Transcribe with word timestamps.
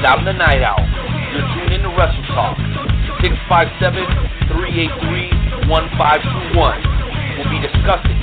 And 0.00 0.08
I'm 0.08 0.24
the 0.24 0.32
Knight 0.32 0.64
Owl. 0.64 0.80
You're 0.80 1.44
tuned 1.60 1.76
in 1.76 1.84
to 1.84 1.92
Wrestle 1.92 2.24
Talk. 2.32 2.56
657-383-1521. 4.48 5.68
We'll 6.56 7.52
be 7.52 7.60
discussing 7.60 8.16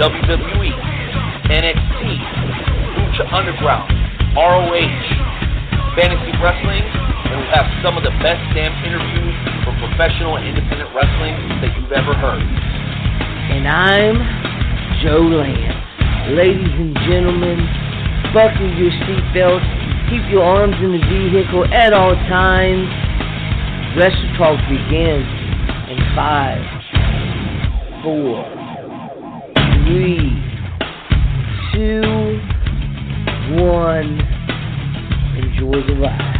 WWE, 0.00 0.72
NXT, 1.52 2.00
Lucha 2.96 3.28
Underground, 3.28 3.92
ROH, 4.40 5.92
fantasy 6.00 6.32
wrestling, 6.40 6.80
and 6.80 7.44
we'll 7.44 7.52
have 7.52 7.68
some 7.84 8.00
of 8.00 8.08
the 8.08 8.14
best 8.24 8.40
damn 8.56 8.72
interviews 8.88 9.36
from 9.68 9.76
professional 9.84 10.40
and 10.40 10.48
independent 10.48 10.88
wrestling 10.96 11.36
that 11.60 11.76
you've 11.76 11.92
ever 11.92 12.16
heard. 12.16 12.40
And 12.40 13.68
I'm 13.68 14.16
Joe 15.04 15.28
Lance. 15.28 15.76
Ladies 16.32 16.72
and 16.72 16.96
gentlemen, 17.04 17.68
buckle 18.32 18.72
your 18.80 18.96
seatbelts, 19.04 19.77
keep 20.08 20.24
your 20.30 20.42
arms 20.42 20.74
in 20.80 20.92
the 20.92 21.04
vehicle 21.04 21.64
at 21.66 21.92
all 21.92 22.14
times. 22.32 22.88
Wrestle 23.96 24.32
Talk 24.38 24.56
begins 24.68 25.28
in 25.92 25.98
five, 26.16 26.64
four, 28.02 28.40
three, 29.84 30.32
two, 31.74 32.40
one. 33.60 34.16
Enjoy 35.36 35.76
the 35.86 36.00
ride. 36.00 36.38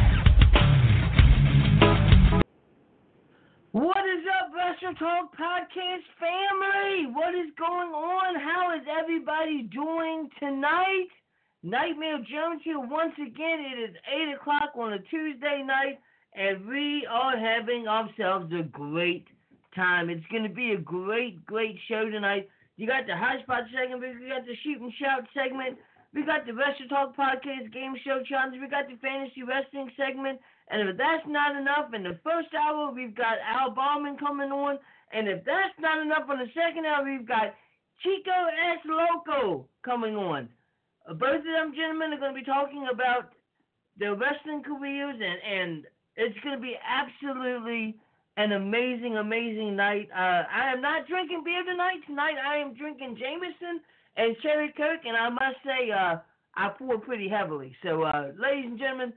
What 3.73 4.05
is 4.09 4.25
up, 4.41 4.51
Wrestle 4.57 4.95
Talk 4.95 5.37
Podcast 5.37 6.09
family? 6.19 7.13
What 7.13 7.35
is 7.35 7.51
going 7.59 7.93
on? 7.93 8.41
How 8.41 8.75
is 8.75 8.87
everybody 8.89 9.65
doing 9.65 10.31
tonight? 10.39 11.09
Nightmare 11.63 12.19
Jones 12.19 12.63
here 12.63 12.79
once 12.79 13.15
again. 13.19 13.59
It 13.67 13.91
is 13.91 13.97
8 14.07 14.35
o'clock 14.39 14.71
on 14.79 14.93
a 14.93 14.99
Tuesday 15.11 15.63
night, 15.67 15.99
and 16.35 16.67
we 16.67 17.07
are 17.11 17.37
having 17.37 17.89
ourselves 17.89 18.53
a 18.53 18.63
great 18.63 19.27
time. 19.75 20.09
It's 20.09 20.27
going 20.31 20.45
to 20.45 20.55
be 20.55 20.73
a 20.73 20.79
great, 20.79 21.45
great 21.45 21.77
show 21.89 22.09
tonight. 22.09 22.49
You 22.77 22.87
got 22.87 23.07
the 23.07 23.17
Hot 23.17 23.43
Spot 23.43 23.65
segment, 23.75 24.01
we 24.01 24.29
got 24.29 24.47
the 24.47 24.55
Shoot 24.63 24.81
and 24.81 24.93
Shout 25.03 25.27
segment, 25.35 25.79
we 26.15 26.25
got 26.25 26.47
the 26.47 26.55
Wrestle 26.55 26.87
Talk 26.89 27.17
Podcast 27.17 27.73
Game 27.75 27.97
Show 28.07 28.23
Challenge, 28.23 28.55
we 28.61 28.69
got 28.69 28.87
the 28.87 28.95
Fantasy 29.03 29.43
Wrestling 29.43 29.91
segment, 29.99 30.39
and 30.71 30.89
if 30.89 30.97
that's 30.97 31.27
not 31.27 31.57
enough, 31.57 31.93
in 31.93 32.05
the 32.05 32.21
first 32.23 32.55
hour, 32.55 32.93
we've 32.93 33.17
got 33.17 33.43
Al 33.43 33.75
Bauman 33.75 34.17
coming 34.17 34.53
on. 34.53 34.79
And 35.13 35.27
if 35.27 35.45
that's 35.45 35.75
not 35.81 35.99
enough, 35.99 36.29
on 36.29 36.39
the 36.39 36.53
second 36.55 36.85
hour, 36.85 37.03
we've 37.03 37.27
got 37.27 37.55
Chico 38.03 38.47
es 38.47 38.79
Loco 38.85 39.67
coming 39.83 40.15
on. 40.15 40.49
Both 41.09 41.41
of 41.41 41.45
them 41.45 41.73
gentlemen 41.75 42.13
are 42.13 42.21
going 42.21 42.35
to 42.35 42.41
be 42.41 42.45
talking 42.45 42.87
about 42.93 43.33
their 43.97 44.15
wrestling 44.15 44.63
careers, 44.63 45.17
and, 45.17 45.41
and 45.41 45.85
it's 46.17 46.39
going 46.45 46.55
to 46.55 46.61
be 46.61 46.77
absolutely 46.85 47.97
an 48.37 48.53
amazing, 48.53 49.17
amazing 49.17 49.75
night. 49.75 50.09
Uh, 50.13 50.45
I 50.47 50.71
am 50.73 50.83
not 50.83 51.09
drinking 51.09 51.43
beer 51.45 51.65
tonight. 51.65 52.05
Tonight, 52.07 52.37
I 52.39 52.59
am 52.59 52.75
drinking 52.75 53.17
Jameson 53.19 53.81
and 54.17 54.37
Cherry 54.43 54.73
Coke, 54.77 55.03
and 55.05 55.17
I 55.17 55.29
must 55.31 55.59
say, 55.65 55.91
uh, 55.91 56.19
I 56.55 56.69
pour 56.77 56.99
pretty 56.99 57.29
heavily. 57.29 57.75
So, 57.83 58.03
uh, 58.03 58.31
ladies 58.39 58.67
and 58.67 58.79
gentlemen, 58.79 59.13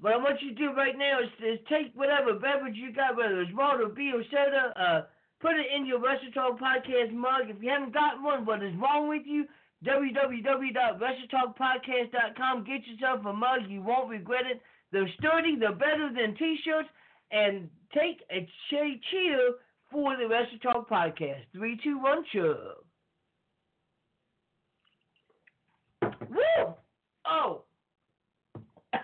what 0.00 0.12
I 0.12 0.16
want 0.18 0.42
you 0.42 0.50
to 0.50 0.54
do 0.54 0.72
right 0.74 0.96
now 0.96 1.20
is, 1.20 1.30
is 1.40 1.58
take 1.68 1.90
whatever 1.94 2.34
beverage 2.34 2.76
you 2.76 2.92
got, 2.92 3.16
whether 3.16 3.40
it's 3.40 3.54
water, 3.54 3.88
beer, 3.88 4.22
soda, 4.30 4.74
uh, 4.76 5.02
put 5.40 5.56
it 5.56 5.66
in 5.74 5.86
your 5.86 6.00
Wrestle 6.00 6.30
Talk 6.34 6.60
Podcast 6.60 7.12
mug. 7.12 7.48
If 7.48 7.62
you 7.62 7.70
haven't 7.70 7.94
got 7.94 8.22
one, 8.22 8.44
what 8.44 8.62
is 8.62 8.74
wrong 8.76 9.08
with 9.08 9.22
you? 9.24 9.46
www.WrestleTalkPodcast.com. 9.84 12.64
Get 12.64 12.86
yourself 12.86 13.26
a 13.26 13.32
mug. 13.32 13.60
You 13.68 13.82
won't 13.82 14.08
regret 14.08 14.46
it. 14.50 14.60
They're 14.92 15.08
sturdy. 15.18 15.56
They're 15.58 15.72
better 15.72 16.10
than 16.14 16.36
T-shirts. 16.36 16.88
And 17.30 17.68
take 17.92 18.22
a 18.30 18.46
che- 18.70 19.00
cheer 19.10 19.54
for 19.90 20.16
the 20.16 20.28
Wrestle 20.28 20.58
Talk 20.62 20.88
Podcast. 20.88 21.42
Three, 21.52 21.76
two, 21.82 21.98
one, 21.98 22.24
cheer. 22.32 22.56
Woo! 26.02 26.74
Oh. 27.28 27.62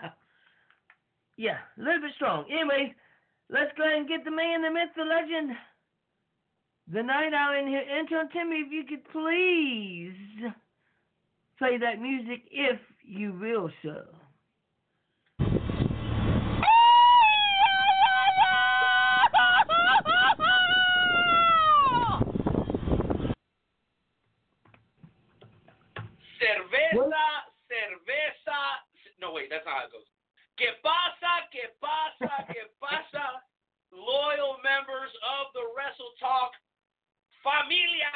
Yeah, 1.39 1.57
a 1.77 1.81
little 1.83 2.03
bit 2.03 2.13
strong. 2.15 2.45
Anyway, 2.53 2.95
let's 3.49 3.73
go 3.77 3.83
ahead 3.85 3.99
and 3.99 4.09
get 4.09 4.23
the 4.25 4.31
man, 4.31 4.63
the 4.63 4.71
myth, 4.71 4.91
the 4.95 5.03
legend, 5.03 5.57
the 6.91 7.03
Knight 7.03 7.33
Owl 7.35 7.59
in 7.59 7.67
here. 7.67 7.83
Intern 7.99 8.29
Timmy, 8.33 8.57
if 8.57 8.73
you 8.73 8.85
could 8.85 9.05
please 9.13 10.15
play 11.59 11.79
that 11.79 12.01
music, 12.01 12.43
if 12.51 12.81
you 13.05 13.33
will, 13.39 13.71
sir. 13.83 14.05
Cerveza, 26.43 27.27
cerveza. 27.71 28.59
No, 29.21 29.33
wait, 29.33 29.49
that's 29.51 29.65
not 29.65 29.75
how 29.75 29.87
it 29.87 29.93
goes. 29.93 30.03
Que 30.59 30.67
pasa, 30.83 31.47
que 31.55 31.71
pasa, 31.81 32.45
que 32.53 32.67
pasa, 32.81 33.41
loyal 33.93 34.59
members 34.65 35.13
of 35.39 35.53
the 35.55 35.63
Wrestle 35.77 36.13
Talk 36.19 36.53
familia. 37.43 38.15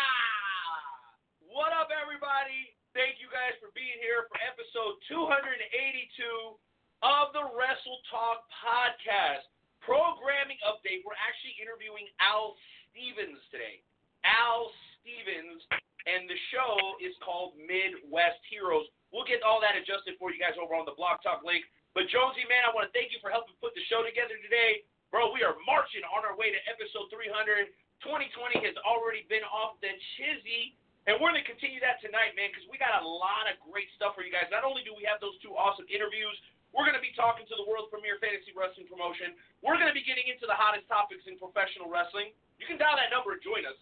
What 1.43 1.75
up, 1.75 1.91
everybody? 1.91 2.71
Thank 2.95 3.19
you 3.19 3.27
guys 3.29 3.59
for 3.59 3.75
being 3.75 3.99
here 3.99 4.31
for 4.31 4.39
episode 4.39 5.03
282 5.11 6.55
of 7.03 7.35
the 7.35 7.45
Wrestle 7.51 8.01
Talk 8.07 8.47
podcast. 8.55 9.43
Programming 9.83 10.59
update. 10.63 11.03
We're 11.03 11.19
actually 11.19 11.59
interviewing 11.59 12.07
Al 12.23 12.55
Stevens 12.91 13.43
today. 13.51 13.83
Al 14.23 14.71
Stevens, 15.03 15.63
and 16.07 16.31
the 16.31 16.39
show 16.55 16.75
is 17.03 17.15
called 17.23 17.59
Midwest 17.59 18.39
Heroes. 18.47 18.87
We'll 19.11 19.27
get 19.27 19.43
all 19.43 19.59
that 19.63 19.75
adjusted 19.75 20.19
for 20.23 20.31
you 20.31 20.39
guys 20.39 20.55
over 20.55 20.75
on 20.79 20.87
the 20.87 20.95
Blog 20.95 21.19
Talk 21.27 21.43
link. 21.43 21.67
But 21.99 22.07
Jonesy, 22.15 22.47
man, 22.47 22.63
I 22.63 22.71
want 22.71 22.91
to 22.91 22.95
thank 22.95 23.11
you 23.11 23.19
for 23.19 23.35
helping 23.35 23.59
put 23.59 23.75
the 23.75 23.83
show 23.91 24.07
together 24.07 24.39
today. 24.39 24.87
Bro, 25.11 25.35
we 25.35 25.47
are 25.47 25.59
marching 25.67 26.03
on 26.15 26.27
our 26.27 26.35
way 26.35 26.51
to 26.55 26.61
episode 26.67 27.11
300. 27.11 27.71
2020 28.05 28.61
has 28.65 28.77
already 28.85 29.25
been 29.29 29.45
off 29.49 29.81
the 29.81 29.93
chizzy. 30.17 30.77
And 31.07 31.23
we're 31.23 31.31
going 31.31 31.39
to 31.39 31.47
continue 31.47 31.79
that 31.87 32.03
tonight, 32.03 32.35
man, 32.35 32.51
because 32.51 32.67
we 32.67 32.83
got 32.83 32.99
a 32.99 33.05
lot 33.07 33.47
of 33.47 33.55
great 33.63 33.87
stuff 33.95 34.19
for 34.19 34.27
you 34.27 34.35
guys. 34.35 34.51
Not 34.51 34.67
only 34.67 34.83
do 34.83 34.91
we 34.91 35.07
have 35.07 35.23
those 35.23 35.39
two 35.39 35.55
awesome 35.55 35.87
interviews, 35.87 36.35
we're 36.75 36.83
going 36.83 36.99
to 36.99 37.05
be 37.05 37.15
talking 37.15 37.47
to 37.47 37.55
the 37.55 37.63
world's 37.63 37.87
premier 37.95 38.19
fantasy 38.19 38.51
wrestling 38.53 38.91
promotion. 38.91 39.39
We're 39.63 39.79
going 39.79 39.87
to 39.87 39.95
be 39.95 40.03
getting 40.03 40.27
into 40.27 40.51
the 40.51 40.59
hottest 40.59 40.91
topics 40.91 41.23
in 41.31 41.39
professional 41.39 41.87
wrestling. 41.87 42.35
You 42.59 42.67
can 42.67 42.75
dial 42.75 42.99
that 42.99 43.15
number 43.15 43.39
and 43.39 43.41
join 43.41 43.63
us. 43.63 43.79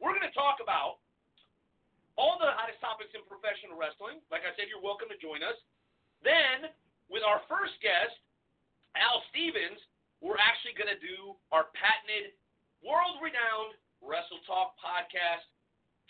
We're 0.00 0.14
going 0.16 0.24
to 0.24 0.32
talk 0.32 0.64
about 0.64 1.01
all 2.20 2.36
the 2.36 2.52
hottest 2.52 2.80
topics 2.84 3.12
in 3.16 3.24
professional 3.24 3.76
wrestling. 3.76 4.20
Like 4.28 4.44
I 4.44 4.52
said, 4.54 4.68
you're 4.68 4.82
welcome 4.82 5.08
to 5.08 5.18
join 5.18 5.40
us. 5.40 5.56
Then, 6.20 6.70
with 7.08 7.24
our 7.24 7.42
first 7.48 7.74
guest, 7.82 8.14
Al 8.94 9.24
Stevens, 9.32 9.80
we're 10.20 10.38
actually 10.38 10.76
going 10.76 10.92
to 10.92 11.00
do 11.00 11.34
our 11.50 11.72
patented, 11.72 12.36
world 12.84 13.18
renowned 13.18 13.74
Wrestle 14.02 14.42
Talk 14.44 14.74
podcast 14.78 15.46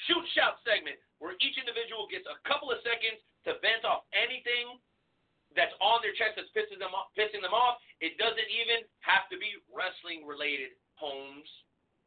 shoot 0.08 0.24
shout 0.34 0.58
segment 0.66 0.98
where 1.22 1.38
each 1.38 1.54
individual 1.54 2.10
gets 2.10 2.26
a 2.26 2.38
couple 2.42 2.72
of 2.72 2.82
seconds 2.82 3.22
to 3.46 3.58
vent 3.62 3.86
off 3.86 4.08
anything 4.10 4.80
that's 5.54 5.74
on 5.84 6.00
their 6.00 6.16
chest 6.16 6.34
that's 6.34 6.50
pissing 6.56 6.80
them 6.80 6.96
off, 6.96 7.12
pissing 7.14 7.44
them 7.44 7.54
off. 7.54 7.78
It 8.00 8.16
doesn't 8.16 8.50
even 8.50 8.82
have 9.04 9.28
to 9.28 9.36
be 9.36 9.60
wrestling 9.68 10.24
related, 10.24 10.74
Holmes. 10.96 11.48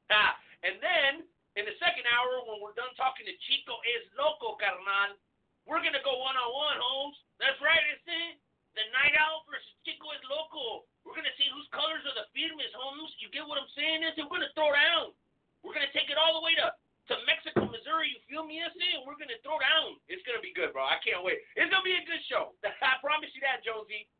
Ah, 0.10 0.36
and 0.66 0.82
then 0.82 1.12
in 1.56 1.64
the 1.64 1.76
second 1.80 2.04
hour, 2.12 2.44
when 2.44 2.60
we're 2.60 2.76
done 2.76 2.92
talking 3.00 3.24
to 3.24 3.36
Chico 3.48 3.80
es 3.96 4.04
Loco, 4.20 4.60
carnal, 4.60 5.16
we're 5.64 5.80
going 5.80 5.96
to 5.96 6.04
go 6.04 6.20
one 6.20 6.36
on 6.36 6.52
one, 6.52 6.78
Holmes. 6.78 7.18
That's 7.40 7.58
right, 7.64 7.82
it's 7.96 8.04
in. 8.06 8.36
The 8.76 8.84
Knight 8.92 9.16
Owl 9.16 9.48
versus 9.48 9.72
Chico 9.88 10.12
Es 10.12 10.20
Loco. 10.28 10.84
We're 11.08 11.16
going 11.16 11.26
to 11.26 11.38
see 11.40 11.48
whose 11.48 11.66
colors 11.72 12.04
are 12.04 12.18
the 12.20 12.28
firmest, 12.36 12.76
Holmes. 12.76 13.08
You 13.24 13.32
get 13.32 13.48
what 13.48 13.56
I'm 13.56 13.72
saying? 13.72 14.04
Is 14.04 14.20
we're 14.20 14.28
going 14.28 14.44
to 14.44 14.52
throw 14.52 14.76
down. 14.76 15.16
We're 15.64 15.72
going 15.72 15.88
to 15.88 15.96
take 15.96 16.12
it 16.12 16.20
all 16.20 16.36
the 16.36 16.44
way 16.44 16.60
to, 16.60 16.76
to 16.76 17.16
Mexico, 17.24 17.72
Missouri. 17.72 18.12
You 18.12 18.20
feel 18.28 18.44
me? 18.44 18.60
That's. 18.60 19.08
We're 19.08 19.16
going 19.16 19.32
to 19.32 19.40
throw 19.48 19.56
down. 19.64 19.96
It's 20.12 20.22
going 20.28 20.36
to 20.36 20.44
be 20.44 20.52
good, 20.52 20.76
bro. 20.76 20.84
I 20.84 21.00
can't 21.00 21.24
wait. 21.24 21.40
It's 21.56 21.72
going 21.72 21.82
to 21.82 21.88
be 21.88 21.96
a 21.96 22.04
good 22.04 22.20
show. 22.28 22.52
I 22.68 23.00
promise 23.00 23.32
you 23.32 23.40
that, 23.48 23.64
Josie. 23.64 24.12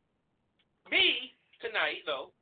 Me, 0.88 1.36
tonight, 1.60 2.00
though, 2.08 2.32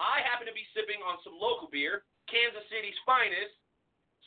I 0.00 0.24
happen 0.24 0.48
to 0.48 0.56
be 0.56 0.64
sipping 0.72 1.04
on 1.04 1.20
some 1.20 1.36
local 1.36 1.68
beer, 1.68 2.08
Kansas 2.24 2.64
City's 2.72 2.96
finest 3.04 3.52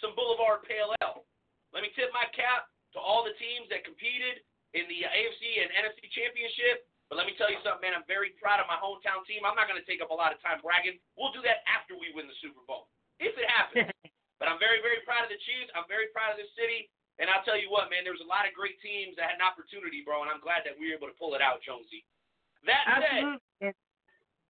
some 0.04 0.12
Boulevard 0.20 0.68
Pale 0.68 0.92
Ale. 1.00 1.24
Let 1.72 1.82
me 1.82 1.90
tip 1.96 2.12
my 2.12 2.28
cap 2.36 2.68
to 2.94 3.00
all 3.00 3.24
the 3.24 3.34
teams 3.40 3.72
that 3.72 3.88
competed 3.88 4.44
in 4.76 4.84
the 4.92 5.08
AFC 5.08 5.64
and 5.64 5.72
NFC 5.72 6.12
championship. 6.12 6.84
But 7.08 7.18
let 7.22 7.26
me 7.26 7.34
tell 7.40 7.48
you 7.48 7.62
something, 7.64 7.88
man. 7.88 7.96
I'm 7.96 8.08
very 8.10 8.36
proud 8.38 8.60
of 8.60 8.68
my 8.68 8.78
hometown 8.78 9.24
team. 9.24 9.48
I'm 9.48 9.56
not 9.56 9.72
going 9.72 9.80
to 9.80 9.88
take 9.88 10.04
up 10.04 10.12
a 10.12 10.18
lot 10.18 10.36
of 10.36 10.42
time 10.44 10.60
bragging. 10.60 11.00
We'll 11.16 11.34
do 11.34 11.46
that 11.48 11.64
after 11.70 11.96
we 11.96 12.12
win 12.12 12.28
the 12.28 12.38
Super 12.44 12.62
Bowl, 12.68 12.90
if 13.24 13.34
it 13.38 13.48
happens. 13.48 13.90
but 14.40 14.50
I'm 14.50 14.60
very, 14.60 14.84
very 14.84 15.00
proud 15.08 15.24
of 15.24 15.32
the 15.32 15.40
Chiefs. 15.46 15.70
I'm 15.78 15.88
very 15.88 16.10
proud 16.12 16.36
of 16.36 16.38
this 16.42 16.50
city. 16.58 16.90
And 17.22 17.30
I'll 17.30 17.46
tell 17.46 17.60
you 17.60 17.70
what, 17.70 17.94
man. 17.94 18.02
There 18.02 18.16
was 18.16 18.26
a 18.26 18.30
lot 18.30 18.50
of 18.50 18.58
great 18.58 18.82
teams 18.82 19.14
that 19.22 19.30
had 19.30 19.38
an 19.38 19.46
opportunity, 19.46 20.02
bro. 20.02 20.26
And 20.26 20.30
I'm 20.34 20.42
glad 20.42 20.66
that 20.66 20.74
we 20.74 20.90
were 20.90 20.98
able 20.98 21.10
to 21.12 21.18
pull 21.18 21.38
it 21.38 21.42
out, 21.46 21.62
Jonesy. 21.62 22.02
That 22.66 22.82
said, 22.90 23.78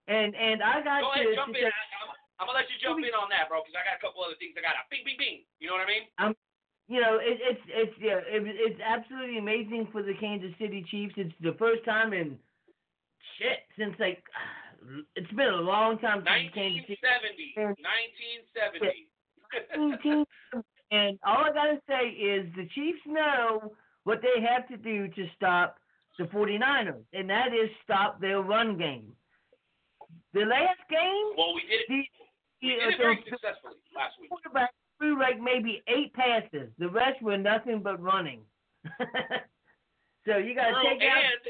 And 0.08 0.32
and 0.32 0.64
I 0.64 0.80
got 0.80 1.04
go 1.04 1.12
to, 1.12 1.20
ahead, 1.20 1.36
jump 1.36 1.52
in. 1.58 1.68
I, 1.68 1.76
I'm, 2.00 2.23
I'm 2.39 2.50
gonna 2.50 2.59
let 2.59 2.69
you 2.69 2.77
jump 2.81 3.00
in 3.00 3.13
on 3.13 3.30
that, 3.30 3.47
bro, 3.47 3.62
because 3.62 3.77
I 3.77 3.85
got 3.85 4.00
a 4.00 4.03
couple 4.03 4.25
other 4.25 4.38
things 4.41 4.57
I 4.57 4.65
got 4.65 4.75
to 4.75 4.85
bing, 4.89 5.06
bing, 5.06 5.19
bing. 5.19 5.38
You 5.62 5.69
know 5.69 5.77
what 5.77 5.85
I 5.85 5.89
mean? 5.89 6.06
Um, 6.18 6.33
you 6.88 7.00
know, 7.00 7.21
it, 7.21 7.39
it's 7.39 7.63
it's 7.69 7.95
yeah, 8.01 8.19
it, 8.25 8.44
it's 8.44 8.81
absolutely 8.81 9.38
amazing 9.38 9.88
for 9.91 10.03
the 10.03 10.13
Kansas 10.19 10.51
City 10.59 10.83
Chiefs. 10.89 11.13
It's 11.18 11.33
the 11.41 11.56
first 11.57 11.85
time 11.85 12.12
in 12.12 12.38
shit 13.38 13.63
since 13.77 13.95
like 14.00 14.24
it's 15.15 15.31
been 15.31 15.53
a 15.53 15.63
long 15.63 15.97
time 16.00 16.25
since 16.25 16.53
Kansas 16.53 16.83
City. 16.89 17.53
1970. 17.56 19.07
1970. 19.53 20.25
and 20.91 21.19
all 21.25 21.45
I 21.45 21.51
gotta 21.53 21.80
say 21.88 22.09
is 22.09 22.50
the 22.57 22.68
Chiefs 22.74 23.06
know 23.06 23.74
what 24.03 24.21
they 24.21 24.41
have 24.41 24.68
to 24.68 24.77
do 24.77 25.07
to 25.07 25.24
stop 25.35 25.77
the 26.19 26.25
49ers, 26.25 27.01
and 27.13 27.30
that 27.30 27.47
is 27.53 27.69
stop 27.83 28.19
their 28.21 28.41
run 28.41 28.77
game. 28.77 29.13
The 30.33 30.41
last 30.41 30.81
game, 30.89 31.33
well, 31.38 31.56
we 31.56 31.62
did 31.69 31.81
it. 31.88 32.06
We 32.63 32.80
the, 32.80 32.80
did 32.80 32.94
it 32.95 32.98
very 32.98 33.19
the 33.19 33.36
successfully 33.36 33.75
last 33.92 34.15
week. 34.19 34.31
quarterback 34.31 34.71
threw 34.98 35.19
like 35.19 35.38
maybe 35.44 35.83
eight 35.92 36.15
passes. 36.15 36.71
The 36.80 36.88
rest 36.88 37.19
were 37.21 37.36
nothing 37.38 37.83
but 37.83 38.00
running. 38.00 38.42
so 40.27 40.39
you 40.39 40.56
gotta 40.56 40.71
True, 40.80 40.95
take 40.95 41.04
out. 41.04 41.24
and 41.27 41.44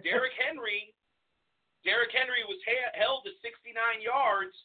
Derrick 0.00 0.32
Henry, 0.40 0.96
Derrick 1.84 2.12
Henry 2.16 2.40
was 2.48 2.56
ha- 2.64 2.96
held 2.96 3.28
to 3.28 3.32
69 3.44 3.76
yards 4.00 4.56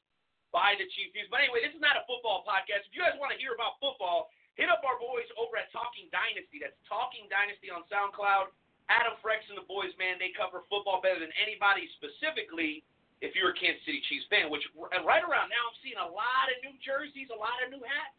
by 0.56 0.76
the 0.80 0.88
Chiefs. 0.96 1.28
But 1.28 1.44
anyway, 1.44 1.64
this 1.64 1.76
is 1.76 1.84
not 1.84 2.00
a 2.00 2.04
football 2.08 2.48
podcast. 2.48 2.88
If 2.88 2.96
you 2.96 3.04
guys 3.04 3.20
want 3.20 3.36
to 3.36 3.40
hear 3.40 3.52
about 3.56 3.76
football, 3.84 4.32
hit 4.56 4.72
up 4.72 4.84
our 4.88 4.96
boys 5.00 5.28
over 5.36 5.60
at 5.60 5.68
Talking 5.76 6.08
Dynasty. 6.16 6.64
That's 6.64 6.76
Talking 6.88 7.28
Dynasty 7.28 7.68
on 7.72 7.84
SoundCloud. 7.92 8.52
Adam 8.92 9.16
Frex 9.24 9.48
and 9.48 9.56
the 9.56 9.68
boys, 9.68 9.92
man, 9.96 10.20
they 10.20 10.36
cover 10.36 10.68
football 10.68 11.00
better 11.00 11.20
than 11.24 11.32
anybody. 11.40 11.88
Specifically, 11.96 12.84
if 13.22 13.38
you're 13.38 13.54
a 13.54 13.58
Kansas 13.58 13.82
City 13.86 14.02
Chiefs 14.10 14.26
fan, 14.34 14.50
which 14.50 14.66
right 14.76 15.22
around 15.22 15.54
now, 15.54 15.64
I'm 15.70 15.78
seeing 15.86 16.02
a 16.02 16.10
lot 16.10 16.50
of 16.50 16.58
new 16.66 16.74
jerseys, 16.82 17.30
a 17.30 17.38
lot 17.38 17.62
of 17.62 17.70
new 17.70 17.82
hats, 17.86 18.18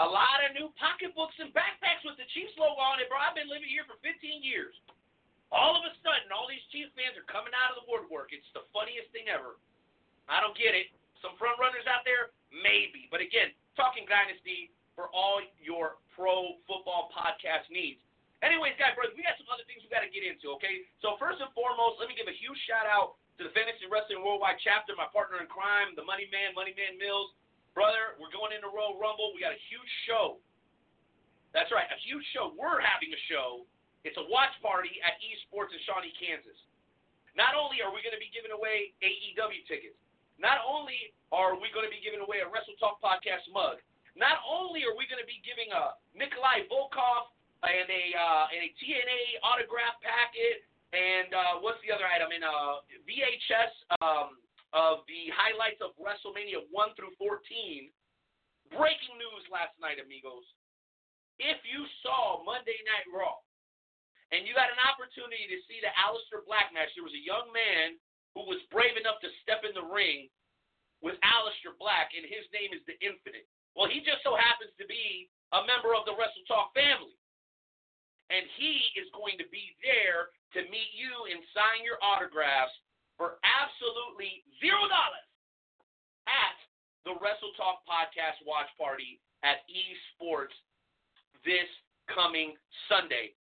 a 0.00 0.08
lot 0.08 0.40
of 0.44 0.56
new 0.56 0.72
pocketbooks 0.80 1.36
and 1.36 1.52
backpacks 1.52 2.00
with 2.04 2.16
the 2.16 2.28
Chiefs 2.32 2.56
logo 2.56 2.80
on 2.80 3.00
it, 3.00 3.12
bro. 3.12 3.20
I've 3.20 3.36
been 3.36 3.48
living 3.48 3.68
here 3.68 3.84
for 3.84 4.00
15 4.00 4.40
years. 4.40 4.72
All 5.52 5.76
of 5.76 5.84
a 5.84 5.92
sudden, 6.00 6.32
all 6.32 6.48
these 6.48 6.64
Chiefs 6.72 6.90
fans 6.96 7.14
are 7.14 7.28
coming 7.28 7.52
out 7.54 7.76
of 7.76 7.84
the 7.84 7.86
woodwork. 7.86 8.32
It's 8.32 8.48
the 8.56 8.64
funniest 8.72 9.12
thing 9.12 9.28
ever. 9.28 9.60
I 10.26 10.40
don't 10.42 10.56
get 10.56 10.72
it. 10.72 10.90
Some 11.20 11.36
front 11.38 11.60
runners 11.60 11.86
out 11.86 12.02
there, 12.02 12.34
maybe. 12.50 13.06
But 13.12 13.22
again, 13.22 13.52
talking 13.76 14.08
dynasty 14.08 14.72
for 14.96 15.12
all 15.12 15.44
your 15.60 16.00
pro 16.16 16.56
football 16.64 17.12
podcast 17.12 17.68
needs. 17.68 18.00
Anyways, 18.40 18.76
guys, 18.80 18.96
brothers, 18.96 19.16
we 19.16 19.24
got 19.24 19.36
some 19.40 19.48
other 19.48 19.64
things 19.64 19.80
we 19.84 19.88
got 19.88 20.04
to 20.04 20.12
get 20.12 20.24
into, 20.24 20.52
okay? 20.60 20.84
So 21.00 21.16
first 21.16 21.40
and 21.40 21.48
foremost, 21.56 22.00
let 22.00 22.08
me 22.08 22.16
give 22.16 22.28
a 22.28 22.36
huge 22.36 22.58
shout 22.68 22.84
out 22.84 23.16
to 23.36 23.44
the 23.44 23.52
Fantasy 23.52 23.84
Wrestling 23.84 24.24
Worldwide 24.24 24.56
chapter, 24.64 24.96
my 24.96 25.08
partner 25.12 25.44
in 25.44 25.48
crime, 25.48 25.92
the 25.92 26.04
Money 26.04 26.24
Man, 26.32 26.56
Money 26.56 26.72
Man 26.72 26.96
Mills. 26.96 27.36
Brother, 27.76 28.16
we're 28.16 28.32
going 28.32 28.56
into 28.56 28.72
Royal 28.72 28.96
Rumble. 28.96 29.36
We 29.36 29.44
got 29.44 29.52
a 29.52 29.60
huge 29.68 29.92
show. 30.08 30.40
That's 31.52 31.68
right, 31.68 31.84
a 31.92 32.00
huge 32.00 32.24
show. 32.32 32.56
We're 32.56 32.80
having 32.80 33.12
a 33.12 33.20
show. 33.28 33.68
It's 34.08 34.16
a 34.16 34.24
watch 34.32 34.56
party 34.64 34.96
at 35.04 35.20
Esports 35.20 35.76
in 35.76 35.80
Shawnee, 35.84 36.16
Kansas. 36.16 36.56
Not 37.36 37.52
only 37.52 37.84
are 37.84 37.92
we 37.92 38.00
going 38.00 38.16
to 38.16 38.22
be 38.22 38.32
giving 38.32 38.56
away 38.56 38.96
AEW 39.04 39.68
tickets, 39.68 40.00
not 40.40 40.64
only 40.64 41.12
are 41.28 41.52
we 41.52 41.68
going 41.76 41.84
to 41.84 41.92
be 41.92 42.00
giving 42.00 42.24
away 42.24 42.40
a 42.40 42.48
Wrestle 42.48 42.76
Talk 42.80 43.04
podcast 43.04 43.44
mug, 43.52 43.84
not 44.16 44.40
only 44.48 44.80
are 44.88 44.96
we 44.96 45.04
going 45.04 45.20
to 45.20 45.28
be 45.28 45.44
giving 45.44 45.68
a 45.76 46.00
Nikolai 46.16 46.64
Volkov 46.72 47.28
and 47.60 47.84
a 47.84 48.04
uh, 48.16 48.52
and 48.56 48.64
a 48.64 48.70
TNA 48.80 49.44
autograph 49.44 50.00
packet, 50.00 50.64
and 50.94 51.30
uh, 51.34 51.58
what's 51.62 51.82
the 51.82 51.90
other 51.90 52.06
item 52.06 52.30
in 52.30 52.46
uh, 52.46 52.82
VHS 53.06 53.74
um, 53.98 54.38
of 54.74 55.02
the 55.10 55.30
highlights 55.34 55.80
of 55.82 55.94
WrestleMania 55.98 56.62
1 56.68 56.98
through 56.98 57.14
14. 57.18 57.90
Breaking 58.74 59.14
news 59.14 59.44
last 59.46 59.78
night, 59.78 60.02
amigos. 60.02 60.46
If 61.38 61.62
you 61.62 61.86
saw 62.02 62.42
Monday 62.42 62.76
Night 62.82 63.06
Raw 63.08 63.38
and 64.34 64.42
you 64.42 64.58
had 64.58 64.74
an 64.74 64.82
opportunity 64.82 65.46
to 65.46 65.58
see 65.70 65.78
the 65.78 65.92
Aleister 65.94 66.42
Black 66.42 66.74
match, 66.74 66.90
there 66.98 67.06
was 67.06 67.14
a 67.14 67.22
young 67.22 67.46
man 67.54 67.94
who 68.34 68.42
was 68.50 68.58
brave 68.74 68.98
enough 68.98 69.22
to 69.22 69.30
step 69.46 69.62
in 69.62 69.72
the 69.76 69.86
ring 69.86 70.26
with 71.04 71.14
Aleister 71.22 71.76
Black, 71.78 72.10
and 72.16 72.26
his 72.26 72.44
name 72.50 72.74
is 72.74 72.82
the 72.90 72.98
Infinite. 72.98 73.46
Well, 73.78 73.86
he 73.86 74.02
just 74.02 74.24
so 74.26 74.34
happens 74.34 74.72
to 74.80 74.86
be 74.88 75.28
a 75.54 75.62
member 75.62 75.94
of 75.94 76.08
the 76.08 76.16
Wrestle 76.16 76.44
Talk 76.48 76.72
family. 76.72 77.14
And 78.28 78.42
he 78.58 78.90
is 78.98 79.06
going 79.14 79.38
to 79.38 79.46
be 79.54 79.76
there 79.82 80.34
to 80.58 80.66
meet 80.66 80.90
you 80.98 81.30
and 81.30 81.38
sign 81.54 81.86
your 81.86 82.00
autographs 82.02 82.74
for 83.14 83.38
absolutely 83.46 84.42
zero 84.58 84.82
dollars 84.90 85.28
at 86.26 86.56
the 87.06 87.14
Wrestle 87.22 87.54
Talk 87.54 87.86
Podcast 87.86 88.42
Watch 88.42 88.68
Party 88.74 89.22
at 89.46 89.62
Esports 89.70 90.54
this 91.46 91.70
coming 92.10 92.58
Sunday. 92.90 93.34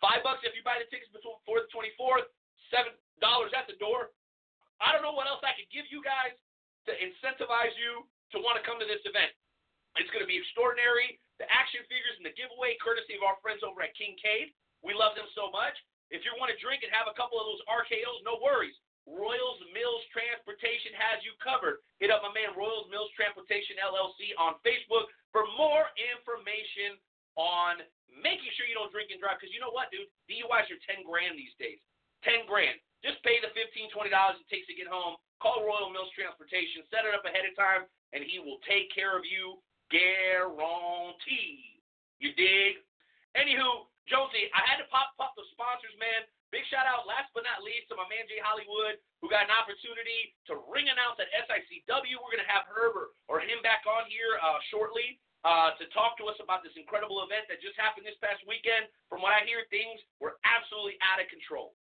Five 0.00 0.20
bucks 0.20 0.44
if 0.44 0.52
you 0.52 0.60
buy 0.60 0.76
the 0.76 0.88
tickets 0.92 1.08
before 1.12 1.64
the 1.64 1.70
24th, 1.72 2.28
seven 2.68 2.92
dollars 3.20 3.52
at 3.56 3.64
the 3.64 3.76
door. 3.80 4.12
I 4.80 4.92
don't 4.92 5.00
know 5.00 5.16
what 5.16 5.28
else 5.28 5.40
I 5.40 5.56
could 5.56 5.68
give 5.72 5.88
you 5.88 6.04
guys 6.04 6.36
to 6.84 6.92
incentivize 6.92 7.72
you 7.80 8.04
to 8.32 8.44
want 8.44 8.60
to 8.60 8.64
come 8.64 8.76
to 8.76 8.88
this 8.88 9.00
event. 9.08 9.32
It's 9.96 10.12
going 10.12 10.24
to 10.24 10.28
be 10.28 10.38
extraordinary. 10.40 11.20
The 11.40 11.48
action 11.52 11.84
figures 11.88 12.16
and 12.16 12.24
the 12.24 12.36
giveaway, 12.36 12.80
courtesy 12.80 13.16
of 13.16 13.24
our 13.24 13.36
friends 13.44 13.60
over 13.60 13.84
at 13.84 13.92
King 13.92 14.16
Kincaid. 14.16 14.56
We 14.80 14.96
love 14.96 15.16
them 15.16 15.28
so 15.36 15.52
much. 15.52 15.76
If 16.08 16.22
you 16.22 16.32
want 16.38 16.54
to 16.54 16.58
drink 16.62 16.86
and 16.86 16.92
have 16.94 17.10
a 17.10 17.16
couple 17.18 17.36
of 17.36 17.48
those 17.48 17.62
RKOs, 17.66 18.22
no 18.22 18.38
worries. 18.38 18.76
Royals 19.06 19.62
Mills 19.70 20.02
Transportation 20.10 20.94
has 20.98 21.22
you 21.22 21.34
covered. 21.38 21.82
Hit 22.02 22.10
up 22.10 22.26
my 22.26 22.34
man 22.34 22.54
Royals 22.58 22.90
Mills 22.90 23.10
Transportation 23.14 23.78
LLC 23.78 24.34
on 24.34 24.58
Facebook 24.66 25.06
for 25.30 25.46
more 25.54 25.90
information 25.98 26.98
on 27.38 27.84
making 28.10 28.50
sure 28.58 28.66
you 28.66 28.74
don't 28.74 28.90
drink 28.90 29.14
and 29.14 29.22
drive. 29.22 29.38
Because 29.38 29.54
you 29.54 29.62
know 29.62 29.70
what, 29.70 29.94
dude? 29.94 30.10
DUIs 30.26 30.66
are 30.70 30.80
10 30.90 31.06
grand 31.06 31.38
these 31.38 31.54
days. 31.58 31.78
10 32.26 32.50
grand. 32.50 32.78
Just 33.06 33.22
pay 33.22 33.38
the 33.38 33.54
$15, 33.54 33.94
$20 33.94 34.10
it 34.10 34.48
takes 34.50 34.66
to 34.66 34.74
get 34.74 34.90
home. 34.90 35.14
Call 35.38 35.62
Royal 35.62 35.92
Mills 35.92 36.10
Transportation. 36.16 36.82
Set 36.90 37.06
it 37.06 37.14
up 37.14 37.22
ahead 37.22 37.46
of 37.46 37.54
time, 37.54 37.86
and 38.10 38.26
he 38.26 38.42
will 38.42 38.58
take 38.66 38.90
care 38.90 39.14
of 39.14 39.22
you. 39.22 39.62
Guarantee. 39.90 41.82
You 42.18 42.32
dig? 42.34 42.82
Anywho, 43.36 43.86
Josie, 44.08 44.48
I 44.56 44.62
had 44.64 44.80
to 44.80 44.88
pop 44.88 45.12
pop 45.20 45.36
the 45.36 45.44
sponsors, 45.52 45.94
man. 46.00 46.24
Big 46.54 46.62
shout 46.70 46.86
out, 46.86 47.10
last 47.10 47.28
but 47.34 47.42
not 47.42 47.66
least, 47.66 47.90
to 47.90 47.98
my 47.98 48.06
man 48.06 48.24
Jay 48.30 48.38
Hollywood, 48.38 49.02
who 49.18 49.26
got 49.26 49.50
an 49.50 49.54
opportunity 49.54 50.32
to 50.46 50.62
ring 50.70 50.86
announce 50.86 51.18
at 51.18 51.28
SICW. 51.44 52.16
We're 52.22 52.34
gonna 52.38 52.48
have 52.48 52.70
Herb 52.70 52.94
or, 52.94 53.12
or 53.26 53.42
him 53.42 53.58
back 53.66 53.82
on 53.84 54.06
here 54.06 54.38
uh, 54.38 54.62
shortly 54.70 55.18
uh, 55.42 55.74
to 55.78 55.84
talk 55.94 56.18
to 56.22 56.26
us 56.26 56.38
about 56.42 56.66
this 56.66 56.74
incredible 56.74 57.22
event 57.26 57.46
that 57.46 57.62
just 57.62 57.78
happened 57.78 58.06
this 58.06 58.18
past 58.22 58.42
weekend. 58.46 58.90
From 59.06 59.22
what 59.22 59.34
I 59.34 59.46
hear, 59.46 59.66
things 59.70 60.02
were 60.18 60.38
absolutely 60.42 60.98
out 61.02 61.22
of 61.22 61.30
control. 61.30 61.74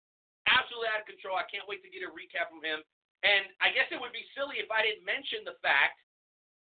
Absolutely 0.46 0.90
out 0.94 1.02
of 1.02 1.10
control. 1.10 1.38
I 1.38 1.46
can't 1.50 1.66
wait 1.66 1.82
to 1.82 1.90
get 1.90 2.06
a 2.06 2.12
recap 2.14 2.54
from 2.54 2.62
him. 2.62 2.86
And 3.26 3.50
I 3.58 3.74
guess 3.74 3.90
it 3.90 3.98
would 3.98 4.14
be 4.14 4.22
silly 4.38 4.62
if 4.62 4.70
I 4.70 4.86
didn't 4.86 5.02
mention 5.02 5.42
the 5.42 5.58
fact 5.66 6.05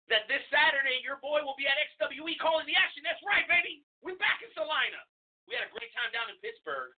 that 0.07 0.27
this 0.31 0.43
Saturday 0.47 1.03
your 1.03 1.19
boy 1.19 1.43
will 1.43 1.57
be 1.59 1.67
at 1.67 1.79
XWE 1.95 2.35
calling 2.39 2.67
the 2.67 2.75
action. 2.75 3.03
That's 3.03 3.21
right, 3.23 3.43
baby. 3.47 3.83
We're 3.99 4.19
back 4.19 4.39
in 4.43 4.51
Salina. 4.55 5.01
We 5.47 5.55
had 5.55 5.67
a 5.67 5.71
great 5.71 5.91
time 5.95 6.11
down 6.11 6.27
in 6.27 6.37
Pittsburgh, 6.43 6.91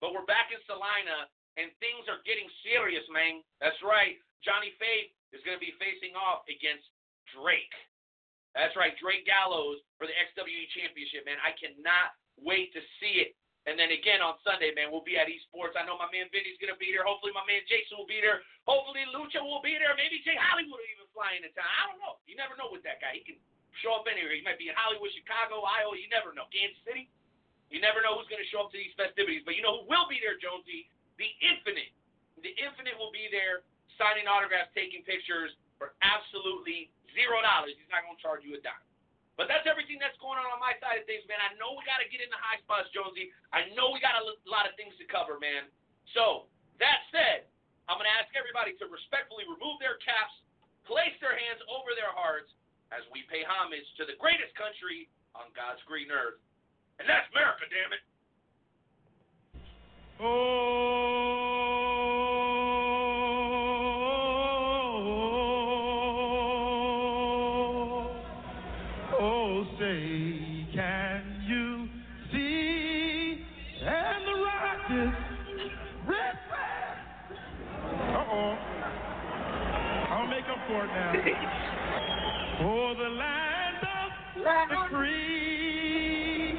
but 0.00 0.16
we're 0.16 0.28
back 0.28 0.48
in 0.52 0.60
Salina, 0.64 1.28
and 1.60 1.68
things 1.80 2.08
are 2.08 2.24
getting 2.24 2.48
serious, 2.64 3.04
man. 3.12 3.44
That's 3.60 3.76
right. 3.84 4.16
Johnny 4.40 4.72
Faith 4.80 5.12
is 5.36 5.44
going 5.44 5.56
to 5.56 5.64
be 5.64 5.76
facing 5.76 6.16
off 6.16 6.44
against 6.48 6.84
Drake. 7.32 7.72
That's 8.56 8.76
right, 8.78 8.94
Drake 9.02 9.26
Gallows 9.26 9.82
for 9.98 10.06
the 10.06 10.14
XWE 10.14 10.64
Championship, 10.72 11.26
man. 11.26 11.40
I 11.42 11.52
cannot 11.58 12.14
wait 12.38 12.70
to 12.72 12.80
see 13.02 13.24
it. 13.24 13.34
And 13.64 13.80
then 13.80 13.96
again 13.96 14.20
on 14.20 14.36
Sunday, 14.44 14.76
man, 14.76 14.92
we'll 14.92 15.04
be 15.04 15.16
at 15.16 15.24
Esports. 15.24 15.72
I 15.72 15.88
know 15.88 15.96
my 15.96 16.08
man 16.12 16.28
Vinny's 16.28 16.60
gonna 16.60 16.76
be 16.76 16.92
there. 16.92 17.00
Hopefully 17.00 17.32
my 17.32 17.44
man 17.48 17.64
Jason 17.64 17.96
will 17.96 18.08
be 18.08 18.20
there. 18.20 18.44
Hopefully 18.68 19.08
Lucha 19.08 19.40
will 19.40 19.64
be 19.64 19.80
there. 19.80 19.96
Maybe 19.96 20.20
Jay 20.20 20.36
Hollywood 20.36 20.76
will 20.76 20.92
even 20.92 21.08
fly 21.16 21.32
into 21.40 21.48
town. 21.56 21.64
I 21.64 21.88
don't 21.88 22.00
know. 22.04 22.20
You 22.28 22.36
never 22.36 22.60
know 22.60 22.68
with 22.68 22.84
that 22.84 23.00
guy. 23.00 23.16
He 23.16 23.24
can 23.24 23.40
show 23.80 23.96
up 23.96 24.04
anywhere. 24.04 24.36
He 24.36 24.44
might 24.44 24.60
be 24.60 24.68
in 24.68 24.76
Hollywood, 24.76 25.08
Chicago, 25.16 25.64
Iowa. 25.64 25.96
You 25.96 26.12
never 26.12 26.36
know. 26.36 26.44
Kansas 26.52 26.76
City. 26.84 27.08
You 27.72 27.80
never 27.80 28.04
know 28.04 28.20
who's 28.20 28.28
to 28.28 28.48
show 28.52 28.68
up 28.68 28.70
to 28.70 28.78
these 28.78 28.92
festivities. 28.94 29.42
But 29.48 29.56
you 29.56 29.64
know 29.64 29.82
who 29.82 29.88
will 29.88 30.06
be 30.06 30.20
there, 30.20 30.36
Jonesy? 30.36 30.86
The 31.16 31.26
Infinite. 31.40 31.90
The 32.44 32.52
Infinite 32.60 32.94
will 33.00 33.10
be 33.10 33.32
there 33.32 33.64
signing 33.96 34.28
autographs, 34.28 34.70
taking 34.76 35.00
pictures 35.08 35.56
for 35.80 35.96
absolutely 36.04 36.92
zero 37.16 37.40
dollars. 37.40 37.74
He's 37.78 37.88
not 37.88 38.04
to 38.04 38.14
charge 38.20 38.44
you 38.44 38.54
a 38.54 38.60
dime. 38.60 38.78
But 39.34 39.50
that's 39.50 39.66
everything 39.66 39.98
that's 39.98 40.14
going 40.22 40.38
on 40.38 40.46
on 40.46 40.62
my 40.62 40.78
side 40.78 41.02
of 41.02 41.06
things, 41.10 41.26
man. 41.26 41.42
I 41.42 41.50
know 41.58 41.74
we 41.74 41.82
got 41.82 41.98
to 41.98 42.06
get 42.06 42.22
in 42.22 42.30
the 42.30 42.38
high 42.38 42.62
spots, 42.62 42.86
Jonesy. 42.94 43.34
I 43.50 43.66
know 43.74 43.90
we 43.90 43.98
got 43.98 44.14
a 44.14 44.24
lot 44.46 44.70
of 44.70 44.78
things 44.78 44.94
to 45.02 45.04
cover, 45.10 45.42
man. 45.42 45.66
So, 46.14 46.46
that 46.78 47.02
said, 47.10 47.50
I'm 47.90 47.98
going 47.98 48.06
to 48.06 48.16
ask 48.16 48.30
everybody 48.38 48.78
to 48.78 48.86
respectfully 48.86 49.42
remove 49.50 49.82
their 49.82 49.98
caps, 49.98 50.34
place 50.86 51.14
their 51.18 51.34
hands 51.34 51.58
over 51.66 51.98
their 51.98 52.14
hearts 52.14 52.50
as 52.94 53.02
we 53.10 53.26
pay 53.26 53.42
homage 53.42 53.86
to 53.98 54.06
the 54.06 54.14
greatest 54.22 54.54
country 54.54 55.10
on 55.34 55.50
God's 55.58 55.82
green 55.82 56.14
earth. 56.14 56.38
And 57.02 57.10
that's 57.10 57.26
America, 57.34 57.66
damn 57.66 57.90
it. 57.90 58.02
Oh, 60.22 61.33
for 80.66 80.84
it 80.84 80.88
now. 80.88 81.12
For 82.54 82.94
the 82.94 83.10
land 83.10 83.82
of 83.82 84.70
the 84.70 84.96
free. 84.96 86.54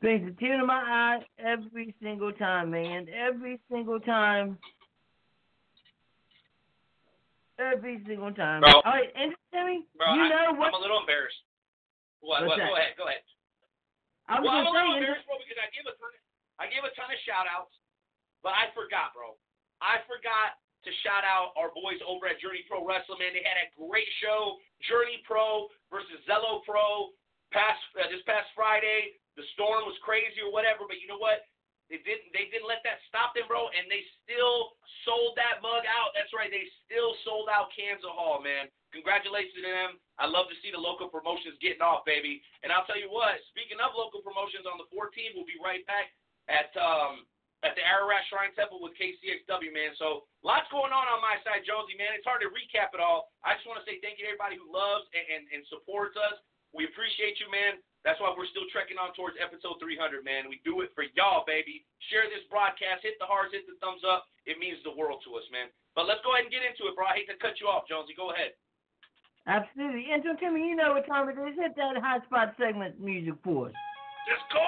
Brings 0.00 0.30
a 0.30 0.32
tear 0.40 0.56
to 0.58 0.64
my 0.64 0.80
eye 0.80 1.18
every 1.36 1.94
single 2.00 2.32
time, 2.32 2.70
man. 2.70 3.06
Every 3.12 3.60
single 3.70 4.00
time. 4.00 4.56
Every 7.58 8.00
single 8.06 8.32
time. 8.32 8.62
Bro. 8.62 8.80
All 8.86 8.92
right, 8.94 9.10
and 9.18 9.34
Timmy, 9.52 9.84
Bro, 9.98 10.14
you 10.14 10.22
I, 10.22 10.28
know 10.30 10.54
what? 10.54 10.70
I'm 10.70 10.78
a 10.78 10.82
little 10.82 11.02
embarrassed. 11.02 11.42
What? 12.20 12.46
What's 12.46 12.54
what 12.54 12.58
that? 12.62 12.70
go 12.70 12.76
ahead. 12.78 12.94
Go 12.96 13.04
ahead. 13.10 13.26
I 14.30 14.38
was 14.40 14.46
well, 14.46 14.62
I'm 14.62 14.66
a 14.66 14.72
little 14.72 14.94
embarrassed, 14.94 15.26
bro, 15.26 15.36
because 15.42 15.58
I 15.58 15.68
gave 15.74 15.84
a 15.84 15.92
ton. 15.98 16.14
Of, 16.14 16.22
I 16.62 16.64
gave 16.70 16.86
a 16.86 16.92
ton 16.94 17.10
of 17.10 17.18
shout 17.26 17.50
outs, 17.50 17.74
but 18.46 18.54
I 18.54 18.70
forgot, 18.72 19.12
bro. 19.12 19.34
I 19.80 20.02
forgot 20.06 20.58
to 20.86 20.90
shout 21.02 21.26
out 21.26 21.54
our 21.58 21.74
boys 21.74 21.98
over 22.06 22.30
at 22.30 22.38
Journey 22.38 22.62
Pro 22.66 22.86
Wrestling. 22.86 23.18
Man, 23.18 23.34
they 23.34 23.42
had 23.42 23.58
a 23.58 23.68
great 23.74 24.08
show. 24.22 24.58
Journey 24.86 25.20
Pro 25.26 25.70
versus 25.90 26.18
Zello 26.24 26.62
Pro. 26.62 27.12
Past 27.48 27.80
uh, 27.96 28.04
this 28.12 28.20
past 28.28 28.44
Friday, 28.52 29.16
the 29.32 29.44
storm 29.56 29.88
was 29.88 29.96
crazy 30.04 30.44
or 30.44 30.52
whatever, 30.52 30.84
but 30.84 31.00
you 31.00 31.08
know 31.08 31.16
what? 31.16 31.48
They 31.88 31.96
didn't. 32.04 32.28
They 32.36 32.52
didn't 32.52 32.68
let 32.68 32.84
that 32.84 33.00
stop 33.08 33.32
them, 33.32 33.48
bro, 33.48 33.72
and 33.72 33.88
they 33.88 34.04
still 34.20 34.76
sold 35.08 35.32
that 35.40 35.64
mug 35.64 35.88
out. 35.88 36.12
That's 36.12 36.28
right. 36.36 36.52
They 36.52 36.68
still 36.84 37.16
sold 37.24 37.48
out 37.48 37.72
Kansas 37.72 38.04
Hall, 38.04 38.44
man. 38.44 38.68
Congratulations 38.92 39.56
to 39.56 39.64
them. 39.64 39.90
I 40.20 40.28
love 40.28 40.52
to 40.52 40.56
see 40.60 40.68
the 40.68 40.80
local 40.80 41.08
promotions 41.08 41.56
getting 41.64 41.80
off, 41.80 42.04
baby. 42.04 42.44
And 42.60 42.68
I'll 42.68 42.84
tell 42.84 43.00
you 43.00 43.08
what. 43.08 43.40
Speaking 43.48 43.80
of 43.80 43.96
local 43.96 44.20
promotions, 44.20 44.68
on 44.68 44.76
the 44.76 44.88
14th, 44.92 45.32
we'll 45.32 45.48
be 45.48 45.56
right 45.64 45.80
back 45.88 46.12
at 46.52 46.68
um 46.76 47.24
at 47.66 47.74
the 47.74 47.82
Ararat 47.82 48.22
Shrine 48.30 48.54
Temple 48.54 48.78
with 48.78 48.94
KCXW, 48.94 49.74
man. 49.74 49.90
So 49.98 50.30
lots 50.46 50.70
going 50.70 50.94
on 50.94 51.10
on 51.10 51.18
my 51.18 51.42
side, 51.42 51.66
Jonesy, 51.66 51.98
man. 51.98 52.14
It's 52.14 52.26
hard 52.26 52.42
to 52.46 52.50
recap 52.54 52.94
it 52.94 53.02
all. 53.02 53.34
I 53.42 53.58
just 53.58 53.66
want 53.66 53.82
to 53.82 53.86
say 53.86 53.98
thank 53.98 54.22
you 54.22 54.26
to 54.26 54.30
everybody 54.30 54.54
who 54.54 54.70
loves 54.70 55.10
and, 55.10 55.26
and, 55.26 55.42
and 55.50 55.62
supports 55.66 56.14
us. 56.14 56.38
We 56.70 56.86
appreciate 56.86 57.40
you, 57.42 57.50
man. 57.50 57.82
That's 58.06 58.20
why 58.22 58.30
we're 58.30 58.48
still 58.54 58.68
trekking 58.70 59.00
on 59.00 59.10
towards 59.18 59.34
episode 59.42 59.82
300, 59.82 60.22
man. 60.22 60.46
We 60.46 60.62
do 60.62 60.86
it 60.86 60.94
for 60.94 61.02
y'all, 61.18 61.42
baby. 61.42 61.82
Share 62.12 62.30
this 62.30 62.46
broadcast. 62.46 63.02
Hit 63.02 63.18
the 63.18 63.26
hearts. 63.26 63.56
Hit 63.56 63.66
the 63.66 63.74
thumbs 63.82 64.06
up. 64.06 64.30
It 64.46 64.62
means 64.62 64.78
the 64.86 64.94
world 64.94 65.24
to 65.26 65.34
us, 65.34 65.46
man. 65.50 65.66
But 65.98 66.06
let's 66.06 66.22
go 66.22 66.36
ahead 66.36 66.46
and 66.46 66.54
get 66.54 66.62
into 66.62 66.86
it, 66.86 66.94
bro. 66.94 67.10
I 67.10 67.18
hate 67.18 67.28
to 67.32 67.40
cut 67.42 67.58
you 67.58 67.66
off, 67.66 67.90
Jonesy. 67.90 68.14
Go 68.14 68.30
ahead. 68.30 68.54
Absolutely. 69.50 70.12
And 70.12 70.22
so, 70.22 70.38
Timmy, 70.38 70.62
you 70.62 70.76
know 70.76 70.94
what 70.94 71.08
time 71.08 71.26
it 71.32 71.40
is. 71.40 71.58
Hit 71.58 71.74
that 71.74 71.98
hot 71.98 72.22
spot 72.28 72.54
segment 72.60 73.00
music 73.00 73.34
for 73.42 73.72
us. 73.72 73.76
Let's 74.28 74.44
go! 74.52 74.62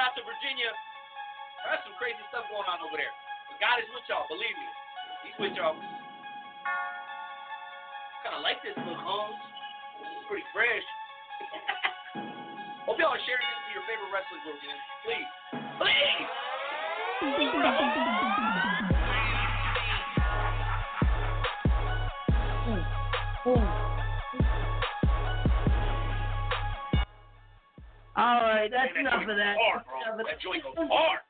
Out 0.00 0.16
to 0.16 0.24
Virginia. 0.24 0.72
There's 1.68 1.84
some 1.84 1.92
crazy 2.00 2.24
stuff 2.32 2.48
going 2.48 2.64
on 2.64 2.80
over 2.80 2.96
there. 2.96 3.12
But 3.52 3.60
God 3.60 3.76
is 3.84 3.88
with 3.92 4.00
y'all, 4.08 4.24
believe 4.32 4.56
me. 4.56 4.64
He's 5.28 5.36
with 5.36 5.52
y'all. 5.52 5.76
Kind 8.24 8.32
of 8.36 8.40
like 8.40 8.64
this 8.64 8.72
look, 8.80 8.96
Holmes. 9.04 9.36
It's 10.00 10.24
pretty 10.24 10.48
fresh. 10.56 10.84
Hope 12.88 12.96
y'all 12.96 13.12
are 13.12 13.20
sharing 13.28 13.44
this 13.44 13.60
to 13.68 13.76
your 13.76 13.84
favorite 13.84 14.08
wrestling 14.08 14.40
group, 14.40 14.56
man. 14.64 14.80
Please. 15.04 15.28
Please! 15.76 16.32
All 28.20 28.42
right, 28.44 28.68
that's 28.70 28.92
Man, 28.94 29.06
enough 29.06 29.22
of 29.24 29.36
that. 29.36 29.56
goes 29.56 29.64
Hard, 29.64 29.80
Enough 29.80 30.04
bro. 30.04 30.20
of 30.20 30.26
That 30.28 30.40
joint 30.44 30.62
goes 30.64 30.88
hard. 30.92 31.20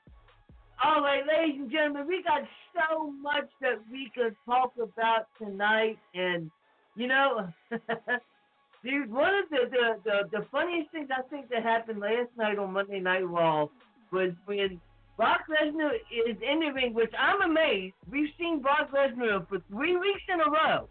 All 0.83 1.03
right, 1.03 1.23
ladies 1.23 1.61
and 1.61 1.71
gentlemen, 1.71 2.07
we 2.09 2.23
got 2.25 2.43
so 2.75 3.13
much 3.13 3.47
that 3.61 3.79
we 3.93 4.11
could 4.15 4.35
talk 4.45 4.73
about 4.83 5.29
tonight, 5.39 5.99
and 6.15 6.51
you 6.97 7.07
know, 7.07 7.47
dude, 8.83 9.13
one 9.13 9.35
of 9.35 9.45
the, 9.51 9.71
the 9.71 10.01
the 10.05 10.39
the 10.39 10.47
funniest 10.51 10.91
things 10.91 11.09
I 11.17 11.23
think 11.31 11.49
that 11.51 11.63
happened 11.63 12.01
last 12.01 12.31
night 12.37 12.59
on 12.59 12.73
Monday 12.73 12.99
Night 12.99 13.29
Raw 13.29 13.69
was 14.11 14.31
when 14.47 14.81
Brock 15.17 15.43
Lesnar 15.49 15.95
is 16.11 16.37
in 16.43 16.61
the 16.61 16.73
ring, 16.73 16.95
which 16.95 17.13
I'm 17.17 17.43
amazed. 17.43 17.95
We've 18.11 18.31
seen 18.39 18.61
Brock 18.63 18.91
Lesnar 18.91 19.47
for 19.49 19.59
three 19.71 19.97
weeks 19.97 20.23
in 20.33 20.41
a 20.41 20.51
row. 20.51 20.89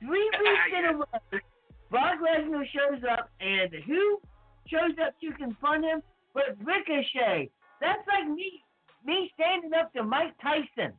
Three 0.00 0.28
weeks 0.42 0.76
in 0.76 0.84
a 0.84 0.92
row. 0.98 1.40
Brock 1.90 2.16
Lesnar 2.20 2.64
shows 2.66 3.02
up, 3.10 3.30
and 3.40 3.70
who 3.86 4.20
shows 4.70 4.96
up 5.04 5.14
to 5.20 5.32
confront 5.36 5.84
him? 5.84 6.02
But 6.34 6.56
Ricochet. 6.64 7.50
That's 7.80 8.02
like 8.08 8.28
me 8.28 8.62
me 9.04 9.30
standing 9.34 9.72
up 9.74 9.92
to 9.94 10.02
Mike 10.02 10.34
Tyson. 10.42 10.92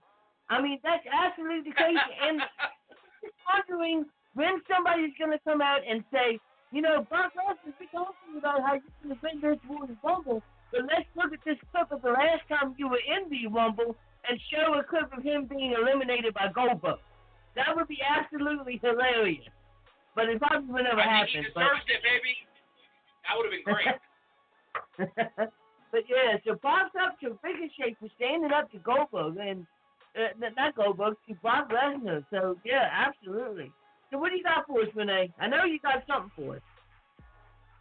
I 0.50 0.62
mean, 0.62 0.80
that's 0.84 1.06
absolutely 1.06 1.72
crazy. 1.72 2.00
and 2.00 2.42
wondering 3.50 4.06
when 4.34 4.62
somebody's 4.66 5.14
going 5.20 5.32
to 5.32 5.42
come 5.46 5.62
out 5.62 5.82
and 5.88 6.04
say, 6.12 6.40
you 6.72 6.82
know, 6.82 7.06
Brock 7.10 7.34
Lesnar, 7.38 7.74
we 7.80 7.86
talking 7.92 8.38
about 8.38 8.62
how 8.62 8.76
you 8.76 8.90
can 9.02 9.18
win 9.22 9.42
this 9.42 9.60
Royal 9.70 9.90
Rumble, 10.04 10.42
but 10.72 10.82
let's 10.86 11.10
look 11.18 11.34
at 11.34 11.42
this 11.46 11.58
clip 11.74 11.92
of 11.92 12.02
the 12.02 12.14
last 12.14 12.46
time 12.50 12.74
you 12.78 12.88
were 12.88 13.02
in 13.02 13.30
the 13.30 13.50
Rumble 13.50 13.98
and 14.30 14.40
show 14.54 14.78
a 14.78 14.84
clip 14.84 15.10
of 15.16 15.24
him 15.24 15.46
being 15.46 15.74
eliminated 15.74 16.34
by 16.34 16.50
Goldberg. 16.54 17.02
That 17.56 17.74
would 17.76 17.88
be 17.88 18.00
absolutely 18.06 18.80
hilarious. 18.82 19.46
But 20.16 20.30
it 20.30 20.38
probably 20.42 20.70
would 20.70 20.84
never 20.86 21.02
I 21.02 21.26
think 21.26 21.30
he 21.30 21.38
happen. 21.42 21.52
But 21.56 21.62
deserves 21.62 21.90
it, 21.90 22.02
baby. 22.06 22.34
That 23.26 23.34
would 23.38 23.46
have 23.48 23.56
been 23.56 23.68
great. 23.68 24.00
but 25.92 26.04
yeah, 26.10 26.38
so 26.46 26.56
Brock's 26.56 26.96
up 27.00 27.20
to 27.22 27.38
Ricochet 27.44 27.96
for 28.00 28.10
standing 28.16 28.52
up 28.52 28.72
to 28.72 28.80
Goldberg 28.80 29.38
and 29.38 29.66
uh, 30.18 30.34
not 30.58 30.76
Goldberg, 30.76 31.16
to 31.28 31.36
Bob 31.42 31.70
Lesnar. 31.70 32.26
So 32.30 32.58
yeah, 32.66 32.90
absolutely. 32.92 33.72
So 34.10 34.18
what 34.18 34.32
do 34.32 34.38
you 34.38 34.44
got 34.44 34.66
for 34.66 34.82
us, 34.82 34.90
Renee? 34.96 35.32
I 35.38 35.48
know 35.48 35.66
you 35.66 35.80
got 35.80 36.02
something 36.10 36.34
for 36.36 36.58
us. 36.58 36.66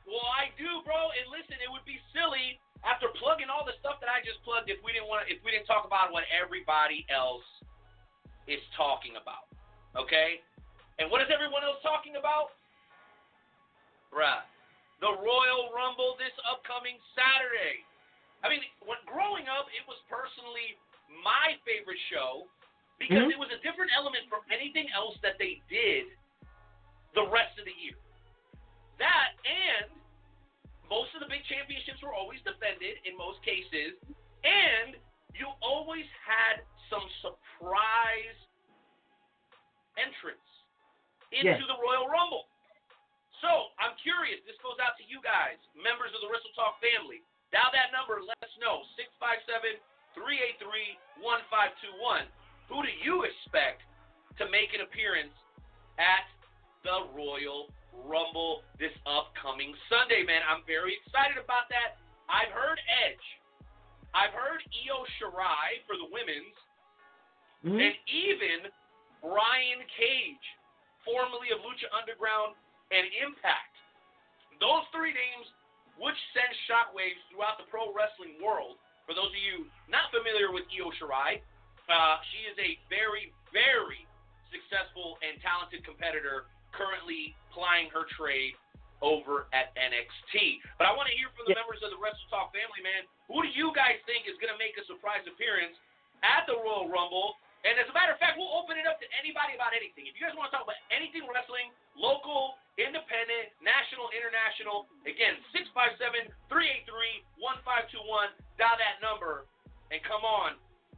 Well, 0.05 0.29
I 0.37 0.53
do, 0.57 0.85
bro. 0.85 1.13
And 1.17 1.29
listen, 1.33 1.57
it 1.61 1.69
would 1.69 1.85
be 1.89 2.01
silly 2.13 2.61
after 2.85 3.09
plugging 3.17 3.49
all 3.49 3.65
the 3.65 3.77
stuff 3.81 4.01
that 4.01 4.13
I 4.13 4.21
just 4.25 4.41
plugged 4.45 4.69
if 4.69 4.81
we 4.85 4.93
didn't 4.93 5.09
want 5.09 5.29
if 5.29 5.41
we 5.45 5.53
didn't 5.53 5.69
talk 5.69 5.85
about 5.89 6.13
what 6.13 6.25
everybody 6.29 7.05
else 7.09 7.45
is 8.49 8.61
talking 8.77 9.17
about. 9.21 9.49
Okay? 9.97 10.41
And 10.99 11.13
what 11.13 11.21
is 11.21 11.29
everyone 11.33 11.65
else 11.65 11.81
talking 11.85 12.17
about? 12.17 12.57
Bruh. 14.13 14.45
The 15.01 15.15
Royal 15.15 15.71
Rumble 15.71 16.17
this 16.19 16.35
upcoming 16.51 16.99
Saturday. 17.15 17.87
I 18.43 18.49
mean, 18.51 18.63
when 18.83 18.99
growing 19.07 19.47
up, 19.47 19.71
it 19.71 19.87
was 19.87 19.99
personally 20.11 20.79
my 21.23 21.55
favorite 21.65 21.99
show 22.11 22.49
because 22.99 23.25
Mhm. 23.27 23.31
it 23.31 23.39
was 23.39 23.51
a 23.51 23.59
different 23.59 23.93
element 23.95 24.29
from 24.29 24.43
anything 24.51 24.91
else 24.91 25.17
that 25.21 25.39
they 25.39 25.63
did 25.69 26.17
the 27.15 27.27
rest 27.27 27.59
of 27.59 27.65
the 27.65 27.73
year. 27.73 27.97
That 28.99 29.35
and 29.45 29.91
most 30.89 31.15
of 31.15 31.21
the 31.21 31.27
big 31.27 31.45
championships 31.45 32.03
were 32.03 32.13
always 32.13 32.43
defended 32.43 32.99
in 33.05 33.17
most 33.17 33.43
cases, 33.43 33.95
and 34.43 34.99
you 35.35 35.47
always 35.61 36.07
had 36.25 36.65
some 36.91 37.09
surprise 37.21 38.37
entrance 39.97 40.65
into 41.31 41.45
Yes. 41.45 41.67
the 41.67 41.77
Royal 41.79 42.09
Rumble. 42.09 42.49
So 43.41 43.71
I'm 43.79 43.95
curious. 44.03 44.43
This 44.45 44.59
goes 44.65 44.79
out 44.83 44.99
to 44.99 45.05
you 45.07 45.23
guys, 45.23 45.59
members 45.79 46.11
of 46.15 46.21
the 46.25 46.29
Wrestle 46.31 46.51
Talk 46.59 46.81
family. 46.83 47.23
Dial 47.55 47.71
that 47.73 47.95
number. 47.95 48.19
Let 48.21 48.39
us 48.43 48.53
know. 48.59 48.83
657 48.99 49.79
383 50.19 50.99
1521. 51.23 52.27
who 52.69 52.83
do 52.85 52.93
you 53.01 53.25
expect 53.25 53.81
to 54.37 54.45
make 54.53 54.75
an 54.77 54.83
appearance 54.85 55.33
at 55.97 56.27
the 56.85 57.09
Royal 57.17 57.71
Rumble 58.05 58.61
this 58.77 58.93
upcoming 59.09 59.73
Sunday, 59.89 60.21
man? 60.27 60.43
I'm 60.45 60.67
very 60.69 60.99
excited 61.01 61.39
about 61.41 61.71
that. 61.73 61.97
I've 62.29 62.53
heard 62.53 62.77
Edge. 63.09 63.27
I've 64.13 64.35
heard 64.37 64.61
Io 64.85 65.07
Shirai 65.17 65.81
for 65.89 65.97
the 65.97 66.05
women's, 66.13 66.57
Mhm. 67.65 67.81
and 67.81 67.97
even 68.07 68.73
Brian 69.23 69.87
Cage, 69.89 70.47
formerly 71.05 71.51
of 71.51 71.61
Lucha 71.63 71.89
Underground 71.93 72.55
and 72.91 73.07
Impact. 73.21 73.75
Those 74.59 74.85
three 74.91 75.15
names 75.15 75.47
would 75.99 76.15
send 76.35 76.51
shockwaves 76.67 77.19
throughout 77.31 77.59
the 77.59 77.67
pro 77.71 77.91
wrestling 77.95 78.39
world. 78.43 78.79
For 79.07 79.15
those 79.15 79.31
of 79.31 79.41
you 79.41 79.67
not 79.89 80.11
familiar 80.13 80.51
with 80.51 80.67
Io 80.71 80.91
Shirai, 80.99 81.41
uh, 81.89 82.17
she 82.31 82.45
is 82.51 82.57
a 82.61 82.77
very, 82.93 83.33
very 83.55 84.05
successful 84.53 85.17
and 85.25 85.41
talented 85.41 85.85
competitor 85.85 86.49
currently 86.77 87.33
plying 87.55 87.89
her 87.91 88.05
trade 88.19 88.53
over 89.01 89.47
at 89.55 89.71
NXT. 89.79 90.59
But 90.77 90.91
I 90.91 90.93
want 90.93 91.07
to 91.09 91.15
hear 91.17 91.31
from 91.39 91.47
the 91.47 91.55
Yeah. 91.55 91.63
members 91.63 91.83
of 91.83 91.91
the 91.95 91.99
Wrestle 91.99 92.29
Talk 92.29 92.53
family, 92.53 92.83
man. 92.83 93.07
Who 93.29 93.43
do 93.43 93.49
you 93.49 93.73
guys 93.73 94.01
think 94.07 94.27
is 94.27 94.37
going 94.39 94.53
to 94.53 94.59
make 94.59 94.77
a 94.77 94.85
surprise 94.85 95.25
appearance 95.27 95.79
at 96.23 96.47
the 96.47 96.57
Royal 96.59 96.89
Rumble? 96.89 97.39
And 97.65 97.79
as 97.79 97.89
a 97.89 97.93
matter 97.93 98.13
of 98.13 98.19
fact, 98.19 98.37
we'll 98.39 98.53
open 98.55 98.77
it 98.77 98.87
up 98.87 99.01
to 99.01 99.07
anybody 99.19 99.55
about 99.55 99.73
anything. 99.73 100.07
If 100.07 100.19
you 100.19 100.27
guys 100.27 100.35
want 100.35 100.51
to 100.51 100.57
talk 100.57 100.65
about 100.67 100.79
anything 100.91 101.27
wrestling, 101.27 101.73
local, 101.95 102.59
independent, 102.79 103.51
national, 103.61 104.09
international, 104.15 104.87
again, 105.03 105.35
657-383-1521. 106.49 108.31
Dial 108.57 108.79
that 108.79 109.03
number 109.03 109.45
and 109.91 109.99
come 110.07 110.23
on 110.23 110.55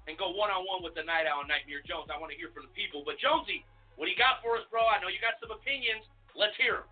and 0.09 0.17
go 0.21 0.31
one-on-one 0.37 0.85
with 0.85 0.95
the 0.95 1.05
Knight 1.05 1.25
Owl 1.25 1.49
Nightmare 1.49 1.81
Jones. 1.89 2.13
I 2.13 2.21
want 2.21 2.31
to 2.33 2.39
hear 2.39 2.53
from 2.53 2.69
the 2.69 2.75
people. 2.77 3.03
But 3.05 3.17
Jonesy, 3.17 3.65
what 3.97 4.07
do 4.07 4.13
you 4.13 4.21
got 4.21 4.45
for 4.45 4.57
us, 4.61 4.65
bro? 4.69 4.85
I 4.85 5.01
know 5.01 5.09
you 5.09 5.21
got 5.21 5.41
some 5.41 5.51
opinions. 5.53 6.05
Let's 6.37 6.57
hear 6.61 6.85
'em. 6.85 6.89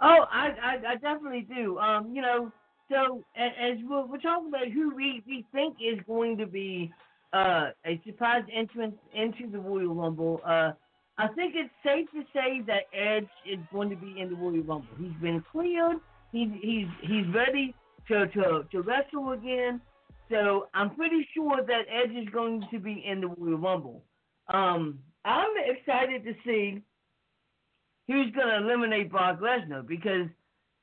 Oh, 0.00 0.26
I, 0.30 0.54
I, 0.62 0.72
I 0.92 0.94
definitely 0.96 1.46
do. 1.48 1.78
Um, 1.78 2.14
you 2.14 2.20
know, 2.20 2.52
so 2.90 3.24
as 3.36 3.78
we're, 3.88 4.06
we're 4.06 4.18
talking 4.18 4.48
about 4.48 4.68
who 4.68 4.94
we, 4.94 5.22
we 5.26 5.44
think 5.52 5.76
is 5.80 5.98
going 6.06 6.36
to 6.38 6.46
be 6.46 6.92
uh, 7.32 7.70
a 7.86 8.00
surprise 8.04 8.44
entrance 8.54 8.94
into 9.14 9.50
the 9.50 9.58
Royal 9.58 9.94
Rumble, 9.94 10.40
uh, 10.44 10.72
I 11.18 11.28
think 11.28 11.54
it's 11.56 11.70
safe 11.82 12.10
to 12.12 12.22
say 12.32 12.62
that 12.66 12.84
Edge 12.92 13.28
is 13.50 13.58
going 13.72 13.90
to 13.90 13.96
be 13.96 14.20
in 14.20 14.28
the 14.28 14.36
Royal 14.36 14.62
Rumble. 14.62 14.84
He's 14.98 15.16
been 15.20 15.42
cleared. 15.50 15.96
He's 16.32 16.48
he's 16.60 16.86
he's 17.00 17.26
ready 17.34 17.74
to, 18.08 18.26
to, 18.28 18.64
to 18.70 18.82
wrestle 18.82 19.32
again. 19.32 19.80
So 20.30 20.68
I'm 20.74 20.94
pretty 20.94 21.26
sure 21.34 21.62
that 21.64 21.82
Edge 21.90 22.14
is 22.16 22.28
going 22.30 22.66
to 22.70 22.78
be 22.78 23.04
in 23.06 23.20
the 23.20 23.28
Royal 23.28 23.58
Rumble. 23.58 24.02
Um, 24.52 24.98
I'm 25.24 25.50
excited 25.64 26.24
to 26.24 26.34
see 26.44 26.82
who's 28.06 28.30
going 28.32 28.48
to 28.48 28.56
eliminate 28.56 29.10
Brock 29.10 29.40
Lesnar 29.40 29.86
because 29.86 30.28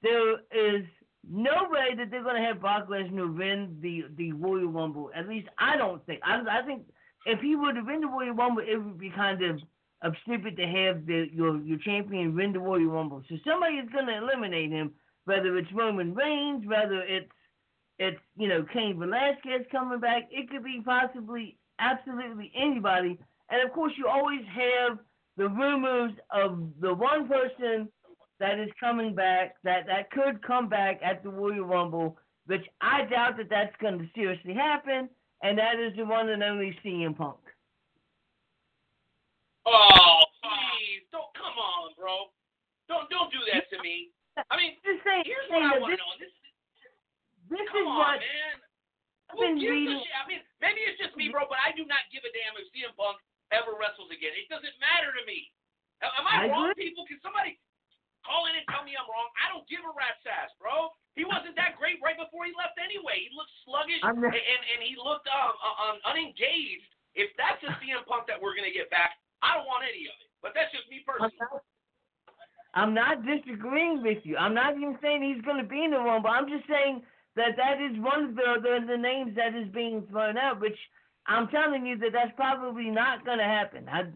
there 0.02 0.34
is 0.52 0.84
no 1.30 1.70
way 1.70 1.96
that 1.96 2.12
they're 2.12 2.24
going 2.24 2.42
to 2.42 2.48
have 2.48 2.60
Brock 2.60 2.90
Lesnar 2.90 3.38
win 3.38 3.78
the, 3.82 4.06
the 4.18 4.34
Royal 4.34 4.68
Rumble. 4.68 5.12
At 5.16 5.30
least 5.30 5.48
I 5.58 5.78
don't 5.78 6.06
think. 6.06 6.22
I, 6.24 6.42
I 6.50 6.66
think 6.66 6.84
if 7.26 7.40
he 7.40 7.56
would 7.56 7.76
have 7.78 7.86
win 7.86 8.02
the 8.02 8.08
Royal 8.08 8.34
Rumble, 8.34 8.64
it 8.66 8.76
would 8.76 9.00
be 9.00 9.10
kind 9.10 9.42
of, 9.44 9.62
of 10.04 10.14
stupid 10.24 10.58
to 10.58 10.64
have 10.68 11.06
the 11.06 11.28
your 11.32 11.58
your 11.62 11.80
champion 11.80 12.36
win 12.36 12.54
the 12.54 12.60
Royal 12.60 12.86
Rumble. 12.86 13.24
So 13.30 13.38
somebody 13.48 13.76
is 13.76 13.90
going 13.92 14.06
to 14.08 14.18
eliminate 14.18 14.70
him, 14.70 14.92
whether 15.26 15.58
it's 15.58 15.72
Roman 15.74 16.14
Reigns, 16.14 16.68
whether 16.68 17.02
it's 17.02 17.32
it's 17.98 18.20
you 18.36 18.50
know 18.50 18.66
Cain 18.74 19.00
Velasquez 19.00 19.66
coming 19.72 20.00
back. 20.00 20.28
It 20.30 20.50
could 20.50 20.64
be 20.64 20.82
possibly 20.84 21.58
absolutely 21.80 22.52
anybody. 22.56 23.18
And 23.50 23.68
of 23.68 23.74
course, 23.74 23.94
you 23.98 24.08
always 24.08 24.42
have 24.54 25.00
the 25.38 25.50
rumors 25.50 26.12
of 26.32 26.60
the 26.80 26.94
one 26.94 27.28
person 27.28 27.88
that 28.40 28.60
is 28.60 28.70
coming 28.80 29.16
back 29.16 29.56
that 29.64 29.86
that 29.88 30.12
could 30.12 30.46
come 30.46 30.68
back 30.68 31.00
at 31.02 31.24
the 31.24 31.30
Royal 31.30 31.66
Rumble, 31.66 32.18
which 32.46 32.66
I 32.82 33.06
doubt 33.06 33.38
that 33.38 33.50
that's 33.50 33.76
going 33.82 34.00
to 34.00 34.10
seriously 34.14 34.54
happen, 34.54 35.08
and 35.42 35.58
that 35.58 35.80
is 35.80 35.96
the 35.96 36.04
one 36.04 36.28
and 36.28 36.44
only 36.44 36.78
CM 36.84 37.16
Punk. 37.16 37.38
Oh, 39.66 40.20
please. 40.44 41.08
Don't 41.12 41.32
come 41.38 41.56
on, 41.56 41.96
bro. 41.96 42.30
Don't 42.92 43.08
don't 43.08 43.32
do 43.32 43.40
that 43.54 43.70
to 43.72 43.80
me. 43.80 44.12
I 44.50 44.58
mean, 44.58 44.76
Just 44.84 45.06
saying, 45.06 45.24
here's 45.24 45.48
what 45.48 45.62
I 45.64 45.78
want 45.78 45.94
to 45.94 46.00
know. 46.02 46.14
This 46.20 46.34
this 47.48 47.64
come 47.70 47.86
is 47.86 47.88
on, 47.88 47.98
what 48.02 48.20
man. 48.20 48.56
I've 49.30 49.38
Who 49.38 49.46
been 49.46 49.56
gives 49.62 49.72
a 49.72 49.78
reading. 49.78 50.02
shit? 50.04 50.16
I 50.18 50.24
mean, 50.28 50.42
maybe 50.60 50.82
it's 50.84 50.98
just 51.00 51.14
me, 51.16 51.30
bro, 51.30 51.46
but 51.48 51.62
I 51.62 51.72
do 51.78 51.86
not 51.86 52.04
give 52.10 52.26
a 52.26 52.32
damn 52.34 52.58
if 52.60 52.68
CM 52.74 52.92
Punk 52.98 53.22
ever 53.54 53.78
wrestles 53.78 54.10
again. 54.10 54.34
It 54.36 54.50
doesn't 54.50 54.74
matter 54.82 55.14
to 55.14 55.24
me. 55.30 55.54
Am 56.04 56.26
I, 56.28 56.50
I 56.50 56.52
wrong, 56.52 56.74
agree. 56.74 56.92
people? 56.92 57.08
Can 57.08 57.22
somebody 57.24 57.56
call 58.28 58.50
in 58.52 58.58
and 58.60 58.66
tell 58.68 58.84
me 58.84 58.98
I'm 58.98 59.08
wrong? 59.08 59.30
I 59.40 59.48
don't 59.54 59.64
give 59.72 59.86
a 59.88 59.94
rat's 59.96 60.20
ass, 60.28 60.52
bro. 60.60 60.92
He 61.16 61.24
wasn't 61.24 61.56
that 61.56 61.78
great 61.80 62.02
right 62.04 62.18
before 62.18 62.44
he 62.44 62.52
left 62.58 62.76
anyway. 62.82 63.22
He 63.24 63.30
looked 63.32 63.54
sluggish 63.64 64.02
and, 64.02 64.18
and, 64.20 64.34
and 64.34 64.80
he 64.82 64.98
looked 65.00 65.30
um, 65.30 65.54
um, 65.62 65.98
unengaged. 66.10 66.90
If 67.16 67.32
that's 67.40 67.62
the 67.64 67.70
CM 67.80 68.04
Punk 68.10 68.26
that 68.28 68.42
we're 68.42 68.58
going 68.58 68.68
to 68.68 68.74
get 68.76 68.90
back, 68.92 69.16
I 69.44 69.60
don't 69.60 69.68
want 69.68 69.84
any 69.84 70.08
of 70.08 70.16
it. 70.24 70.32
But 70.40 70.56
that's 70.56 70.72
just 70.72 70.88
me 70.88 71.04
I'm 71.04 71.30
personally. 71.30 71.36
not, 71.40 71.64
I'm 72.74 72.94
not 72.96 73.16
disagreeing 73.28 74.02
with 74.02 74.24
you. 74.24 74.40
I'm 74.40 74.56
not 74.56 74.76
even 74.76 74.98
saying 75.04 75.22
he's 75.22 75.44
going 75.44 75.62
to 75.62 75.68
be 75.68 75.84
in 75.84 75.92
the 75.92 76.00
Rumble. 76.00 76.32
I'm 76.32 76.50
just 76.50 76.68
saying 76.68 77.04
that 77.36 77.60
that 77.60 77.84
is 77.84 78.00
one 78.00 78.32
of 78.32 78.36
the, 78.36 78.64
the, 78.64 78.74
the 78.88 79.00
names 79.00 79.36
that 79.36 79.54
is 79.54 79.68
being 79.76 80.04
thrown 80.10 80.38
out, 80.38 80.60
which 80.60 80.78
I'm 81.28 81.48
telling 81.50 81.86
you 81.86 81.98
that 82.00 82.12
that's 82.12 82.34
probably 82.36 82.90
not 82.90 83.24
going 83.24 83.40
to 83.40 83.48
happen. 83.48 83.88
I, 83.88 84.10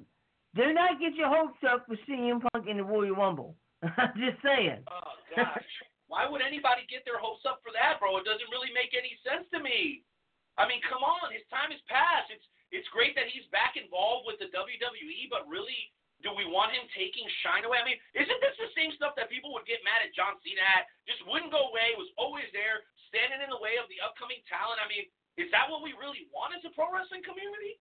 do 0.56 0.74
not 0.74 0.98
get 0.98 1.14
your 1.14 1.30
hopes 1.30 1.62
up 1.62 1.86
for 1.86 1.94
CM 2.10 2.42
Punk 2.42 2.66
in 2.66 2.82
the 2.82 2.88
Royal 2.88 3.14
Rumble. 3.14 3.54
I'm 3.84 4.18
just 4.18 4.42
saying. 4.42 4.82
Oh 4.90 5.14
gosh. 5.38 5.70
Why 6.10 6.24
would 6.24 6.40
anybody 6.40 6.88
get 6.88 7.04
their 7.04 7.20
hopes 7.20 7.44
up 7.44 7.60
for 7.60 7.70
that, 7.76 8.00
bro? 8.00 8.16
It 8.16 8.24
doesn't 8.24 8.48
really 8.48 8.72
make 8.72 8.96
any 8.96 9.20
sense 9.28 9.44
to 9.52 9.60
me. 9.60 10.08
I 10.56 10.64
mean, 10.64 10.80
come 10.88 11.04
on, 11.04 11.36
his 11.36 11.44
time 11.52 11.70
has 11.70 11.84
passed. 11.86 12.32
It's 12.32 12.48
it's 12.72 12.88
great 12.92 13.16
that 13.16 13.32
he's 13.32 13.48
back 13.50 13.80
involved 13.80 14.28
with 14.28 14.38
the 14.44 14.52
WWE, 14.52 15.32
but 15.32 15.48
really, 15.48 15.92
do 16.26 16.34
we 16.34 16.50
want 16.50 16.74
him 16.74 16.84
taking 16.98 17.24
shine 17.46 17.64
away? 17.64 17.78
I 17.78 17.86
mean, 17.86 18.00
isn't 18.18 18.40
this 18.42 18.58
the 18.58 18.74
same 18.74 18.92
stuff 18.98 19.14
that 19.16 19.30
people 19.30 19.54
would 19.54 19.70
get 19.70 19.86
mad 19.86 20.02
at 20.02 20.12
John 20.18 20.36
Cena 20.42 20.66
at? 20.66 20.90
Just 21.06 21.22
wouldn't 21.30 21.54
go 21.54 21.70
away, 21.70 21.94
was 21.96 22.10
always 22.18 22.50
there, 22.52 22.84
standing 23.08 23.40
in 23.40 23.54
the 23.54 23.62
way 23.62 23.78
of 23.78 23.86
the 23.88 24.02
upcoming 24.02 24.42
talent. 24.50 24.82
I 24.82 24.90
mean, 24.90 25.06
is 25.38 25.48
that 25.54 25.70
what 25.70 25.86
we 25.86 25.94
really 25.94 26.26
want 26.34 26.58
as 26.58 26.66
a 26.66 26.74
pro 26.74 26.90
wrestling 26.90 27.22
community? 27.22 27.78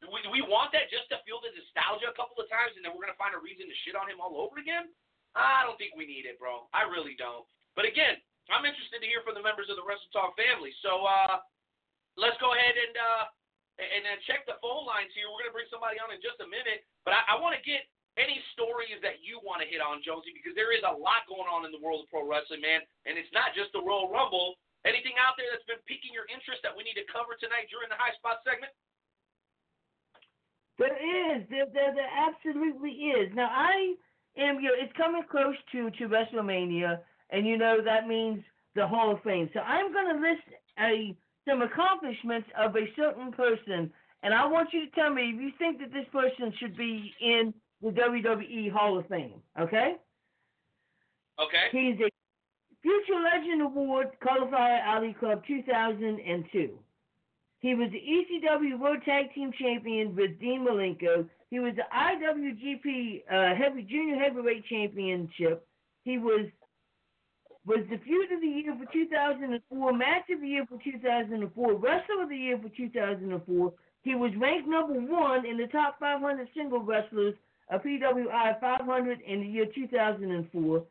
Do 0.00 0.08
we, 0.08 0.20
do 0.24 0.32
we 0.32 0.44
want 0.44 0.72
that 0.72 0.88
just 0.88 1.08
to 1.12 1.20
feel 1.28 1.40
the 1.44 1.52
nostalgia 1.52 2.10
a 2.10 2.16
couple 2.16 2.40
of 2.40 2.48
times 2.48 2.76
and 2.76 2.82
then 2.84 2.92
we're 2.92 3.04
going 3.04 3.14
to 3.14 3.20
find 3.20 3.36
a 3.36 3.40
reason 3.40 3.68
to 3.68 3.76
shit 3.84 3.96
on 3.96 4.08
him 4.08 4.20
all 4.20 4.36
over 4.40 4.60
again? 4.60 4.88
I 5.36 5.66
don't 5.66 5.76
think 5.76 5.96
we 5.96 6.08
need 6.08 6.24
it, 6.24 6.40
bro. 6.40 6.68
I 6.72 6.86
really 6.88 7.18
don't. 7.18 7.44
But 7.74 7.84
again, 7.84 8.20
I'm 8.48 8.64
interested 8.64 9.02
to 9.02 9.08
hear 9.08 9.24
from 9.24 9.34
the 9.34 9.44
members 9.44 9.66
of 9.68 9.76
the 9.76 9.84
Wrestle 9.84 10.12
Talk 10.14 10.36
family. 10.38 10.70
So 10.80 11.04
uh, 11.04 11.42
let's 12.14 12.38
go 12.38 12.54
ahead 12.54 12.76
and 12.76 12.94
uh, 12.94 13.24
and 13.78 14.06
then 14.06 14.18
check 14.30 14.46
the 14.46 14.58
phone 14.62 14.86
lines 14.86 15.10
here. 15.18 15.26
We're 15.26 15.42
going 15.46 15.50
to 15.50 15.56
bring 15.56 15.70
somebody 15.70 15.98
on 15.98 16.14
in 16.14 16.22
just 16.22 16.38
a 16.38 16.46
minute. 16.46 16.86
But 17.02 17.18
I, 17.18 17.34
I 17.34 17.42
want 17.42 17.58
to 17.58 17.62
get 17.66 17.82
any 18.14 18.38
stories 18.54 19.02
that 19.02 19.18
you 19.26 19.42
want 19.42 19.58
to 19.58 19.66
hit 19.66 19.82
on, 19.82 19.98
Jonesy, 20.06 20.30
because 20.30 20.54
there 20.54 20.70
is 20.70 20.86
a 20.86 20.94
lot 20.94 21.26
going 21.26 21.50
on 21.50 21.66
in 21.66 21.74
the 21.74 21.82
world 21.82 22.06
of 22.06 22.08
pro 22.10 22.22
wrestling, 22.22 22.62
man. 22.62 22.86
And 23.06 23.18
it's 23.18 23.30
not 23.34 23.50
just 23.58 23.74
the 23.74 23.82
Royal 23.82 24.06
Rumble. 24.06 24.54
Anything 24.86 25.18
out 25.18 25.34
there 25.34 25.50
that's 25.50 25.66
been 25.66 25.82
piquing 25.88 26.14
your 26.14 26.28
interest 26.30 26.62
that 26.62 26.70
we 26.70 26.86
need 26.86 26.94
to 27.00 27.06
cover 27.10 27.34
tonight 27.34 27.66
during 27.72 27.90
the 27.90 27.98
high 27.98 28.14
spot 28.14 28.44
segment? 28.46 28.70
There 30.78 30.94
is. 30.94 31.42
There, 31.50 31.66
there, 31.72 31.94
there 31.94 32.12
absolutely 32.14 33.10
is. 33.16 33.32
Now, 33.34 33.50
I 33.50 33.98
am, 34.36 34.62
you 34.62 34.70
know, 34.70 34.78
it's 34.78 34.94
coming 34.94 35.24
close 35.26 35.56
to, 35.72 35.90
to 35.98 36.04
WrestleMania, 36.06 37.02
and 37.30 37.46
you 37.46 37.58
know 37.58 37.82
that 37.82 38.06
means 38.06 38.42
the 38.74 38.86
Hall 38.86 39.10
of 39.10 39.22
Fame. 39.22 39.48
So 39.54 39.60
I'm 39.60 39.92
going 39.92 40.14
to 40.14 40.20
list 40.20 40.46
a 40.78 41.16
some 41.48 41.62
accomplishments 41.62 42.48
of 42.58 42.76
a 42.76 42.86
certain 42.96 43.32
person, 43.32 43.92
and 44.22 44.34
I 44.34 44.46
want 44.46 44.70
you 44.72 44.86
to 44.86 44.90
tell 44.92 45.12
me 45.12 45.32
if 45.34 45.40
you 45.40 45.50
think 45.58 45.78
that 45.80 45.92
this 45.92 46.06
person 46.12 46.52
should 46.58 46.76
be 46.76 47.12
in 47.20 47.52
the 47.82 47.90
WWE 47.90 48.70
Hall 48.72 48.98
of 48.98 49.06
Fame. 49.08 49.42
Okay? 49.60 49.96
Okay. 51.40 51.66
He's 51.72 52.00
a 52.00 52.08
Future 52.82 53.20
Legend 53.20 53.62
Award 53.62 54.08
Cauliflower 54.22 54.80
Alley 54.84 55.16
Club 55.18 55.42
2002. 55.46 56.78
He 57.60 57.74
was 57.74 57.88
the 57.92 57.98
ECW 57.98 58.78
World 58.78 59.02
Tag 59.06 59.32
Team 59.34 59.50
Champion 59.58 60.14
with 60.14 60.38
Dean 60.38 60.66
Malenko. 60.68 61.26
He 61.48 61.60
was 61.60 61.72
the 61.76 61.84
IWGP 61.96 63.22
uh, 63.30 63.56
Heavy 63.56 63.82
Junior 63.82 64.22
Heavyweight 64.22 64.66
Championship. 64.66 65.66
He 66.04 66.18
was 66.18 66.46
was 67.66 67.80
the 67.90 67.98
Feud 67.98 68.32
of 68.32 68.40
the 68.40 68.46
Year 68.46 68.76
for 68.78 68.92
2004, 68.92 69.92
Match 69.92 70.28
of 70.30 70.40
the 70.40 70.48
Year 70.48 70.66
for 70.68 70.78
2004, 70.84 71.74
Wrestler 71.74 72.22
of 72.22 72.28
the 72.28 72.36
Year 72.36 72.58
for 72.60 72.68
2004. 72.68 73.72
He 74.02 74.14
was 74.14 74.30
ranked 74.36 74.68
number 74.68 75.00
one 75.00 75.46
in 75.46 75.56
the 75.56 75.66
top 75.68 75.98
500 75.98 76.48
single 76.54 76.80
wrestlers 76.80 77.34
of 77.70 77.82
PWI 77.82 78.60
500 78.60 79.20
in 79.26 79.40
the 79.40 79.46
year 79.46 79.66
2004. 79.74 80.84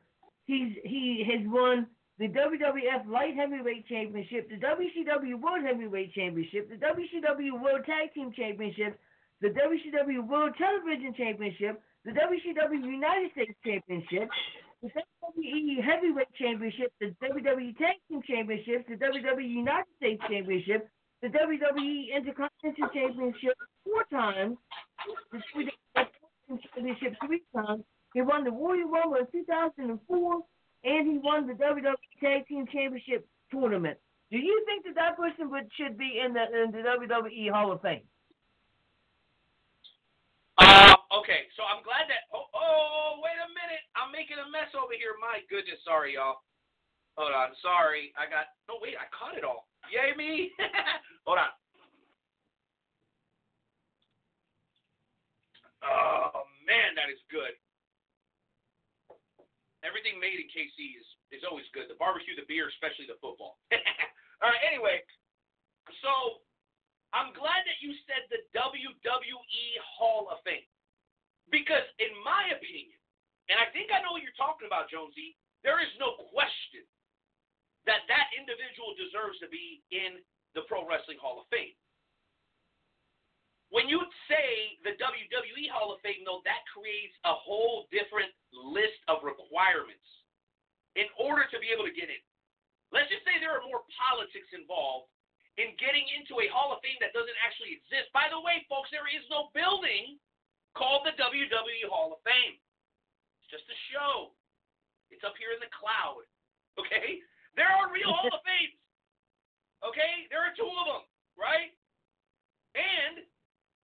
He's 0.45 0.73
he 0.83 1.23
has 1.29 1.45
won 1.45 1.87
the 2.17 2.27
WWF 2.27 3.07
Light 3.07 3.35
Heavyweight 3.35 3.87
Championship, 3.87 4.49
the 4.49 4.57
WCW 4.57 5.39
World 5.39 5.63
Heavyweight 5.63 6.13
Championship, 6.13 6.69
the 6.69 6.75
WCW 6.75 7.61
World 7.61 7.85
Tag 7.85 8.13
Team 8.13 8.33
Championship, 8.35 8.99
the 9.41 9.49
WCW 9.49 10.27
World 10.27 10.53
Television 10.57 11.13
Championship, 11.15 11.81
the 12.05 12.11
WCW 12.11 12.81
United 12.81 13.31
States 13.31 13.53
Championship, 13.63 14.29
the 14.83 14.89
WWE 14.89 15.81
Heavyweight 15.81 16.33
Championship, 16.35 16.91
the 16.99 17.15
WWE 17.23 17.77
Tag 17.77 17.95
Team 18.09 18.21
Championship, 18.27 18.85
the 18.87 18.95
WWE 18.95 19.49
United 19.49 19.87
States 19.95 20.21
Championship, 20.29 20.89
the 21.21 21.29
WWE 21.29 22.13
Intercontinental 22.15 22.89
Championship 22.93 23.55
four 23.85 24.03
times, 24.11 24.57
the 25.31 25.39
WWE 25.55 26.07
Championship 26.75 27.13
three 27.25 27.41
times. 27.55 27.83
He 28.13 28.21
won 28.21 28.43
the 28.43 28.51
Royal 28.51 28.89
Rumble 28.89 29.17
in 29.17 29.27
2004, 29.31 30.41
and 30.83 31.11
he 31.11 31.17
won 31.17 31.47
the 31.47 31.53
WWE 31.53 31.95
Tag 32.21 32.47
Team 32.47 32.65
Championship 32.65 33.25
tournament. 33.51 33.97
Do 34.31 34.37
you 34.37 34.65
think 34.65 34.83
that 34.83 34.95
that 34.95 35.17
person 35.17 35.49
would 35.49 35.69
should 35.77 35.97
be 35.97 36.19
in 36.23 36.33
the 36.33 36.43
in 36.43 36.71
the 36.71 36.79
WWE 36.79 37.51
Hall 37.51 37.71
of 37.71 37.81
Fame? 37.81 38.01
Uh, 40.57 40.95
okay, 41.21 41.49
so 41.53 41.61
I'm 41.67 41.85
glad 41.85 42.09
that. 42.09 42.25
Oh, 42.33 42.49
oh, 42.53 43.21
wait 43.21 43.37
a 43.37 43.49
minute. 43.53 43.83
I'm 43.93 44.09
making 44.09 44.41
a 44.41 44.47
mess 44.49 44.73
over 44.73 44.93
here. 44.97 45.13
My 45.21 45.43
goodness, 45.49 45.81
sorry, 45.85 46.17
y'all. 46.17 46.41
Hold 47.17 47.33
on, 47.33 47.53
sorry. 47.61 48.09
I 48.17 48.25
got. 48.25 48.49
No, 48.65 48.81
wait, 48.81 48.97
I 48.97 49.05
caught 49.13 49.37
it 49.37 49.45
all. 49.45 49.69
Yay 49.91 50.15
me! 50.17 50.49
Hold 51.27 51.39
on. 51.43 51.53
Oh 55.83 56.47
man, 56.63 56.95
that 56.95 57.11
is 57.11 57.19
good. 57.27 57.53
Everything 59.83 60.15
made 60.17 60.39
in 60.39 60.47
KC 60.47 60.95
is 60.95 61.07
is 61.35 61.43
always 61.43 61.67
good. 61.75 61.91
The 61.91 61.99
barbecue, 61.99 62.33
the 62.39 62.47
beer, 62.47 62.71
especially 62.71 63.05
the 63.05 63.19
football. 63.19 63.59
all 64.41 64.49
right. 64.49 64.63
Anyway, 64.63 65.03
so 66.01 66.41
I'm 67.11 67.35
glad 67.35 67.61
that 67.67 67.77
you 67.83 67.93
said 68.07 68.25
the 68.31 68.41
WWE 68.55 69.69
Hall 69.83 70.31
of 70.31 70.39
Fame. 70.47 70.65
Because, 71.53 71.85
in 72.01 72.09
my 72.25 72.49
opinion, 72.49 72.97
and 73.45 73.61
I 73.61 73.69
think 73.69 73.93
I 73.93 74.01
know 74.01 74.17
what 74.17 74.25
you're 74.25 74.33
talking 74.33 74.65
about, 74.65 74.89
Jonesy, 74.89 75.37
there 75.61 75.77
is 75.77 75.93
no 76.01 76.17
question 76.33 76.81
that 77.85 78.09
that 78.09 78.33
individual 78.33 78.97
deserves 78.97 79.37
to 79.45 79.47
be 79.53 79.85
in 79.93 80.17
the 80.57 80.65
Pro 80.65 80.81
Wrestling 80.81 81.21
Hall 81.21 81.37
of 81.37 81.45
Fame. 81.53 81.77
When 83.69 83.85
you 83.85 84.01
say 84.25 84.81
the 84.81 84.97
WWE 84.97 85.69
Hall 85.69 85.93
of 85.93 86.01
Fame, 86.01 86.25
though, 86.25 86.41
that 86.41 86.65
creates 86.73 87.13
a 87.21 87.37
whole 87.37 87.85
different 87.93 88.33
list 88.49 88.97
of 89.05 89.21
requirements 89.21 90.05
in 90.97 91.05
order 91.21 91.45
to 91.53 91.57
be 91.61 91.69
able 91.69 91.85
to 91.85 91.93
get 91.93 92.09
in. 92.09 92.21
Let's 92.89 93.13
just 93.13 93.25
say 93.29 93.37
there 93.37 93.53
are 93.53 93.65
more 93.65 93.85
politics 93.93 94.49
involved 94.57 95.09
in 95.61 95.77
getting 95.77 96.05
into 96.17 96.41
a 96.41 96.49
Hall 96.49 96.73
of 96.73 96.81
Fame 96.81 96.97
that 97.01 97.13
doesn't 97.13 97.37
actually 97.45 97.77
exist. 97.77 98.09
By 98.09 98.25
the 98.33 98.41
way, 98.41 98.65
folks, 98.65 98.89
there 98.89 99.05
is 99.05 99.25
no 99.29 99.53
building 99.53 100.17
called 100.73 101.05
the 101.05 101.13
WWE 101.17 101.85
Hall 101.89 102.13
of 102.13 102.21
Fame. 102.25 102.57
It's 103.41 103.49
just 103.49 103.65
a 103.69 103.77
show. 103.93 104.33
It's 105.13 105.21
up 105.21 105.37
here 105.37 105.53
in 105.53 105.61
the 105.61 105.71
cloud. 105.73 106.25
Okay? 106.73 107.21
There 107.53 107.69
are 107.69 107.93
real 107.93 108.09
Hall 108.17 108.33
of 108.33 108.41
Fames. 108.41 108.81
Okay? 109.85 110.25
There 110.33 110.41
are 110.41 110.57
two 110.57 110.65
of 110.65 110.85
them, 110.89 111.05
right? 111.37 111.69
And 112.73 113.21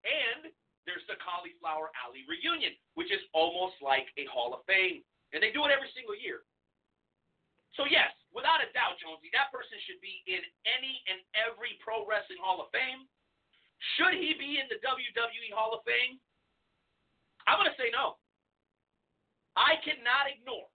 and 0.08 0.48
there's 0.88 1.04
the 1.04 1.20
Cauliflower 1.20 1.92
Alley 2.00 2.24
reunion, 2.24 2.72
which 2.96 3.12
is 3.12 3.20
almost 3.36 3.76
like 3.84 4.08
a 4.16 4.24
Hall 4.32 4.56
of 4.56 4.64
Fame. 4.64 5.04
And 5.36 5.44
they 5.44 5.52
do 5.52 5.68
it 5.68 5.74
every 5.74 5.92
single 5.92 6.16
year. 6.16 6.48
So 7.76 7.84
yes, 7.84 8.08
without 8.32 8.64
a 8.64 8.72
doubt, 8.72 8.96
Jonesy, 8.96 9.28
that 9.36 9.52
person 9.52 9.76
should 9.84 10.00
be 10.00 10.24
in 10.24 10.40
any 10.64 11.04
and 11.12 11.20
every 11.36 11.76
pro 11.84 12.08
wrestling 12.08 12.40
Hall 12.40 12.64
of 12.64 12.72
Fame. 12.72 13.04
Should 14.00 14.16
he 14.16 14.32
be 14.34 14.58
in 14.58 14.66
the 14.72 14.80
WWE 14.80 15.52
Hall 15.52 15.76
of 15.76 15.84
Fame? 15.84 16.16
I'm 17.48 17.56
going 17.56 17.72
to 17.72 17.80
say 17.80 17.88
no. 17.88 18.20
I 19.56 19.80
cannot 19.80 20.28
ignore 20.28 20.68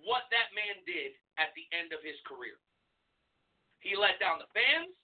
what 0.00 0.24
that 0.32 0.48
man 0.56 0.80
did 0.88 1.12
at 1.36 1.52
the 1.52 1.68
end 1.76 1.92
of 1.92 2.00
his 2.00 2.16
career. 2.24 2.56
He 3.84 3.92
let 3.92 4.16
down 4.16 4.40
the 4.40 4.48
fans, 4.56 4.96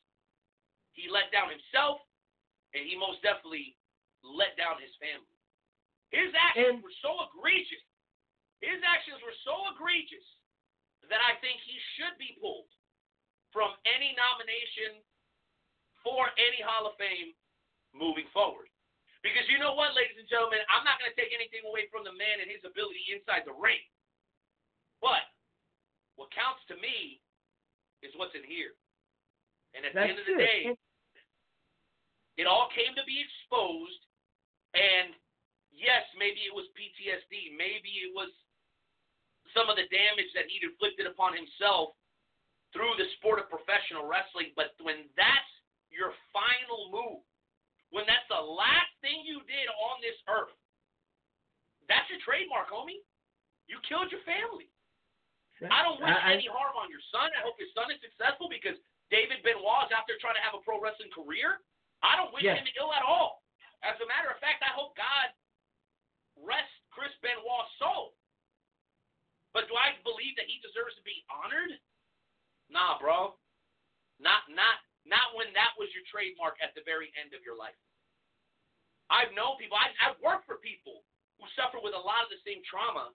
he 0.97 1.05
let 1.13 1.29
down 1.29 1.53
himself, 1.53 2.01
and 2.73 2.89
he 2.89 2.97
most 2.97 3.21
definitely 3.21 3.77
let 4.25 4.57
down 4.57 4.81
his 4.81 4.97
family. 4.97 5.37
His 6.17 6.33
actions 6.33 6.81
And- 6.81 6.83
were 6.83 6.97
so 7.05 7.13
egregious. 7.29 7.85
His 8.65 8.81
actions 8.83 9.21
were 9.21 9.37
so 9.45 9.69
egregious 9.77 10.25
that 11.13 11.21
I 11.21 11.37
think 11.37 11.61
he 11.61 11.79
should 11.97 12.17
be 12.17 12.37
pulled 12.41 12.73
from 13.53 13.77
any 13.85 14.13
nomination 14.17 15.05
for 16.03 16.33
any 16.41 16.61
Hall 16.61 16.87
of 16.87 16.97
Fame 16.97 17.37
moving 17.93 18.29
forward. 18.33 18.70
Because 19.21 19.45
you 19.53 19.61
know 19.61 19.77
what, 19.77 19.93
ladies 19.93 20.17
and 20.17 20.29
gentlemen, 20.29 20.65
I'm 20.73 20.85
not 20.85 20.97
going 20.97 21.13
to 21.13 21.19
take 21.19 21.37
anything 21.37 21.61
away 21.69 21.93
from 21.93 22.09
the 22.09 22.17
man 22.17 22.41
and 22.41 22.49
his 22.49 22.65
ability 22.65 23.05
inside 23.13 23.45
the 23.45 23.53
ring. 23.53 23.85
But 25.05 25.29
what 26.17 26.33
counts 26.33 26.65
to 26.73 26.77
me 26.81 27.21
is 28.01 28.13
what's 28.17 28.33
in 28.33 28.45
here. 28.45 28.73
And 29.77 29.85
at 29.85 29.93
the 29.93 30.03
end 30.03 30.19
of 30.19 30.25
the 30.25 30.37
true. 30.37 30.41
day, 30.41 30.61
it 32.41 32.49
all 32.49 32.73
came 32.73 32.97
to 32.97 33.05
be 33.05 33.21
exposed. 33.21 34.01
And 34.73 35.13
yes, 35.69 36.09
maybe 36.17 36.49
it 36.49 36.55
was 36.57 36.69
PTSD. 36.73 37.53
Maybe 37.61 38.09
it 38.09 38.13
was 38.17 38.33
some 39.53 39.69
of 39.69 39.77
the 39.77 39.89
damage 39.93 40.33
that 40.33 40.49
he'd 40.49 40.65
inflicted 40.65 41.05
upon 41.05 41.37
himself 41.37 41.93
through 42.73 42.97
the 42.97 43.09
sport 43.21 43.37
of 43.37 43.53
professional 43.53 44.09
wrestling. 44.09 44.57
But 44.57 44.73
when 44.81 45.13
that's 45.13 45.53
your 45.93 46.17
final 46.33 46.89
move, 46.89 47.21
when 47.91 48.07
that's 48.07 48.27
the 48.31 48.41
last 48.41 48.91
thing 49.03 49.23
you 49.27 49.43
did 49.47 49.67
on 49.69 50.01
this 50.01 50.17
earth, 50.31 50.55
that's 51.91 52.09
your 52.11 52.23
trademark, 52.23 52.71
homie. 52.71 53.03
You 53.67 53.79
killed 53.87 54.11
your 54.11 54.23
family. 54.23 54.71
I 55.71 55.83
don't 55.83 56.01
wish 56.01 56.09
I- 56.09 56.31
I- 56.31 56.33
any 56.35 56.47
harm 56.47 56.77
on 56.77 56.91
your 56.91 57.03
son. 57.13 57.31
I 57.37 57.41
hope 57.43 57.59
your 57.61 57.69
son 57.75 57.91
is 57.91 58.01
successful 58.01 58.49
because 58.49 58.79
David 59.11 59.43
Benoit 59.43 59.87
is 59.87 59.93
out 59.93 60.07
there 60.07 60.19
trying 60.19 60.37
to 60.37 60.41
have 60.41 60.55
a 60.55 60.63
pro 60.63 60.81
wrestling 60.81 61.11
career. 61.11 61.63
I 62.03 62.17
don't 62.17 62.33
wish 62.33 62.43
Yes. 62.43 62.59
him 62.59 62.73
ill 62.77 62.95
at 62.95 63.03
all. 63.03 63.45
As 63.83 64.01
a 64.01 64.07
matter 64.07 64.31
of 64.31 64.39
fact, 64.41 64.63
I 64.63 64.69
hope 64.69 64.97
God 64.97 65.35
rest 66.37 66.73
Chris 66.91 67.15
Benoit's 67.21 67.77
soul. 67.79 68.17
But 69.53 69.69
do 69.69 69.77
I 69.77 69.97
believe 70.03 70.37
that 70.37 70.47
he 70.47 70.59
deserves 70.61 70.95
to 70.97 71.03
be 71.03 71.25
honored? 71.29 71.81
Nah, 72.69 72.99
bro. 72.99 73.39
Not 74.19 74.49
not 74.49 74.81
not 75.11 75.35
when 75.35 75.51
that 75.59 75.75
was 75.77 75.91
your 75.93 76.07
trademark 76.07 76.57
at 76.63 76.71
the 76.79 76.87
very 76.87 77.11
end 77.19 77.35
of 77.35 77.43
your 77.43 77.59
life. 77.59 77.75
I've 79.11 79.35
known 79.35 79.59
people. 79.59 79.75
I've, 79.77 79.93
I've 79.99 80.19
worked 80.23 80.47
for 80.47 80.63
people 80.63 81.03
who 81.37 81.45
suffer 81.59 81.83
with 81.83 81.99
a 81.99 82.01
lot 82.01 82.23
of 82.23 82.31
the 82.31 82.39
same 82.47 82.63
trauma 82.63 83.11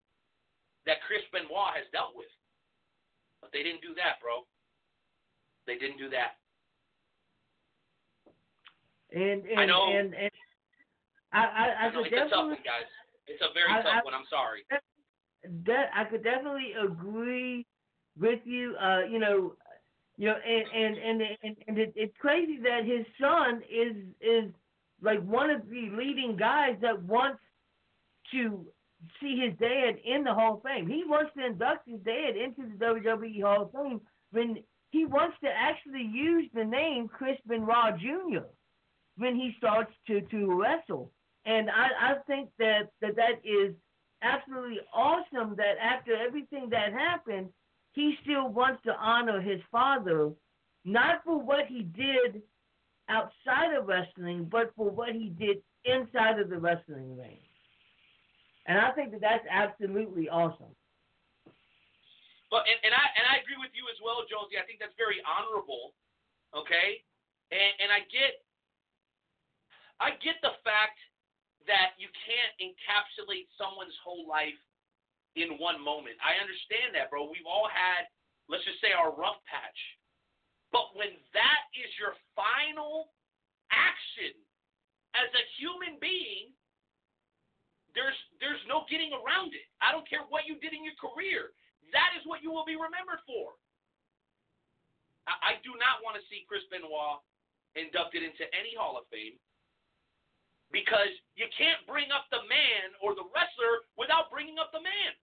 that 0.84 1.00
Chris 1.08 1.24
Benoit 1.32 1.72
has 1.80 1.88
dealt 1.96 2.12
with. 2.20 2.30
But 3.40 3.56
they 3.56 3.64
didn't 3.64 3.80
do 3.82 3.96
that, 3.96 4.20
bro. 4.20 4.44
They 5.66 5.80
didn't 5.80 5.98
do 5.98 6.12
that. 6.12 6.36
And 9.14 9.46
and 9.46 9.60
I 9.60 9.66
know. 9.66 9.88
and, 9.88 10.14
and 10.14 10.32
I 11.32 11.40
I, 11.40 11.44
I 11.46 11.88
I 11.88 11.94
know 11.94 12.04
could 12.04 12.12
it's 12.12 12.14
a 12.14 12.20
tough 12.20 12.30
definitely 12.30 12.60
one, 12.60 12.68
guys. 12.68 12.90
It's 13.28 13.42
a 13.42 13.54
very 13.54 13.72
I- 13.72 13.82
tough 13.82 14.02
I- 14.02 14.06
one. 14.06 14.14
I'm 14.14 14.28
sorry. 14.30 14.66
that 15.66 15.90
I 15.96 16.04
could 16.06 16.24
definitely 16.24 16.74
agree 16.76 17.66
with 18.20 18.40
you. 18.46 18.76
Uh, 18.82 19.02
you 19.10 19.20
know, 19.20 19.56
you 20.18 20.28
know, 20.28 20.36
and 20.36 20.66
and 20.74 20.98
and 20.98 21.22
and, 21.44 21.56
and 21.68 21.78
it, 21.78 21.94
it's 21.96 22.16
crazy 22.20 22.60
that 22.64 22.86
his 22.86 23.06
son 23.20 23.62
is 23.70 23.96
is 24.22 24.52
like 25.02 25.22
one 25.24 25.50
of 25.50 25.70
the 25.70 25.90
leading 25.98 26.38
guys 26.38 26.76
that 26.82 27.02
wants 27.04 27.40
to 28.32 28.66
see 29.22 29.38
his 29.38 29.58
dad 29.60 29.96
in 30.06 30.24
the 30.24 30.34
Hall 30.34 30.56
of 30.56 30.64
Fame. 30.64 30.88
He 30.88 31.04
wants 31.06 31.32
to 31.38 31.46
induct 31.46 31.88
his 31.88 32.00
dad 32.02 32.36
into 32.38 32.64
the 32.70 32.86
WWE 32.86 33.44
Hall 33.44 33.64
of 33.64 33.72
Fame 33.72 34.02
when 34.32 34.58
he 34.92 35.06
wants 35.06 35.36
to 35.44 35.50
actually 35.50 36.04
use 36.04 36.50
the 36.54 36.64
name 36.64 37.08
Chris 37.08 37.38
Benoit 37.46 38.00
Jr. 38.00 38.48
when 39.18 39.36
he 39.36 39.54
starts 39.58 39.92
to 40.08 40.22
to 40.22 40.60
wrestle. 40.60 41.12
And 41.46 41.70
I, 41.70 42.14
I 42.14 42.14
think 42.26 42.50
that, 42.58 42.90
that 43.02 43.16
that 43.18 43.42
is 43.44 43.76
absolutely 44.24 44.80
awesome 44.94 45.56
that 45.58 45.76
after 45.82 46.16
everything 46.16 46.70
that 46.72 46.92
happened, 46.94 47.50
he 47.96 48.16
still 48.22 48.50
wants 48.50 48.84
to 48.84 48.94
honor 49.00 49.40
his 49.40 49.62
father, 49.72 50.30
not 50.84 51.24
for 51.24 51.40
what 51.40 51.66
he 51.68 51.84
did 51.84 52.44
outside 53.08 53.74
of 53.74 53.88
wrestling, 53.88 54.48
but 54.52 54.76
for 54.76 54.92
what 54.92 55.16
he 55.16 55.32
did 55.40 55.64
inside 55.86 56.38
of 56.38 56.52
the 56.52 56.60
wrestling 56.60 57.16
ring. 57.16 57.40
And 58.68 58.78
I 58.78 58.92
think 58.92 59.12
that 59.16 59.22
that's 59.22 59.48
absolutely 59.50 60.28
awesome. 60.28 60.76
But 62.52 62.68
and, 62.68 62.80
and 62.84 62.94
I 62.94 63.06
and 63.16 63.26
I 63.32 63.42
agree 63.42 63.58
with 63.58 63.74
you 63.74 63.88
as 63.90 63.98
well, 64.04 64.28
Josie. 64.28 64.60
I 64.60 64.66
think 64.68 64.84
that's 64.84 64.96
very 65.00 65.24
honorable. 65.24 65.96
Okay, 66.52 67.02
and 67.50 67.72
and 67.80 67.90
I 67.96 68.04
get 68.12 68.44
I 70.04 70.18
get 70.20 70.38
the 70.44 70.58
fact 70.68 71.00
that 71.66 71.98
you 71.98 72.10
can't 72.26 72.54
encapsulate 72.62 73.50
someone's 73.58 73.96
whole 74.04 74.28
life 74.30 74.58
in 75.36 75.60
one 75.60 75.80
moment. 75.80 76.16
I 76.24 76.40
understand 76.40 76.96
that, 76.96 77.12
bro. 77.12 77.28
We've 77.28 77.48
all 77.48 77.68
had, 77.68 78.08
let's 78.48 78.64
just 78.64 78.80
say, 78.80 78.96
our 78.96 79.12
rough 79.12 79.40
patch. 79.48 79.80
But 80.72 80.92
when 80.96 81.16
that 81.36 81.62
is 81.76 81.92
your 82.00 82.16
final 82.36 83.12
action 83.72 84.36
as 85.16 85.32
a 85.32 85.44
human 85.60 86.00
being, 86.04 86.52
there's 87.96 88.18
there's 88.44 88.60
no 88.68 88.84
getting 88.92 89.16
around 89.16 89.56
it. 89.56 89.64
I 89.80 89.96
don't 89.96 90.04
care 90.04 90.28
what 90.28 90.44
you 90.44 90.60
did 90.60 90.76
in 90.76 90.84
your 90.84 91.00
career. 91.00 91.56
That 91.96 92.12
is 92.20 92.28
what 92.28 92.44
you 92.44 92.52
will 92.52 92.68
be 92.68 92.76
remembered 92.76 93.24
for. 93.24 93.56
I, 95.32 95.56
I 95.56 95.64
do 95.64 95.72
not 95.80 96.04
want 96.04 96.20
to 96.20 96.24
see 96.28 96.44
Chris 96.44 96.68
Benoit 96.68 97.24
inducted 97.80 98.24
into 98.24 98.44
any 98.52 98.76
Hall 98.76 99.00
of 99.00 99.08
Fame 99.08 99.40
because 100.76 101.12
you 101.40 101.48
can't 101.56 101.80
bring 101.88 102.12
up 102.12 102.28
the 102.36 102.44
man 102.52 102.92
or 103.00 103.16
the 103.16 103.24
wrestler 103.32 103.88
without 103.96 104.28
bringing 104.28 104.60
up 104.60 104.76
the 104.76 104.84
man. 104.84 105.16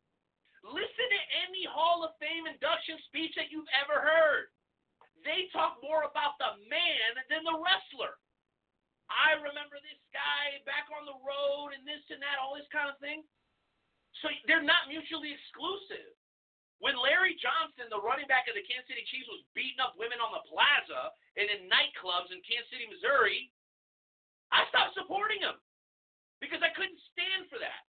Listen 0.62 1.08
to 1.10 1.22
any 1.42 1.66
Hall 1.66 2.06
of 2.06 2.14
Fame 2.22 2.46
induction 2.46 2.98
speech 3.10 3.34
that 3.34 3.50
you've 3.50 3.70
ever 3.74 3.98
heard. 3.98 4.54
They 5.26 5.50
talk 5.50 5.78
more 5.82 6.06
about 6.06 6.38
the 6.38 6.58
man 6.70 7.10
than 7.30 7.42
the 7.42 7.58
wrestler. 7.58 8.18
I 9.10 9.36
remember 9.38 9.76
this 9.82 9.98
guy 10.14 10.62
back 10.64 10.86
on 10.94 11.04
the 11.04 11.18
road 11.18 11.74
and 11.74 11.82
this 11.82 12.02
and 12.10 12.22
that, 12.22 12.38
all 12.38 12.54
this 12.54 12.70
kind 12.70 12.88
of 12.88 12.98
thing. 13.02 13.26
So 14.22 14.30
they're 14.46 14.64
not 14.64 14.86
mutually 14.90 15.34
exclusive. 15.34 16.14
When 16.82 16.98
Larry 16.98 17.38
Johnson, 17.38 17.86
the 17.90 18.02
running 18.02 18.26
back 18.26 18.50
of 18.50 18.58
the 18.58 18.66
Kansas 18.66 18.90
City 18.90 19.06
Chiefs, 19.06 19.30
was 19.30 19.46
beating 19.54 19.78
up 19.78 19.94
women 19.94 20.18
on 20.18 20.34
the 20.34 20.42
plaza 20.50 21.14
and 21.38 21.46
in 21.46 21.70
nightclubs 21.70 22.34
in 22.34 22.42
Kansas 22.42 22.70
City, 22.74 22.90
Missouri, 22.90 23.54
I 24.50 24.66
stopped 24.70 24.98
supporting 24.98 25.42
him 25.42 25.54
because 26.42 26.58
I 26.58 26.74
couldn't 26.74 26.98
stand 27.14 27.46
for 27.46 27.62
that. 27.62 27.86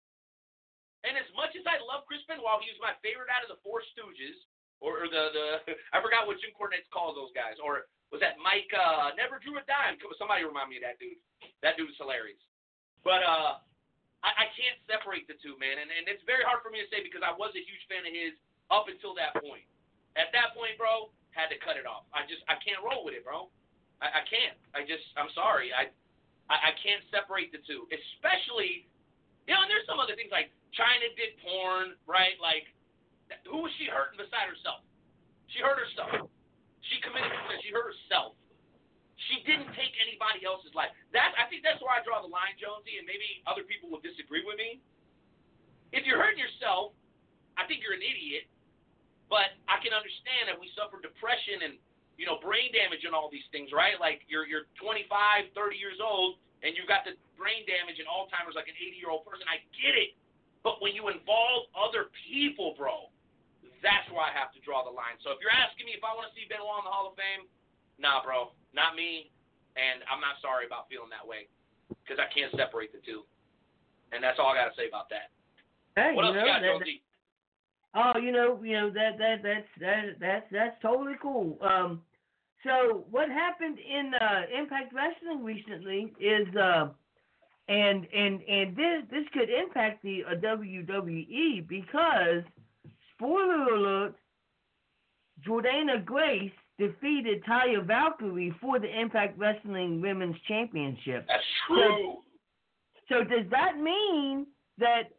And 1.07 1.15
as 1.15 1.29
much 1.31 1.55
as 1.55 1.63
I 1.63 1.79
love 1.79 2.03
Chris 2.03 2.19
Benoit, 2.27 2.59
he 2.59 2.71
was 2.75 2.81
my 2.83 2.95
favorite 2.99 3.31
out 3.31 3.45
of 3.45 3.49
the 3.51 3.59
Four 3.63 3.79
Stooges, 3.95 4.35
or, 4.83 5.03
or 5.03 5.07
the 5.07 5.23
the 5.31 5.47
I 5.95 6.03
forgot 6.03 6.27
what 6.27 6.39
Jim 6.43 6.51
Cornette 6.55 6.87
calls 6.91 7.15
those 7.15 7.31
guys, 7.31 7.55
or 7.63 7.87
was 8.11 8.19
that 8.19 8.41
Mike 8.41 8.69
uh, 8.73 9.13
never 9.15 9.39
drew 9.39 9.55
a 9.61 9.63
dime? 9.69 9.95
Somebody 10.17 10.43
remind 10.43 10.73
me 10.73 10.81
of 10.81 10.85
that 10.85 10.97
dude. 10.97 11.19
That 11.61 11.77
dude's 11.77 11.95
hilarious. 12.01 12.41
But 13.05 13.23
uh, 13.23 13.63
I, 14.25 14.29
I 14.43 14.45
can't 14.57 14.75
separate 14.89 15.29
the 15.29 15.39
two, 15.39 15.55
man, 15.55 15.79
and, 15.79 15.87
and 15.87 16.09
it's 16.11 16.25
very 16.27 16.43
hard 16.43 16.59
for 16.59 16.73
me 16.73 16.83
to 16.83 16.89
say 16.91 16.99
because 16.99 17.23
I 17.23 17.31
was 17.31 17.55
a 17.55 17.63
huge 17.63 17.83
fan 17.87 18.03
of 18.03 18.11
his 18.11 18.35
up 18.67 18.91
until 18.91 19.15
that 19.15 19.37
point. 19.39 19.63
At 20.19 20.33
that 20.35 20.51
point, 20.51 20.75
bro, 20.75 21.13
had 21.31 21.47
to 21.53 21.57
cut 21.61 21.79
it 21.79 21.87
off. 21.87 22.09
I 22.11 22.27
just 22.27 22.43
I 22.51 22.59
can't 22.59 22.81
roll 22.83 23.07
with 23.07 23.15
it, 23.15 23.23
bro. 23.23 23.47
I, 24.03 24.19
I 24.19 24.23
can't. 24.27 24.57
I 24.75 24.83
just 24.83 25.05
I'm 25.15 25.31
sorry. 25.31 25.71
I, 25.71 25.87
I 26.51 26.73
I 26.73 26.81
can't 26.81 27.05
separate 27.13 27.53
the 27.53 27.61
two, 27.63 27.87
especially 27.93 28.89
you 29.47 29.53
know. 29.55 29.63
And 29.63 29.69
there's 29.69 29.87
some 29.87 30.01
other 30.01 30.17
things 30.17 30.33
like 30.33 30.51
Chyna 30.77 31.09
did 31.17 31.37
porn, 31.41 31.97
right? 32.05 32.37
Like 32.41 32.69
who 33.45 33.65
was 33.65 33.73
she 33.77 33.85
hurting 33.89 34.17
beside 34.17 34.49
herself? 34.49 34.81
She 35.53 35.61
hurt 35.61 35.77
herself. 35.77 36.29
She 36.89 36.97
committed 37.01 37.29
suicide. 37.29 37.61
She 37.61 37.69
hurt 37.73 37.93
herself. 37.93 38.33
She 39.27 39.43
didn't 39.43 39.69
take 39.75 39.93
anybody 39.99 40.47
else's 40.47 40.71
life. 40.73 40.89
That 41.11 41.35
I 41.35 41.45
think 41.51 41.61
that's 41.61 41.81
where 41.83 41.91
I 41.91 42.01
draw 42.01 42.23
the 42.23 42.31
line, 42.31 42.55
Jonesy, 42.57 42.97
and 42.97 43.05
maybe 43.05 43.43
other 43.45 43.67
people 43.67 43.91
will 43.91 44.01
disagree 44.01 44.41
with 44.47 44.55
me. 44.55 44.79
If 45.91 46.07
you're 46.07 46.21
hurting 46.21 46.39
yourself, 46.39 46.95
I 47.59 47.67
think 47.67 47.83
you're 47.83 47.97
an 47.97 48.05
idiot. 48.05 48.47
But 49.27 49.53
I 49.69 49.77
can 49.83 49.93
understand 49.93 50.49
that 50.49 50.57
we 50.57 50.71
suffer 50.73 50.97
depression 50.97 51.67
and 51.67 51.73
you 52.17 52.25
know 52.25 52.41
brain 52.41 52.73
damage 52.73 53.05
and 53.05 53.13
all 53.13 53.29
these 53.29 53.45
things, 53.53 53.69
right? 53.75 53.99
Like 53.99 54.23
you're 54.31 54.47
you're 54.47 54.71
25, 54.79 55.05
30 55.53 55.75
years 55.77 55.99
old, 56.01 56.39
and 56.63 56.73
you've 56.73 56.89
got 56.89 57.03
the 57.05 57.13
brain 57.35 57.67
damage 57.67 57.99
and 57.99 58.07
Alzheimer's 58.09 58.55
like 58.57 58.71
an 58.71 58.79
80 58.79 58.97
year 58.97 59.11
old 59.11 59.27
person. 59.27 59.45
I 59.45 59.61
get 59.75 59.93
it. 59.93 60.15
But 60.63 60.83
when 60.83 60.91
you 60.91 61.07
involve 61.07 61.71
other 61.71 62.11
people, 62.27 62.75
bro, 62.75 63.07
that's 63.79 64.07
where 64.11 64.23
I 64.23 64.31
have 64.35 64.51
to 64.55 64.59
draw 64.59 64.83
the 64.83 64.91
line. 64.91 65.15
So 65.23 65.31
if 65.31 65.39
you're 65.39 65.55
asking 65.55 65.87
me 65.87 65.95
if 65.95 66.03
I 66.03 66.11
want 66.11 66.27
to 66.31 66.33
see 66.35 66.47
Benoit 66.51 66.83
in 66.83 66.85
the 66.87 66.91
Hall 66.91 67.07
of 67.07 67.15
Fame, 67.15 67.47
nah, 67.95 68.19
bro, 68.19 68.51
not 68.75 68.99
me. 68.99 69.31
And 69.79 70.03
I'm 70.11 70.19
not 70.19 70.41
sorry 70.43 70.67
about 70.67 70.91
feeling 70.91 71.07
that 71.15 71.23
way 71.23 71.47
because 72.03 72.19
I 72.19 72.27
can't 72.35 72.51
separate 72.59 72.91
the 72.91 72.99
two. 73.05 73.23
And 74.11 74.19
that's 74.19 74.35
all 74.35 74.51
I 74.51 74.59
got 74.59 74.67
to 74.67 74.75
say 74.75 74.91
about 74.91 75.07
that. 75.13 75.31
Hey, 75.95 76.11
what 76.11 76.27
you 76.27 76.35
else 76.35 76.35
know, 76.35 76.43
you 76.43 76.51
got, 76.51 76.61
that? 76.61 76.99
Oh, 77.95 78.19
you 78.19 78.31
know, 78.31 78.59
you 78.61 78.73
know 78.73 78.89
that 78.91 79.17
that 79.17 79.41
that's 79.41 79.71
that 79.79 80.19
that's 80.19 80.45
that's 80.51 80.77
totally 80.81 81.15
cool. 81.21 81.57
Um, 81.61 82.01
so 82.63 83.05
what 83.09 83.29
happened 83.29 83.79
in 83.79 84.11
uh, 84.19 84.41
Impact 84.51 84.93
Wrestling 84.93 85.43
recently 85.43 86.13
is, 86.19 86.47
uh, 86.55 86.89
and 87.69 88.07
and 88.13 88.41
and 88.41 88.75
this 88.75 89.03
this 89.11 89.25
could 89.31 89.49
impact 89.49 90.03
the 90.03 90.23
uh, 90.29 90.35
WWE 90.35 91.67
because, 91.67 92.43
spoiler 93.13 93.63
alert, 93.75 94.15
Jordynne 95.47 96.03
Grace 96.03 96.51
defeated 96.79 97.43
Taya 97.43 97.85
Valkyrie 97.85 98.53
for 98.59 98.79
the 98.79 98.99
Impact 98.99 99.37
Wrestling 99.37 100.01
Women's 100.01 100.37
Championship. 100.47 101.27
That's 101.27 101.43
true. 101.67 102.17
So 103.07 103.23
does 103.23 103.45
that 103.51 103.77
mean 103.77 104.47
that 104.79 105.11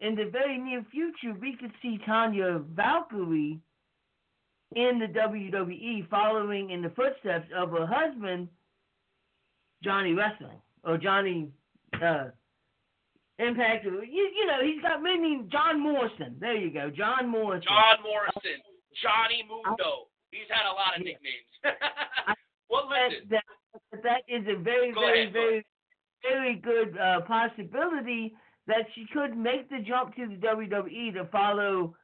in 0.00 0.14
the 0.14 0.28
very 0.30 0.58
near 0.58 0.84
future 0.90 1.38
we 1.40 1.56
could 1.56 1.72
see 1.80 1.98
Taya 2.06 2.62
Valkyrie 2.74 3.58
in 4.76 4.98
the 4.98 5.06
WWE 5.06 6.08
following 6.10 6.70
in 6.70 6.82
the 6.82 6.90
footsteps 6.90 7.48
of 7.56 7.70
her 7.70 7.86
husband, 7.86 8.48
Johnny 9.82 10.12
Wrestling 10.12 10.60
or 10.84 10.98
Johnny 10.98 11.48
uh, 11.94 12.30
Impact? 13.38 13.84
You, 13.84 14.02
you 14.04 14.46
know, 14.46 14.60
he's 14.62 14.82
got 14.82 15.02
many 15.02 15.42
John 15.50 15.80
Morrison. 15.80 16.36
There 16.38 16.56
you 16.56 16.70
go, 16.70 16.90
John 16.90 17.28
Morrison. 17.28 17.68
John 17.68 18.04
Morrison, 18.04 18.60
Johnny 19.02 19.44
Mundo. 19.48 20.08
He's 20.30 20.48
had 20.50 20.68
a 20.68 20.74
lot 20.74 20.96
of 20.96 21.04
nicknames. 21.04 21.48
well, 22.70 22.88
listen. 22.88 23.28
That, 23.30 23.44
that, 23.92 24.02
that 24.02 24.22
is 24.28 24.44
a 24.46 24.60
very, 24.60 24.92
Go 24.92 25.00
very, 25.00 25.22
ahead, 25.22 25.32
very, 25.32 25.66
very 26.22 26.54
good 26.56 26.98
uh, 26.98 27.22
possibility 27.22 28.34
that 28.66 28.86
she 28.94 29.06
could 29.12 29.36
make 29.36 29.68
the 29.70 29.80
jump 29.80 30.14
to 30.16 30.28
the 30.28 30.36
WWE 30.36 31.14
to 31.14 31.24
follow 31.32 31.94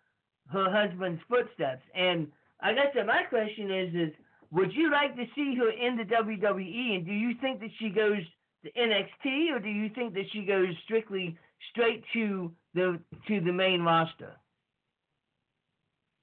her 0.51 0.71
husband's 0.71 1.21
footsteps. 1.29 1.83
And 1.95 2.29
I 2.61 2.73
guess 2.73 2.95
that 2.95 3.07
my 3.07 3.23
question 3.29 3.71
is, 3.71 3.95
is 3.95 4.15
would 4.51 4.73
you 4.73 4.91
like 4.91 5.17
to 5.17 5.25
see 5.35 5.55
her 5.59 5.71
in 5.71 5.97
the 5.97 6.05
WWE? 6.05 6.97
And 6.97 7.07
do 7.07 7.13
you 7.13 7.33
think 7.41 7.61
that 7.61 7.71
she 7.79 7.91
goes 7.91 8.23
to 8.67 8.73
NXT, 8.75 9.55
or 9.55 9.63
do 9.63 9.71
you 9.71 9.89
think 9.95 10.15
that 10.15 10.27
she 10.33 10.43
goes 10.43 10.75
strictly 10.85 11.39
straight 11.71 12.03
to 12.13 12.51
the 12.75 12.99
to 13.31 13.41
the 13.41 13.53
main 13.53 13.83
roster? 13.83 14.35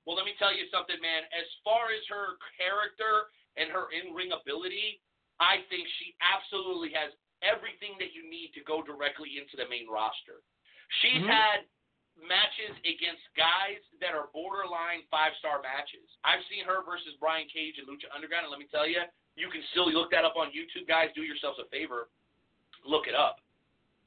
Well, 0.06 0.20
let 0.20 0.28
me 0.28 0.36
tell 0.36 0.52
you 0.52 0.68
something, 0.68 1.00
man. 1.00 1.24
As 1.32 1.48
far 1.64 1.88
as 1.96 2.04
her 2.12 2.36
character 2.60 3.32
and 3.56 3.72
her 3.72 3.88
in-ring 3.96 4.36
ability, 4.36 5.00
I 5.40 5.64
think 5.72 5.88
she 6.00 6.12
absolutely 6.20 6.92
has 6.92 7.16
everything 7.40 7.96
that 8.04 8.12
you 8.12 8.28
need 8.28 8.52
to 8.60 8.62
go 8.68 8.84
directly 8.84 9.40
into 9.40 9.56
the 9.56 9.68
main 9.72 9.88
roster. 9.88 10.44
She's 11.00 11.24
Mhm. 11.24 11.32
had 11.32 11.68
matches 12.18 12.76
against 12.84 13.24
guys 13.34 13.80
that 14.00 14.14
are 14.14 14.28
borderline 14.34 15.08
five-star 15.10 15.62
matches. 15.62 16.06
I've 16.24 16.44
seen 16.46 16.66
her 16.66 16.84
versus 16.84 17.16
Brian 17.16 17.48
Cage 17.48 17.80
and 17.80 17.88
Lucha 17.88 18.14
Underground, 18.14 18.44
and 18.46 18.52
let 18.52 18.60
me 18.60 18.68
tell 18.68 18.86
you, 18.86 19.02
you 19.36 19.50
can 19.50 19.64
still 19.72 19.90
look 19.90 20.12
that 20.12 20.26
up 20.26 20.36
on 20.36 20.52
YouTube, 20.52 20.86
guys. 20.86 21.12
Do 21.16 21.24
yourselves 21.24 21.60
a 21.60 21.66
favor, 21.66 22.12
look 22.86 23.08
it 23.08 23.16
up. 23.16 23.40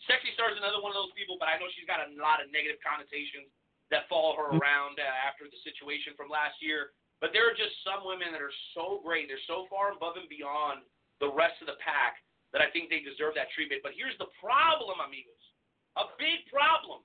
Sexy 0.04 0.30
Star 0.38 0.52
is 0.52 0.58
another 0.60 0.78
one 0.84 0.92
of 0.94 0.98
those 1.00 1.14
people, 1.18 1.40
but 1.40 1.48
I 1.50 1.58
know 1.58 1.66
she's 1.74 1.88
got 1.88 2.04
a 2.04 2.08
lot 2.20 2.38
of 2.38 2.52
negative 2.52 2.78
connotations 2.84 3.50
that 3.90 4.06
follow 4.10 4.34
her 4.38 4.54
around 4.54 4.98
uh, 4.98 5.06
after 5.26 5.46
the 5.50 5.58
situation 5.66 6.14
from 6.14 6.30
last 6.30 6.58
year. 6.62 6.94
But 7.18 7.32
there 7.32 7.48
are 7.48 7.56
just 7.56 7.72
some 7.80 8.04
women 8.04 8.28
that 8.30 8.44
are 8.44 8.52
so 8.76 9.00
great. 9.00 9.26
They're 9.26 9.40
so 9.48 9.64
far 9.72 9.96
above 9.96 10.20
and 10.20 10.28
beyond 10.28 10.84
the 11.18 11.32
rest 11.32 11.56
of 11.64 11.66
the 11.72 11.80
pack 11.80 12.20
that 12.52 12.60
I 12.60 12.68
think 12.70 12.92
they 12.92 13.00
deserve 13.00 13.32
that 13.40 13.48
treatment. 13.56 13.80
But 13.80 13.96
here's 13.96 14.14
the 14.20 14.28
problem, 14.36 15.00
amigos. 15.00 15.44
A 15.96 16.12
big 16.20 16.44
problem. 16.52 17.00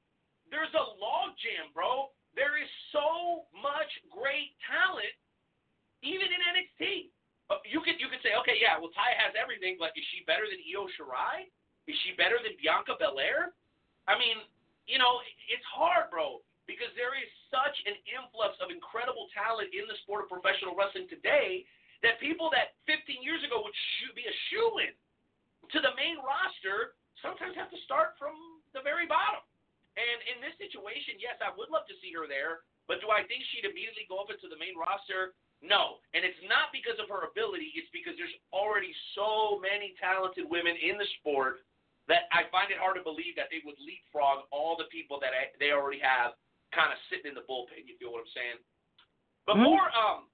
There's 0.51 0.71
a 0.75 0.86
log 0.99 1.31
jam, 1.39 1.71
bro. 1.71 2.12
There 2.36 2.60
is 2.60 2.67
so 2.91 3.47
much 3.55 3.88
great 4.12 4.51
talent, 4.67 5.15
even 6.03 6.27
in 6.27 6.39
NXT. 6.43 7.07
Uh, 7.47 7.63
You 7.63 7.79
could 7.79 7.99
you 8.03 8.12
could 8.12 8.19
say, 8.19 8.36
okay, 8.43 8.60
yeah, 8.60 8.75
well, 8.75 8.91
Ty 8.91 9.15
has 9.15 9.31
everything, 9.39 9.79
but 9.79 9.95
is 9.95 10.03
she 10.12 10.27
better 10.27 10.43
than 10.43 10.60
Io 10.60 10.91
Shirai? 10.99 11.47
Is 11.89 11.97
she 12.05 12.13
better 12.15 12.37
than 12.41 12.57
Bianca 12.61 12.97
Belair? 12.97 13.53
I 14.05 14.17
mean, 14.17 14.43
you 14.85 14.97
know, 14.97 15.21
it's 15.49 15.65
hard, 15.69 16.09
bro, 16.13 16.41
because 16.69 16.89
there 16.97 17.13
is 17.17 17.29
such 17.49 17.75
an 17.89 17.97
influx 18.05 18.57
of 18.61 18.73
incredible 18.73 19.29
talent 19.33 19.73
in 19.73 19.85
the 19.89 19.97
sport 20.05 20.25
of 20.25 20.27
professional 20.29 20.77
wrestling 20.77 21.09
today 21.09 21.65
that 22.01 22.17
people 22.17 22.49
that 22.49 22.77
15 22.89 23.21
years 23.21 23.41
ago 23.45 23.61
would 23.61 23.77
be 24.17 24.25
a 24.25 24.35
shoe 24.49 24.71
in 24.81 24.93
to 25.69 25.79
the 25.79 25.93
main 25.93 26.17
roster 26.21 26.97
sometimes 27.21 27.53
have 27.53 27.69
to 27.69 27.79
start 27.85 28.17
from 28.17 28.33
the 28.73 28.81
very 28.81 29.05
bottom. 29.05 29.45
And 29.95 30.17
in 30.33 30.37
this 30.41 30.55
situation, 30.57 31.21
yes, 31.21 31.37
I 31.43 31.53
would 31.53 31.69
love 31.69 31.85
to 31.91 31.95
see 32.01 32.15
her 32.17 32.25
there, 32.25 32.65
but 32.89 33.03
do 33.03 33.13
I 33.13 33.27
think 33.27 33.45
she'd 33.51 33.67
immediately 33.67 34.09
go 34.09 34.23
up 34.23 34.33
into 34.33 34.49
the 34.49 34.57
main 34.57 34.73
roster? 34.73 35.37
No. 35.61 36.01
And 36.17 36.25
it's 36.25 36.39
not 36.49 36.73
because 36.73 36.97
of 36.97 37.11
her 37.13 37.29
ability, 37.29 37.75
it's 37.77 37.91
because 37.93 38.17
there's 38.17 38.33
already 38.49 38.91
so 39.13 39.61
many 39.61 39.93
talented 40.01 40.49
women 40.49 40.73
in 40.79 40.97
the 40.97 41.05
sport 41.21 41.61
that 42.09 42.25
I 42.33 42.49
find 42.49 42.73
it 42.73 42.81
hard 42.81 42.97
to 42.97 43.05
believe 43.05 43.37
that 43.37 43.53
they 43.53 43.61
would 43.61 43.77
leapfrog 43.77 44.49
all 44.49 44.73
the 44.73 44.89
people 44.89 45.21
that 45.21 45.33
I, 45.35 45.53
they 45.61 45.75
already 45.75 46.01
have 46.01 46.33
kind 46.73 46.89
of 46.89 46.97
sitting 47.11 47.29
in 47.29 47.35
the 47.37 47.45
bullpen. 47.45 47.85
You 47.85 47.99
feel 48.01 48.15
what 48.15 48.25
I'm 48.25 48.33
saying? 48.33 48.59
Before 49.45 49.89
um, 49.93 50.31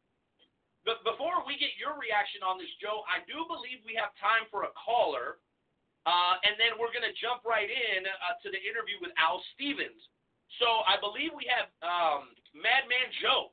but 0.88 1.04
before 1.04 1.44
we 1.44 1.60
get 1.60 1.76
your 1.76 2.00
reaction 2.00 2.48
on 2.48 2.56
this, 2.56 2.72
Joe, 2.80 3.04
I 3.12 3.20
do 3.28 3.44
believe 3.52 3.84
we 3.84 3.92
have 4.00 4.16
time 4.16 4.48
for 4.48 4.64
a 4.64 4.72
caller. 4.72 5.44
Uh, 6.08 6.40
and 6.48 6.56
then 6.56 6.80
we're 6.80 6.96
going 6.96 7.04
to 7.04 7.12
jump 7.20 7.44
right 7.44 7.68
in 7.68 8.08
uh, 8.08 8.40
to 8.40 8.48
the 8.48 8.62
interview 8.64 8.96
with 9.04 9.12
Al 9.20 9.44
Stevens. 9.52 10.00
So 10.64 10.88
I 10.88 10.96
believe 10.96 11.36
we 11.36 11.44
have 11.52 11.68
um, 11.84 12.32
Madman 12.56 13.12
Joe, 13.20 13.52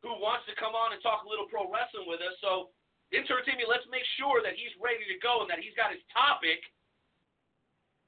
who 0.00 0.16
wants 0.16 0.48
to 0.48 0.56
come 0.56 0.72
on 0.72 0.96
and 0.96 1.00
talk 1.04 1.24
a 1.24 1.28
little 1.28 1.44
pro 1.44 1.68
wrestling 1.68 2.08
with 2.08 2.24
us. 2.24 2.32
So, 2.40 2.72
intern 3.12 3.44
Timmy, 3.44 3.68
let's 3.68 3.84
make 3.92 4.08
sure 4.16 4.40
that 4.40 4.56
he's 4.56 4.72
ready 4.80 5.04
to 5.04 5.16
go 5.20 5.44
and 5.44 5.48
that 5.52 5.60
he's 5.60 5.76
got 5.76 5.92
his 5.92 6.00
topic 6.08 6.64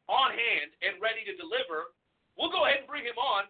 on 0.07 0.35
hand 0.35 0.71
and 0.83 0.99
ready 1.03 1.27
to 1.27 1.35
deliver. 1.38 1.95
We'll 2.35 2.53
go 2.53 2.66
ahead 2.66 2.85
and 2.85 2.90
bring 2.90 3.07
him 3.07 3.19
on 3.19 3.49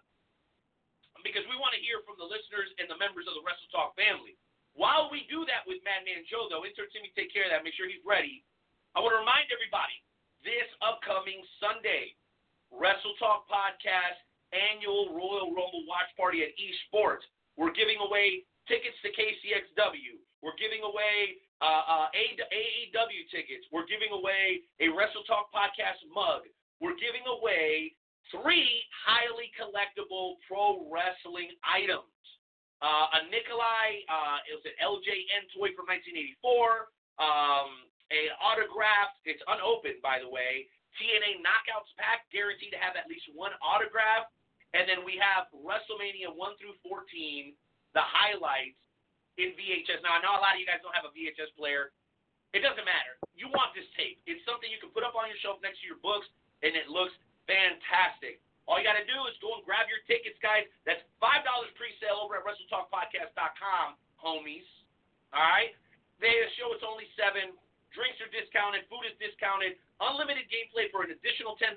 because 1.25 1.43
we 1.51 1.59
want 1.59 1.75
to 1.75 1.83
hear 1.83 2.05
from 2.07 2.21
the 2.21 2.29
listeners 2.29 2.71
and 2.79 2.87
the 2.87 2.99
members 3.01 3.27
of 3.27 3.35
the 3.35 3.43
Wrestle 3.43 3.71
Talk 3.75 3.97
family. 3.99 4.39
While 4.77 5.09
we 5.09 5.25
do 5.33 5.49
that 5.49 5.65
with 5.65 5.81
Madman 5.83 6.29
Joe, 6.29 6.47
though, 6.53 6.69
intern 6.69 6.93
Timmy, 6.93 7.09
take 7.17 7.33
care 7.33 7.49
of 7.49 7.53
that. 7.53 7.65
Make 7.65 7.75
sure 7.75 7.89
he's 7.89 8.05
ready. 8.05 8.45
I 8.93 9.01
want 9.01 9.17
to 9.17 9.21
remind 9.25 9.49
everybody 9.49 9.97
this 10.45 10.69
upcoming 10.85 11.41
Sunday, 11.59 12.13
Wrestle 12.69 13.17
Talk 13.17 13.49
Podcast 13.49 14.21
annual 14.55 15.11
Royal 15.11 15.51
Rumble 15.51 15.85
watch 15.89 16.11
party 16.15 16.45
at 16.47 16.55
eSports. 16.55 17.25
We're 17.57 17.75
giving 17.75 17.99
away 17.99 18.45
tickets 18.69 18.95
to 19.03 19.11
KCXW. 19.11 20.21
We're 20.45 20.59
giving 20.61 20.85
away 20.85 21.41
uh, 21.61 22.07
uh, 22.07 22.07
AEW 22.13 23.23
tickets. 23.33 23.65
We're 23.73 23.89
giving 23.89 24.13
away 24.13 24.65
a 24.81 24.93
Wrestle 24.93 25.25
Talk 25.25 25.49
Podcast 25.53 26.05
mug. 26.13 26.45
We're 26.81 26.99
giving 27.01 27.25
away 27.25 27.97
three 28.29 28.85
highly 28.93 29.49
collectible 29.57 30.37
pro 30.45 30.85
wrestling 30.93 31.55
items. 31.65 32.13
Uh, 32.85 33.09
a 33.17 33.21
Nikolai, 33.33 34.05
uh, 34.05 34.45
it 34.45 34.53
was 34.53 34.67
an 34.69 34.77
LJN 34.85 35.49
toy 35.57 35.73
from 35.73 35.89
1984. 35.89 36.93
Um, 37.17 37.89
a 38.13 38.29
autographed, 38.39 39.19
it's 39.25 39.41
unopened 39.49 39.99
by 40.05 40.21
the 40.21 40.29
way, 40.29 40.69
TNA 41.01 41.41
Knockouts 41.41 41.93
pack, 41.97 42.29
guaranteed 42.33 42.77
to 42.77 42.81
have 42.81 42.97
at 42.97 43.09
least 43.09 43.25
one 43.33 43.57
autograph. 43.65 44.29
And 44.77 44.85
then 44.85 45.09
we 45.09 45.17
have 45.17 45.49
WrestleMania 45.57 46.29
1 46.29 46.37
through 46.61 46.77
14, 46.85 47.57
the 47.97 48.05
highlights 48.05 48.81
in 49.37 49.53
VHS. 49.57 50.01
Now, 50.05 50.17
I 50.17 50.21
know 50.21 50.35
a 50.37 50.43
lot 50.43 50.57
of 50.57 50.61
you 50.61 50.69
guys 50.69 50.81
don't 50.81 50.97
have 50.97 51.09
a 51.09 51.13
VHS 51.13 51.53
player. 51.57 51.93
It 52.57 52.65
doesn't 52.65 52.85
matter. 52.85 53.21
You 53.37 53.53
want 53.53 53.77
this 53.77 53.87
tape. 53.97 54.21
It's 54.25 54.41
something 54.49 54.69
you 54.69 54.81
can 54.81 54.93
put 54.93 55.05
up 55.05 55.13
on 55.13 55.29
your 55.29 55.37
shelf 55.45 55.61
next 55.61 55.85
to 55.85 55.87
your 55.87 56.01
books, 56.01 56.25
and 56.65 56.73
it 56.73 56.89
looks 56.89 57.13
fantastic. 57.45 58.41
All 58.65 58.81
you 58.81 58.87
got 58.87 58.99
to 58.99 59.07
do 59.07 59.19
is 59.31 59.37
go 59.39 59.55
and 59.55 59.63
grab 59.63 59.87
your 59.87 60.03
tickets, 60.11 60.41
guys. 60.43 60.67
That's 60.89 61.05
$5 61.23 61.45
pre 61.79 61.93
sale 62.03 62.19
over 62.19 62.41
at 62.41 62.43
WrestleTalkPodcast.com, 62.43 64.01
homies. 64.19 64.67
All 65.31 65.45
right? 65.45 65.77
The 66.19 66.33
show 66.57 66.73
is 66.73 66.83
only 66.83 67.07
7 67.15 67.53
Drinks 67.97 68.21
are 68.21 68.29
discounted, 68.29 68.85
food 68.93 69.09
is 69.09 69.17
discounted, 69.17 69.81
unlimited 70.05 70.45
gameplay 70.53 70.93
for 70.93 71.01
an 71.01 71.17
additional 71.17 71.57
$10, 71.57 71.73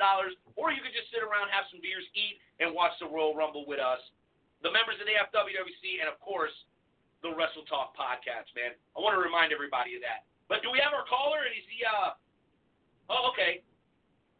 or 0.59 0.75
you 0.75 0.83
can 0.83 0.91
just 0.91 1.07
sit 1.15 1.23
around, 1.23 1.47
have 1.47 1.63
some 1.71 1.79
beers, 1.79 2.03
eat, 2.11 2.43
and 2.59 2.75
watch 2.75 2.91
the 2.99 3.07
Royal 3.07 3.31
Rumble 3.31 3.63
with 3.63 3.79
us. 3.79 4.03
The 4.59 4.67
members 4.67 4.99
of 4.99 5.07
the 5.07 5.15
FWWC, 5.15 6.03
and 6.03 6.11
of 6.11 6.19
course, 6.19 6.51
the 7.21 7.31
Wrestle 7.35 7.67
Talk 7.67 7.95
podcast, 7.97 8.47
man. 8.55 8.73
I 8.95 9.03
want 9.03 9.13
to 9.15 9.21
remind 9.21 9.51
everybody 9.51 9.95
of 9.99 10.01
that. 10.07 10.23
But 10.47 10.63
do 10.63 10.71
we 10.71 10.79
have 10.79 10.95
our 10.95 11.03
caller? 11.05 11.43
And 11.45 11.53
is 11.53 11.65
he, 11.67 11.83
uh, 11.85 12.15
oh, 13.11 13.29
okay. 13.35 13.61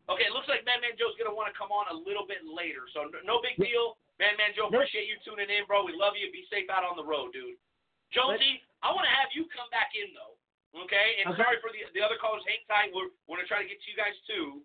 Okay, 0.10 0.26
it 0.26 0.34
looks 0.34 0.50
like 0.50 0.66
Madman 0.66 0.98
Joe's 0.98 1.14
going 1.22 1.30
to 1.30 1.36
want 1.38 1.52
to 1.52 1.56
come 1.60 1.70
on 1.70 1.86
a 1.94 1.98
little 1.98 2.26
bit 2.26 2.42
later. 2.42 2.90
So 2.98 3.06
no, 3.14 3.22
no 3.22 3.36
big 3.46 3.60
deal. 3.62 4.02
Madman 4.18 4.58
Joe, 4.58 4.66
appreciate 4.74 5.06
you 5.06 5.22
tuning 5.22 5.48
in, 5.54 5.70
bro. 5.70 5.86
We 5.86 5.94
love 5.94 6.18
you. 6.18 6.34
Be 6.34 6.50
safe 6.50 6.66
out 6.74 6.82
on 6.82 6.98
the 6.98 7.06
road, 7.06 7.30
dude. 7.32 7.56
Jonesy, 8.10 8.66
I 8.82 8.90
want 8.90 9.06
to 9.06 9.14
have 9.14 9.30
you 9.38 9.46
come 9.54 9.70
back 9.70 9.94
in, 9.94 10.10
though. 10.18 10.34
Okay, 10.86 11.22
and 11.22 11.34
Okay. 11.34 11.42
sorry 11.42 11.58
for 11.66 11.74
the 11.74 11.82
the 11.98 12.02
other 12.02 12.18
callers. 12.22 12.46
Hang 12.46 12.62
tight. 12.70 12.94
We're 12.94 13.10
we're 13.26 13.42
gonna 13.42 13.50
try 13.50 13.58
to 13.58 13.66
get 13.70 13.82
to 13.82 13.88
you 13.90 13.98
guys 13.98 14.14
too. 14.30 14.62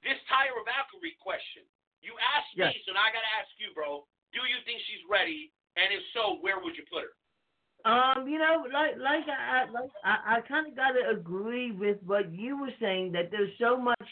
This 0.00 0.16
Taya 0.32 0.48
Valkyrie 0.64 1.12
question. 1.20 1.60
You 2.00 2.16
asked 2.36 2.56
Yes. 2.56 2.72
me, 2.72 2.80
so 2.88 2.96
now 2.96 3.04
I 3.04 3.12
gotta 3.12 3.28
ask 3.36 3.52
you, 3.60 3.68
bro. 3.76 4.08
Do 4.32 4.40
you 4.48 4.56
think 4.64 4.80
she's 4.88 5.04
ready? 5.08 5.52
And 5.76 5.92
if 5.92 6.00
so, 6.16 6.40
where 6.40 6.56
would 6.60 6.72
you 6.76 6.88
put 6.88 7.04
her? 7.04 7.12
Um, 7.86 8.26
you 8.26 8.38
know, 8.40 8.64
like 8.72 8.96
like 8.98 9.24
I 9.28 9.70
like 9.70 9.90
I, 10.04 10.38
I 10.38 10.40
kind 10.48 10.66
of 10.66 10.74
got 10.74 10.90
to 10.90 11.08
agree 11.08 11.70
with 11.70 11.98
what 12.04 12.32
you 12.32 12.60
were 12.60 12.72
saying 12.80 13.12
that 13.12 13.30
there's 13.30 13.52
so 13.60 13.76
much 13.76 14.08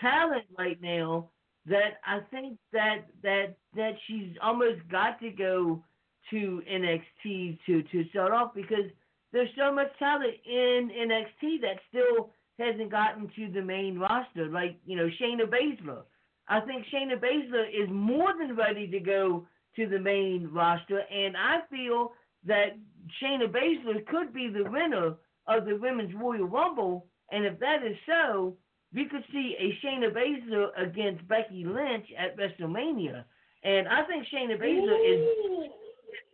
talent 0.00 0.44
right 0.56 0.80
now 0.80 1.28
that 1.66 1.98
I 2.06 2.20
think 2.30 2.56
that 2.72 3.06
that 3.24 3.56
that 3.74 3.94
she's 4.06 4.36
almost 4.40 4.88
got 4.88 5.18
to 5.22 5.30
go 5.30 5.82
to 6.30 6.62
NXT 6.70 7.58
to 7.66 7.82
to 7.82 8.08
start 8.10 8.30
off 8.30 8.54
because 8.54 8.86
there's 9.32 9.50
so 9.58 9.74
much 9.74 9.88
talent 9.98 10.34
in 10.46 10.92
NXT 10.96 11.62
that 11.62 11.80
still 11.88 12.30
hasn't 12.60 12.92
gotten 12.92 13.28
to 13.34 13.50
the 13.52 13.62
main 13.62 13.98
roster. 13.98 14.46
Like 14.46 14.76
you 14.86 14.96
know 14.96 15.08
Shayna 15.20 15.50
Baszler, 15.50 16.02
I 16.48 16.60
think 16.60 16.86
Shayna 16.94 17.18
Baszler 17.18 17.68
is 17.70 17.90
more 17.90 18.34
than 18.38 18.54
ready 18.54 18.86
to 18.86 19.00
go 19.00 19.48
to 19.74 19.88
the 19.88 19.98
main 19.98 20.48
roster, 20.52 21.00
and 21.12 21.36
I 21.36 21.58
feel 21.68 22.12
that 22.46 22.76
Shayna 23.22 23.48
Baszler 23.48 24.06
could 24.06 24.32
be 24.32 24.48
the 24.48 24.68
winner 24.68 25.14
of 25.46 25.64
the 25.64 25.76
Women's 25.76 26.14
Royal 26.14 26.44
Rumble, 26.44 27.06
and 27.30 27.44
if 27.44 27.58
that 27.60 27.84
is 27.84 27.96
so, 28.06 28.56
we 28.92 29.04
could 29.06 29.24
see 29.32 29.56
a 29.58 29.86
Shayna 29.86 30.12
Baszler 30.12 30.68
against 30.76 31.26
Becky 31.28 31.64
Lynch 31.64 32.06
at 32.18 32.36
WrestleMania. 32.36 33.24
And 33.62 33.88
I 33.88 34.04
think 34.04 34.26
Shayna 34.32 34.58
Baszler 34.60 34.98
is 35.06 35.70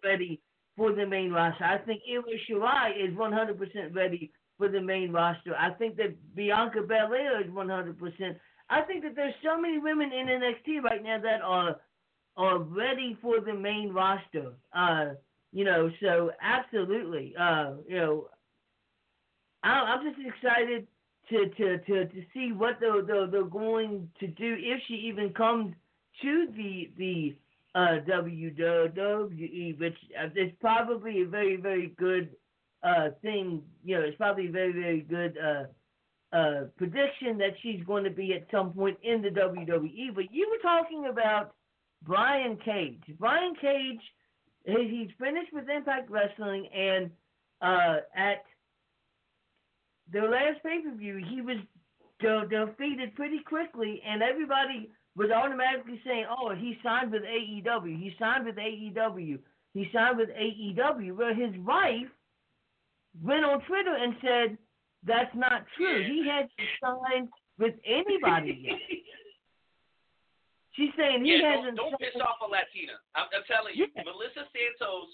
ready 0.05 0.41
for 0.77 0.93
the 0.93 1.07
main 1.07 1.33
roster. 1.33 1.65
I 1.65 1.79
think 1.79 2.03
Io 2.11 2.23
Shirai 2.49 3.09
is 3.09 3.15
100% 3.15 3.95
ready 3.95 4.31
for 4.59 4.69
the 4.69 4.81
main 4.81 5.13
roster. 5.13 5.55
I 5.59 5.71
think 5.71 5.97
that 5.97 6.15
Bianca 6.35 6.83
Belair 6.83 7.43
is 7.43 7.51
100%. 7.51 8.37
I 8.69 8.83
think 8.83 9.03
that 9.05 9.15
there's 9.15 9.35
so 9.45 9.61
many 9.61 9.79
women 9.79 10.13
in 10.13 10.27
NXT 10.27 10.83
right 10.83 11.03
now 11.03 11.21
that 11.21 11.43
are 11.43 11.77
are 12.39 12.59
ready 12.59 13.17
for 13.23 13.41
the 13.41 13.55
main 13.55 13.93
roster. 13.95 14.53
Uh, 14.75 15.15
you 15.57 15.65
know, 15.65 15.91
so 16.03 16.33
absolutely. 16.43 17.35
Uh, 17.41 17.77
you 17.89 17.97
know, 17.97 18.27
I, 19.65 19.69
I'm 19.69 20.05
just 20.07 20.21
excited 20.21 20.87
to 21.31 21.49
to 21.49 21.79
to 21.79 22.05
to 22.05 22.23
see 22.35 22.53
what 22.53 22.77
they're, 22.79 23.01
they're 23.01 23.27
they're 23.27 23.45
going 23.45 24.11
to 24.21 24.27
do 24.27 24.55
if 24.59 24.83
she 24.87 24.97
even 25.09 25.33
comes 25.33 25.75
to 26.21 26.49
the 26.55 26.91
the 26.99 27.37
uh, 27.75 28.01
WWE, 28.07 29.81
which 29.81 29.97
uh, 30.21 30.27
is 30.37 30.53
probably 30.61 31.23
a 31.23 31.27
very 31.27 31.57
very 31.57 31.95
good 31.97 32.37
uh, 32.83 33.09
thing. 33.23 33.63
You 33.83 33.97
know, 33.97 34.03
it's 34.03 34.19
probably 34.19 34.49
a 34.49 34.53
very 34.53 34.73
very 34.73 35.01
good 35.01 35.39
uh, 35.39 36.37
uh, 36.37 36.65
prediction 36.77 37.39
that 37.39 37.55
she's 37.63 37.83
going 37.87 38.05
to 38.05 38.11
be 38.11 38.35
at 38.35 38.47
some 38.51 38.75
point 38.75 38.99
in 39.03 39.23
the 39.23 39.31
WWE. 39.31 40.15
But 40.15 40.25
you 40.31 40.51
were 40.51 40.63
talking 40.63 41.07
about 41.07 41.55
Brian 42.03 42.59
Cage. 42.63 43.01
Brian 43.19 43.55
Cage, 43.59 44.03
he's 44.67 45.09
finished 45.19 45.53
with 45.53 45.69
Impact 45.69 46.11
Wrestling, 46.11 46.67
and 46.75 47.11
uh, 47.63 47.99
at 48.15 48.45
the 50.13 50.21
last 50.21 50.63
pay 50.63 50.81
per 50.83 50.95
view, 50.95 51.23
he 51.29 51.41
was 51.41 51.57
de- 52.21 52.47
defeated 52.49 53.15
pretty 53.15 53.41
quickly, 53.47 54.03
and 54.07 54.23
everybody 54.23 54.91
was 55.17 55.31
automatically 55.31 56.01
saying, 56.05 56.27
"Oh, 56.29 56.55
he 56.55 56.79
signed 56.83 57.13
with 57.13 57.23
AEW. 57.23 57.99
He 57.99 58.15
signed 58.19 58.45
with 58.45 58.57
AEW. 58.57 59.39
He 59.73 59.89
signed 59.93 60.19
with 60.19 60.31
AEW." 60.31 61.17
Where 61.17 61.35
his 61.35 61.57
wife 61.59 62.09
went 63.23 63.45
on 63.45 63.61
Twitter 63.63 63.95
and 63.95 64.17
said, 64.21 64.59
"That's 65.05 65.35
not 65.35 65.65
true. 65.77 66.03
He 66.05 66.29
hasn't 66.29 66.51
signed 66.83 67.29
with 67.59 67.75
anybody 67.85 68.59
yet." 68.63 68.99
She's 70.77 70.93
saying 70.95 71.25
he 71.25 71.41
yeah, 71.41 71.57
hasn't. 71.57 71.81
don't, 71.81 71.97
don't 71.97 72.01
piss 72.01 72.13
off 72.21 72.37
a 72.45 72.49
Latina. 72.49 73.01
I'm, 73.17 73.27
I'm 73.33 73.45
telling 73.49 73.73
you, 73.75 73.89
Yeah. 73.97 74.05
Melissa 74.05 74.45
Santos, 74.53 75.09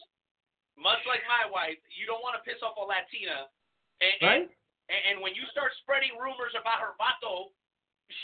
much 0.74 0.98
like 1.06 1.22
my 1.30 1.46
wife, 1.46 1.78
you 1.94 2.02
don't 2.04 2.20
want 2.20 2.34
to 2.34 2.42
piss 2.42 2.58
off 2.66 2.74
a 2.74 2.82
Latina. 2.82 3.46
And, 4.02 4.14
and, 4.18 4.26
Right? 4.26 4.48
and, 4.90 5.00
and 5.06 5.16
when 5.22 5.38
you 5.38 5.46
start 5.54 5.70
spreading 5.86 6.18
rumors 6.18 6.50
about 6.58 6.82
her 6.82 6.98
vato, 6.98 7.54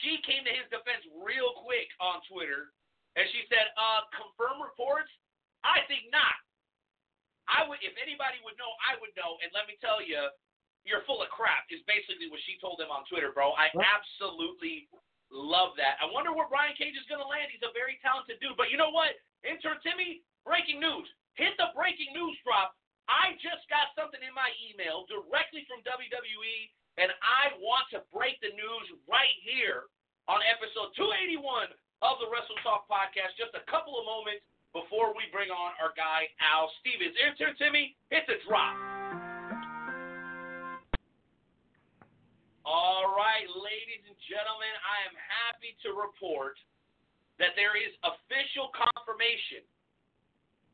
she 0.02 0.18
came 0.26 0.42
to 0.44 0.52
his 0.52 0.66
defense 0.68 1.06
real 1.22 1.54
quick 1.64 1.88
on 2.02 2.20
Twitter, 2.28 2.74
and 3.16 3.24
she 3.32 3.46
said, 3.48 3.70
"Uh, 3.78 4.04
confirm 4.12 4.60
reports? 4.60 5.08
I 5.64 5.80
think 5.88 6.10
not. 6.12 6.36
I 7.48 7.64
would, 7.64 7.80
if 7.80 7.96
anybody 7.96 8.36
would 8.44 8.58
know, 8.60 8.68
I 8.84 9.00
would 9.00 9.14
know. 9.16 9.40
And 9.40 9.48
let 9.56 9.64
me 9.64 9.80
tell 9.80 10.04
you, 10.04 10.28
you're 10.84 11.06
full 11.08 11.24
of 11.24 11.32
crap. 11.32 11.64
Is 11.72 11.80
basically 11.88 12.28
what 12.28 12.42
she 12.44 12.60
told 12.60 12.76
him 12.82 12.92
on 12.92 13.08
Twitter, 13.08 13.32
bro. 13.32 13.56
I 13.56 13.72
absolutely 13.72 14.92
love 15.32 15.76
that. 15.76 16.00
I 16.00 16.08
wonder 16.08 16.32
where 16.32 16.48
Brian 16.48 16.74
Cage 16.76 16.96
is 16.96 17.06
going 17.06 17.22
to 17.22 17.28
land. 17.28 17.52
He's 17.52 17.64
a 17.64 17.72
very 17.76 18.00
talented 18.00 18.40
dude. 18.40 18.56
But 18.56 18.72
you 18.72 18.80
know 18.80 18.92
what? 18.92 19.16
Intern 19.44 19.78
Timmy, 19.84 20.24
breaking 20.42 20.80
news. 20.80 21.06
Hit 21.38 21.54
the 21.60 21.70
breaking 21.76 22.10
news 22.16 22.34
drop. 22.42 22.74
I 23.08 23.38
just 23.40 23.64
got 23.72 23.94
something 23.96 24.20
in 24.20 24.34
my 24.36 24.52
email 24.60 25.08
directly 25.08 25.64
from 25.64 25.80
WWE, 25.80 26.56
and 27.00 27.08
I 27.24 27.56
want 27.56 27.88
to 27.96 28.04
break 28.12 28.36
the 28.44 28.52
news 28.52 28.86
right 29.08 29.32
here 29.40 29.88
on 30.28 30.44
episode 30.44 30.92
281 30.98 31.72
of 32.04 32.20
the 32.20 32.28
Wrestle 32.28 32.58
Talk 32.60 32.84
podcast. 32.84 33.38
Just 33.40 33.56
a 33.56 33.64
couple 33.64 33.96
of 33.96 34.04
moments 34.04 34.44
before 34.76 35.16
we 35.16 35.24
bring 35.32 35.48
on 35.48 35.72
our 35.80 35.96
guy, 35.96 36.28
Al 36.44 36.68
Stevens. 36.84 37.16
Intern 37.16 37.56
Timmy, 37.56 37.96
hit 38.12 38.28
the 38.28 38.36
drop. 38.44 38.97
All 42.68 43.16
right, 43.16 43.48
ladies 43.48 44.04
and 44.04 44.18
gentlemen, 44.28 44.68
I 44.84 45.08
am 45.08 45.16
happy 45.16 45.72
to 45.88 45.96
report 45.96 46.60
that 47.40 47.56
there 47.56 47.72
is 47.72 47.96
official 48.04 48.68
confirmation 48.76 49.64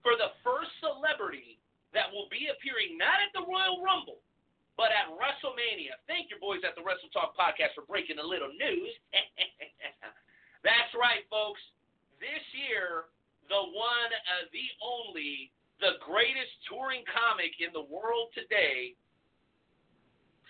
for 0.02 0.18
the 0.18 0.34
first 0.42 0.74
celebrity 0.82 1.62
that 1.94 2.10
will 2.10 2.26
be 2.34 2.50
appearing 2.50 2.98
not 2.98 3.22
at 3.22 3.30
the 3.30 3.46
Royal 3.46 3.78
Rumble, 3.78 4.18
but 4.74 4.90
at 4.90 5.06
WrestleMania. 5.06 5.94
Thank 6.10 6.34
you, 6.34 6.42
boys 6.42 6.66
at 6.66 6.74
the 6.74 6.82
Wrestle 6.82 7.14
Talk 7.14 7.38
podcast 7.38 7.78
for 7.78 7.86
breaking 7.86 8.18
a 8.18 8.26
little 8.26 8.50
news. 8.50 8.90
That's 10.66 10.90
right, 10.98 11.22
folks. 11.30 11.62
This 12.18 12.42
year, 12.58 13.06
the 13.46 13.70
one, 13.70 14.10
uh, 14.34 14.50
the 14.50 14.66
only, 14.82 15.54
the 15.78 16.02
greatest 16.02 16.58
touring 16.66 17.06
comic 17.06 17.54
in 17.62 17.70
the 17.70 17.86
world 17.86 18.34
today, 18.34 18.98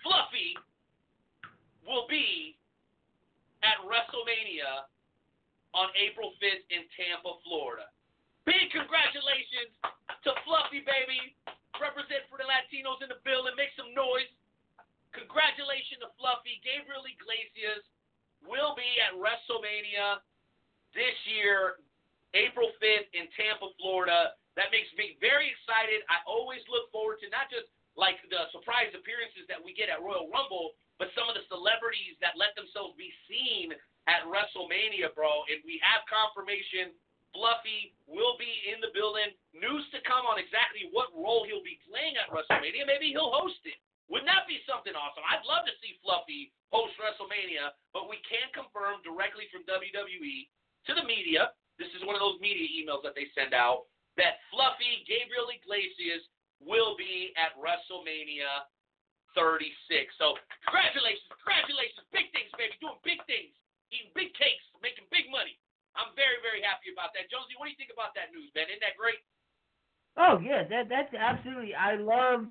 Fluffy, 0.01 0.57
will 1.85 2.09
be 2.09 2.57
at 3.61 3.77
WrestleMania 3.85 4.89
on 5.73 5.89
April 5.95 6.33
5th 6.41 6.65
in 6.73 6.85
Tampa, 6.97 7.37
Florida. 7.45 7.89
Big 8.45 8.69
congratulations 8.69 9.73
to 10.21 10.31
Fluffy, 10.45 10.85
baby. 10.85 11.33
Represent 11.81 12.25
for 12.29 12.37
the 12.37 12.47
Latinos 12.47 13.01
in 13.01 13.09
the 13.09 13.19
building. 13.25 13.57
Make 13.57 13.73
some 13.73 13.91
noise. 13.97 14.29
Congratulations 15.11 16.03
to 16.05 16.09
Fluffy. 16.15 16.61
Gabriel 16.61 17.03
Iglesias 17.03 17.83
will 18.45 18.77
be 18.77 18.87
at 19.01 19.17
WrestleMania 19.17 20.21
this 20.93 21.17
year, 21.27 21.81
April 22.37 22.71
5th 22.79 23.09
in 23.11 23.27
Tampa, 23.35 23.73
Florida. 23.81 24.37
That 24.55 24.71
makes 24.71 24.87
me 24.95 25.19
very 25.19 25.51
excited. 25.51 26.05
I 26.07 26.23
always 26.23 26.63
look 26.71 26.87
forward 26.95 27.19
to 27.25 27.27
not 27.33 27.51
just 27.51 27.67
like 27.99 28.19
the 28.31 28.47
surprise 28.55 28.91
appearances 28.95 29.43
that 29.51 29.59
we 29.59 29.75
get 29.75 29.91
at 29.91 29.99
Royal 29.99 30.31
Rumble, 30.31 30.75
but 30.97 31.11
some 31.13 31.27
of 31.27 31.35
the 31.35 31.45
celebrities 31.51 32.15
that 32.23 32.39
let 32.39 32.55
themselves 32.55 32.95
be 32.95 33.11
seen 33.27 33.75
at 34.07 34.23
WrestleMania, 34.29 35.11
bro. 35.11 35.43
And 35.51 35.59
we 35.65 35.81
have 35.83 36.05
confirmation 36.07 36.95
Fluffy 37.35 37.91
will 38.07 38.39
be 38.39 38.47
in 38.71 38.79
the 38.79 38.95
building. 38.95 39.27
News 39.51 39.83
to 39.91 39.99
come 40.07 40.23
on 40.23 40.39
exactly 40.39 40.87
what 40.95 41.11
role 41.11 41.43
he'll 41.43 41.65
be 41.65 41.83
playing 41.83 42.15
at 42.15 42.31
WrestleMania. 42.31 42.87
Maybe 42.87 43.11
he'll 43.11 43.35
host 43.35 43.59
it. 43.67 43.75
Wouldn't 44.07 44.31
that 44.31 44.47
be 44.47 44.63
something 44.63 44.95
awesome? 44.95 45.25
I'd 45.27 45.43
love 45.43 45.67
to 45.67 45.75
see 45.83 45.99
Fluffy 45.99 46.55
host 46.71 46.95
WrestleMania, 46.95 47.75
but 47.91 48.07
we 48.07 48.23
can't 48.23 48.53
confirm 48.55 49.03
directly 49.03 49.51
from 49.51 49.67
WWE 49.67 50.47
to 50.87 50.91
the 50.95 51.03
media. 51.03 51.51
This 51.75 51.91
is 51.91 52.07
one 52.07 52.15
of 52.15 52.23
those 52.23 52.39
media 52.39 52.71
emails 52.71 53.03
that 53.03 53.17
they 53.17 53.27
send 53.35 53.51
out 53.51 53.91
that 54.15 54.39
Fluffy 54.47 55.03
Gabriel 55.03 55.51
Iglesias 55.51 56.23
will 56.63 56.95
be 56.95 57.35
at 57.35 57.51
WrestleMania 57.59 58.63
36. 59.35 59.67
So 60.17 60.39
congratulations, 60.65 61.27
congratulations, 61.29 62.03
big 62.09 62.31
things, 62.31 62.49
baby, 62.57 62.73
doing 62.81 62.99
big 63.03 63.19
things, 63.29 63.53
eating 63.91 64.11
big 64.15 64.31
cakes, 64.33 64.65
making 64.81 65.05
big 65.11 65.27
money. 65.29 65.59
I'm 65.95 66.11
very, 66.15 66.39
very 66.43 66.59
happy 66.59 66.91
about 66.91 67.15
that. 67.15 67.31
Jonesy, 67.31 67.55
what 67.55 67.67
do 67.67 67.71
you 67.71 67.79
think 67.79 67.91
about 67.91 68.11
that 68.19 68.31
news, 68.35 68.51
man? 68.51 68.67
Isn't 68.67 68.83
that 68.83 68.99
great? 68.99 69.19
Oh 70.17 70.39
yeah, 70.39 70.63
that 70.67 70.87
that's 70.87 71.11
absolutely. 71.13 71.75
I 71.75 71.95
love 71.95 72.47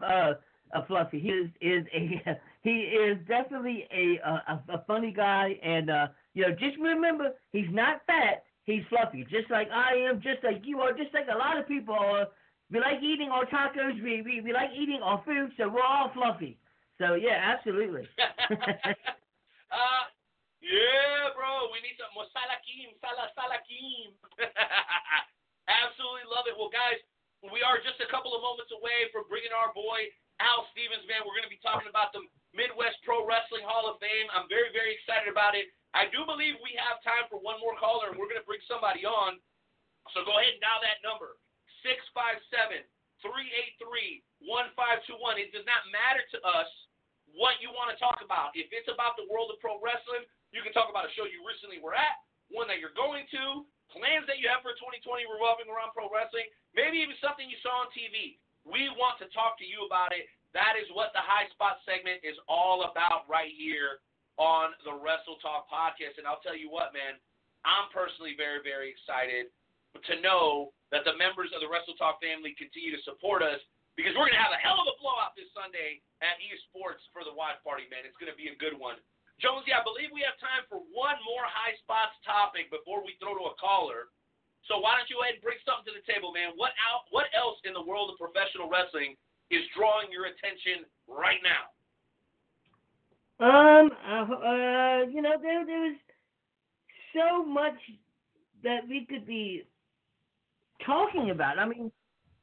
uh, 0.00 0.32
a 0.72 0.86
Fluffy. 0.86 1.20
He 1.20 1.28
is 1.28 1.50
is 1.60 1.84
a 1.92 2.40
he 2.62 2.92
is 2.92 3.18
definitely 3.28 3.88
a 3.92 4.20
a, 4.24 4.62
a 4.76 4.84
funny 4.86 5.12
guy, 5.12 5.58
and 5.62 5.90
uh, 5.90 6.06
you 6.34 6.42
know, 6.42 6.52
just 6.52 6.76
remember 6.80 7.32
he's 7.52 7.70
not 7.70 8.02
fat. 8.06 8.44
He's 8.64 8.82
fluffy, 8.88 9.26
just 9.28 9.50
like 9.50 9.68
I 9.72 9.96
am, 10.08 10.20
just 10.22 10.44
like 10.44 10.62
you 10.64 10.80
are, 10.80 10.92
just 10.92 11.12
like 11.12 11.26
a 11.32 11.36
lot 11.36 11.58
of 11.58 11.66
people 11.66 11.94
are. 11.94 12.28
We 12.72 12.80
like 12.80 13.04
eating 13.04 13.28
our 13.28 13.44
tacos. 13.44 14.00
We 14.00 14.24
we, 14.24 14.40
we 14.40 14.56
like 14.56 14.72
eating 14.72 15.04
our 15.04 15.20
food, 15.28 15.52
so 15.60 15.68
we're 15.68 15.84
all 15.84 16.08
fluffy. 16.16 16.56
So 16.96 17.20
yeah, 17.20 17.36
absolutely. 17.36 18.08
uh, 19.68 20.04
yeah, 20.64 21.36
bro. 21.36 21.68
We 21.68 21.84
need 21.84 22.00
some 22.00 22.08
more 22.16 22.24
salakim, 22.32 22.96
sala 23.04 23.28
salakim. 23.36 24.16
Absolutely 25.68 26.26
love 26.26 26.50
it. 26.50 26.58
Well, 26.58 26.74
guys, 26.74 26.98
we 27.54 27.62
are 27.62 27.78
just 27.78 28.02
a 28.02 28.08
couple 28.10 28.34
of 28.34 28.42
moments 28.42 28.74
away 28.74 29.06
from 29.14 29.30
bringing 29.30 29.54
our 29.54 29.70
boy 29.70 30.10
Al 30.42 30.66
Stevens, 30.74 31.06
man. 31.06 31.22
We're 31.22 31.38
going 31.38 31.46
to 31.46 31.54
be 31.54 31.62
talking 31.62 31.86
about 31.86 32.10
the 32.10 32.26
Midwest 32.50 32.98
Pro 33.06 33.22
Wrestling 33.22 33.62
Hall 33.62 33.86
of 33.86 34.02
Fame. 34.02 34.26
I'm 34.34 34.50
very, 34.50 34.74
very 34.74 34.98
excited 34.98 35.30
about 35.30 35.54
it. 35.54 35.70
I 35.94 36.10
do 36.10 36.26
believe 36.26 36.58
we 36.58 36.74
have 36.82 36.98
time 37.06 37.30
for 37.30 37.38
one 37.38 37.62
more 37.62 37.78
caller, 37.78 38.10
and 38.10 38.18
we're 38.18 38.26
going 38.26 38.42
to 38.42 38.48
bring 38.48 38.62
somebody 38.66 39.06
on. 39.06 39.38
So 40.16 40.26
go 40.26 40.34
ahead 40.34 40.58
and 40.58 40.62
dial 40.62 40.82
that 40.82 40.98
number 41.06 41.38
657 41.84 42.82
383 43.22 44.22
1521. 44.42 45.38
It 45.38 45.54
does 45.54 45.66
not 45.66 45.86
matter 45.90 46.22
to 46.34 46.38
us 46.42 46.70
what 47.34 47.58
you 47.62 47.70
want 47.72 47.92
to 47.94 47.98
talk 47.98 48.20
about. 48.20 48.52
If 48.58 48.70
it's 48.74 48.90
about 48.90 49.14
the 49.14 49.28
world 49.30 49.52
of 49.54 49.62
pro 49.62 49.78
wrestling, 49.78 50.26
you 50.50 50.60
can 50.60 50.74
talk 50.74 50.90
about 50.90 51.08
a 51.08 51.12
show 51.14 51.24
you 51.24 51.40
recently 51.46 51.80
were 51.80 51.96
at, 51.96 52.20
one 52.52 52.68
that 52.68 52.82
you're 52.82 52.94
going 52.94 53.24
to, 53.32 53.64
plans 53.88 54.28
that 54.28 54.40
you 54.40 54.48
have 54.48 54.60
for 54.60 54.76
2020 54.76 55.24
revolving 55.28 55.68
around 55.68 55.96
pro 55.96 56.08
wrestling, 56.12 56.48
maybe 56.76 57.00
even 57.00 57.16
something 57.20 57.48
you 57.48 57.56
saw 57.64 57.88
on 57.88 57.90
TV. 57.92 58.36
We 58.68 58.92
want 58.94 59.18
to 59.24 59.26
talk 59.32 59.58
to 59.58 59.66
you 59.66 59.88
about 59.88 60.12
it. 60.12 60.28
That 60.52 60.76
is 60.76 60.84
what 60.92 61.16
the 61.16 61.24
High 61.24 61.48
Spot 61.56 61.80
segment 61.88 62.20
is 62.20 62.36
all 62.44 62.84
about 62.84 63.24
right 63.24 63.50
here 63.50 64.04
on 64.36 64.76
the 64.84 64.92
Wrestle 64.92 65.40
Talk 65.40 65.68
podcast. 65.72 66.20
And 66.20 66.28
I'll 66.28 66.44
tell 66.44 66.56
you 66.56 66.68
what, 66.68 66.92
man, 66.92 67.16
I'm 67.64 67.88
personally 67.88 68.36
very, 68.36 68.60
very 68.60 68.92
excited 68.92 69.48
to 69.96 70.14
know 70.20 70.76
that 70.92 71.08
the 71.08 71.16
members 71.16 71.48
of 71.56 71.64
the 71.64 71.68
Wrestle 71.68 71.96
Talk 71.96 72.20
family 72.20 72.52
continue 72.54 72.92
to 72.92 73.00
support 73.02 73.40
us 73.40 73.58
because 73.96 74.12
we're 74.12 74.28
going 74.28 74.36
to 74.36 74.44
have 74.44 74.52
a 74.52 74.60
hell 74.60 74.76
of 74.76 74.86
a 74.88 74.96
blowout 75.00 75.32
this 75.36 75.48
Sunday 75.56 76.04
at 76.20 76.36
eSports 76.40 77.00
for 77.16 77.24
the 77.24 77.32
watch 77.32 77.56
party, 77.64 77.88
man. 77.88 78.04
It's 78.04 78.16
going 78.20 78.32
to 78.32 78.36
be 78.36 78.52
a 78.52 78.56
good 78.56 78.76
one. 78.76 79.00
Jonesy, 79.40 79.72
I 79.72 79.80
believe 79.82 80.12
we 80.12 80.22
have 80.22 80.36
time 80.38 80.68
for 80.68 80.84
one 80.92 81.16
more 81.24 81.44
high 81.48 81.74
spots 81.80 82.14
topic 82.22 82.68
before 82.68 83.00
we 83.00 83.16
throw 83.18 83.34
to 83.34 83.50
a 83.50 83.54
caller. 83.56 84.12
So 84.70 84.78
why 84.78 84.94
don't 84.94 85.08
you 85.10 85.18
go 85.18 85.26
ahead 85.26 85.40
and 85.40 85.44
bring 85.44 85.58
something 85.66 85.88
to 85.90 85.96
the 85.96 86.04
table, 86.06 86.30
man? 86.30 86.54
What 86.54 86.76
out? 86.78 87.10
What 87.10 87.26
else 87.34 87.58
in 87.66 87.74
the 87.74 87.82
world 87.82 88.12
of 88.12 88.20
professional 88.20 88.70
wrestling 88.70 89.18
is 89.50 89.64
drawing 89.74 90.12
your 90.12 90.30
attention 90.30 90.86
right 91.08 91.40
now? 91.42 91.72
Um, 93.42 93.90
uh, 94.06 94.24
uh 94.30 95.00
you 95.10 95.18
know, 95.18 95.34
there 95.42 95.66
there's 95.66 95.98
so 97.10 97.42
much 97.42 97.74
that 98.62 98.86
we 98.86 99.04
could 99.10 99.26
be 99.26 99.66
talking 100.84 101.30
about. 101.30 101.58
I 101.58 101.66
mean, 101.66 101.90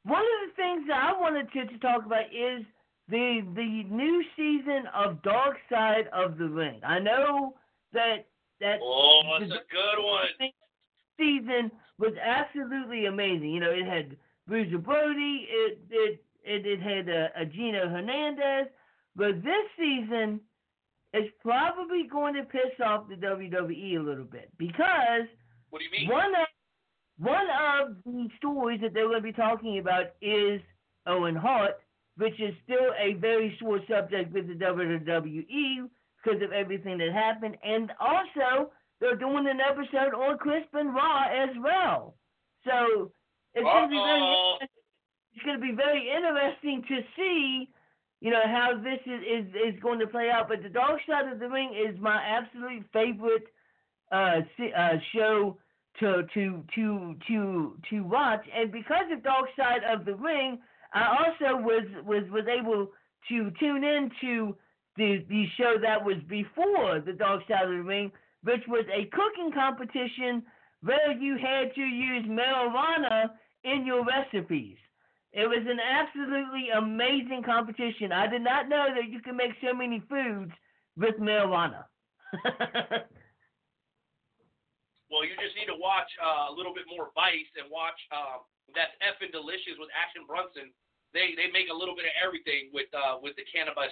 one 0.04 0.22
of 0.22 0.48
the 0.48 0.54
things 0.56 0.86
that 0.88 1.02
I 1.02 1.20
wanted 1.20 1.52
to, 1.52 1.66
to 1.66 1.78
talk 1.78 2.04
about 2.06 2.26
is 2.26 2.64
the 3.08 3.40
the 3.54 3.84
new 3.90 4.24
season 4.36 4.84
of 4.94 5.22
Dark 5.22 5.56
Side 5.70 6.08
of 6.12 6.38
the 6.38 6.48
Ring. 6.48 6.80
I 6.84 6.98
know 6.98 7.54
that 7.92 8.26
that 8.60 8.78
oh, 8.82 9.20
it's 9.40 9.52
a 9.52 9.64
good 9.70 10.02
one. 10.02 10.50
Season 11.18 11.70
was 11.98 12.14
absolutely 12.22 13.06
amazing. 13.06 13.50
You 13.50 13.60
know, 13.60 13.70
it 13.70 13.86
had 13.86 14.16
Bruiser 14.46 14.78
Brody, 14.78 15.46
it 15.50 15.78
it 15.90 16.24
it, 16.42 16.66
it 16.66 16.80
had 16.80 17.08
a, 17.08 17.24
uh, 17.24 17.42
a 17.42 17.46
Gino 17.46 17.88
Hernandez, 17.88 18.72
but 19.14 19.42
this 19.42 19.66
season 19.78 20.40
is 21.12 21.28
probably 21.42 22.04
going 22.10 22.34
to 22.34 22.44
piss 22.44 22.80
off 22.84 23.08
the 23.08 23.16
WWE 23.16 23.98
a 23.98 24.02
little 24.02 24.24
bit 24.24 24.50
because 24.56 25.26
what 25.70 25.80
do 25.80 25.84
you 25.84 25.90
mean? 25.90 26.08
One 26.08 26.30
of 26.34 26.46
one 27.20 27.46
of 27.80 27.96
the 28.04 28.28
stories 28.38 28.80
that 28.80 28.94
they're 28.94 29.08
going 29.08 29.18
to 29.18 29.22
be 29.22 29.32
talking 29.32 29.78
about 29.78 30.06
is 30.20 30.60
Owen 31.06 31.36
Hart 31.36 31.76
which 32.20 32.38
is 32.38 32.54
still 32.64 32.92
a 33.00 33.14
very 33.14 33.56
sore 33.58 33.80
subject 33.88 34.32
with 34.32 34.46
the 34.46 34.54
WWE 34.54 35.88
because 36.22 36.42
of 36.42 36.52
everything 36.52 36.98
that 36.98 37.12
happened. 37.12 37.56
And 37.64 37.90
also, 37.98 38.70
they're 39.00 39.16
doing 39.16 39.48
an 39.48 39.58
episode 39.60 40.14
on 40.14 40.36
Chris 40.36 40.62
Benoit 40.70 41.32
as 41.32 41.56
well. 41.62 42.14
So 42.66 43.10
it's 43.54 43.64
going 43.64 43.84
to 43.84 43.88
be 43.88 43.96
very 43.96 44.68
it's 45.32 45.44
going 45.44 45.56
to 45.56 45.62
be 45.62 45.72
very 45.72 46.10
interesting 46.14 46.82
to 46.88 47.00
see, 47.16 47.68
you 48.20 48.30
know, 48.30 48.42
how 48.44 48.76
this 48.76 49.00
is, 49.06 49.22
is, 49.22 49.46
is 49.54 49.80
going 49.80 50.00
to 50.00 50.06
play 50.06 50.28
out. 50.28 50.48
But 50.48 50.62
the 50.62 50.68
Dark 50.68 51.00
Side 51.08 51.32
of 51.32 51.38
the 51.38 51.48
Ring 51.48 51.72
is 51.72 51.98
my 52.00 52.20
absolute 52.22 52.84
favorite 52.92 53.44
uh, 54.12 54.40
uh, 54.76 54.90
show 55.14 55.56
to 55.98 56.22
to 56.34 56.64
to 56.74 57.16
to 57.28 57.76
to 57.90 58.00
watch, 58.00 58.44
and 58.54 58.70
because 58.70 59.04
of 59.12 59.22
Dark 59.22 59.48
Side 59.56 59.82
of 59.84 60.04
the 60.04 60.14
Ring, 60.14 60.58
I 60.94 61.24
also 61.24 61.60
was 61.60 61.84
was 62.04 62.22
was 62.30 62.44
able 62.46 62.88
to 63.28 63.50
tune 63.58 63.84
into 63.84 64.56
the 64.96 65.24
the 65.28 65.46
show 65.56 65.76
that 65.82 66.04
was 66.04 66.16
before 66.28 67.00
the 67.00 67.12
Dark 67.12 67.42
Side 67.48 67.64
of 67.64 67.70
the 67.70 67.82
Ring, 67.82 68.12
which 68.44 68.62
was 68.68 68.84
a 68.92 69.06
cooking 69.06 69.52
competition 69.52 70.42
where 70.82 71.12
you 71.12 71.36
had 71.36 71.74
to 71.74 71.82
use 71.82 72.24
marijuana 72.26 73.30
in 73.64 73.84
your 73.84 74.04
recipes. 74.04 74.76
It 75.32 75.46
was 75.46 75.64
an 75.68 75.78
absolutely 75.78 76.70
amazing 76.76 77.42
competition. 77.44 78.10
I 78.10 78.26
did 78.26 78.42
not 78.42 78.68
know 78.68 78.86
that 78.94 79.10
you 79.10 79.20
can 79.20 79.36
make 79.36 79.52
so 79.62 79.74
many 79.74 80.02
foods 80.08 80.52
with 80.96 81.16
marijuana. 81.20 81.84
well, 85.10 85.26
you 85.26 85.34
just 85.42 85.58
need 85.58 85.66
to 85.68 85.76
watch 85.76 86.08
uh, 86.22 86.48
a 86.48 86.54
little 86.54 86.72
bit 86.72 86.86
more 86.86 87.10
Vice 87.18 87.50
and 87.58 87.66
watch 87.68 87.98
uh, 88.14 88.40
that's 88.72 88.94
effing 89.02 89.34
delicious 89.34 89.74
with 89.76 89.90
Action 89.92 90.22
Bronson. 90.24 90.70
they 91.10 91.34
they 91.34 91.50
make 91.50 91.66
a 91.68 91.74
little 91.74 91.98
bit 91.98 92.06
of 92.06 92.14
everything 92.22 92.70
with 92.70 92.86
uh 92.94 93.18
with 93.18 93.34
the 93.34 93.42
cannabis 93.50 93.90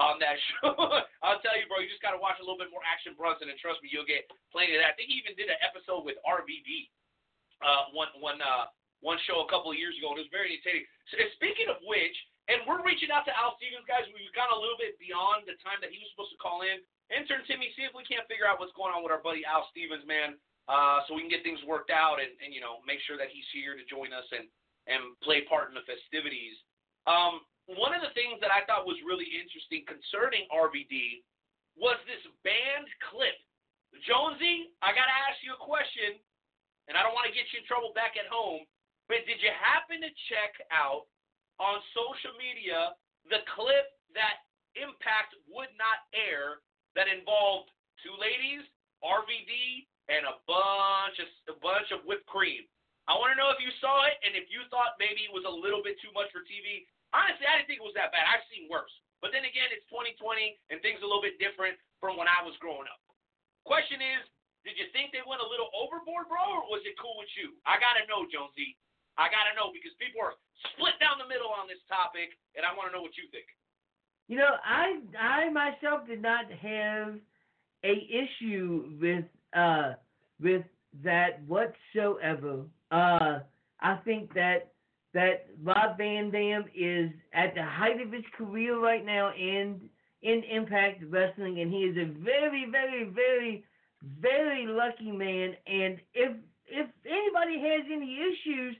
on 0.00 0.16
that 0.22 0.38
show. 0.62 0.72
I'll 1.20 1.42
tell 1.42 1.58
you, 1.58 1.66
bro, 1.68 1.82
you 1.82 1.90
just 1.90 2.00
got 2.00 2.16
to 2.16 2.22
watch 2.22 2.38
a 2.40 2.44
little 2.46 2.56
bit 2.56 2.70
more 2.72 2.80
Action 2.86 3.12
Bronson, 3.18 3.50
and 3.52 3.58
trust 3.60 3.82
me, 3.84 3.90
you'll 3.92 4.08
get 4.08 4.24
plenty 4.54 4.72
of 4.78 4.80
that. 4.80 4.94
I 4.94 4.96
think 4.96 5.10
he 5.12 5.18
even 5.20 5.36
did 5.36 5.50
an 5.52 5.58
episode 5.60 6.06
with 6.06 6.16
RVD, 6.24 6.88
uh, 7.60 7.92
one 7.92 8.08
one 8.22 8.38
uh 8.40 8.70
one 9.02 9.18
show 9.26 9.42
a 9.42 9.48
couple 9.50 9.74
of 9.74 9.78
years 9.78 9.98
ago. 9.98 10.14
and 10.14 10.22
It 10.22 10.30
was 10.30 10.32
very 10.32 10.54
entertaining. 10.54 10.86
So, 11.10 11.18
speaking 11.34 11.66
of 11.66 11.82
which, 11.82 12.14
and 12.46 12.62
we're 12.70 12.82
reaching 12.86 13.10
out 13.10 13.26
to 13.26 13.34
Al 13.34 13.58
Stevens, 13.58 13.86
guys. 13.86 14.06
We've 14.14 14.30
gone 14.34 14.50
a 14.54 14.58
little 14.58 14.78
bit 14.78 14.94
beyond 15.02 15.46
the 15.46 15.58
time 15.62 15.78
that 15.82 15.90
he 15.94 15.98
was 16.02 16.10
supposed 16.14 16.34
to 16.34 16.40
call 16.42 16.62
in. 16.62 16.82
Intern 17.10 17.42
Timmy, 17.46 17.70
see 17.74 17.82
if 17.86 17.92
we 17.94 18.06
can't 18.06 18.26
figure 18.30 18.46
out 18.46 18.58
what's 18.62 18.74
going 18.78 18.90
on 18.94 19.02
with 19.04 19.12
our 19.14 19.20
buddy 19.22 19.42
Al 19.46 19.66
Stevens, 19.70 20.02
man, 20.08 20.38
uh, 20.70 21.02
so 21.06 21.14
we 21.14 21.22
can 21.22 21.32
get 21.32 21.42
things 21.42 21.58
worked 21.66 21.90
out 21.90 22.22
and, 22.22 22.30
and 22.38 22.54
you 22.54 22.62
know 22.62 22.82
make 22.86 23.02
sure 23.06 23.18
that 23.18 23.30
he's 23.30 23.46
here 23.50 23.74
to 23.74 23.84
join 23.86 24.14
us 24.14 24.26
and 24.30 24.46
and 24.90 25.14
play 25.22 25.46
part 25.46 25.70
in 25.70 25.74
the 25.78 25.86
festivities. 25.86 26.58
Um, 27.06 27.42
one 27.70 27.94
of 27.94 28.02
the 28.02 28.10
things 28.18 28.42
that 28.42 28.50
I 28.50 28.66
thought 28.66 28.82
was 28.82 28.98
really 29.06 29.26
interesting 29.30 29.86
concerning 29.86 30.50
RVD 30.50 31.22
was 31.78 31.98
this 32.10 32.22
banned 32.42 32.90
clip. 33.06 33.38
Jonesy, 34.02 34.74
I 34.82 34.90
got 34.90 35.06
to 35.06 35.18
ask 35.30 35.38
you 35.46 35.54
a 35.54 35.60
question, 35.62 36.18
and 36.90 36.98
I 36.98 37.06
don't 37.06 37.14
want 37.14 37.30
to 37.30 37.34
get 37.36 37.46
you 37.54 37.62
in 37.62 37.66
trouble 37.70 37.94
back 37.94 38.18
at 38.18 38.26
home, 38.26 38.66
but 39.06 39.22
did 39.30 39.38
you 39.38 39.54
happen 39.54 40.02
to 40.02 40.10
check 40.26 40.58
out 40.74 41.06
on 41.62 41.78
social 41.94 42.34
media 42.34 42.98
the 43.30 43.46
clip 43.54 43.86
that 44.18 44.42
Impact 44.72 45.36
would 45.52 45.68
not 45.76 46.08
air 46.16 46.64
that 46.96 47.04
involved 47.04 47.68
two 48.00 48.16
ladies, 48.16 48.64
RVD, 49.04 49.84
and 50.10 50.26
a 50.26 50.38
bunch 50.46 51.16
of 51.22 51.28
a 51.50 51.56
bunch 51.62 51.90
of 51.94 52.02
whipped 52.08 52.26
cream? 52.26 52.66
I 53.10 53.18
want 53.18 53.34
to 53.34 53.38
know 53.38 53.50
if 53.50 53.58
you 53.58 53.70
saw 53.82 54.06
it 54.06 54.16
and 54.22 54.38
if 54.38 54.46
you 54.46 54.62
thought 54.70 54.94
maybe 55.02 55.26
it 55.26 55.32
was 55.34 55.42
a 55.42 55.50
little 55.50 55.82
bit 55.82 55.98
too 55.98 56.14
much 56.14 56.30
for 56.30 56.46
TV. 56.46 56.86
Honestly, 57.10 57.44
I 57.44 57.58
didn't 57.58 57.68
think 57.68 57.82
it 57.82 57.86
was 57.86 57.98
that 57.98 58.14
bad. 58.14 58.24
I've 58.24 58.46
seen 58.46 58.70
worse. 58.70 58.92
But 59.18 59.34
then 59.34 59.42
again, 59.42 59.70
it's 59.74 59.86
2020 59.90 60.22
and 60.70 60.78
things 60.82 61.02
are 61.02 61.06
a 61.06 61.10
little 61.10 61.22
bit 61.22 61.38
different 61.42 61.78
from 61.98 62.14
when 62.18 62.30
I 62.30 62.42
was 62.42 62.54
growing 62.62 62.86
up. 62.86 62.98
Question 63.66 64.02
is, 64.02 64.22
did 64.62 64.78
you 64.78 64.86
think 64.94 65.10
they 65.10 65.22
went 65.26 65.42
a 65.42 65.46
little 65.46 65.70
overboard, 65.74 66.30
bro, 66.30 66.42
or 66.42 66.66
was 66.70 66.82
it 66.86 66.94
cool 66.98 67.18
with 67.18 67.30
you? 67.34 67.54
I 67.66 67.82
gotta 67.82 68.06
know, 68.06 68.26
Jonesy. 68.30 68.78
I 69.18 69.26
gotta 69.26 69.54
know 69.58 69.74
because 69.74 69.94
people 69.98 70.22
are 70.22 70.38
split 70.74 70.94
down 71.02 71.18
the 71.18 71.26
middle 71.26 71.50
on 71.50 71.66
this 71.66 71.82
topic, 71.90 72.34
and 72.54 72.62
I 72.62 72.70
want 72.74 72.90
to 72.90 72.94
know 72.94 73.02
what 73.02 73.18
you 73.18 73.26
think. 73.34 73.46
You 74.30 74.38
know, 74.38 74.54
I 74.62 75.02
I 75.18 75.50
myself 75.50 76.06
did 76.06 76.22
not 76.22 76.46
have 76.50 77.18
a 77.82 77.94
issue 78.06 78.94
with 79.02 79.26
uh 79.54 79.94
with 80.40 80.64
that 81.04 81.42
whatsoever. 81.46 82.64
Uh, 82.90 83.40
I 83.80 83.96
think 84.04 84.34
that 84.34 84.72
that 85.14 85.46
Rob 85.62 85.98
Van 85.98 86.30
Dam 86.30 86.64
is 86.74 87.10
at 87.34 87.54
the 87.54 87.62
height 87.62 88.00
of 88.00 88.12
his 88.12 88.24
career 88.36 88.78
right 88.78 89.04
now 89.04 89.32
in 89.34 89.80
in 90.22 90.42
Impact 90.44 91.02
Wrestling, 91.08 91.60
and 91.60 91.70
he 91.70 91.80
is 91.80 91.96
a 91.96 92.12
very, 92.22 92.66
very, 92.70 93.04
very, 93.04 93.64
very 94.20 94.66
lucky 94.66 95.10
man. 95.10 95.54
And 95.66 95.98
if 96.14 96.36
if 96.66 96.88
anybody 97.04 97.58
has 97.58 97.84
any 97.92 98.18
issues 98.20 98.76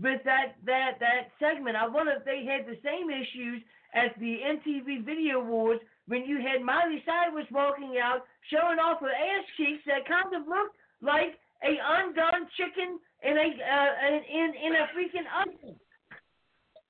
with 0.00 0.20
that 0.24 0.56
that 0.64 0.98
that 1.00 1.30
segment, 1.38 1.76
I 1.76 1.86
wonder 1.86 2.12
if 2.12 2.24
they 2.24 2.44
had 2.44 2.66
the 2.66 2.78
same 2.82 3.10
issues 3.10 3.62
at 3.94 4.18
the 4.18 4.38
MTV 4.42 5.04
Video 5.04 5.40
Awards 5.40 5.80
when 6.06 6.24
you 6.24 6.38
had 6.38 6.62
Miley 6.62 7.02
Cyrus 7.04 7.46
walking 7.50 7.98
out 8.02 8.26
showing 8.50 8.78
off 8.78 9.00
her 9.00 9.10
ass 9.10 9.44
cheeks 9.56 9.82
that 9.86 10.06
kind 10.06 10.30
of 10.34 10.46
looked 10.46 10.76
like 11.02 11.38
a 11.64 11.74
undone 11.76 12.46
chicken 12.56 12.98
in 13.22 13.34
a 13.36 13.48
uh, 13.58 13.90
in 14.22 14.48
in 14.54 14.72
a 14.76 14.84
freaking 14.94 15.26
oven. 15.42 15.74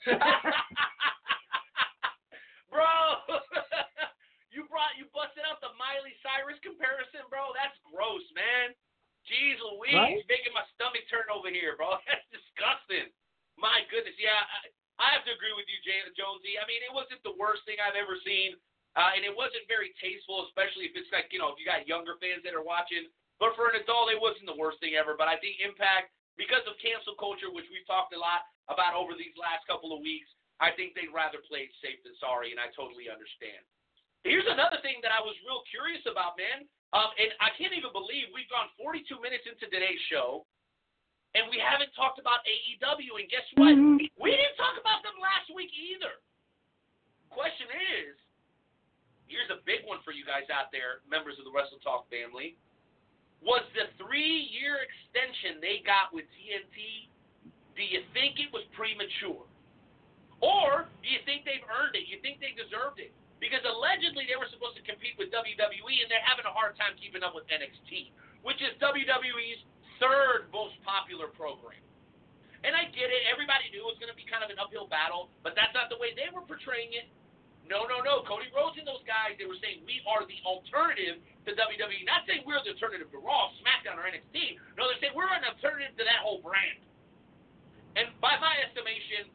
bro, 2.70 2.92
you 4.54 4.68
brought 4.68 4.94
you 5.00 5.06
busted 5.14 5.42
out 5.48 5.58
the 5.64 5.72
Miley 5.80 6.14
Cyrus 6.22 6.60
comparison, 6.62 7.24
bro. 7.32 7.50
That's 7.56 7.76
gross, 7.88 8.22
man. 8.36 8.76
Jeez 9.26 9.58
Louise, 9.58 9.96
Right? 9.98 10.22
making 10.30 10.54
my 10.54 10.62
stomach 10.78 11.02
turn 11.10 11.26
over 11.34 11.50
here, 11.50 11.74
bro. 11.74 11.98
That's 12.06 12.22
disgusting. 12.30 13.10
My 13.58 13.82
goodness, 13.90 14.14
yeah, 14.20 14.38
I, 14.38 14.70
I 15.02 15.06
have 15.16 15.26
to 15.26 15.34
agree 15.34 15.50
with 15.56 15.66
you, 15.66 15.80
Jay 15.82 15.98
Jonesy. 16.14 16.60
I 16.60 16.64
mean, 16.70 16.84
it 16.86 16.92
wasn't 16.94 17.24
the 17.26 17.34
worst 17.34 17.66
thing 17.66 17.80
I've 17.82 17.98
ever 17.98 18.14
seen, 18.22 18.54
uh, 18.96 19.12
and 19.12 19.22
it 19.22 19.32
wasn't 19.32 19.68
very 19.68 19.92
tasteful, 20.00 20.48
especially 20.48 20.88
if 20.88 20.96
it's 20.96 21.12
like 21.12 21.28
you 21.30 21.38
know 21.38 21.52
if 21.52 21.60
you 21.60 21.68
got 21.68 21.84
younger 21.84 22.16
fans 22.18 22.40
that 22.42 22.56
are 22.56 22.64
watching. 22.64 23.06
But 23.36 23.52
for 23.52 23.68
an 23.68 23.76
adult, 23.76 24.08
it 24.08 24.16
wasn't 24.16 24.48
the 24.48 24.56
worst 24.56 24.80
thing 24.80 24.96
ever. 24.96 25.12
But 25.12 25.28
I 25.28 25.36
think 25.36 25.60
Impact, 25.60 26.08
because 26.40 26.64
of 26.64 26.80
cancel 26.80 27.12
culture, 27.20 27.52
which 27.52 27.68
we've 27.68 27.84
talked 27.84 28.16
a 28.16 28.20
lot 28.20 28.48
about 28.72 28.96
over 28.96 29.12
these 29.12 29.36
last 29.36 29.68
couple 29.68 29.92
of 29.92 30.00
weeks, 30.00 30.32
I 30.56 30.72
think 30.72 30.96
they'd 30.96 31.12
rather 31.12 31.44
play 31.44 31.68
it 31.68 31.74
safe 31.84 32.00
than 32.00 32.16
sorry, 32.16 32.56
and 32.56 32.58
I 32.58 32.72
totally 32.72 33.12
understand. 33.12 33.60
Here's 34.24 34.48
another 34.48 34.80
thing 34.80 34.98
that 35.04 35.12
I 35.12 35.20
was 35.20 35.36
real 35.44 35.60
curious 35.68 36.02
about, 36.08 36.34
man. 36.40 36.64
Um, 36.96 37.12
and 37.20 37.30
I 37.44 37.52
can't 37.60 37.76
even 37.76 37.92
believe 37.92 38.32
we've 38.32 38.48
gone 38.48 38.72
42 38.80 39.20
minutes 39.20 39.44
into 39.44 39.68
today's 39.68 40.00
show, 40.08 40.48
and 41.36 41.44
we 41.52 41.60
haven't 41.60 41.92
talked 41.92 42.16
about 42.16 42.40
AEW. 42.48 43.20
And 43.20 43.28
guess 43.28 43.44
what? 43.54 43.76
We 44.16 44.32
didn't 44.32 44.56
talk 44.56 44.80
about 44.80 45.04
them 45.04 45.20
last 45.20 45.52
week 45.52 45.68
either. 45.76 46.16
Question 47.28 47.68
is, 48.00 48.16
here's 49.26 49.50
a 49.50 49.62
big 49.66 49.86
one 49.86 50.02
for 50.02 50.10
you 50.10 50.26
guys 50.26 50.46
out 50.50 50.70
there, 50.70 51.02
members 51.06 51.38
of 51.38 51.44
the 51.46 51.52
Wrestle 51.52 51.82
Talk 51.82 52.06
family. 52.10 52.58
Was 53.44 53.62
the 53.76 53.92
three-year 54.00 54.80
extension 54.80 55.60
they 55.60 55.84
got 55.84 56.10
with 56.10 56.24
TNT? 56.34 57.10
Do 57.76 57.84
you 57.84 58.00
think 58.16 58.40
it 58.40 58.48
was 58.50 58.64
premature? 58.72 59.44
Or 60.40 60.88
do 61.04 61.08
you 61.08 61.20
think 61.28 61.44
they've 61.44 61.64
earned 61.68 61.96
it? 61.96 62.08
You 62.08 62.20
think 62.24 62.40
they 62.40 62.56
deserved 62.56 63.00
it? 63.00 63.12
Because 63.36 63.60
allegedly 63.68 64.24
they 64.24 64.36
were 64.36 64.48
supposed 64.48 64.80
to 64.80 64.84
compete 64.84 65.16
with 65.20 65.28
WWE 65.28 65.96
and 66.00 66.08
they're 66.08 66.24
having 66.24 66.48
a 66.48 66.54
hard 66.54 66.72
time 66.80 66.96
keeping 66.96 67.20
up 67.20 67.36
with 67.36 67.44
NXT, 67.52 68.12
which 68.40 68.60
is 68.64 68.72
WWE's 68.80 69.60
third 70.00 70.48
most 70.52 70.76
popular 70.84 71.28
program. 71.28 71.80
And 72.64 72.72
I 72.72 72.88
get 72.90 73.12
it, 73.12 73.28
everybody 73.28 73.68
knew 73.70 73.84
it 73.84 73.90
was 73.92 74.00
going 74.00 74.10
to 74.10 74.16
be 74.16 74.24
kind 74.24 74.40
of 74.40 74.48
an 74.48 74.56
uphill 74.56 74.88
battle, 74.88 75.28
but 75.44 75.52
that's 75.52 75.76
not 75.76 75.92
the 75.92 76.00
way 76.00 76.16
they 76.16 76.32
were 76.32 76.42
portraying 76.48 76.96
it. 76.96 77.06
No, 77.66 77.82
no, 77.90 77.98
no. 77.98 78.22
Cody 78.22 78.46
Rhodes 78.54 78.78
and 78.78 78.86
those 78.86 79.02
guys, 79.02 79.34
they 79.38 79.46
were 79.46 79.58
saying 79.58 79.82
we 79.82 79.98
are 80.06 80.22
the 80.22 80.38
alternative 80.46 81.18
to 81.18 81.50
WWE. 81.54 82.06
Not 82.06 82.22
saying 82.30 82.46
we're 82.46 82.62
the 82.62 82.78
alternative 82.78 83.10
to 83.10 83.18
Raw, 83.18 83.50
SmackDown, 83.58 83.98
or 83.98 84.06
NXT. 84.06 84.58
No, 84.78 84.86
they're 84.86 85.02
saying 85.02 85.14
we're 85.18 85.30
an 85.30 85.42
alternative 85.42 85.94
to 85.98 86.04
that 86.06 86.22
whole 86.22 86.38
brand. 86.38 86.78
And 87.98 88.14
by 88.22 88.38
my 88.38 88.54
estimation, 88.62 89.26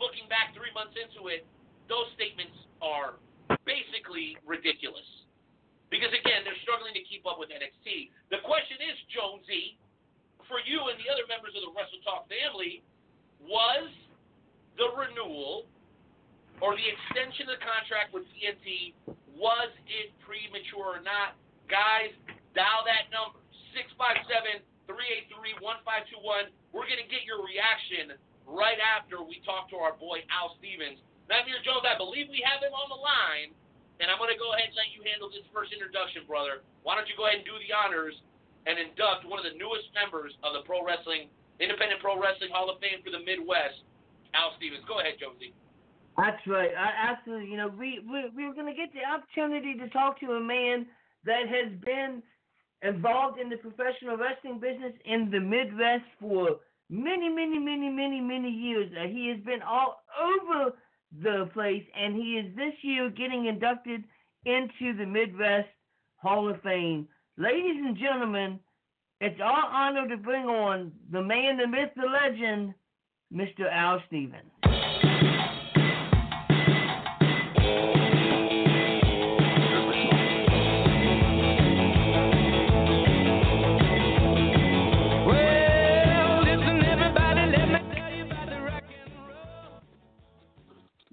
looking 0.00 0.24
back 0.32 0.56
three 0.56 0.72
months 0.72 0.96
into 0.96 1.28
it, 1.28 1.44
those 1.92 2.08
statements 2.16 2.56
are 2.80 3.20
basically 3.68 4.40
ridiculous. 4.48 5.04
Because 5.92 6.10
again, 6.16 6.42
they're 6.42 6.58
struggling 6.64 6.96
to 6.96 7.04
keep 7.04 7.28
up 7.28 7.36
with 7.36 7.52
NXT. 7.52 8.08
The 8.32 8.40
question 8.42 8.80
is, 8.80 8.96
Jonesy, 9.12 9.76
for 10.48 10.58
you 10.64 10.88
and 10.88 10.96
the 10.96 11.08
other 11.12 11.28
members 11.28 11.52
of 11.52 11.62
the 11.68 11.72
Wrestle 11.76 12.00
Talk 12.00 12.24
family, 12.32 12.80
was 13.44 13.92
the 14.80 14.88
renewal 14.96 15.68
or 16.62 16.76
the 16.78 16.86
extension 16.86 17.50
of 17.50 17.58
the 17.58 17.62
contract 17.64 18.14
with 18.14 18.26
TNT, 18.34 18.94
was 19.34 19.70
it 19.90 20.14
premature 20.22 20.98
or 20.98 21.02
not? 21.02 21.34
Guys, 21.66 22.14
dial 22.54 22.86
that 22.86 23.10
number, 23.10 23.40
657-383-1521. 24.86 26.52
We're 26.70 26.86
going 26.86 27.02
to 27.02 27.10
get 27.10 27.26
your 27.26 27.42
reaction 27.42 28.14
right 28.46 28.78
after 28.78 29.24
we 29.24 29.42
talk 29.42 29.66
to 29.72 29.76
our 29.80 29.96
boy 29.96 30.22
Al 30.30 30.54
Stevens. 30.60 31.00
Namir 31.26 31.58
Jones, 31.64 31.88
I 31.88 31.96
believe 31.96 32.28
we 32.28 32.44
have 32.44 32.60
him 32.60 32.76
on 32.76 32.92
the 32.92 33.00
line, 33.00 33.56
and 33.98 34.12
I'm 34.12 34.20
going 34.20 34.30
to 34.30 34.38
go 34.38 34.52
ahead 34.52 34.70
and 34.70 34.76
let 34.76 34.92
you 34.92 35.00
handle 35.02 35.32
this 35.32 35.46
first 35.50 35.72
introduction, 35.72 36.28
brother. 36.28 36.60
Why 36.84 36.94
don't 36.94 37.08
you 37.08 37.16
go 37.16 37.24
ahead 37.26 37.40
and 37.40 37.48
do 37.48 37.56
the 37.58 37.72
honors 37.72 38.14
and 38.68 38.76
induct 38.76 39.24
one 39.24 39.40
of 39.40 39.46
the 39.48 39.56
newest 39.56 39.88
members 39.96 40.36
of 40.44 40.52
the 40.52 40.62
Pro 40.68 40.84
Wrestling, 40.84 41.32
Independent 41.58 42.04
Pro 42.04 42.20
Wrestling 42.20 42.52
Hall 42.52 42.68
of 42.68 42.76
Fame 42.78 43.00
for 43.00 43.08
the 43.08 43.24
Midwest, 43.24 43.82
Al 44.36 44.52
Stevens. 44.60 44.84
Go 44.84 45.00
ahead, 45.00 45.16
Jonesy. 45.16 45.56
That's 46.16 46.46
right. 46.46 46.70
I, 46.78 47.10
absolutely. 47.10 47.50
You 47.50 47.56
know, 47.56 47.68
we 47.68 48.00
we 48.08 48.30
we 48.36 48.46
were 48.46 48.54
going 48.54 48.72
to 48.72 48.74
get 48.74 48.90
the 48.92 49.02
opportunity 49.04 49.74
to 49.74 49.88
talk 49.88 50.20
to 50.20 50.32
a 50.32 50.40
man 50.40 50.86
that 51.24 51.48
has 51.48 51.72
been 51.84 52.22
involved 52.82 53.40
in 53.40 53.48
the 53.48 53.56
professional 53.56 54.16
wrestling 54.16 54.60
business 54.60 54.92
in 55.04 55.30
the 55.30 55.40
Midwest 55.40 56.04
for 56.20 56.60
many, 56.90 57.28
many, 57.28 57.58
many, 57.58 57.88
many, 57.88 58.20
many 58.20 58.50
years. 58.50 58.90
Uh, 58.98 59.08
he 59.08 59.28
has 59.28 59.40
been 59.44 59.62
all 59.62 60.02
over 60.20 60.72
the 61.22 61.50
place, 61.52 61.84
and 61.98 62.14
he 62.14 62.34
is 62.34 62.54
this 62.56 62.74
year 62.82 63.10
getting 63.10 63.46
inducted 63.46 64.04
into 64.44 64.96
the 64.96 65.06
Midwest 65.06 65.68
Hall 66.16 66.48
of 66.48 66.60
Fame. 66.62 67.08
Ladies 67.38 67.76
and 67.84 67.96
gentlemen, 67.96 68.60
it's 69.20 69.40
our 69.40 69.66
honor 69.72 70.08
to 70.08 70.16
bring 70.16 70.44
on 70.44 70.92
the 71.10 71.22
man, 71.22 71.56
the 71.56 71.66
myth, 71.66 71.90
the 71.96 72.02
legend, 72.02 72.74
Mr. 73.32 73.70
Al 73.72 74.02
Stevens. 74.06 74.73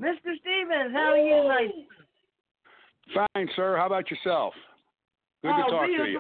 Mr. 0.02 0.34
Stevens, 0.42 0.94
how 0.94 1.12
are 1.12 1.18
you, 1.18 1.48
my 1.48 1.68
Fine, 3.14 3.50
sir. 3.56 3.78
How 3.78 3.86
about 3.86 4.10
yourself? 4.10 4.54
Good 5.44 5.50
to 5.50 5.62
uh, 5.62 5.70
talk 5.70 5.86
to 5.86 5.92
you. 5.92 6.20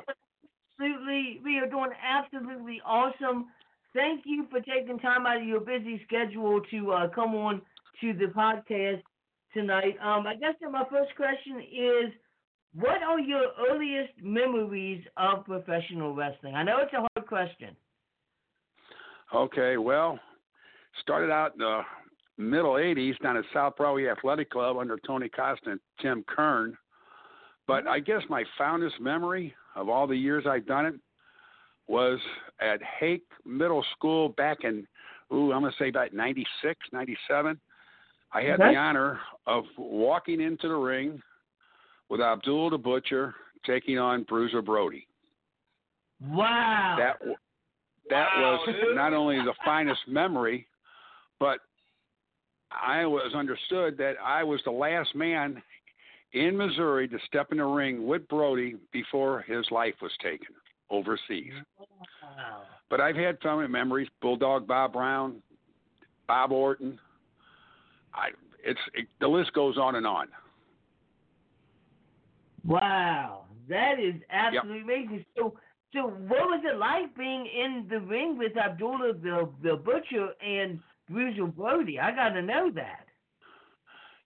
Absolutely, 0.79 1.41
we 1.43 1.57
are 1.57 1.67
doing 1.67 1.89
absolutely 2.03 2.81
awesome. 2.85 3.47
Thank 3.93 4.21
you 4.25 4.45
for 4.51 4.59
taking 4.59 4.99
time 4.99 5.25
out 5.25 5.37
of 5.37 5.47
your 5.47 5.61
busy 5.61 6.01
schedule 6.05 6.61
to 6.69 6.91
uh, 6.91 7.07
come 7.09 7.33
on 7.33 7.61
to 8.01 8.13
the 8.13 8.25
podcast 8.25 9.01
tonight. 9.53 9.95
Um, 10.01 10.27
I 10.27 10.35
guess 10.35 10.55
my 10.69 10.83
first 10.89 11.15
question 11.15 11.59
is, 11.61 12.13
what 12.75 13.01
are 13.01 13.19
your 13.19 13.47
earliest 13.69 14.13
memories 14.21 15.03
of 15.17 15.45
professional 15.45 16.13
wrestling? 16.13 16.55
I 16.55 16.63
know 16.63 16.77
it's 16.81 16.93
a 16.93 17.05
hard 17.15 17.27
question. 17.27 17.75
Okay, 19.33 19.77
well, 19.77 20.19
started 21.01 21.31
out 21.31 21.53
uh, 21.61 21.83
middle 22.41 22.73
80s 22.73 23.17
down 23.21 23.37
at 23.37 23.43
South 23.53 23.75
Broadway 23.77 24.07
Athletic 24.07 24.49
Club 24.49 24.77
under 24.77 24.97
Tony 25.05 25.29
Costa 25.29 25.71
and 25.71 25.79
Tim 26.01 26.23
Kern. 26.27 26.77
But 27.67 27.81
mm-hmm. 27.81 27.93
I 27.93 27.99
guess 27.99 28.21
my 28.29 28.43
fondest 28.57 28.99
memory 28.99 29.53
of 29.75 29.89
all 29.89 30.07
the 30.07 30.15
years 30.15 30.45
I've 30.47 30.65
done 30.65 30.85
it 30.85 30.95
was 31.87 32.19
at 32.59 32.81
Hake 32.99 33.23
Middle 33.45 33.83
School 33.95 34.29
back 34.29 34.59
in, 34.63 34.87
ooh, 35.33 35.51
I'm 35.51 35.61
going 35.61 35.71
to 35.71 35.77
say 35.77 35.89
about 35.89 36.13
96, 36.13 36.79
97. 36.91 37.59
I 38.33 38.41
had 38.41 38.61
Okay. 38.61 38.71
the 38.71 38.77
honor 38.77 39.19
of 39.45 39.65
walking 39.77 40.39
into 40.41 40.67
the 40.67 40.75
ring 40.75 41.21
with 42.09 42.21
Abdul 42.21 42.69
the 42.69 42.77
Butcher 42.77 43.35
taking 43.65 43.97
on 43.97 44.23
Bruiser 44.23 44.61
Brody. 44.61 45.05
Wow. 46.21 46.95
That 46.97 47.21
that 48.09 48.27
Wow, 48.37 48.59
was 48.65 48.75
dude. 48.75 48.95
not 48.95 49.13
only 49.13 49.37
the 49.37 49.53
finest 49.63 50.01
memory, 50.07 50.67
but 51.39 51.59
I 52.71 53.05
was 53.05 53.33
understood 53.35 53.97
that 53.97 54.13
I 54.23 54.43
was 54.43 54.61
the 54.65 54.71
last 54.71 55.13
man 55.15 55.61
in 56.33 56.55
Missouri 56.55 57.07
to 57.07 57.17
step 57.27 57.51
in 57.51 57.57
the 57.57 57.65
ring 57.65 58.07
with 58.07 58.27
Brody 58.27 58.75
before 58.91 59.41
his 59.41 59.65
life 59.71 59.95
was 60.01 60.11
taken 60.21 60.55
overseas. 60.89 61.51
wow. 61.79 62.61
But 62.89 63.01
I've 63.01 63.15
had 63.15 63.39
family 63.39 63.67
memories: 63.67 64.07
Bulldog 64.21 64.67
Bob 64.67 64.93
Brown, 64.93 65.41
Bob 66.27 66.51
Orton. 66.51 66.99
I 68.13 68.29
it's 68.63 68.79
it, 68.93 69.07
the 69.19 69.27
list 69.27 69.53
goes 69.53 69.77
on 69.77 69.95
and 69.95 70.05
on. 70.05 70.27
Wow, 72.65 73.45
that 73.69 73.99
is 73.99 74.15
absolutely 74.29 74.81
amazing. 74.81 75.25
So, 75.35 75.55
so 75.93 76.01
what 76.01 76.41
was 76.47 76.61
it 76.63 76.77
like 76.77 77.15
being 77.17 77.47
in 77.47 77.87
the 77.89 77.99
ring 77.99 78.37
with 78.37 78.55
Abdullah 78.57 79.13
the 79.13 79.49
the 79.63 79.77
Butcher 79.77 80.29
and 80.45 80.79
Bruiser 81.11 81.45
Brody? 81.45 81.99
I 81.99 82.11
got 82.11 82.29
to 82.29 82.41
know 82.41 82.71
that. 82.75 83.05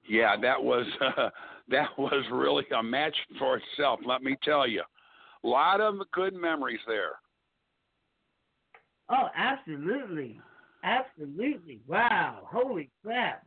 Yeah, 0.08 0.36
that 0.42 0.62
was 0.62 0.86
uh, 1.02 1.30
that 1.70 1.90
was 1.98 2.24
really 2.32 2.66
a 2.78 2.84
match 2.84 3.16
for 3.40 3.58
itself. 3.58 4.00
Let 4.06 4.22
me 4.22 4.38
tell 4.44 4.68
you, 4.68 4.84
a 5.44 5.48
lot 5.48 5.82
of 5.82 5.96
good 6.14 6.34
memories 6.34 6.80
there. 6.88 7.14
Oh, 9.10 9.28
absolutely, 9.36 10.40
absolutely. 10.84 11.82
Wow, 11.88 12.42
holy 12.46 12.90
crap. 13.04 13.46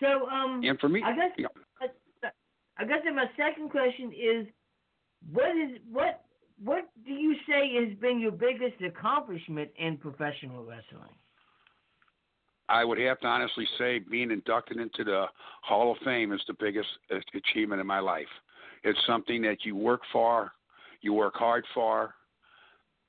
So, 0.00 0.28
um, 0.28 0.62
And 0.64 0.78
for 0.80 0.88
me, 0.88 1.02
I 1.04 1.14
guess 1.14 1.30
yeah. 1.36 1.46
I 2.78 2.84
guess 2.84 2.98
my 3.14 3.26
second 3.36 3.70
question 3.70 4.12
is, 4.12 4.46
what 5.30 5.50
is 5.56 5.78
what 5.90 6.24
what 6.62 6.88
do 7.04 7.12
you 7.12 7.34
say 7.46 7.74
has 7.84 7.96
been 7.98 8.18
your 8.18 8.32
biggest 8.32 8.80
accomplishment 8.82 9.70
in 9.76 9.96
professional 9.96 10.64
wrestling? 10.64 11.14
I 12.72 12.84
would 12.84 12.98
have 13.00 13.20
to 13.20 13.26
honestly 13.26 13.68
say 13.78 13.98
being 13.98 14.30
inducted 14.30 14.78
into 14.78 15.04
the 15.04 15.26
Hall 15.62 15.92
of 15.92 15.98
Fame 16.06 16.32
is 16.32 16.40
the 16.48 16.54
biggest 16.58 16.88
achievement 17.34 17.82
in 17.82 17.86
my 17.86 18.00
life. 18.00 18.24
It's 18.82 18.98
something 19.06 19.42
that 19.42 19.58
you 19.64 19.76
work 19.76 20.00
for, 20.10 20.52
you 21.02 21.12
work 21.12 21.34
hard 21.34 21.66
for, 21.74 22.14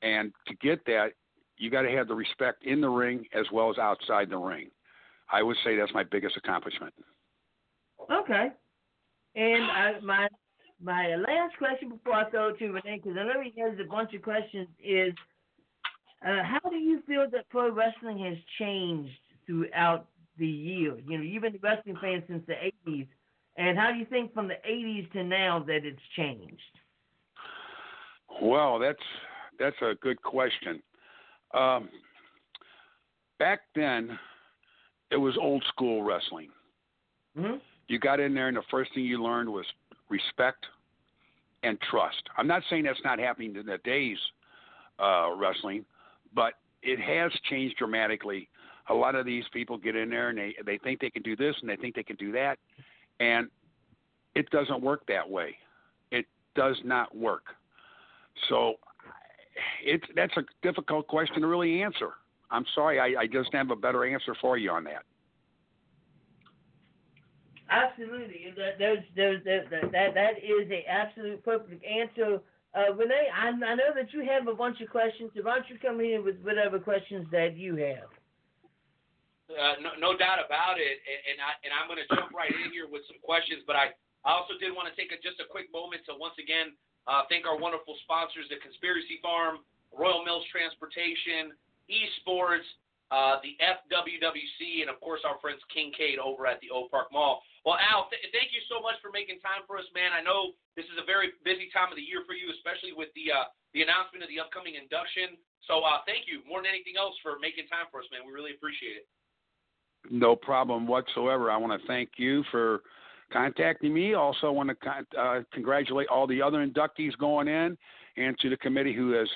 and 0.01 0.33
to 0.47 0.55
get 0.55 0.85
that, 0.87 1.13
you 1.57 1.71
got 1.71 1.83
to 1.83 1.91
have 1.91 2.09
the 2.09 2.13
respect 2.13 2.65
in 2.65 2.81
the 2.81 2.89
ring 2.89 3.25
as 3.33 3.45
well 3.53 3.69
as 3.69 3.77
outside 3.77 4.29
the 4.29 4.37
ring. 4.37 4.69
I 5.31 5.41
would 5.41 5.55
say 5.63 5.77
that's 5.77 5.93
my 5.93 6.03
biggest 6.03 6.35
accomplishment. 6.35 6.93
Okay. 8.11 8.49
And 9.35 10.05
my 10.05 10.27
my 10.81 11.15
last 11.15 11.57
question 11.57 11.87
before 11.87 12.15
I 12.15 12.29
throw 12.29 12.49
it 12.49 12.59
to 12.59 12.67
Renee, 12.67 12.99
because 13.01 13.17
I 13.17 13.23
know 13.23 13.41
he 13.41 13.53
has 13.61 13.79
a 13.79 13.89
bunch 13.89 14.13
of 14.13 14.21
questions, 14.21 14.67
is 14.83 15.13
uh, 16.27 16.43
how 16.43 16.69
do 16.69 16.75
you 16.75 17.01
feel 17.07 17.27
that 17.31 17.47
pro 17.49 17.71
wrestling 17.71 18.19
has 18.19 18.37
changed 18.59 19.17
throughout 19.45 20.07
the 20.37 20.47
year? 20.47 20.97
You 21.07 21.17
know, 21.17 21.23
you've 21.23 21.43
been 21.43 21.55
a 21.55 21.59
wrestling 21.61 21.97
fan 22.01 22.23
since 22.27 22.43
the 22.47 22.53
'80s, 22.87 23.07
and 23.57 23.77
how 23.77 23.91
do 23.91 23.97
you 23.97 24.05
think 24.05 24.33
from 24.33 24.47
the 24.47 24.57
'80s 24.67 25.11
to 25.13 25.23
now 25.23 25.63
that 25.67 25.85
it's 25.85 25.99
changed? 26.15 26.61
Well, 28.41 28.79
that's 28.79 29.03
that's 29.59 29.75
a 29.81 29.93
good 30.01 30.21
question. 30.21 30.81
Um, 31.53 31.89
back 33.39 33.61
then, 33.75 34.17
it 35.11 35.17
was 35.17 35.37
old 35.39 35.63
school 35.69 36.03
wrestling. 36.03 36.49
hmm 37.37 37.57
you 37.87 37.99
got 37.99 38.19
in 38.19 38.33
there 38.33 38.47
and 38.47 38.57
the 38.57 38.63
first 38.71 38.93
thing 38.93 39.03
you 39.03 39.21
learned 39.21 39.49
was 39.49 39.65
respect 40.09 40.65
and 41.63 41.77
trust. 41.89 42.21
I'm 42.37 42.47
not 42.47 42.63
saying 42.69 42.83
that's 42.83 42.99
not 43.03 43.19
happening 43.19 43.55
in 43.55 43.65
the 43.65 43.77
days 43.83 44.17
uh, 44.99 45.29
wrestling, 45.35 45.85
but 46.33 46.53
it 46.81 46.99
has 46.99 47.31
changed 47.49 47.77
dramatically. 47.77 48.49
A 48.89 48.93
lot 48.93 49.15
of 49.15 49.25
these 49.25 49.45
people 49.53 49.77
get 49.77 49.95
in 49.95 50.09
there 50.09 50.29
and 50.29 50.37
they 50.37 50.55
they 50.65 50.77
think 50.77 50.99
they 50.99 51.09
can 51.09 51.23
do 51.23 51.35
this 51.35 51.55
and 51.61 51.69
they 51.69 51.75
think 51.75 51.95
they 51.95 52.03
can 52.03 52.17
do 52.17 52.31
that, 52.33 52.57
and 53.19 53.47
it 54.35 54.49
doesn't 54.49 54.81
work 54.81 55.05
that 55.07 55.29
way. 55.29 55.55
It 56.11 56.25
does 56.55 56.75
not 56.83 57.15
work. 57.15 57.43
So 58.49 58.75
it's 59.83 60.05
that's 60.15 60.35
a 60.37 60.43
difficult 60.61 61.07
question 61.07 61.41
to 61.41 61.47
really 61.47 61.81
answer. 61.81 62.11
I'm 62.51 62.65
sorry, 62.75 62.99
I, 62.99 63.21
I 63.21 63.27
just 63.27 63.53
have 63.53 63.71
a 63.71 63.75
better 63.75 64.05
answer 64.05 64.35
for 64.39 64.57
you 64.57 64.69
on 64.71 64.83
that. 64.83 65.03
Absolutely. 67.69 68.53
There's, 68.77 68.99
there's, 69.15 69.43
that, 69.45 69.71
that, 69.71 70.13
that 70.13 70.37
is 70.37 70.69
a 70.69 70.85
absolute 70.87 71.43
perfect 71.43 71.83
answer. 71.83 72.39
Uh, 72.75 72.93
Renee, 72.93 73.27
I, 73.33 73.47
I 73.47 73.75
know 73.75 73.93
that 73.95 74.13
you 74.13 74.23
have 74.29 74.47
a 74.47 74.53
bunch 74.53 74.81
of 74.81 74.89
questions, 74.89 75.31
so 75.35 75.41
why 75.43 75.55
don't 75.55 75.69
you 75.69 75.77
come 75.79 75.99
in 75.99 76.23
with 76.23 76.35
whatever 76.43 76.77
questions 76.77 77.25
that 77.31 77.57
you 77.57 77.75
have? 77.77 78.09
Uh, 79.51 79.75
no, 79.83 79.91
no 79.99 80.11
doubt 80.15 80.39
about 80.39 80.79
it, 80.79 81.03
and, 81.03 81.35
and 81.35 81.37
I 81.43 81.51
and 81.67 81.71
I'm 81.75 81.91
going 81.91 81.99
to 81.99 82.07
jump 82.15 82.31
right 82.31 82.49
in 82.49 82.71
here 82.71 82.87
with 82.87 83.03
some 83.11 83.19
questions. 83.19 83.59
But 83.67 83.75
I, 83.75 83.91
I 84.23 84.31
also 84.31 84.55
did 84.55 84.71
want 84.71 84.87
to 84.87 84.95
take 84.95 85.11
a, 85.11 85.19
just 85.19 85.43
a 85.43 85.47
quick 85.47 85.67
moment 85.75 86.07
to 86.07 86.15
once 86.15 86.39
again 86.39 86.71
uh, 87.07 87.27
thank 87.27 87.43
our 87.43 87.59
wonderful 87.59 87.99
sponsors, 88.07 88.47
the 88.47 88.59
Conspiracy 88.63 89.19
Farm, 89.19 89.59
Royal 89.91 90.23
Mills 90.23 90.47
Transportation, 90.47 91.51
Esports, 91.91 92.63
uh, 93.11 93.43
the 93.43 93.59
FWWC, 93.59 94.81
and 94.81 94.89
of 94.89 94.97
course 95.03 95.21
our 95.27 95.35
friends 95.43 95.59
Kincaid 95.69 96.17
over 96.17 96.47
at 96.47 96.63
the 96.63 96.71
Oak 96.71 96.89
Park 96.89 97.11
Mall. 97.11 97.43
Well, 97.67 97.75
Al, 97.77 98.07
th- 98.07 98.23
thank 98.31 98.55
you 98.55 98.63
so 98.71 98.79
much 98.79 98.97
for 99.03 99.11
making 99.11 99.43
time 99.43 99.67
for 99.67 99.75
us, 99.75 99.87
man. 99.91 100.15
I 100.15 100.23
know 100.23 100.55
this 100.79 100.87
is 100.87 100.97
a 100.97 101.05
very 101.05 101.35
busy 101.43 101.67
time 101.75 101.91
of 101.91 101.99
the 101.99 102.07
year 102.07 102.23
for 102.23 102.33
you, 102.33 102.47
especially 102.55 102.95
with 102.95 103.11
the 103.13 103.29
uh, 103.29 103.51
the 103.75 103.83
announcement 103.83 104.23
of 104.23 104.29
the 104.31 104.39
upcoming 104.39 104.79
induction. 104.79 105.35
So 105.67 105.83
uh, 105.83 106.01
thank 106.07 106.25
you 106.25 106.45
more 106.47 106.63
than 106.63 106.71
anything 106.71 106.95
else 106.95 107.15
for 107.19 107.39
making 107.41 107.67
time 107.67 107.89
for 107.91 107.99
us, 107.99 108.07
man. 108.09 108.23
We 108.23 108.31
really 108.31 108.55
appreciate 108.55 109.03
it. 109.03 109.05
No 110.09 110.35
problem 110.35 110.87
whatsoever. 110.87 111.49
I 111.49 111.57
want 111.57 111.79
to 111.79 111.87
thank 111.87 112.11
you 112.17 112.43
for 112.51 112.81
contacting 113.31 113.93
me. 113.93 114.13
Also, 114.13 114.51
want 114.51 114.69
to 114.69 114.75
con- 114.75 115.07
uh, 115.17 115.41
congratulate 115.53 116.07
all 116.07 116.27
the 116.27 116.41
other 116.41 116.65
inductees 116.65 117.17
going 117.17 117.47
in, 117.47 117.77
and 118.17 118.37
to 118.39 118.49
the 118.49 118.57
committee 118.57 118.93
who 118.93 119.19
is 119.19 119.29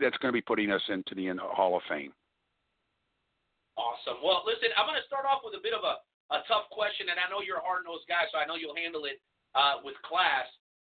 that's 0.00 0.18
going 0.18 0.32
to 0.32 0.36
be 0.36 0.42
putting 0.42 0.70
us 0.70 0.82
into 0.88 1.14
the 1.14 1.30
Hall 1.38 1.76
of 1.76 1.82
Fame. 1.88 2.10
Awesome. 3.78 4.18
Well, 4.22 4.42
listen, 4.46 4.70
I'm 4.74 4.86
going 4.86 4.98
to 4.98 5.06
start 5.06 5.26
off 5.26 5.42
with 5.46 5.54
a 5.54 5.62
bit 5.62 5.74
of 5.74 5.86
a, 5.86 6.02
a 6.34 6.42
tough 6.50 6.66
question, 6.70 7.10
and 7.10 7.18
I 7.18 7.30
know 7.30 7.42
you're 7.42 7.62
a 7.62 7.66
hard 7.66 7.86
nosed 7.86 8.06
guy, 8.10 8.26
so 8.30 8.38
I 8.38 8.46
know 8.46 8.58
you'll 8.58 8.74
handle 8.74 9.06
it 9.06 9.22
uh, 9.54 9.82
with 9.86 9.94
class. 10.02 10.46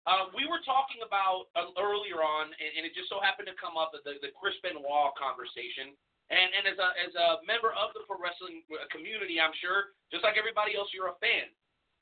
Uh, 0.08 0.32
we 0.32 0.48
were 0.48 0.64
talking 0.64 1.04
about 1.04 1.52
uh, 1.56 1.68
earlier 1.76 2.24
on, 2.24 2.48
and, 2.48 2.70
and 2.80 2.82
it 2.88 2.96
just 2.96 3.12
so 3.12 3.20
happened 3.20 3.52
to 3.52 3.56
come 3.60 3.76
up 3.76 3.92
the, 3.92 4.16
the 4.24 4.32
Chris 4.32 4.56
Benoit 4.64 5.12
conversation. 5.16 5.92
And, 6.30 6.48
and 6.54 6.64
as 6.70 6.78
a 6.78 6.88
as 6.94 7.12
a 7.18 7.28
member 7.42 7.74
of 7.74 7.90
the 7.90 8.06
pro 8.06 8.14
wrestling 8.14 8.62
community, 8.94 9.42
I'm 9.42 9.54
sure, 9.58 9.98
just 10.14 10.22
like 10.22 10.38
everybody 10.38 10.78
else, 10.78 10.94
you're 10.94 11.10
a 11.10 11.18
fan, 11.18 11.50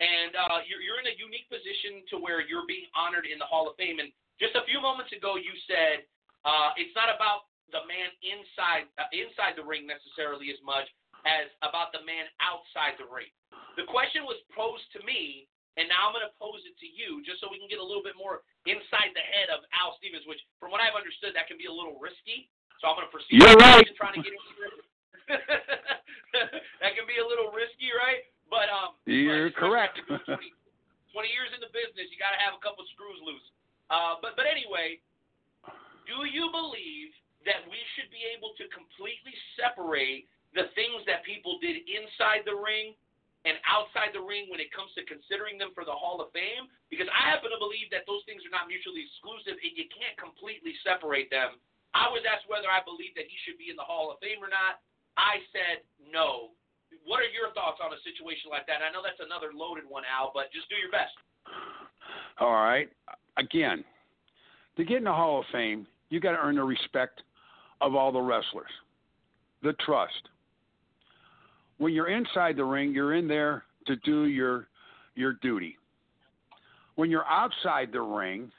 and 0.05 0.37
uh, 0.37 0.61
you're 0.69 0.85
you're 0.85 1.01
in 1.01 1.09
a 1.09 1.17
unique 1.17 1.49
position 1.49 2.05
to 2.13 2.21
where 2.21 2.45
you're 2.45 2.69
being 2.69 2.85
honored 2.93 3.25
in 3.25 3.41
the 3.41 3.49
Hall 3.49 3.65
of 3.65 3.75
Fame. 3.81 4.05
And 4.05 4.13
just 4.37 4.53
a 4.53 4.69
few 4.69 4.85
moments 4.85 5.17
ago, 5.17 5.41
you 5.41 5.57
said 5.65 6.05
uh, 6.45 6.77
it's 6.77 6.93
not 6.93 7.09
about 7.09 7.49
the 7.73 7.81
man 7.89 8.13
inside 8.21 8.85
uh, 9.01 9.09
inside 9.17 9.57
the 9.57 9.65
ring 9.65 9.89
necessarily 9.89 10.53
as 10.53 10.61
much 10.61 10.85
as 11.25 11.49
about 11.65 11.97
the 11.97 12.05
man 12.05 12.29
outside 12.45 13.01
the 13.01 13.09
ring. 13.09 13.33
The 13.81 13.89
question 13.89 14.29
was 14.29 14.37
posed 14.53 14.85
to 14.93 15.01
me, 15.09 15.49
and 15.81 15.89
now 15.89 16.11
I'm 16.11 16.15
going 16.15 16.27
to 16.27 16.37
pose 16.37 16.63
it 16.69 16.77
to 16.85 16.89
you, 16.89 17.25
just 17.25 17.41
so 17.41 17.49
we 17.49 17.57
can 17.57 17.71
get 17.71 17.81
a 17.81 17.85
little 17.85 18.05
bit 18.05 18.19
more 18.19 18.45
inside 18.69 19.17
the 19.17 19.25
head 19.25 19.49
of 19.49 19.65
Al 19.73 19.97
Stevens, 19.97 20.29
which, 20.29 20.43
from 20.61 20.69
what 20.69 20.85
I've 20.85 20.99
understood, 20.99 21.33
that 21.33 21.49
can 21.49 21.57
be 21.57 21.71
a 21.71 21.73
little 21.73 21.97
risky. 21.97 22.53
So 22.79 22.89
I'm 22.89 22.95
going 22.99 23.07
to 23.07 23.13
proceed. 23.13 23.43
You're 23.43 23.59
right. 23.59 23.87
Trying 24.01 24.17
to 24.19 24.23
get 24.23 24.35
that 26.81 26.91
can 26.97 27.05
be 27.05 27.21
a 27.21 27.27
little 27.27 27.53
risky, 27.53 27.93
right? 27.93 28.25
But 28.49 28.73
um, 28.73 28.97
You're 29.05 29.53
but 29.53 29.61
correct. 29.61 30.01
20 30.09 30.25
20 30.25 31.29
years 31.35 31.51
in 31.53 31.61
the 31.61 31.69
business, 31.75 32.09
you 32.09 32.17
got 32.17 32.33
to 32.33 32.41
have 32.41 32.57
a 32.57 32.63
couple 32.65 32.85
screws 32.97 33.21
loose. 33.21 33.45
Uh, 33.93 34.17
but 34.25 34.39
but 34.41 34.49
anyway, 34.49 34.97
do 36.09 36.25
you 36.25 36.49
believe 36.49 37.13
that 37.45 37.65
we 37.69 37.81
should 37.97 38.09
be 38.09 38.25
able 38.33 38.57
to 38.57 38.65
completely 38.73 39.37
separate 39.61 40.29
the 40.57 40.73
things 40.73 41.05
that 41.05 41.25
people 41.29 41.61
did 41.61 41.85
inside 41.85 42.45
the 42.49 42.57
ring 42.57 42.97
and 43.45 43.61
outside 43.69 44.11
the 44.17 44.21
ring 44.21 44.49
when 44.49 44.59
it 44.59 44.73
comes 44.73 44.91
to 44.97 45.05
considering 45.05 45.61
them 45.61 45.71
for 45.77 45.85
the 45.85 45.93
Hall 45.93 46.21
of 46.25 46.33
Fame? 46.33 46.69
Because 46.89 47.07
I 47.13 47.29
happen 47.29 47.53
to 47.53 47.61
believe 47.61 47.93
that 47.93 48.09
those 48.09 48.25
things 48.25 48.43
are 48.49 48.53
not 48.53 48.67
mutually 48.67 49.05
exclusive 49.05 49.61
and 49.61 49.73
you 49.77 49.87
can't 49.93 50.17
completely 50.17 50.73
separate 50.81 51.29
them. 51.29 51.61
I 51.95 52.09
was 52.13 52.23
asked 52.29 52.49
whether 52.49 52.69
I 52.69 52.85
believe 52.85 53.17
that 53.17 53.29
he 53.29 53.37
should 53.45 53.57
be 53.57 53.73
in 53.73 53.77
the 53.77 53.87
Hall 53.87 54.13
of 54.13 54.21
Fame 54.21 54.41
or 54.43 54.53
not. 54.53 54.85
I 55.17 55.41
said 55.53 55.85
no. 55.99 56.53
What 57.05 57.21
are 57.21 57.33
your 57.33 57.53
thoughts 57.53 57.81
on 57.85 57.93
a 57.93 58.01
situation 58.05 58.49
like 58.53 58.69
that? 58.69 58.85
I 58.85 58.93
know 58.93 59.01
that's 59.05 59.21
another 59.21 59.53
loaded 59.53 59.85
one, 59.89 60.05
Al, 60.09 60.33
but 60.33 60.53
just 60.53 60.69
do 60.69 60.77
your 60.77 60.93
best. 60.93 61.15
All 62.41 62.53
right. 62.53 62.89
Again, 63.37 63.85
to 64.77 64.85
get 64.85 64.99
in 64.99 65.05
the 65.05 65.13
Hall 65.13 65.41
of 65.41 65.47
Fame, 65.53 65.87
you 66.11 66.21
got 66.21 66.33
to 66.33 66.39
earn 66.39 66.57
the 66.57 66.65
respect 66.65 67.23
of 67.81 67.95
all 67.95 68.13
the 68.13 68.21
wrestlers, 68.21 68.71
the 69.63 69.73
trust. 69.85 70.29
When 71.79 71.93
you're 71.93 72.09
inside 72.09 72.57
the 72.57 72.65
ring, 72.65 72.93
you're 72.93 73.15
in 73.15 73.29
there 73.29 73.65
to 73.87 73.97
do 73.97 74.27
your 74.27 74.69
your 75.15 75.35
duty. 75.35 75.77
When 76.95 77.11
you're 77.11 77.27
outside 77.27 77.91
the 77.93 78.01
ring, 78.01 78.51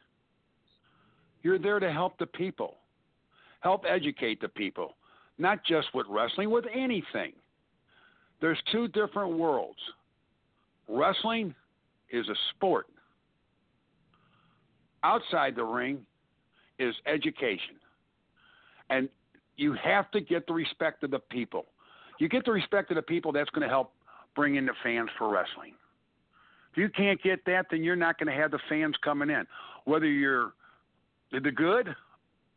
you're 1.42 1.60
there 1.60 1.80
to 1.80 1.92
help 1.92 2.18
the 2.18 2.26
people, 2.26 2.76
help 3.62 3.84
educate 3.88 4.42
the 4.42 4.48
people, 4.48 4.96
not 5.38 5.64
just 5.66 5.88
with 5.94 6.06
wrestling, 6.10 6.50
with 6.50 6.66
anything. 6.74 7.34
There's 8.42 8.60
two 8.72 8.88
different 8.90 9.38
worlds. 9.38 9.80
Wrestling 10.88 11.54
is 12.12 12.28
a 12.30 12.36
sport. 12.56 12.88
Outside 15.04 15.56
the 15.56 15.64
ring 15.64 16.06
is 16.78 16.96
education. 17.06 17.76
And 18.90 19.10
you 19.58 19.74
have 19.74 20.10
to 20.12 20.22
get 20.22 20.48
the 20.48 20.54
respect 20.54 21.04
of 21.04 21.12
the 21.12 21.20
people. 21.20 21.66
You 22.20 22.28
get 22.28 22.46
the 22.46 22.52
respect 22.52 22.92
of 22.92 22.96
the 22.96 23.02
people, 23.02 23.32
that's 23.32 23.50
going 23.52 23.62
to 23.62 23.70
help 23.70 23.94
bring 24.36 24.56
in 24.56 24.66
the 24.66 24.74
fans 24.84 25.10
for 25.18 25.30
wrestling. 25.30 25.74
If 26.72 26.78
you 26.78 26.90
can't 26.90 27.22
get 27.22 27.44
that, 27.46 27.66
then 27.72 27.84
you're 27.84 27.96
not 27.96 28.18
going 28.18 28.34
to 28.34 28.42
have 28.42 28.52
the 28.52 28.60
fans 28.70 28.96
coming 29.04 29.30
in, 29.30 29.46
whether 29.86 30.06
you're 30.06 30.54
the 31.32 31.52
good 31.52 31.96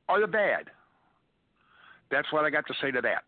or 0.08 0.20
the 0.20 0.26
bad. 0.26 0.70
That's 2.12 2.28
what 2.28 2.44
I 2.44 2.52
got 2.52 2.68
to 2.68 2.76
say 2.84 2.92
to 2.92 3.00
that. 3.00 3.24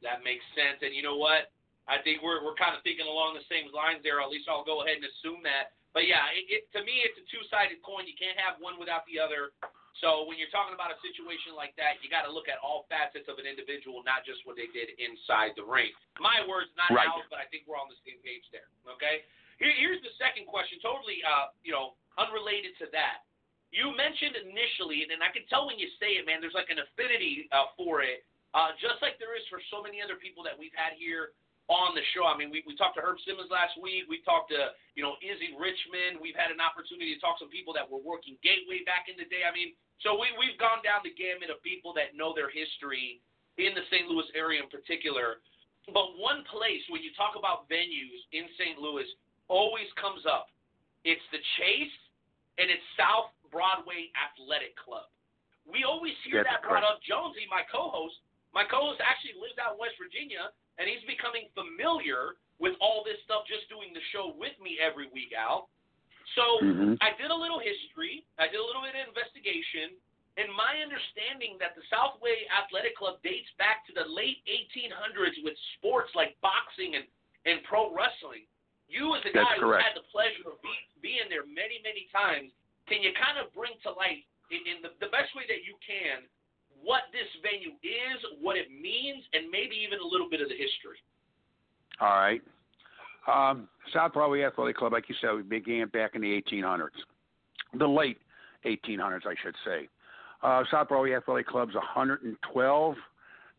That 0.00 0.24
makes 0.24 0.44
sense. 0.56 0.80
And 0.80 0.96
you 0.96 1.04
know 1.04 1.20
what? 1.20 1.52
I 1.84 2.00
think 2.00 2.24
we're 2.24 2.40
we're 2.40 2.56
kind 2.56 2.72
of 2.72 2.80
thinking 2.80 3.04
along 3.04 3.36
the 3.36 3.44
same 3.52 3.68
lines 3.76 4.00
there. 4.00 4.24
At 4.24 4.32
least 4.32 4.48
I'll 4.48 4.64
go 4.64 4.80
ahead 4.80 4.96
and 4.96 5.04
assume 5.04 5.44
that. 5.44 5.76
But 5.92 6.08
yeah, 6.08 6.32
it, 6.32 6.48
it, 6.48 6.62
to 6.74 6.80
me, 6.82 7.04
it's 7.06 7.14
a 7.20 7.24
two-sided 7.30 7.78
coin. 7.84 8.08
You 8.08 8.16
can't 8.18 8.34
have 8.40 8.58
one 8.58 8.80
without 8.80 9.06
the 9.06 9.20
other. 9.20 9.54
So 10.02 10.26
when 10.26 10.34
you're 10.40 10.50
talking 10.50 10.74
about 10.74 10.90
a 10.90 10.98
situation 11.06 11.54
like 11.54 11.70
that, 11.78 12.02
you 12.02 12.10
got 12.10 12.26
to 12.26 12.32
look 12.34 12.50
at 12.50 12.58
all 12.58 12.82
facets 12.90 13.30
of 13.30 13.38
an 13.38 13.46
individual, 13.46 14.02
not 14.02 14.26
just 14.26 14.42
what 14.42 14.58
they 14.58 14.66
did 14.74 14.90
inside 14.98 15.54
the 15.54 15.62
ring. 15.62 15.94
My 16.18 16.42
words, 16.50 16.66
not 16.74 16.90
right. 16.90 17.06
Al's, 17.06 17.30
but 17.30 17.38
I 17.38 17.46
think 17.46 17.70
we're 17.70 17.78
on 17.78 17.86
the 17.86 18.00
same 18.02 18.18
page 18.26 18.42
there. 18.50 18.66
Okay. 18.90 19.22
Here, 19.62 19.70
here's 19.78 20.02
the 20.02 20.10
second 20.18 20.50
question, 20.50 20.82
totally, 20.82 21.22
uh, 21.22 21.54
you 21.62 21.70
know, 21.70 21.94
unrelated 22.18 22.74
to 22.82 22.90
that. 22.90 23.22
You 23.74 23.90
mentioned 23.98 24.38
initially, 24.38 25.02
and 25.02 25.18
I 25.18 25.34
can 25.34 25.42
tell 25.50 25.66
when 25.66 25.82
you 25.82 25.90
say 25.98 26.14
it, 26.14 26.30
man. 26.30 26.38
There's 26.38 26.54
like 26.54 26.70
an 26.70 26.78
affinity 26.78 27.50
uh, 27.50 27.74
for 27.74 28.06
it, 28.06 28.22
uh, 28.54 28.70
just 28.78 29.02
like 29.02 29.18
there 29.18 29.34
is 29.34 29.42
for 29.50 29.58
so 29.74 29.82
many 29.82 29.98
other 29.98 30.14
people 30.14 30.46
that 30.46 30.54
we've 30.54 30.74
had 30.78 30.94
here 30.94 31.34
on 31.66 31.96
the 31.98 32.04
show. 32.14 32.22
I 32.22 32.38
mean, 32.38 32.54
we, 32.54 32.62
we 32.68 32.78
talked 32.78 32.94
to 33.00 33.02
Herb 33.02 33.18
Simmons 33.26 33.50
last 33.50 33.74
week. 33.80 34.06
We 34.06 34.22
talked 34.22 34.54
to, 34.54 34.78
you 34.94 35.02
know, 35.02 35.18
Izzy 35.24 35.58
Richmond. 35.58 36.22
We've 36.22 36.38
had 36.38 36.54
an 36.54 36.62
opportunity 36.62 37.16
to 37.16 37.20
talk 37.20 37.42
to 37.42 37.48
some 37.48 37.52
people 37.52 37.74
that 37.74 37.82
were 37.82 37.98
working 37.98 38.38
Gateway 38.46 38.86
back 38.86 39.10
in 39.10 39.18
the 39.18 39.26
day. 39.26 39.42
I 39.42 39.50
mean, 39.50 39.74
so 40.06 40.14
we, 40.14 40.30
we've 40.38 40.60
gone 40.60 40.84
down 40.86 41.02
the 41.02 41.10
gamut 41.16 41.50
of 41.50 41.58
people 41.64 41.90
that 41.98 42.14
know 42.14 42.36
their 42.36 42.52
history 42.52 43.18
in 43.58 43.74
the 43.74 43.82
St. 43.90 44.06
Louis 44.06 44.28
area 44.36 44.60
in 44.60 44.70
particular. 44.70 45.42
But 45.90 46.14
one 46.20 46.46
place 46.46 46.84
when 46.92 47.02
you 47.02 47.10
talk 47.16 47.34
about 47.34 47.66
venues 47.66 48.22
in 48.30 48.46
St. 48.54 48.78
Louis 48.78 49.08
always 49.48 49.88
comes 49.98 50.24
up. 50.28 50.52
It's 51.02 51.24
the 51.32 51.40
Chase 51.58 51.98
and 52.56 52.70
it's 52.70 52.84
South 52.96 53.34
Broadway 53.54 54.10
Athletic 54.18 54.74
Club. 54.74 55.06
We 55.62 55.86
always 55.86 56.18
hear 56.26 56.42
That's 56.42 56.58
that 56.58 56.66
brought 56.66 56.82
correct. 56.82 56.98
up. 56.98 57.06
Jonesy, 57.06 57.46
my 57.46 57.62
co-host, 57.70 58.18
my 58.50 58.66
co-host 58.66 58.98
actually 59.00 59.38
lives 59.38 59.54
out 59.62 59.78
in 59.78 59.80
West 59.80 59.94
Virginia, 59.96 60.50
and 60.76 60.90
he's 60.90 61.00
becoming 61.06 61.46
familiar 61.54 62.36
with 62.58 62.74
all 62.82 63.06
this 63.06 63.16
stuff 63.22 63.46
just 63.46 63.70
doing 63.70 63.94
the 63.94 64.02
show 64.10 64.34
with 64.34 64.58
me 64.58 64.82
every 64.82 65.06
week, 65.14 65.32
Al. 65.32 65.70
So 66.34 66.58
Mhm. 66.60 66.98
I 67.00 67.12
did 67.14 67.30
a 67.30 67.34
little 67.34 67.58
history, 67.58 68.26
I 68.38 68.48
did 68.48 68.58
a 68.58 68.64
little 68.64 68.82
bit 68.82 68.94
of 68.94 69.06
investigation, 69.08 69.96
and 70.36 70.50
my 70.52 70.82
understanding 70.82 71.58
that 71.58 71.74
the 71.76 71.82
Southway 71.90 72.46
Athletic 72.50 72.96
Club 72.96 73.22
dates 73.22 73.50
back 73.52 73.86
to 73.86 73.92
the 73.92 74.04
late 74.04 74.42
1800s 74.46 75.38
with 75.42 75.56
sports 75.78 76.14
like 76.14 76.38
boxing 76.40 76.96
and, 76.96 77.06
and 77.46 77.62
pro 77.64 77.92
wrestling. 77.94 78.46
You, 78.88 79.14
as 79.14 79.24
a 79.24 79.32
That's 79.32 79.48
guy 79.48 79.56
who 79.58 79.70
had 79.72 79.94
the 79.94 80.02
pleasure 80.10 80.48
of 80.50 80.60
be, 80.60 80.74
being 81.00 81.28
there 81.28 81.46
many, 81.46 81.80
many 81.82 82.08
times, 82.12 82.52
can 82.88 83.00
you 83.00 83.12
kind 83.16 83.40
of 83.40 83.52
bring 83.54 83.72
to 83.84 83.90
light 83.92 84.24
in, 84.52 84.84
the, 84.84 84.92
the 85.00 85.10
best 85.10 85.32
way 85.32 85.48
that 85.48 85.64
you 85.64 85.76
can 85.80 86.24
what 86.84 87.08
this 87.12 87.28
venue 87.40 87.72
is, 87.80 88.18
what 88.40 88.56
it 88.56 88.68
means, 88.68 89.24
and 89.32 89.50
maybe 89.50 89.74
even 89.74 89.98
a 89.98 90.06
little 90.06 90.28
bit 90.28 90.40
of 90.40 90.48
the 90.48 90.54
history? 90.54 91.00
All 92.00 92.08
right. 92.08 92.42
Um, 93.26 93.68
South 93.92 94.12
Broadway 94.12 94.44
Athletic 94.44 94.76
Club, 94.76 94.92
like 94.92 95.08
you 95.08 95.14
said, 95.20 95.34
we 95.34 95.42
began 95.42 95.88
back 95.88 96.14
in 96.14 96.20
the 96.20 96.42
1800s, 96.42 96.88
the 97.78 97.86
late 97.86 98.18
1800s, 98.66 99.26
I 99.26 99.34
should 99.42 99.54
say. 99.64 99.88
Uh, 100.42 100.62
South 100.70 100.88
Broadway 100.88 101.14
Athletic 101.14 101.46
Club's 101.46 101.74
112, 101.74 102.94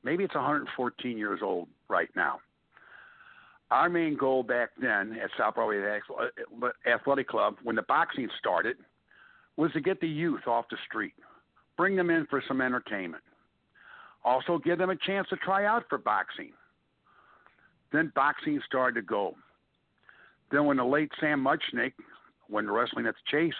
maybe 0.03 0.23
it's 0.23 0.35
114 0.35 1.17
years 1.17 1.39
old 1.41 1.67
right 1.89 2.09
now. 2.15 2.39
Our 3.71 3.89
main 3.89 4.15
goal 4.15 4.43
back 4.43 4.69
then 4.79 5.17
at 5.21 5.31
South 5.35 5.55
Broadway 5.55 5.81
Athletic 6.85 7.27
Club, 7.27 7.55
when 7.63 7.75
the 7.75 7.81
boxing 7.81 8.29
started, 8.37 8.77
was 9.57 9.71
to 9.73 9.81
get 9.81 10.01
the 10.01 10.07
youth 10.07 10.47
off 10.47 10.65
the 10.69 10.77
street, 10.87 11.13
bring 11.77 11.95
them 11.95 12.09
in 12.09 12.25
for 12.29 12.43
some 12.47 12.61
entertainment, 12.61 13.23
also 14.23 14.57
give 14.57 14.77
them 14.77 14.89
a 14.89 14.95
chance 14.95 15.27
to 15.29 15.35
try 15.37 15.65
out 15.65 15.83
for 15.89 15.97
boxing. 15.97 16.51
Then 17.91 18.11
boxing 18.15 18.59
started 18.65 18.99
to 18.99 19.05
go. 19.05 19.35
Then 20.51 20.65
when 20.65 20.77
the 20.77 20.85
late 20.85 21.11
Sam 21.19 21.43
Muchnick, 21.43 21.93
when 22.47 22.69
wrestling 22.69 23.07
at 23.07 23.15
the 23.15 23.37
Chase 23.37 23.53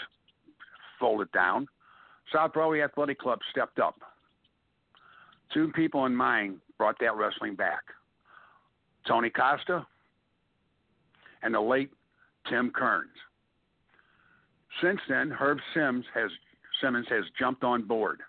folded 1.00 1.32
down, 1.32 1.68
South 2.34 2.54
Broadway 2.54 2.82
Athletic 2.82 3.20
Club 3.20 3.39
stepped 3.52 3.80
up. 3.80 3.96
Two 5.54 5.72
people 5.74 6.06
in 6.06 6.16
mind 6.16 6.58
brought 6.78 6.98
that 7.00 7.16
wrestling 7.16 7.56
back. 7.56 7.82
Tony 9.08 9.30
Costa 9.30 9.86
and 11.43 11.54
the 11.54 11.62
late 11.62 11.91
Tim 12.50 12.72
Kearns. 12.72 13.10
Since 14.82 15.00
then, 15.08 15.32
Herb 15.32 15.60
Sims 15.74 16.06
has 16.14 16.30
Simmons 16.82 17.08
has 17.10 17.24
jumped 17.40 17.64
on 17.64 17.84
board. 17.84 18.20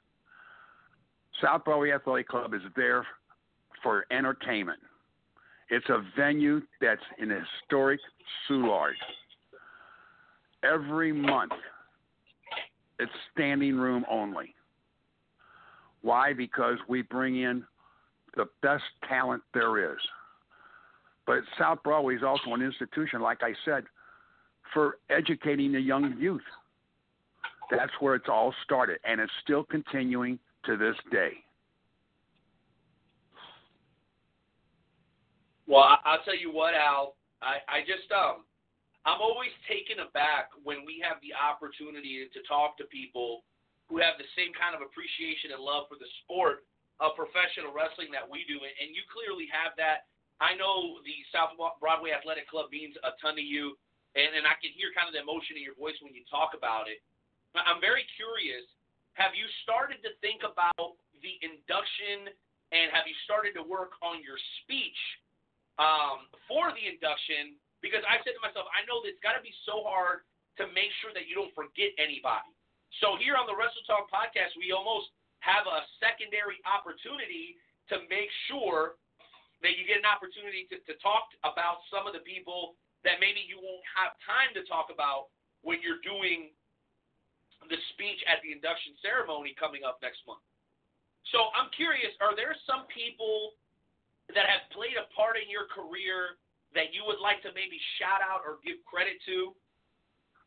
South 1.43 1.65
Broadway 1.65 1.91
Athletic 1.91 2.29
Club 2.29 2.55
is 2.55 2.63
there 2.77 3.05
for 3.83 4.07
entertainment. 4.11 4.79
It's 5.69 5.89
a 5.89 6.03
venue 6.17 6.63
that's 6.81 7.03
in 7.19 7.33
a 7.33 7.41
historic 7.41 8.01
Soulard. 8.49 8.95
Every 10.63 11.13
month, 11.13 11.53
it's 12.99 13.13
standing 13.33 13.77
room 13.77 14.05
only. 14.11 14.55
Why? 16.03 16.33
Because 16.33 16.79
we 16.89 17.03
bring 17.03 17.43
in 17.43 17.65
the 18.37 18.47
best 18.63 18.85
talent 19.09 19.43
there 19.55 19.93
is. 19.93 19.99
But 21.27 21.41
South 21.59 21.83
Broadway 21.83 22.15
is 22.15 22.23
also 22.23 22.55
an 22.55 22.63
institution, 22.63 23.21
like 23.21 23.43
I 23.43 23.53
said, 23.65 23.85
for 24.73 24.99
educating 25.11 25.73
the 25.73 25.81
young 25.81 26.17
youth. 26.19 26.43
That's 27.71 27.93
where 28.01 28.15
it's 28.15 28.29
all 28.29 28.55
started, 28.65 28.99
and 29.05 29.21
it's 29.21 29.33
still 29.43 29.65
continuing 29.65 30.39
to 30.65 30.77
this 30.77 30.95
day. 31.11 31.33
Well, 35.67 35.99
I'll 36.05 36.23
tell 36.23 36.39
you 36.39 36.55
what, 36.55 36.75
Al. 36.75 37.15
I, 37.43 37.59
I 37.67 37.79
just 37.83 38.07
um, 38.15 38.47
I'm 39.03 39.23
always 39.23 39.51
taken 39.67 40.03
aback 40.03 40.55
when 40.63 40.87
we 40.87 41.03
have 41.03 41.19
the 41.23 41.35
opportunity 41.35 42.27
to 42.27 42.41
talk 42.47 42.79
to 42.79 42.87
people 42.87 43.43
who 43.91 44.03
have 44.03 44.19
the 44.19 44.27
same 44.35 44.51
kind 44.55 44.75
of 44.75 44.83
appreciation 44.83 45.55
and 45.55 45.63
love 45.63 45.87
for 45.87 45.99
the 45.99 46.11
sport 46.23 46.67
of 46.99 47.15
professional 47.15 47.71
wrestling 47.71 48.11
that 48.11 48.27
we 48.27 48.43
do, 48.51 48.59
and 48.59 48.95
you 48.95 49.03
clearly 49.11 49.47
have 49.51 49.75
that. 49.79 50.11
I 50.43 50.59
know 50.59 51.01
the 51.07 51.17
South 51.31 51.55
Broadway 51.55 52.13
Athletic 52.13 52.51
Club 52.51 52.69
means 52.73 52.99
a 53.07 53.15
ton 53.23 53.37
to 53.39 53.45
you, 53.45 53.79
and, 54.17 54.33
and 54.33 54.45
I 54.49 54.57
can 54.59 54.73
hear 54.73 54.91
kind 54.97 55.07
of 55.07 55.15
the 55.15 55.21
emotion 55.21 55.61
in 55.61 55.63
your 55.63 55.77
voice 55.77 55.97
when 56.01 56.17
you 56.17 56.25
talk 56.27 56.57
about 56.57 56.89
it. 56.89 57.05
I'm 57.53 57.81
very 57.85 58.05
curious. 58.17 58.65
Have 59.17 59.37
you 59.37 59.45
started 59.65 60.01
to 60.05 60.13
think 60.21 60.45
about 60.45 60.97
the 61.21 61.37
induction, 61.41 62.29
and 62.73 62.93
have 62.93 63.09
you 63.09 63.17
started 63.25 63.57
to 63.57 63.65
work 63.65 63.97
on 64.01 64.21
your 64.21 64.37
speech 64.65 65.01
um, 65.81 66.29
for 66.49 66.73
the 66.73 66.85
induction 66.85 67.57
because 67.85 68.05
I 68.09 68.21
said 68.25 68.37
to 68.37 68.43
myself, 68.43 68.69
I 68.73 68.85
know 68.89 69.05
it's 69.05 69.21
got 69.21 69.37
to 69.37 69.45
be 69.45 69.53
so 69.69 69.85
hard 69.85 70.25
to 70.57 70.67
make 70.73 70.91
sure 71.05 71.13
that 71.13 71.29
you 71.29 71.37
don't 71.37 71.53
forget 71.53 71.93
anybody. 72.01 72.49
So 73.05 73.21
here 73.21 73.37
on 73.37 73.45
the 73.45 73.53
Wrestle 73.53 73.85
Talk 73.85 74.09
podcast, 74.09 74.57
we 74.57 74.73
almost 74.73 75.13
have 75.45 75.69
a 75.69 75.85
secondary 76.01 76.57
opportunity 76.65 77.61
to 77.93 78.03
make 78.09 78.33
sure 78.49 78.97
that 79.61 79.77
you 79.77 79.85
get 79.85 80.01
an 80.01 80.09
opportunity 80.09 80.65
to, 80.73 80.81
to 80.89 80.97
talk 81.05 81.29
about 81.45 81.85
some 81.93 82.09
of 82.09 82.17
the 82.17 82.25
people 82.25 82.77
that 83.05 83.21
maybe 83.21 83.45
you 83.45 83.59
won't 83.61 83.85
have 83.93 84.17
time 84.25 84.55
to 84.57 84.63
talk 84.65 84.89
about 84.89 85.29
when 85.67 85.83
you're 85.83 86.01
doing 86.01 86.55
the 87.67 87.79
speech 87.95 88.21
at 88.31 88.39
the 88.47 88.55
induction 88.55 88.95
ceremony 89.03 89.57
coming 89.59 89.83
up 89.83 89.99
next 90.01 90.23
month. 90.29 90.43
So 91.35 91.51
I'm 91.59 91.73
curious, 91.75 92.15
are 92.23 92.39
there 92.39 92.55
some 92.63 92.87
people 92.87 93.59
that 94.31 94.47
have 94.47 94.71
played 94.71 94.95
a 94.95 95.11
part 95.11 95.35
in 95.35 95.51
your 95.51 95.67
career 95.67 96.39
that 96.79 96.95
you 96.95 97.03
would 97.07 97.19
like 97.19 97.43
to 97.43 97.51
maybe 97.51 97.79
shout 97.99 98.23
out 98.23 98.47
or 98.47 98.63
give 98.63 98.79
credit 98.87 99.19
to? 99.27 99.51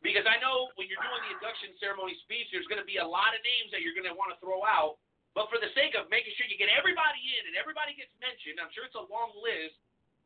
Because 0.00 0.24
I 0.24 0.40
know 0.40 0.72
when 0.80 0.88
you're 0.88 1.00
doing 1.04 1.22
the 1.28 1.36
induction 1.36 1.76
ceremony 1.76 2.16
speech, 2.24 2.48
there's 2.48 2.64
going 2.72 2.80
to 2.80 2.88
be 2.88 2.96
a 2.96 3.04
lot 3.04 3.36
of 3.36 3.44
names 3.44 3.68
that 3.76 3.84
you're 3.84 3.92
going 3.92 4.08
to 4.08 4.16
want 4.16 4.32
to 4.32 4.40
throw 4.40 4.64
out. 4.64 4.96
But 5.36 5.52
for 5.52 5.60
the 5.60 5.68
sake 5.76 5.92
of 5.92 6.08
making 6.08 6.32
sure 6.40 6.48
you 6.48 6.56
get 6.56 6.72
everybody 6.72 7.20
in 7.36 7.52
and 7.52 7.54
everybody 7.60 7.92
gets 7.92 8.10
mentioned, 8.16 8.56
I'm 8.56 8.72
sure 8.72 8.88
it's 8.88 8.96
a 8.96 9.04
long 9.12 9.36
list. 9.44 9.76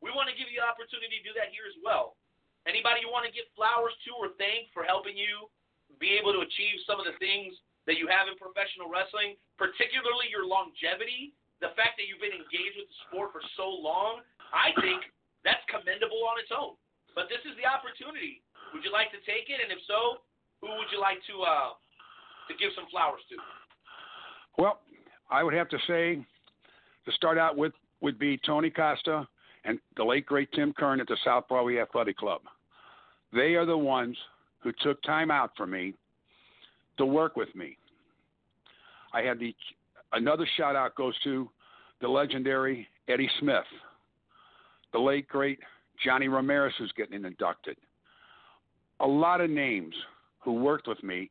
We 0.05 0.13
want 0.13 0.29
to 0.29 0.37
give 0.37 0.53
you 0.53 0.61
the 0.61 0.69
opportunity 0.69 1.17
to 1.17 1.25
do 1.25 1.33
that 1.41 1.49
here 1.49 1.65
as 1.65 1.81
well. 1.81 2.21
Anybody 2.69 3.01
you 3.01 3.09
want 3.09 3.25
to 3.25 3.33
give 3.33 3.49
flowers 3.57 3.97
to 4.05 4.13
or 4.21 4.37
thank 4.37 4.69
for 4.77 4.85
helping 4.85 5.17
you 5.17 5.49
be 5.97 6.13
able 6.21 6.37
to 6.37 6.45
achieve 6.45 6.77
some 6.85 7.01
of 7.01 7.09
the 7.09 7.17
things 7.17 7.57
that 7.89 7.97
you 7.97 8.05
have 8.13 8.29
in 8.29 8.37
professional 8.37 8.93
wrestling, 8.93 9.41
particularly 9.57 10.29
your 10.29 10.45
longevity, 10.45 11.33
the 11.65 11.73
fact 11.73 11.97
that 11.97 12.05
you've 12.05 12.21
been 12.21 12.37
engaged 12.37 12.77
with 12.77 12.89
the 12.89 12.99
sport 13.09 13.33
for 13.33 13.41
so 13.57 13.65
long, 13.65 14.21
I 14.53 14.77
think 14.85 15.01
that's 15.41 15.65
commendable 15.73 16.21
on 16.29 16.37
its 16.37 16.53
own. 16.53 16.77
But 17.17 17.33
this 17.33 17.41
is 17.49 17.57
the 17.57 17.65
opportunity. 17.65 18.45
Would 18.77 18.85
you 18.85 18.93
like 18.93 19.09
to 19.17 19.21
take 19.25 19.49
it? 19.49 19.61
And 19.65 19.73
if 19.73 19.81
so, 19.89 20.21
who 20.61 20.69
would 20.77 20.93
you 20.93 21.01
like 21.01 21.21
to 21.33 21.35
uh, 21.45 21.73
to 22.49 22.53
give 22.61 22.77
some 22.77 22.85
flowers 22.93 23.25
to? 23.33 23.41
Well, 24.61 24.85
I 25.33 25.41
would 25.41 25.57
have 25.57 25.69
to 25.73 25.81
say 25.89 26.21
to 27.05 27.11
start 27.13 27.41
out 27.41 27.57
with 27.57 27.73
would 28.01 28.19
be 28.19 28.37
Tony 28.45 28.69
Costa 28.69 29.29
and 29.65 29.79
the 29.97 30.05
late 30.05 30.27
great 30.27 30.51
Tim 30.53 30.73
Kern 30.73 31.01
at 31.01 31.07
the 31.07 31.17
South 31.25 31.49
Broadway 31.49 31.79
Athletic 31.79 32.17
Club. 32.17 32.43
They 33.33 33.55
are 33.55 33.67
the 33.67 33.77
ones 33.77 34.17
who 34.61 34.73
took 34.83 35.03
time 35.03 35.31
out 35.31 35.51
for 35.57 35.67
me 35.67 35.95
to 36.99 37.07
work 37.07 37.37
with 37.37 37.55
me. 37.55 37.77
I 39.13 39.23
had 39.23 39.39
the 39.39 39.55
another 40.13 40.47
shout 40.57 40.77
out 40.77 40.95
goes 40.95 41.15
to 41.25 41.49
the 42.01 42.09
legendary 42.09 42.89
Eddie 43.09 43.31
Smith, 43.41 43.65
the 44.93 44.99
late 44.99 45.29
great 45.29 45.59
Johnny 46.05 46.29
Ramirez 46.29 46.75
who's 46.79 46.93
getting 46.97 47.25
inducted. 47.25 47.77
A 49.01 49.07
lot 49.07 49.41
of 49.41 49.51
names 49.51 49.95
who 50.41 50.53
worked 50.53 50.87
with 50.87 51.03
me 51.03 51.31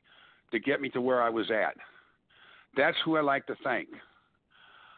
to 0.52 0.60
get 0.60 0.82
me 0.82 0.90
to 0.90 1.02
where 1.02 1.22
I 1.22 1.30
was 1.30 1.50
at. 1.52 1.76
That's 2.76 2.98
who 3.06 3.18
I 3.18 3.22
like 3.22 3.46
to 3.48 3.56
thank. 3.64 3.90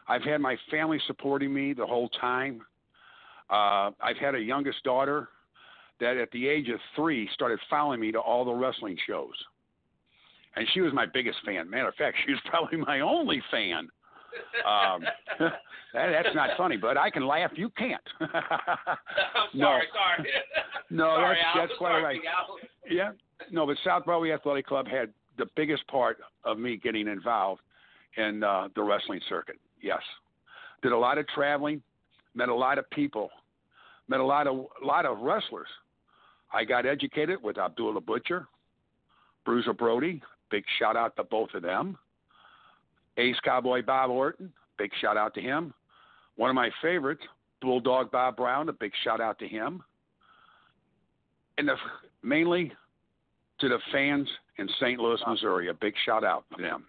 I've 0.08 0.22
had 0.22 0.40
my 0.40 0.56
family 0.70 1.00
supporting 1.06 1.52
me 1.52 1.72
the 1.72 1.86
whole 1.86 2.08
time. 2.20 2.62
Uh, 3.50 3.90
I've 4.00 4.16
had 4.20 4.34
a 4.34 4.40
youngest 4.40 4.82
daughter 4.84 5.28
that 6.00 6.16
at 6.16 6.30
the 6.32 6.48
age 6.48 6.68
of 6.68 6.78
three 6.94 7.28
started 7.34 7.58
following 7.70 8.00
me 8.00 8.12
to 8.12 8.18
all 8.18 8.44
the 8.44 8.52
wrestling 8.52 8.96
shows. 9.06 9.34
And 10.56 10.66
she 10.72 10.80
was 10.80 10.92
my 10.92 11.06
biggest 11.06 11.38
fan. 11.44 11.68
Matter 11.68 11.88
of 11.88 11.94
fact, 11.94 12.16
she 12.26 12.32
was 12.32 12.40
probably 12.46 12.78
my 12.78 13.00
only 13.00 13.42
fan. 13.50 13.88
Um, 14.66 15.02
that, 15.38 15.52
that's 15.94 16.34
not 16.34 16.50
funny, 16.56 16.76
but 16.76 16.96
I 16.96 17.10
can 17.10 17.26
laugh. 17.26 17.50
You 17.54 17.70
can't. 17.70 18.02
I'm 18.20 18.28
sorry, 18.28 19.52
no. 19.54 19.78
sorry. 19.92 20.28
No, 20.90 21.04
sorry, 21.04 21.36
that's, 21.36 21.56
Al. 21.56 21.66
that's 21.66 21.78
quite 21.78 22.00
right. 22.00 22.20
Yeah. 22.90 23.12
No, 23.50 23.66
but 23.66 23.76
South 23.84 24.04
Broadway 24.04 24.32
Athletic 24.32 24.66
Club 24.66 24.86
had 24.86 25.12
the 25.38 25.46
biggest 25.56 25.86
part 25.88 26.18
of 26.44 26.58
me 26.58 26.76
getting 26.76 27.08
involved 27.08 27.60
in 28.16 28.42
uh, 28.42 28.68
the 28.74 28.82
wrestling 28.82 29.20
circuit. 29.28 29.56
Yes. 29.82 30.00
Did 30.82 30.92
a 30.92 30.98
lot 30.98 31.18
of 31.18 31.26
traveling, 31.28 31.82
met 32.36 32.48
a 32.48 32.54
lot 32.54 32.78
of 32.78 32.88
people, 32.90 33.30
met 34.08 34.20
a 34.20 34.24
lot 34.24 34.46
of 34.46 34.66
a 34.82 34.86
lot 34.86 35.06
of 35.06 35.18
wrestlers. 35.18 35.68
I 36.52 36.64
got 36.64 36.86
educated 36.86 37.42
with 37.42 37.58
Abdullah 37.58 38.00
Butcher, 38.00 38.46
Bruiser 39.44 39.72
Brody. 39.72 40.22
Big 40.50 40.64
shout 40.78 40.96
out 40.96 41.16
to 41.16 41.24
both 41.24 41.48
of 41.54 41.62
them. 41.62 41.98
Ace 43.16 43.36
Cowboy 43.44 43.82
Bob 43.82 44.10
Orton. 44.10 44.52
Big 44.78 44.90
shout 45.00 45.16
out 45.16 45.34
to 45.34 45.40
him. 45.40 45.74
One 46.36 46.50
of 46.50 46.54
my 46.54 46.70
favorites, 46.82 47.22
Bulldog 47.62 48.10
Bob 48.12 48.36
Brown. 48.36 48.68
A 48.68 48.72
big 48.72 48.92
shout 49.02 49.20
out 49.20 49.38
to 49.38 49.48
him. 49.48 49.82
And 51.58 51.68
the, 51.68 51.76
mainly 52.22 52.72
to 53.60 53.68
the 53.68 53.78
fans 53.90 54.28
in 54.58 54.68
St. 54.78 55.00
Louis, 55.00 55.20
Missouri. 55.26 55.68
A 55.68 55.74
big 55.74 55.94
shout 56.04 56.24
out 56.24 56.44
to 56.54 56.62
them. 56.62 56.84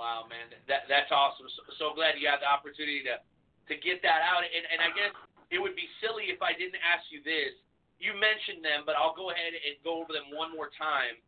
Wow, 0.00 0.24
man, 0.32 0.48
that 0.64 0.88
that's 0.88 1.12
awesome. 1.12 1.44
So, 1.52 1.60
so 1.76 1.84
glad 1.92 2.16
you 2.16 2.24
had 2.24 2.40
the 2.40 2.48
opportunity 2.48 3.04
to 3.04 3.20
to 3.68 3.74
get 3.84 4.00
that 4.00 4.24
out. 4.24 4.40
And 4.48 4.64
and 4.72 4.80
I 4.80 4.88
guess 4.96 5.12
it 5.52 5.60
would 5.60 5.76
be 5.76 5.84
silly 6.00 6.32
if 6.32 6.40
I 6.40 6.56
didn't 6.56 6.80
ask 6.80 7.04
you 7.12 7.20
this. 7.20 7.52
You 8.00 8.16
mentioned 8.16 8.64
them, 8.64 8.88
but 8.88 8.96
I'll 8.96 9.12
go 9.12 9.28
ahead 9.28 9.52
and 9.52 9.76
go 9.84 10.00
over 10.00 10.16
them 10.16 10.32
one 10.32 10.48
more 10.56 10.72
time. 10.72 11.20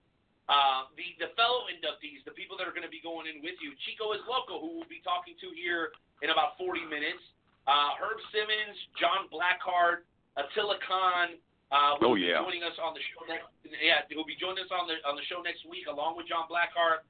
Uh, 0.48 0.88
the 0.96 1.04
the 1.20 1.36
fellow 1.36 1.68
inductees, 1.68 2.24
the 2.24 2.32
people 2.32 2.56
that 2.56 2.64
are 2.64 2.72
going 2.72 2.88
to 2.88 2.90
be 2.90 3.04
going 3.04 3.28
in 3.28 3.44
with 3.44 3.60
you, 3.60 3.76
Chico 3.84 4.16
es 4.16 4.24
Loco, 4.24 4.56
who 4.56 4.80
we'll 4.80 4.88
be 4.88 5.04
talking 5.04 5.36
to 5.44 5.52
here 5.52 5.92
in 6.24 6.32
about 6.32 6.56
40 6.56 6.80
minutes. 6.88 7.20
Uh, 7.68 7.92
Herb 8.00 8.18
Simmons, 8.32 8.74
John 8.98 9.28
Blackheart, 9.28 10.08
Attila 10.40 10.80
Khan. 10.82 11.36
Uh, 11.70 11.96
Oh, 12.00 12.12
will 12.12 12.20
be 12.20 12.28
yeah. 12.28 12.40
joining 12.40 12.64
us 12.64 12.76
on 12.80 12.92
the 12.92 13.00
show 13.12 13.20
next. 13.28 13.48
Yeah, 13.64 14.04
he'll 14.12 14.28
be 14.28 14.36
joining 14.36 14.64
us 14.64 14.72
on 14.72 14.88
the 14.88 14.96
on 15.08 15.12
the 15.16 15.24
show 15.28 15.40
next 15.44 15.64
week, 15.68 15.86
along 15.92 16.16
with 16.16 16.24
John 16.28 16.48
Blackheart 16.48 17.04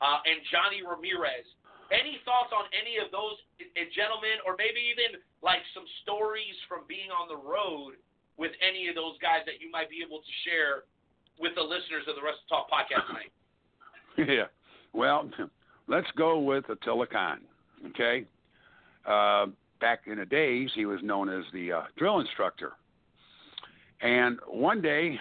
uh, 0.00 0.20
and 0.24 0.42
Johnny 0.50 0.82
Ramirez. 0.82 1.46
Any 1.88 2.20
thoughts 2.28 2.52
on 2.52 2.68
any 2.76 3.00
of 3.00 3.08
those 3.08 3.40
uh, 3.64 3.88
gentlemen, 3.96 4.44
or 4.44 4.60
maybe 4.60 4.76
even 4.92 5.16
like 5.40 5.64
some 5.72 5.88
stories 6.04 6.52
from 6.68 6.84
being 6.84 7.08
on 7.08 7.32
the 7.32 7.40
road 7.40 7.96
with 8.36 8.52
any 8.60 8.88
of 8.88 8.94
those 8.94 9.16
guys 9.24 9.42
that 9.48 9.58
you 9.58 9.72
might 9.72 9.88
be 9.88 10.04
able 10.04 10.20
to 10.20 10.32
share 10.44 10.84
with 11.40 11.54
the 11.56 11.64
listeners 11.64 12.04
of 12.06 12.14
the 12.14 12.22
Wrestle 12.22 12.44
Talk 12.48 12.68
podcast 12.68 13.08
tonight? 13.08 13.32
yeah. 14.18 14.52
Well, 14.92 15.30
let's 15.86 16.06
go 16.16 16.38
with 16.38 16.68
Attila 16.68 17.06
Khan. 17.06 17.40
Okay. 17.90 18.24
Uh, 19.06 19.46
back 19.80 20.02
in 20.06 20.18
the 20.18 20.26
days, 20.26 20.70
he 20.74 20.86
was 20.86 21.00
known 21.02 21.28
as 21.28 21.44
the 21.52 21.72
uh, 21.72 21.82
drill 21.96 22.20
instructor. 22.20 22.72
And 24.00 24.38
one 24.46 24.80
day, 24.80 25.18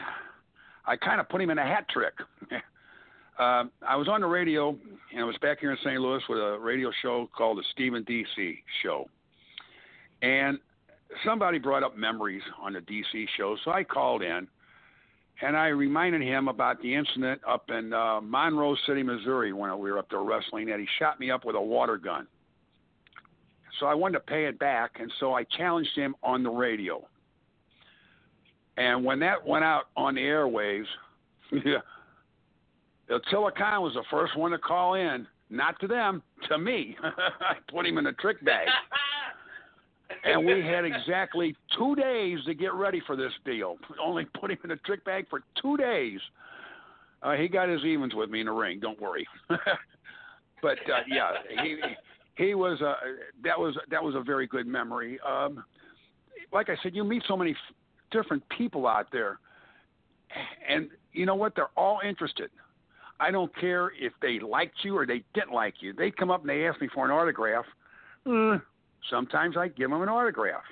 I 0.86 0.95
kind 0.95 1.19
of 1.19 1.30
put 1.30 1.41
him 1.41 1.49
in 1.49 1.57
a 1.57 1.63
hat 1.63 1.88
trick. 1.89 2.13
um, 3.39 3.71
I 3.88 3.95
was 3.95 4.07
on 4.07 4.21
the 4.21 4.27
radio, 4.27 4.69
and 5.11 5.21
I 5.21 5.23
was 5.23 5.38
back 5.41 5.59
here 5.59 5.71
in 5.71 5.77
St. 5.83 5.99
Louis 5.99 6.21
with 6.27 6.39
a 6.39 6.57
radio 6.59 6.91
show 7.01 7.29
called 7.35 7.57
the 7.57 7.63
Stephen 7.71 8.03
DC 8.03 8.57
Show. 8.83 9.09
And 10.21 10.59
somebody 11.25 11.59
brought 11.59 11.83
up 11.83 11.95
memories 11.95 12.41
on 12.61 12.73
the 12.73 12.79
DC 12.79 13.27
show, 13.38 13.55
so 13.63 13.71
I 13.71 13.83
called 13.83 14.23
in 14.23 14.47
and 15.41 15.55
I 15.55 15.67
reminded 15.67 16.21
him 16.21 16.47
about 16.47 16.81
the 16.81 16.95
incident 16.95 17.41
up 17.47 17.69
in 17.69 17.93
uh, 17.93 18.21
Monroe 18.21 18.75
City, 18.88 19.03
Missouri, 19.03 19.53
when 19.53 19.77
we 19.77 19.91
were 19.91 19.99
up 19.99 20.09
there 20.09 20.21
wrestling, 20.21 20.71
and 20.71 20.79
he 20.79 20.88
shot 20.97 21.19
me 21.19 21.29
up 21.29 21.45
with 21.45 21.55
a 21.55 21.61
water 21.61 21.97
gun. 21.97 22.27
So 23.79 23.85
I 23.85 23.93
wanted 23.93 24.13
to 24.13 24.19
pay 24.21 24.45
it 24.45 24.57
back, 24.57 24.93
and 24.99 25.11
so 25.19 25.33
I 25.33 25.43
challenged 25.43 25.95
him 25.95 26.15
on 26.23 26.41
the 26.41 26.49
radio. 26.49 27.07
And 28.77 29.05
when 29.05 29.19
that 29.19 29.45
went 29.45 29.63
out 29.63 29.85
on 29.95 30.15
the 30.15 30.21
airwaves, 30.21 30.85
yeah, 31.51 31.77
Attila 33.10 33.51
Khan 33.51 33.82
was 33.82 33.93
the 33.93 34.03
first 34.12 34.36
one 34.38 34.51
to 34.51 34.58
call 34.58 34.95
in, 34.95 35.28
not 35.49 35.80
to 35.80 35.88
them, 35.88 36.22
to 36.49 36.58
me. 36.58 36.95
I 37.03 37.55
put 37.72 37.86
him 37.86 37.97
in 37.97 38.08
a 38.08 38.14
trick 38.14 38.43
bag. 38.43 38.68
and 40.24 40.45
we 40.45 40.62
had 40.62 40.86
exactly 40.86 41.55
two 41.78 41.95
days 41.95 42.39
to 42.45 42.53
get 42.53 42.74
ready 42.74 43.01
for 43.05 43.16
this 43.16 43.32
deal. 43.45 43.78
Only 44.03 44.26
put 44.39 44.51
him 44.51 44.58
in 44.64 44.72
a 44.72 44.78
trick 44.78 45.03
bag 45.05 45.26
for 45.30 45.41
two 45.62 45.78
days. 45.78 46.20
Uh, 47.24 47.34
he 47.34 47.47
got 47.47 47.70
his 47.70 47.84
evens 47.84 48.14
with 48.14 48.30
me 48.30 48.41
in 48.41 48.45
the 48.45 48.51
ring. 48.51 48.80
Don't 48.80 49.01
worry. 49.01 49.28
but 49.49 50.78
uh, 50.78 51.01
yeah, 51.08 51.32
he 51.64 51.78
he 52.36 52.53
was 52.53 52.80
uh, 52.82 52.93
that 53.43 53.60
was 53.60 53.76
that 53.89 54.03
was 54.03 54.14
a 54.16 54.22
very 54.22 54.45
good 54.45 54.68
memory. 54.68 55.20
Um, 55.28 55.64
like 56.53 56.70
I 56.70 56.76
said, 56.84 56.95
you 56.95 57.03
meet 57.03 57.24
so 57.28 57.36
many 57.36 57.51
f- 57.51 57.76
different 58.12 58.43
people 58.55 58.86
out 58.86 59.08
there, 59.12 59.39
and 60.70 60.89
you 61.12 61.26
know 61.26 61.36
what? 61.36 61.55
They're 61.55 61.72
all 61.76 61.99
interested. 62.08 62.51
I 63.20 63.32
don't 63.32 63.55
care 63.55 63.91
if 63.99 64.13
they 64.22 64.39
liked 64.39 64.84
you 64.84 64.97
or 64.97 65.05
they 65.05 65.24
didn't 65.34 65.53
like 65.53 65.76
you. 65.82 65.93
They 65.93 66.11
come 66.11 66.30
up 66.30 66.41
and 66.41 66.49
they 66.49 66.68
ask 66.68 66.80
me 66.80 66.88
for 66.93 67.05
an 67.05 67.11
autograph. 67.11 67.65
Uh, 68.26 68.59
Sometimes 69.09 69.55
I 69.57 69.68
give 69.70 69.89
them 69.89 70.01
an 70.01 70.09
autograph. 70.09 70.63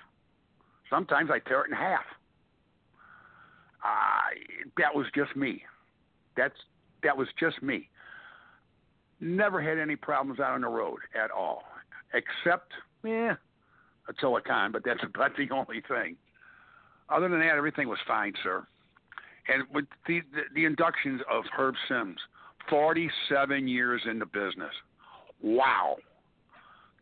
Sometimes 0.89 1.29
I 1.31 1.39
tear 1.39 1.61
it 1.61 1.69
in 1.69 1.75
half. 1.75 2.03
I 3.83 4.33
that 4.77 4.93
was 4.93 5.05
just 5.15 5.35
me. 5.35 5.63
That's 6.35 6.55
that 7.03 7.17
was 7.17 7.27
just 7.39 7.61
me. 7.61 7.89
Never 9.19 9.61
had 9.61 9.77
any 9.77 9.95
problems 9.95 10.39
out 10.39 10.51
on 10.51 10.61
the 10.61 10.67
road 10.67 10.99
at 11.15 11.31
all, 11.31 11.63
except 12.13 12.73
yeah, 13.03 13.35
a 14.09 14.41
Khan, 14.41 14.71
but 14.71 14.83
that's 14.83 15.03
about 15.03 15.37
the 15.37 15.49
only 15.51 15.81
thing. 15.87 16.17
Other 17.09 17.29
than 17.29 17.39
that, 17.39 17.55
everything 17.55 17.87
was 17.87 17.99
fine, 18.07 18.33
sir. 18.43 18.65
And 19.47 19.63
with 19.71 19.85
the 20.07 20.21
the, 20.33 20.41
the 20.53 20.65
inductions 20.65 21.21
of 21.31 21.45
Herb 21.55 21.75
Sims, 21.87 22.19
47 22.69 23.67
years 23.67 24.01
in 24.09 24.19
the 24.19 24.25
business. 24.25 24.73
Wow. 25.41 25.97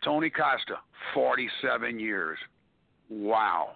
Tony 0.04 0.30
Costa, 0.30 0.80
47 1.14 2.00
years. 2.00 2.38
Wow. 3.10 3.74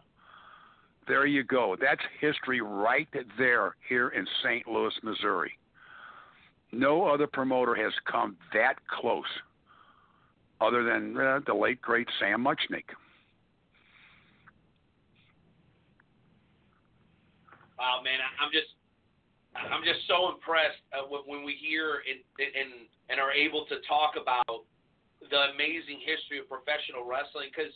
There 1.07 1.25
you 1.25 1.43
go. 1.43 1.77
That's 1.79 2.01
history 2.19 2.61
right 2.61 3.07
there 3.37 3.75
here 3.87 4.09
in 4.09 4.25
St. 4.43 4.67
Louis, 4.67 4.93
Missouri. 5.03 5.51
No 6.73 7.05
other 7.05 7.27
promoter 7.27 7.75
has 7.75 7.93
come 8.11 8.35
that 8.53 8.75
close 8.87 9.23
other 10.59 10.83
than 10.83 11.17
uh, 11.17 11.39
the 11.45 11.53
late, 11.53 11.81
great 11.81 12.07
Sam 12.19 12.43
Muchnick. 12.43 12.83
Wow, 17.79 18.01
man, 18.03 18.17
I'm 18.41 18.51
just, 18.51 18.73
I'm 19.57 19.83
just 19.83 20.05
so 20.07 20.29
impressed 20.29 20.79
uh, 20.93 21.03
when- 21.09 21.25
when 21.25 21.41
we 21.43 21.55
hear 21.57 22.03
and, 22.05 22.19
and 22.39 22.87
and 23.09 23.19
are 23.19 23.31
able 23.31 23.65
to 23.71 23.79
talk 23.87 24.15
about 24.19 24.65
the 25.31 25.41
amazing 25.55 25.99
history 26.03 26.37
of 26.39 26.45
professional 26.51 27.07
wrestling. 27.07 27.49
Because, 27.49 27.71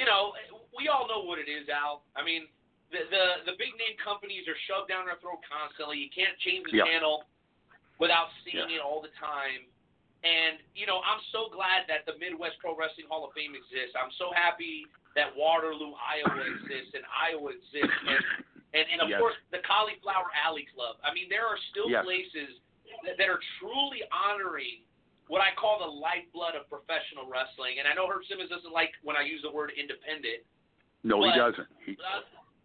you 0.00 0.04
know, 0.08 0.32
we 0.74 0.88
all 0.88 1.06
know 1.06 1.20
what 1.22 1.38
it 1.38 1.48
is, 1.52 1.68
Al. 1.68 2.02
I 2.16 2.24
mean, 2.24 2.48
the 2.90 3.04
the, 3.12 3.24
the 3.52 3.56
big 3.60 3.76
name 3.78 3.94
companies 4.02 4.48
are 4.48 4.56
shoved 4.66 4.88
down 4.90 5.06
our 5.08 5.20
throat 5.20 5.40
constantly. 5.46 5.98
You 6.00 6.10
can't 6.10 6.34
change 6.40 6.66
the 6.70 6.78
Yeah. 6.82 6.88
channel 6.90 7.24
without 8.00 8.32
seeing 8.42 8.68
Yeah. 8.68 8.76
it 8.76 8.82
all 8.82 9.00
the 9.04 9.12
time. 9.20 9.68
And 10.24 10.60
you 10.74 10.84
know, 10.88 11.00
I'm 11.04 11.20
so 11.32 11.48
glad 11.48 11.86
that 11.88 12.04
the 12.08 12.16
Midwest 12.18 12.58
Pro 12.58 12.74
Wrestling 12.76 13.06
Hall 13.08 13.24
of 13.24 13.32
Fame 13.32 13.54
exists. 13.54 13.94
I'm 13.96 14.12
so 14.18 14.32
happy 14.32 14.86
that 15.16 15.34
Waterloo, 15.36 15.92
Iowa 15.96 16.40
exists, 16.44 16.94
and 16.94 17.04
Iowa 17.08 17.50
exists, 17.52 17.98
and 18.06 18.20
and, 18.74 18.84
and 18.92 18.98
of 19.02 19.08
Yes. 19.10 19.18
course 19.18 19.34
the 19.50 19.58
Cauliflower 19.66 20.30
Alley 20.34 20.66
Club. 20.74 20.96
I 21.02 21.12
mean, 21.12 21.28
there 21.28 21.46
are 21.46 21.58
still 21.70 21.90
Yes. 21.90 22.04
places 22.04 22.60
that, 23.04 23.18
that 23.18 23.28
are 23.28 23.40
truly 23.58 24.02
honoring 24.10 24.84
what 25.30 25.38
I 25.40 25.54
call 25.54 25.78
the 25.78 25.86
lifeblood 25.90 26.58
of 26.58 26.66
professional 26.66 27.26
wrestling. 27.30 27.78
And 27.78 27.86
I 27.86 27.94
know 27.94 28.10
Herb 28.10 28.26
Simmons 28.26 28.50
doesn't 28.50 28.74
like 28.74 28.90
when 29.06 29.14
I 29.14 29.22
use 29.22 29.42
the 29.46 29.50
word 29.50 29.70
independent. 29.78 30.42
No, 31.06 31.22
he 31.22 31.30
doesn't. 31.30 31.66
He, 31.86 31.94
Uh, 31.96 32.22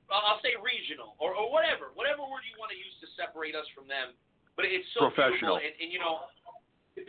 I'll 0.10 0.42
say 0.46 0.54
regional 0.62 1.18
or, 1.18 1.34
or 1.34 1.50
whatever, 1.50 1.90
whatever 1.98 2.22
word 2.26 2.46
you 2.46 2.58
want 2.62 2.70
to 2.70 2.78
use 2.78 2.94
to 3.02 3.08
separate 3.18 3.54
us 3.58 3.66
from 3.74 3.88
them. 3.90 4.14
But 4.56 4.66
it's 4.66 4.86
so 4.94 5.10
Professional. 5.10 5.58
beautiful, 5.58 5.66
and, 5.66 5.74
and 5.82 5.90
you 5.94 5.98
know, 5.98 6.30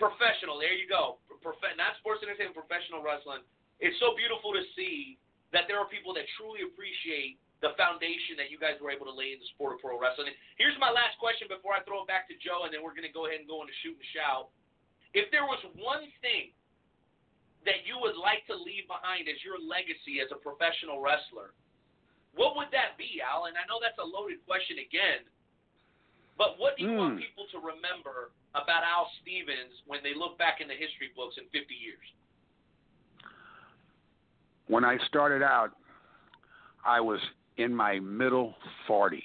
professional. 0.01 0.59
There 0.59 0.73
you 0.75 0.89
go. 0.89 1.21
Prof- 1.45 1.61
not 1.77 1.95
sports 2.01 2.25
entertainment, 2.25 2.57
professional 2.57 3.05
wrestling. 3.05 3.45
It's 3.79 3.95
so 4.01 4.17
beautiful 4.17 4.51
to 4.57 4.65
see 4.75 5.21
that 5.53 5.69
there 5.69 5.79
are 5.79 5.87
people 5.87 6.11
that 6.17 6.25
truly 6.41 6.65
appreciate 6.67 7.39
the 7.65 7.73
foundation 7.81 8.37
that 8.37 8.53
you 8.53 8.61
guys 8.61 8.77
were 8.85 8.93
able 8.93 9.09
to 9.09 9.17
lay 9.17 9.33
in 9.33 9.41
the 9.41 9.49
sport 9.57 9.77
of 9.77 9.81
pro 9.81 9.97
wrestling. 9.97 10.29
Here's 10.61 10.77
my 10.77 10.93
last 10.93 11.17
question 11.17 11.49
before 11.49 11.73
I 11.73 11.81
throw 11.89 12.05
it 12.05 12.09
back 12.09 12.29
to 12.29 12.37
Joe, 12.37 12.69
and 12.69 12.71
then 12.73 12.85
we're 12.85 12.93
going 12.93 13.09
to 13.09 13.17
go 13.17 13.25
ahead 13.25 13.41
and 13.41 13.49
go 13.49 13.65
into 13.65 13.73
shoot 13.81 13.97
and 13.97 14.09
shout. 14.13 14.53
If 15.17 15.33
there 15.33 15.49
was 15.49 15.61
one 15.81 16.05
thing 16.21 16.53
that 17.65 17.89
you 17.89 17.97
would 17.99 18.15
like 18.21 18.45
to 18.53 18.55
leave 18.55 18.85
behind 18.85 19.27
as 19.27 19.41
your 19.41 19.57
legacy 19.57 20.21
as 20.21 20.29
a 20.31 20.39
professional 20.39 21.01
wrestler, 21.01 21.57
what 22.37 22.53
would 22.61 22.69
that 22.77 23.01
be, 23.01 23.25
Al? 23.25 23.49
And 23.49 23.57
I 23.57 23.65
know 23.65 23.81
that's 23.81 23.97
a 23.97 24.05
loaded 24.05 24.45
question 24.45 24.77
again, 24.85 25.25
but 26.37 26.61
what 26.61 26.77
do 26.77 26.85
you 26.85 26.93
want 26.93 27.17
Hmm. 27.17 27.25
people 27.25 27.49
to 27.57 27.59
remember 27.65 28.37
about 28.53 28.85
Al 28.85 29.09
Stevens 29.25 29.73
when 29.89 30.05
they 30.05 30.13
look 30.13 30.37
back 30.37 30.61
in 30.61 30.69
the 30.69 30.77
history 30.77 31.09
books 31.17 31.41
in 31.41 31.49
50 31.49 31.73
years? 31.73 32.05
when 34.69 34.85
I 34.85 34.99
started 35.07 35.43
out, 35.43 35.71
I 36.85 37.01
was 37.01 37.21
in 37.57 37.75
my 37.75 37.99
middle 38.01 38.55
40s. 38.89 39.21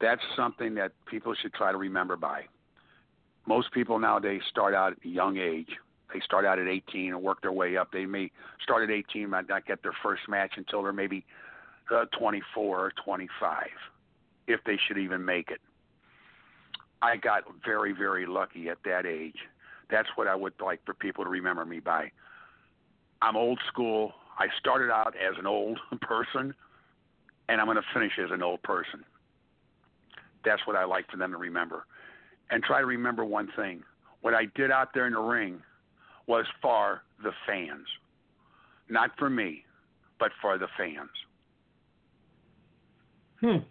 That's 0.00 0.20
something 0.36 0.74
that 0.74 0.92
people 1.06 1.34
should 1.40 1.54
try 1.54 1.70
to 1.70 1.78
remember 1.78 2.16
by. 2.16 2.42
Most 3.46 3.72
people 3.72 3.98
nowadays 3.98 4.42
start 4.50 4.74
out 4.74 4.92
at 4.92 5.04
a 5.04 5.08
young 5.08 5.36
age. 5.38 5.68
They 6.12 6.20
start 6.20 6.44
out 6.44 6.58
at 6.58 6.68
18 6.68 7.14
and 7.14 7.22
work 7.22 7.40
their 7.42 7.52
way 7.52 7.76
up. 7.76 7.92
They 7.92 8.06
may 8.06 8.30
start 8.62 8.82
at 8.82 8.94
18 8.94 9.28
might 9.30 9.48
not 9.48 9.66
get 9.66 9.82
their 9.82 9.94
first 10.02 10.22
match 10.28 10.52
until 10.56 10.82
they're 10.82 10.92
maybe 10.92 11.24
uh, 11.92 12.04
24 12.18 12.78
or 12.78 12.92
25, 13.04 13.66
if 14.46 14.60
they 14.64 14.78
should 14.86 14.98
even 14.98 15.24
make 15.24 15.50
it. 15.50 15.60
I 17.00 17.16
got 17.16 17.42
very, 17.64 17.92
very 17.92 18.26
lucky 18.26 18.68
at 18.68 18.78
that 18.84 19.06
age. 19.06 19.38
That's 19.90 20.08
what 20.14 20.28
I 20.28 20.34
would 20.34 20.54
like 20.64 20.80
for 20.86 20.94
people 20.94 21.24
to 21.24 21.30
remember 21.30 21.64
me 21.64 21.80
by. 21.80 22.10
I'm 23.20 23.36
old 23.36 23.60
school. 23.68 24.12
I 24.38 24.46
started 24.58 24.90
out 24.90 25.14
as 25.16 25.38
an 25.38 25.46
old 25.46 25.78
person, 26.00 26.54
and 27.48 27.60
I'm 27.60 27.66
going 27.66 27.76
to 27.76 27.82
finish 27.94 28.12
as 28.22 28.30
an 28.30 28.42
old 28.42 28.62
person. 28.62 29.04
That's 30.44 30.64
what 30.66 30.76
I 30.76 30.84
like 30.84 31.08
for 31.10 31.16
them 31.16 31.30
to 31.32 31.36
remember. 31.38 31.84
And 32.50 32.62
try 32.62 32.80
to 32.80 32.86
remember 32.86 33.24
one 33.24 33.48
thing 33.56 33.82
what 34.20 34.34
I 34.34 34.46
did 34.54 34.70
out 34.70 34.94
there 34.94 35.06
in 35.06 35.14
the 35.14 35.20
ring 35.20 35.60
was 36.26 36.46
for 36.60 37.02
the 37.22 37.32
fans. 37.46 37.86
Not 38.88 39.10
for 39.18 39.28
me, 39.28 39.64
but 40.18 40.30
for 40.40 40.58
the 40.58 40.68
fans. 40.78 41.10
Hmm. 43.40 43.66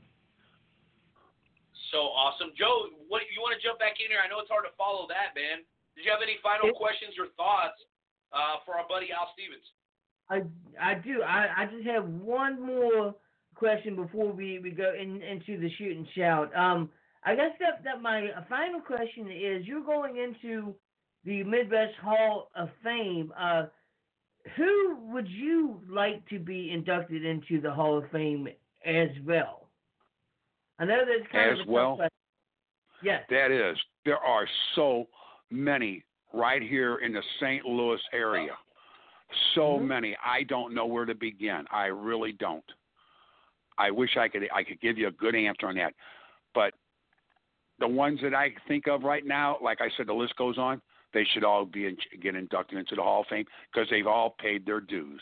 So 1.92 2.12
awesome, 2.12 2.52
Joe. 2.60 2.92
What 3.08 3.24
you 3.32 3.40
want 3.40 3.56
to 3.56 3.62
jump 3.64 3.80
back 3.80 4.00
in 4.04 4.12
here? 4.12 4.20
I 4.24 4.28
know 4.28 4.40
it's 4.40 4.52
hard 4.52 4.68
to 4.68 4.76
follow 4.76 5.08
that, 5.08 5.36
man. 5.36 5.64
Did 5.96 6.08
you 6.08 6.12
have 6.12 6.24
any 6.24 6.40
final 6.44 6.72
It- 6.72 6.76
questions 6.76 7.16
or 7.20 7.28
thoughts 7.36 7.80
uh, 8.32 8.64
for 8.64 8.76
our 8.76 8.88
buddy 8.88 9.12
Al 9.12 9.32
Stevens? 9.36 9.64
I 10.32 10.42
I 10.82 10.96
do. 10.96 11.22
I, 11.22 11.48
I 11.58 11.66
just 11.66 11.86
have 11.86 12.06
one 12.06 12.66
more 12.66 13.14
question 13.56 13.96
before 13.96 14.32
we, 14.32 14.60
we 14.60 14.72
go 14.72 14.94
in, 15.00 15.22
into 15.22 15.60
the 15.60 15.70
shoot 15.78 15.96
and 15.96 16.08
shout. 16.16 16.56
Um, 16.56 16.90
I 17.24 17.36
guess 17.36 17.52
that 17.60 17.84
that 17.84 18.02
my 18.02 18.30
final 18.50 18.80
question 18.80 19.30
is: 19.30 19.68
You're 19.68 19.84
going 19.84 20.18
into 20.18 20.74
the 21.26 21.44
Midwest 21.44 21.96
Hall 22.02 22.50
of 22.56 22.70
Fame. 22.84 23.32
Uh, 23.40 23.66
who 24.58 24.98
would 25.12 25.28
you 25.28 25.80
like 25.88 26.28
to 26.30 26.40
be 26.40 26.72
inducted 26.72 27.24
into 27.26 27.62
the 27.62 27.72
Hall 27.72 27.98
of 27.98 28.10
Fame 28.12 28.48
as 28.86 29.10
well? 29.26 29.68
I 30.80 30.86
know 30.86 31.02
that's 31.06 31.32
kind 31.32 31.52
As 31.52 31.60
of 31.60 31.68
well? 31.68 31.98
question. 31.98 32.10
Yes. 33.04 33.24
That 33.30 33.52
is, 33.52 33.78
there 34.06 34.18
are 34.18 34.48
so 34.76 35.08
many 35.52 36.04
right 36.34 36.62
here 36.62 36.98
in 36.98 37.14
the 37.14 37.22
St. 37.40 37.66
Louis 37.66 38.00
area. 38.14 38.54
So 39.56 39.80
Mhm. 39.80 39.88
many. 39.88 40.18
I 40.24 40.44
don't 40.44 40.74
know 40.74 40.86
where 40.86 41.06
to 41.06 41.16
begin. 41.16 41.68
I 41.72 41.86
really 41.88 42.32
don't. 42.34 42.72
I 43.78 43.92
wish 43.92 44.18
I 44.18 44.28
could 44.28 44.50
I 44.52 44.64
could 44.64 44.80
give 44.82 44.98
you 44.98 45.08
a 45.08 45.12
good 45.12 45.36
answer 45.36 45.68
on 45.68 45.76
that. 45.76 45.94
But 46.54 46.74
the 47.80 47.88
ones 47.88 48.20
that 48.22 48.36
I 48.36 48.54
think 48.68 48.88
of 48.88 49.04
right 49.04 49.26
now, 49.26 49.58
like 49.62 49.82
I 49.82 49.90
said, 49.98 50.08
the 50.08 50.14
list 50.14 50.36
goes 50.36 50.58
on. 50.58 50.82
They 51.14 51.26
should 51.26 51.44
all 51.44 51.66
be 51.66 51.88
in, 51.88 51.98
get 52.22 52.36
inducted 52.36 52.78
into 52.78 52.96
the 52.96 53.04
Hall 53.04 53.22
of 53.22 53.28
Fame 53.28 53.46
because 53.72 53.90
they've 53.90 54.08
all 54.08 54.32
paid 54.40 54.66
their 54.66 54.80
dues. 54.80 55.22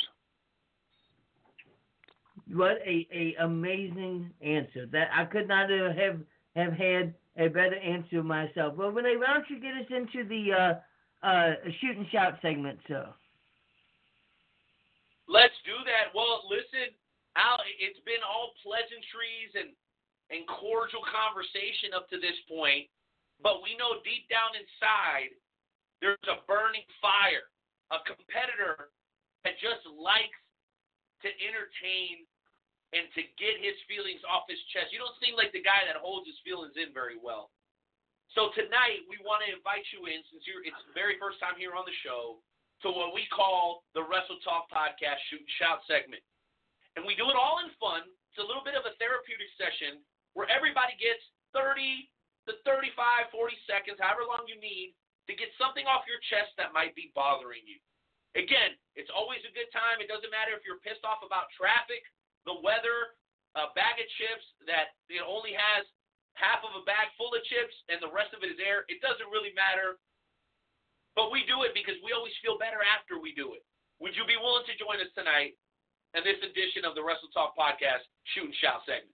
What 2.51 2.77
a, 2.85 3.07
a 3.11 3.35
amazing 3.43 4.31
answer. 4.41 4.85
That 4.87 5.09
I 5.13 5.25
could 5.25 5.47
not 5.47 5.69
have 5.69 5.95
have, 5.95 6.19
have 6.55 6.73
had 6.73 7.13
a 7.37 7.47
better 7.47 7.77
answer 7.77 8.23
myself. 8.23 8.75
Well, 8.75 8.91
Renee, 8.91 9.17
why 9.17 9.33
don't 9.33 9.49
you 9.49 9.59
get 9.59 9.73
us 9.75 9.87
into 9.89 10.27
the 10.27 10.53
uh, 10.53 11.25
uh, 11.25 11.53
shoot 11.79 11.97
and 11.97 12.07
shout 12.11 12.35
segment, 12.41 12.79
sir? 12.87 13.07
Let's 15.29 15.53
do 15.61 15.77
that. 15.85 16.09
Well, 16.17 16.49
listen, 16.49 16.89
Al, 17.37 17.61
it's 17.77 18.01
been 18.01 18.25
all 18.25 18.57
pleasantries 18.65 19.53
and 19.53 19.77
and 20.29 20.45
cordial 20.45 21.01
conversation 21.09 21.93
up 21.97 22.05
to 22.13 22.21
this 22.21 22.37
point, 22.45 22.85
but 23.41 23.65
we 23.65 23.73
know 23.77 23.97
deep 24.05 24.29
down 24.29 24.53
inside 24.53 25.33
there's 26.01 26.21
a 26.29 26.45
burning 26.45 26.85
fire, 27.01 27.49
a 27.89 27.97
competitor 28.05 28.93
that 29.41 29.57
just 29.57 29.81
likes 29.89 30.37
to 31.25 31.29
entertain 31.41 32.29
and 32.93 33.09
to 33.17 33.21
get 33.41 33.57
his 33.57 33.73
feelings 33.89 34.21
off 34.25 34.45
his 34.49 34.61
chest. 34.69 34.93
You 34.93 35.01
don't 35.01 35.17
seem 35.17 35.33
like 35.33 35.49
the 35.49 35.65
guy 35.65 35.81
that 35.85 35.97
holds 35.97 36.29
his 36.29 36.37
feelings 36.45 36.77
in 36.77 36.93
very 36.93 37.17
well. 37.17 37.49
So 38.37 38.53
tonight 38.53 39.09
we 39.09 39.17
want 39.25 39.41
to 39.45 39.49
invite 39.49 39.85
you 39.89 40.05
in, 40.05 40.21
since 40.29 40.45
you're 40.45 40.61
it's 40.61 40.77
the 40.89 40.97
very 40.97 41.17
first 41.17 41.41
time 41.41 41.57
here 41.57 41.73
on 41.73 41.89
the 41.89 41.97
show, 42.05 42.37
to 42.83 42.87
what 42.89 43.11
we 43.11 43.27
call 43.29 43.83
the 43.91 44.03
Wrestle 44.03 44.39
Talk 44.41 44.71
Podcast 44.71 45.19
Shoot 45.27 45.43
Shout 45.59 45.83
segment. 45.83 46.23
And 46.95 47.03
we 47.03 47.15
do 47.15 47.27
it 47.27 47.37
all 47.37 47.59
in 47.63 47.69
fun. 47.75 48.07
It's 48.31 48.41
a 48.41 48.45
little 48.45 48.63
bit 48.63 48.79
of 48.79 48.87
a 48.87 48.95
therapeutic 48.97 49.51
session 49.59 49.99
where 50.33 50.47
everybody 50.47 50.95
gets 50.95 51.21
30 51.51 52.07
to 52.47 52.55
35, 52.63 52.95
40 53.33 53.67
seconds, 53.67 53.97
however 53.99 54.23
long 54.23 54.47
you 54.47 54.57
need, 54.57 54.95
to 55.27 55.37
get 55.37 55.53
something 55.61 55.85
off 55.85 56.07
your 56.09 56.21
chest 56.31 56.55
that 56.57 56.73
might 56.73 56.97
be 56.97 57.13
bothering 57.13 57.61
you. 57.67 57.77
Again, 58.37 58.77
it's 58.93 59.09
always 59.13 59.41
a 59.45 59.53
good 59.53 59.69
time. 59.73 60.01
It 60.01 60.09
doesn't 60.09 60.29
matter 60.29 60.53
if 60.53 60.61
you're 60.65 60.81
pissed 60.81 61.05
off 61.05 61.25
about 61.25 61.49
traffic, 61.53 62.01
the 62.45 62.57
weather, 62.61 63.17
a 63.57 63.73
bag 63.73 63.97
of 63.97 64.07
chips 64.21 64.45
that 64.69 64.93
know, 65.09 65.25
only 65.25 65.53
has 65.57 65.85
half 66.37 66.61
of 66.61 66.77
a 66.77 66.85
bag 66.85 67.09
full 67.17 67.33
of 67.33 67.41
chips 67.49 67.73
and 67.89 67.97
the 67.99 68.09
rest 68.09 68.31
of 68.37 68.45
it 68.45 68.53
is 68.53 68.61
air. 68.61 68.85
It 68.87 69.01
doesn't 69.01 69.27
really 69.33 69.53
matter. 69.57 69.97
But 71.17 71.31
we 71.33 71.45
do 71.49 71.63
it 71.63 71.73
because 71.73 71.97
we 72.05 72.13
always 72.13 72.33
feel 72.43 72.57
better 72.57 72.79
after 72.85 73.17
we 73.19 73.33
do 73.33 73.53
it. 73.53 73.63
Would 73.99 74.15
you 74.15 74.23
be 74.23 74.39
willing 74.39 74.63
to 74.69 74.75
join 74.79 75.01
us 75.03 75.11
tonight 75.17 75.59
in 76.17 76.25
this 76.25 76.41
edition 76.41 76.85
of 76.85 76.97
the 76.97 77.03
Wrestle 77.03 77.29
Talk 77.33 77.53
Podcast 77.53 78.05
Shoot 78.33 78.49
and 78.49 78.57
Shout 78.61 78.81
segment. 78.85 79.13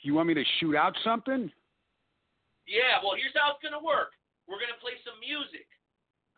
You 0.00 0.14
want 0.14 0.28
me 0.28 0.36
to 0.38 0.46
shoot 0.60 0.76
out 0.76 0.96
something? 1.02 1.50
Yeah, 2.64 3.02
well, 3.02 3.18
here's 3.18 3.34
how 3.36 3.54
it's 3.54 3.62
going 3.62 3.76
to 3.76 3.82
work. 3.82 4.14
We're 4.46 4.62
going 4.62 4.72
to 4.72 4.82
play 4.82 4.96
some 5.02 5.18
music. 5.18 5.66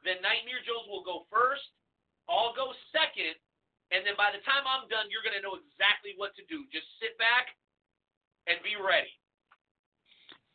Then 0.02 0.24
Nightmare 0.24 0.62
Jones 0.64 0.88
will 0.88 1.04
go 1.04 1.28
first. 1.28 1.66
I'll 2.30 2.56
go 2.56 2.72
second. 2.90 3.36
And 3.92 4.04
then 4.04 4.16
by 4.20 4.32
the 4.32 4.40
time 4.44 4.64
I'm 4.68 4.88
done, 4.88 5.08
you're 5.08 5.24
going 5.24 5.36
to 5.36 5.44
know 5.44 5.56
exactly 5.56 6.12
what 6.16 6.36
to 6.36 6.44
do. 6.48 6.64
Just 6.68 6.88
sit 7.00 7.16
back 7.16 7.52
and 8.48 8.60
be 8.60 8.76
ready. 8.76 9.12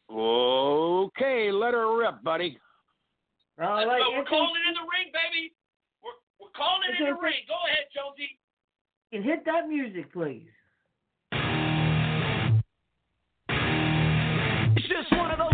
Okay, 0.09 1.49
let 1.49 1.73
her 1.73 1.89
rip, 1.97 2.21
buddy. 2.21 2.57
All 3.63 3.77
Let's 3.77 3.87
right, 3.87 4.03
go. 4.03 4.11
We're 4.17 4.25
calling 4.25 4.59
it 4.59 4.67
in 4.67 4.75
the 4.75 4.83
ring, 4.91 5.07
baby. 5.15 5.53
We're, 6.03 6.19
we're 6.39 6.51
calling 6.51 6.83
it 6.89 6.99
in 6.99 7.05
the 7.15 7.21
ring. 7.21 7.47
Go 7.47 7.55
ahead, 7.65 7.87
Jonesy. 7.95 8.37
and 9.13 9.23
hit 9.23 9.45
that 9.45 9.69
music, 9.69 10.11
please. 10.11 10.51
It's 14.75 14.87
just 14.87 15.11
one 15.15 15.31
of 15.31 15.39
those 15.39 15.52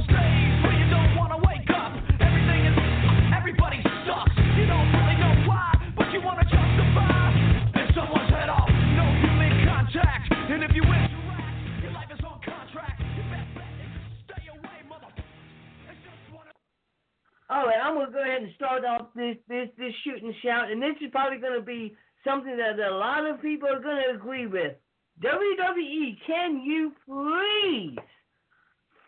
All 17.50 17.66
right, 17.66 17.82
I'm 17.82 17.96
gonna 17.96 18.12
go 18.12 18.22
ahead 18.22 18.44
and 18.44 18.54
start 18.54 18.86
off 18.86 19.08
this 19.16 19.36
this 19.48 19.70
this 19.76 19.94
shoot 20.04 20.22
and 20.22 20.34
shout, 20.44 20.72
and 20.72 20.80
this 20.80 20.94
is 21.02 21.10
probably 21.12 21.40
gonna 21.40 21.62
be 21.62 21.96
something 22.24 22.56
that 22.56 22.78
a 22.78 22.96
lot 22.96 23.26
of 23.26 23.42
people 23.42 23.68
are 23.68 23.82
gonna 23.82 24.14
agree 24.14 24.46
with. 24.46 24.74
WWE, 25.20 26.16
can 26.28 26.62
you 26.62 26.94
please 27.08 27.98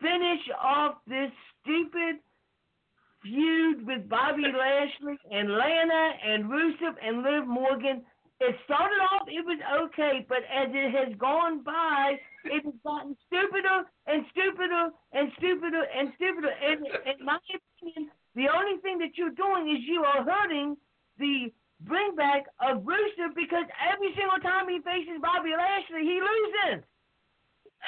finish 0.01 0.41
off 0.59 0.95
this 1.07 1.29
stupid 1.61 2.17
feud 3.21 3.85
with 3.85 4.09
Bobby 4.09 4.43
Lashley 4.57 5.19
and 5.29 5.51
Lana 5.51 6.11
and 6.25 6.45
Rusev 6.45 6.95
and 7.05 7.21
Liv 7.21 7.47
Morgan? 7.47 8.01
It 8.39 8.55
started 8.65 8.97
off, 9.13 9.27
it 9.27 9.45
was 9.45 9.61
okay, 9.85 10.25
but 10.27 10.39
as 10.49 10.67
it 10.73 10.89
has 10.97 11.15
gone 11.19 11.61
by, 11.61 12.17
it 12.45 12.65
has 12.65 12.73
gotten 12.83 13.15
stupider 13.27 13.85
and 14.07 14.25
stupider 14.33 14.89
and 15.13 15.31
stupider 15.37 15.83
and 15.93 16.09
stupider. 16.17 16.49
And 16.49 16.87
in 17.05 17.23
my 17.23 17.37
opinion, 17.77 18.09
the 18.35 18.47
only 18.47 18.79
thing 18.81 18.97
that 18.99 19.17
you're 19.17 19.35
doing 19.35 19.69
is 19.69 19.83
you 19.83 20.03
are 20.03 20.23
hurting 20.23 20.77
the 21.19 21.51
bring 21.81 22.15
back 22.15 22.45
of 22.61 22.83
Rusev 22.83 23.35
because 23.35 23.65
every 23.81 24.13
single 24.15 24.39
time 24.39 24.69
he 24.69 24.79
faces 24.81 25.19
Bobby 25.21 25.51
Lashley, 25.51 26.05
he 26.05 26.21
loses. 26.21 26.85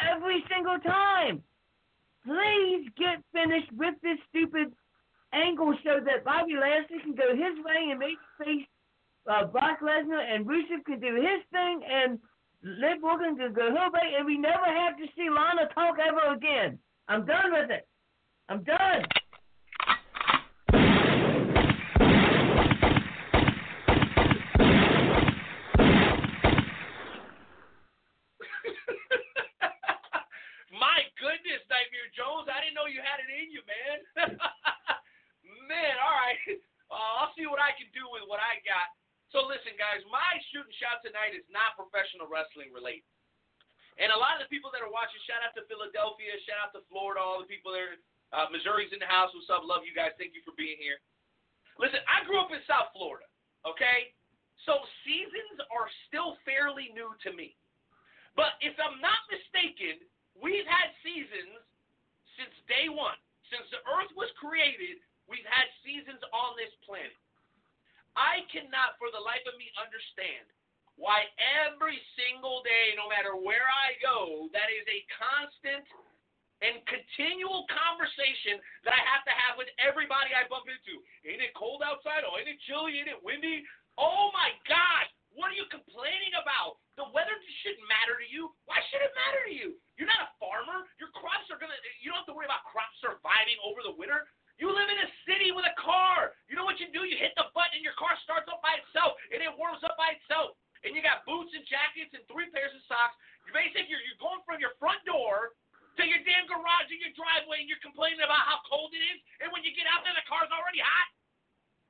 Every 0.10 0.44
single 0.50 0.80
time. 0.80 1.44
Please 2.26 2.88
get 2.98 3.22
finished 3.32 3.72
with 3.74 3.96
this 4.02 4.18
stupid 4.30 4.74
angle 5.34 5.76
so 5.84 6.00
that 6.04 6.24
Bobby 6.24 6.56
Lashley 6.56 7.00
can 7.04 7.16
go 7.16 7.36
his 7.36 7.56
way 7.64 7.91
and 7.91 8.00
make 8.00 8.18
face 8.39 8.66
uh, 9.30 9.46
Brock 9.46 9.80
Lesnar 9.82 10.20
and 10.20 10.46
Rusev 10.46 10.84
can 10.86 11.00
do 11.00 11.16
his 11.16 11.41
thing 11.52 11.82
and 11.84 12.20
Liv 12.64 13.02
Morgan 13.02 13.36
can 13.36 13.54
go 13.54 13.70
her 13.70 13.89
way 13.91 14.14
and 14.18 14.26
we 14.26 14.38
never 14.38 14.66
have 14.66 14.98
to 14.98 15.06
see 15.16 15.30
Lana 15.30 15.70
talk 15.74 15.98
ever 16.00 16.34
again. 16.34 16.80
I'm 17.08 17.26
done 17.26 17.52
with 17.52 17.70
it. 17.72 17.88
I'm 18.50 18.64
done. 18.64 19.04
My 30.80 31.00
goodness, 31.16 31.64
Nightmare 31.72 32.12
Jones, 32.16 32.48
I 32.52 32.60
didn't 32.62 32.76
know 32.76 32.91
you 32.91 32.93
had 33.04 33.20
it 33.20 33.30
in 33.30 33.51
you, 33.51 33.62
man. 33.68 33.99
man, 35.72 35.95
all 35.99 36.16
right. 36.16 36.39
Uh, 36.88 37.14
I'll 37.20 37.36
see 37.36 37.45
what 37.45 37.60
I 37.60 37.76
can 37.76 37.91
do 37.91 38.08
with 38.10 38.24
what 38.32 38.39
I 38.39 38.64
got. 38.64 38.88
So 39.36 39.43
listen, 39.43 39.74
guys, 39.76 40.06
my 40.14 40.38
shoot 40.54 40.64
and 40.64 40.78
shout 40.78 41.01
tonight 41.01 41.34
is 41.34 41.45
not 41.49 41.74
professional 41.74 42.30
wrestling 42.30 42.70
related. 42.70 43.10
And 43.97 44.10
a 44.10 44.18
lot 44.18 44.38
of 44.38 44.45
the 44.45 44.49
people 44.49 44.74
that 44.74 44.82
are 44.82 44.89
watching, 44.89 45.22
shout 45.26 45.41
out 45.41 45.54
to 45.58 45.66
Philadelphia, 45.70 46.34
shout 46.45 46.70
out 46.70 46.72
to 46.78 46.82
Florida, 46.89 47.22
all 47.22 47.41
the 47.41 47.49
people 47.49 47.74
there. 47.74 47.97
Uh, 48.34 48.49
Missouri's 48.49 48.89
in 48.89 49.01
the 49.01 49.10
house. 49.10 49.30
What's 49.34 49.49
up? 49.54 49.62
Love 49.66 49.86
you 49.86 49.93
guys. 49.93 50.14
Thank 50.18 50.34
you 50.34 50.41
for 50.41 50.54
being 50.58 50.78
here. 50.82 50.97
Listen, 51.78 52.01
I 52.06 52.26
grew 52.26 52.41
up 52.41 52.54
in 52.54 52.62
South 52.66 52.93
Florida, 52.93 53.26
okay? 53.66 54.14
So 54.66 54.82
seasons 55.06 55.62
are 55.74 55.89
still 56.10 56.38
fairly 56.45 56.93
new 56.93 57.14
to 57.26 57.34
me. 57.34 57.58
But 58.38 58.58
if 58.62 58.74
I'm 58.78 58.97
not 59.01 59.22
mistaken, 59.30 60.01
we've 60.38 60.66
had 60.66 60.93
seasons 61.01 61.62
since 62.38 62.54
day 62.70 62.90
one. 62.90 63.18
Since 63.52 63.70
the 63.70 63.84
earth 63.86 64.10
was 64.18 64.32
created, 64.40 64.98
we've 65.30 65.46
had 65.46 65.68
seasons 65.86 66.22
on 66.34 66.58
this 66.58 66.74
planet. 66.82 67.14
I 68.18 68.46
cannot 68.50 68.98
for 69.02 69.10
the 69.10 69.22
life 69.22 69.44
of 69.50 69.58
me 69.58 69.70
understand 69.78 70.46
why 70.98 71.26
every 71.66 71.98
single 72.14 72.62
day, 72.62 72.94
no 72.94 73.10
matter 73.10 73.34
where 73.34 73.66
I 73.66 73.98
go, 73.98 74.50
that 74.54 74.70
is 74.70 74.86
a 74.86 75.00
constant 75.18 75.86
and 76.62 76.80
continual 76.86 77.66
conversation 77.68 78.62
that 78.86 78.94
I 78.94 79.02
have 79.02 79.26
to 79.26 79.34
have 79.34 79.58
with 79.58 79.68
everybody 79.82 80.32
I 80.32 80.46
bump 80.48 80.70
into. 80.70 81.02
Ain't 81.26 81.42
it 81.42 81.58
cold 81.58 81.82
outside? 81.82 82.24
Oh, 82.24 82.38
ain't 82.38 82.48
it 82.48 82.62
chilly? 82.70 83.02
Ain't 83.02 83.12
it 83.12 83.20
windy? 83.20 83.66
Oh 83.98 84.30
my 84.32 84.54
gosh, 84.70 85.10
what 85.34 85.50
are 85.50 85.58
you 85.58 85.66
complaining 85.74 86.34
about? 86.38 86.78
The 86.98 87.10
weather 87.10 87.34
shouldn't 87.66 87.86
matter 87.90 88.18
to 88.22 88.28
you. 88.30 88.54
Why 88.70 88.78
should 88.90 89.02
it 89.02 89.14
matter 89.18 89.42
to 89.50 89.54
you? 89.54 89.68
You're 89.98 90.10
not 90.10 90.30
a 90.30 90.32
farmer. 90.38 90.86
Your 91.02 91.10
crops 91.18 91.50
are 91.50 91.58
gonna. 91.58 91.74
You 92.02 92.14
don't 92.14 92.22
have 92.22 92.30
to 92.30 92.38
worry 92.38 92.46
about 92.46 92.66
crops 92.70 92.94
surviving 93.02 93.58
over 93.66 93.82
the 93.82 93.97
winter. 93.97 94.30
You 94.62 94.70
live 94.70 94.86
in 94.86 95.00
a 95.01 95.10
city 95.26 95.50
with 95.50 95.66
a 95.66 95.74
car. 95.82 96.38
You 96.46 96.54
know 96.54 96.66
what 96.66 96.78
you 96.78 96.86
do? 96.93 97.01
You 97.10 97.18
hit 97.18 97.34
the 97.34 97.50
button 97.58 97.82
and 97.82 97.86
your 97.86 97.97
car 97.97 98.14
starts 98.22 98.46
up 98.46 98.62
by 98.62 98.78
itself 98.78 99.18
and 99.34 99.42
it 99.42 99.50
warms 99.58 99.82
up 99.82 99.97
by 99.97 100.14
itself. 100.14 100.54
And 100.86 100.93
you 100.93 101.01
got 101.01 101.26
boots 101.26 101.50
and 101.58 101.66
jackets 101.66 102.14
and 102.14 102.22
three 102.30 102.54
pairs 102.54 102.70
of 102.76 102.84
socks. 102.86 103.18
You 103.50 103.55
basically 103.55 103.89
you're, 103.89 104.04
you're 104.05 104.22
going 104.22 104.46
from 104.46 104.62
your 104.62 104.78
front 104.78 105.01
door 105.10 105.58
to 105.97 106.04
your 106.05 106.22
damn 106.22 106.46
garage 106.46 106.89
in 106.93 107.01
your 107.01 107.14
driveway 107.18 107.66
and 107.66 107.70
you're 107.70 107.82
complaining 107.82 108.22
about 108.22 108.46
how 108.46 108.62
cold 108.70 108.93
it 108.93 109.01
is. 109.01 109.20
And 109.42 109.50
when 109.50 109.66
you 109.66 109.74
get 109.74 109.89
out 109.89 110.05
there, 110.05 110.14
the 110.14 110.26
car's 110.30 110.54
already 110.54 110.86
hot. 110.86 111.10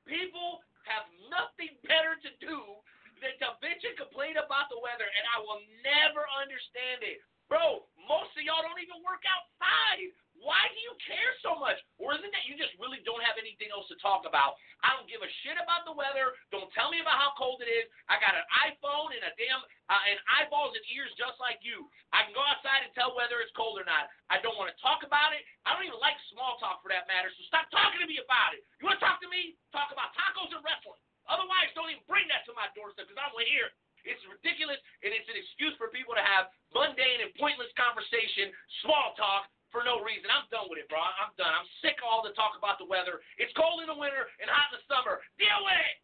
People 0.07 0.63
have 0.87 1.07
nothing 1.31 1.75
better 1.87 2.15
to 2.19 2.29
do 2.43 2.79
to 3.23 3.55
bitch 3.63 3.83
and 3.87 3.95
complain 3.95 4.35
about 4.35 4.67
the 4.67 4.79
weather, 4.83 5.07
and 5.07 5.23
I 5.31 5.39
will 5.39 5.63
never 5.81 6.27
understand 6.39 7.03
it. 7.07 7.23
Bro, 7.51 7.85
most 8.07 8.33
of 8.35 8.43
y'all 8.43 8.63
don't 8.63 8.79
even 8.79 8.99
work 9.03 9.23
outside. 9.27 9.99
Why 10.41 10.59
do 10.73 10.79
you 10.83 10.91
care 11.07 11.31
so 11.39 11.55
much? 11.55 11.79
Or 11.95 12.11
isn't 12.17 12.33
that 12.33 12.43
you 12.49 12.59
just 12.59 12.75
really 12.75 12.99
don't 13.07 13.23
have 13.23 13.39
anything 13.39 13.71
else 13.71 13.87
to 13.87 13.97
talk 14.03 14.27
about? 14.27 14.59
I 14.83 14.91
don't 14.91 15.07
give 15.07 15.23
a 15.23 15.31
shit 15.45 15.55
about 15.55 15.87
the 15.87 15.95
weather. 15.95 16.35
Don't 16.51 16.67
tell 16.75 16.91
me 16.91 16.99
about 16.99 17.15
how 17.15 17.31
cold 17.39 17.63
it 17.63 17.69
is. 17.71 17.87
I 18.11 18.19
got 18.19 18.35
an 18.35 18.43
iPhone 18.67 19.15
and 19.15 19.23
a 19.23 19.31
damn 19.39 19.63
uh, 19.87 20.03
and 20.03 20.19
eyeballs 20.27 20.75
and 20.75 20.83
ears 20.91 21.15
just 21.15 21.39
like 21.39 21.63
you. 21.63 21.87
I 22.11 22.27
can 22.27 22.35
go 22.35 22.43
outside 22.43 22.83
and 22.83 22.91
tell 22.91 23.15
whether 23.15 23.39
it's 23.39 23.55
cold 23.55 23.79
or 23.79 23.87
not. 23.87 24.11
I 24.27 24.43
don't 24.43 24.59
want 24.59 24.67
to 24.73 24.77
talk 24.83 25.05
about 25.07 25.31
it. 25.31 25.47
I 25.63 25.77
don't 25.77 25.87
even 25.87 26.01
like 26.03 26.19
small 26.33 26.59
talk 26.59 26.83
for 26.83 26.91
that 26.91 27.07
matter. 27.07 27.31
So 27.37 27.47
stop 27.47 27.71
talking 27.71 28.03
to 28.03 28.09
me 28.09 28.19
about 28.19 28.57
it. 28.57 28.67
You 28.81 28.89
want 28.89 28.99
to 28.99 29.03
talk 29.03 29.23
to 29.23 29.29
me? 29.31 29.55
Talk 29.71 29.95
about 29.95 30.11
tacos 30.17 30.51
and 30.51 30.63
wrestling. 30.65 30.99
Otherwise, 31.27 31.71
don't 31.73 31.89
even 31.91 32.03
bring 32.05 32.27
that 32.27 32.43
to 32.49 32.53
my 32.55 32.67
doorstep 32.75 33.07
because 33.07 33.19
I 33.19 33.27
don't 33.27 33.35
want 33.35 33.47
to 33.47 33.53
hear 33.53 33.71
it. 33.71 33.75
It's 34.03 34.19
ridiculous, 34.27 34.79
and 34.99 35.15
it's 35.15 35.27
an 35.31 35.39
excuse 35.39 35.71
for 35.79 35.87
people 35.87 36.11
to 36.11 36.23
have 36.23 36.51
mundane 36.75 37.23
and 37.23 37.31
pointless 37.39 37.71
conversation, 37.79 38.51
small 38.83 39.15
talk, 39.15 39.47
for 39.71 39.81
no 39.81 40.03
reason. 40.03 40.27
I'm 40.29 40.45
done 40.51 40.69
with 40.69 40.77
it, 40.83 40.91
bro. 40.91 40.99
I'm 41.01 41.33
done. 41.39 41.49
I'm 41.49 41.65
sick 41.81 41.97
of 42.03 42.05
all 42.05 42.21
the 42.21 42.35
talk 42.35 42.53
about 42.59 42.77
the 42.77 42.85
weather. 42.85 43.23
It's 43.39 43.55
cold 43.57 43.81
in 43.81 43.89
the 43.89 43.97
winter 43.97 44.29
and 44.43 44.51
hot 44.51 44.69
in 44.69 44.77
the 44.77 44.83
summer. 44.85 45.23
Deal 45.39 45.59
with 45.65 45.79
it. 45.81 45.95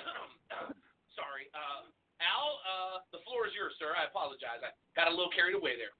Sorry. 1.18 1.50
Uh, 1.52 1.90
Al, 2.24 2.48
uh, 2.64 2.96
the 3.12 3.20
floor 3.28 3.44
is 3.44 3.52
yours, 3.52 3.76
sir. 3.76 3.92
I 3.92 4.08
apologize. 4.08 4.64
I 4.64 4.72
got 4.96 5.10
a 5.10 5.14
little 5.14 5.34
carried 5.36 5.58
away 5.58 5.76
there. 5.76 5.92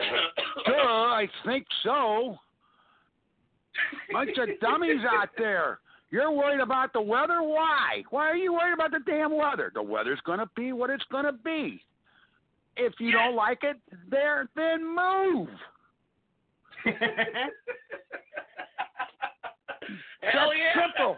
Sure, 0.64 1.12
I 1.12 1.28
think 1.44 1.66
so. 1.82 2.36
Bunch 4.12 4.36
of 4.38 4.48
dummies 4.60 5.04
out 5.06 5.28
there. 5.36 5.80
You're 6.14 6.30
worried 6.30 6.60
about 6.60 6.92
the 6.92 7.00
weather? 7.00 7.42
Why? 7.42 8.04
Why 8.10 8.26
are 8.26 8.36
you 8.36 8.52
worried 8.52 8.74
about 8.74 8.92
the 8.92 9.00
damn 9.04 9.36
weather? 9.36 9.72
The 9.74 9.82
weather's 9.82 10.20
going 10.24 10.38
to 10.38 10.48
be 10.54 10.72
what 10.72 10.88
it's 10.88 11.02
going 11.10 11.24
to 11.24 11.32
be. 11.32 11.82
If 12.76 12.92
you 13.00 13.10
don't 13.10 13.34
like 13.34 13.64
it, 13.64 13.78
there, 14.08 14.48
then 14.54 14.86
move. 14.86 15.48
That's 16.84 17.00
yeah. 20.22 20.86
simple. 20.86 21.16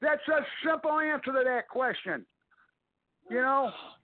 That's 0.00 0.26
a 0.28 0.40
simple 0.66 1.00
answer 1.00 1.32
to 1.32 1.42
that 1.44 1.68
question. 1.68 2.24
You 3.28 3.42
know, 3.42 3.72
oh, 3.74 3.94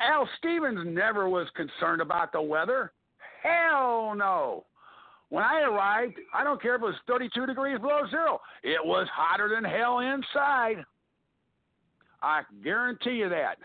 Al 0.00 0.28
Stevens 0.38 0.86
never 0.86 1.28
was 1.28 1.48
concerned 1.56 2.00
about 2.00 2.30
the 2.30 2.40
weather. 2.40 2.92
Hell 3.42 4.14
no. 4.16 4.66
When 5.30 5.44
I 5.44 5.60
arrived, 5.60 6.14
I 6.32 6.42
don't 6.42 6.60
care 6.60 6.76
if 6.76 6.82
it 6.82 6.84
was 6.84 6.94
32 7.06 7.46
degrees 7.46 7.78
below 7.78 8.00
zero. 8.10 8.40
It 8.62 8.84
was 8.84 9.06
hotter 9.12 9.50
than 9.54 9.64
hell 9.64 9.98
inside. 9.98 10.84
I 12.22 12.42
guarantee 12.64 13.16
you 13.16 13.28
that. 13.28 13.56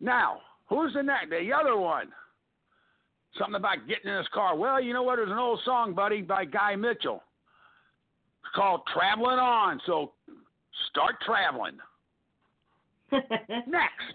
Now, 0.00 0.40
who's 0.68 0.92
the 0.94 1.02
next? 1.02 1.30
The 1.30 1.52
other 1.52 1.76
one. 1.78 2.08
Something 3.38 3.54
about 3.56 3.88
getting 3.88 4.10
in 4.10 4.18
his 4.18 4.28
car. 4.34 4.56
Well, 4.56 4.80
you 4.80 4.92
know 4.92 5.02
what? 5.02 5.16
There's 5.16 5.30
an 5.30 5.38
old 5.38 5.60
song, 5.64 5.94
buddy, 5.94 6.20
by 6.20 6.44
Guy 6.44 6.76
Mitchell. 6.76 7.22
It's 8.42 8.54
called 8.54 8.82
Traveling 8.92 9.38
On. 9.38 9.80
So 9.86 10.12
start 10.90 11.16
traveling. 11.24 11.78
Next. 13.12 14.14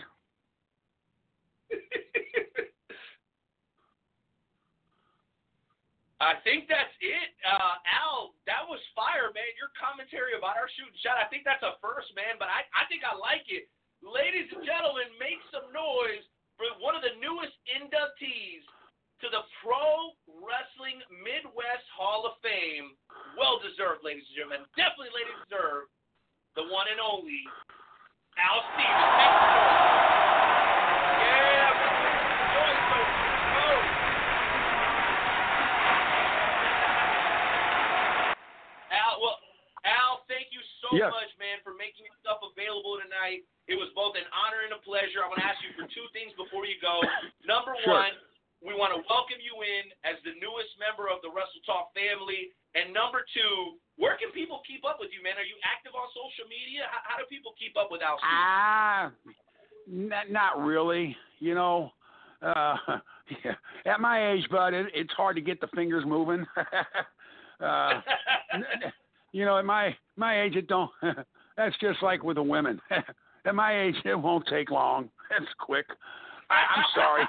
I 6.19 6.35
think 6.43 6.67
that's 6.67 6.91
it. 6.99 7.31
Uh, 7.47 7.79
Al, 7.87 8.35
that 8.43 8.67
was 8.67 8.83
fire, 8.91 9.31
man. 9.31 9.47
Your 9.55 9.71
commentary 9.79 10.35
about 10.35 10.59
our 10.59 10.67
shooting 10.75 10.95
shot, 10.99 11.15
I 11.15 11.31
think 11.31 11.47
that's 11.47 11.63
a 11.63 11.79
first, 11.79 12.11
man, 12.11 12.35
but 12.35 12.51
I, 12.51 12.67
I 12.75 12.83
think 12.91 13.07
I 13.07 13.15
like 13.15 13.47
it. 13.47 13.71
Ladies 14.03 14.51
and 14.51 14.63
gentlemen, 14.67 15.07
make 15.15 15.39
some 15.47 15.71
noise 15.71 16.23
for 16.59 16.67
one 16.83 16.91
of 16.91 17.03
the 17.03 17.15
newest 17.23 17.55
inductees 17.71 18.67
to 19.23 19.27
the 19.31 19.47
Pro 19.63 20.15
Wrestling 20.43 20.99
Midwest 21.11 21.87
Hall 21.95 22.27
of 22.27 22.35
Fame. 22.43 22.95
Well 23.39 23.59
deserved, 23.63 24.03
ladies 24.03 24.27
and 24.31 24.35
gentlemen. 24.43 24.67
Definitely, 24.75 25.11
ladies 25.15 25.39
deserved. 25.47 25.91
The 26.55 26.67
one 26.67 26.87
and 26.91 26.99
only 26.99 27.43
Al 28.39 28.59
Stevens. 28.75 29.07
Make 29.15 29.35
some 29.39 29.55
noise. 29.55 29.87
Yeah, 31.19 31.71
make 31.79 32.19
some 32.27 32.51
noise, 32.59 32.83
folks. 32.91 33.15
Go. 33.55 33.67
Al, 38.95 39.13
well, 39.19 39.37
Al, 39.83 40.23
thank 40.31 40.55
you 40.55 40.63
so 40.89 40.97
Yes. 40.97 41.11
much, 41.13 41.31
man, 41.37 41.61
for 41.63 41.73
making 41.73 42.05
yourself 42.05 42.41
available 42.43 42.99
tonight. 42.99 43.45
It 43.67 43.77
was 43.77 43.89
both 43.93 44.15
an 44.15 44.25
honor 44.33 44.61
and 44.65 44.73
a 44.73 44.81
pleasure. 44.81 45.23
I 45.23 45.27
want 45.27 45.39
to 45.39 45.45
ask 45.45 45.61
you 45.63 45.73
for 45.73 45.85
two 45.87 46.07
things 46.09 46.33
before 46.33 46.65
you 46.65 46.79
go. 46.81 47.01
Number 47.45 47.75
Sure. 47.83 47.93
one, 47.93 48.13
we 48.61 48.73
want 48.73 48.93
to 48.93 49.01
welcome 49.07 49.39
you 49.39 49.61
in 49.61 49.93
as 50.03 50.21
the 50.23 50.33
newest 50.33 50.77
member 50.79 51.07
of 51.07 51.21
the 51.21 51.29
Wrestle 51.29 51.61
Talk 51.65 51.93
family. 51.93 52.51
And 52.75 52.93
number 52.93 53.25
two, 53.33 53.79
where 53.95 54.17
can 54.17 54.31
people 54.31 54.59
keep 54.67 54.83
up 54.85 54.99
with 54.99 55.11
you, 55.13 55.21
man? 55.23 55.37
Are 55.37 55.43
you 55.43 55.55
active 55.63 55.95
on 55.95 56.07
social 56.09 56.47
media? 56.49 56.87
How, 56.91 56.99
how 57.03 57.17
do 57.17 57.25
people 57.25 57.53
keep 57.57 57.77
up 57.77 57.91
with 57.91 58.01
Al? 58.01 58.19
Ah, 58.21 59.11
not, 59.87 60.29
not 60.29 60.59
really. 60.59 61.15
You 61.39 61.55
know, 61.55 61.93
uh, 62.41 62.75
yeah. 63.43 63.55
at 63.85 63.99
my 63.99 64.31
age, 64.31 64.47
bud, 64.49 64.73
it, 64.73 64.87
it's 64.93 65.13
hard 65.13 65.35
to 65.35 65.41
get 65.41 65.61
the 65.61 65.67
fingers 65.67 66.05
moving. 66.05 66.45
uh, 67.59 68.01
you 69.31 69.45
know, 69.45 69.57
at 69.57 69.65
my 69.65 69.95
my 70.15 70.41
age, 70.43 70.56
it 70.56 70.68
don't. 70.68 70.91
That's 71.57 71.76
just 71.81 72.01
like 72.01 72.23
with 72.23 72.35
the 72.35 72.43
women. 72.43 72.80
at 73.45 73.56
my 73.56 73.81
age, 73.81 73.95
it 74.06 74.15
won't 74.15 74.45
take 74.47 74.69
long. 74.72 75.10
It's 75.39 75.45
quick. 75.60 75.85
I, 76.49 76.56
I'm 76.76 76.85
sorry. 76.95 77.23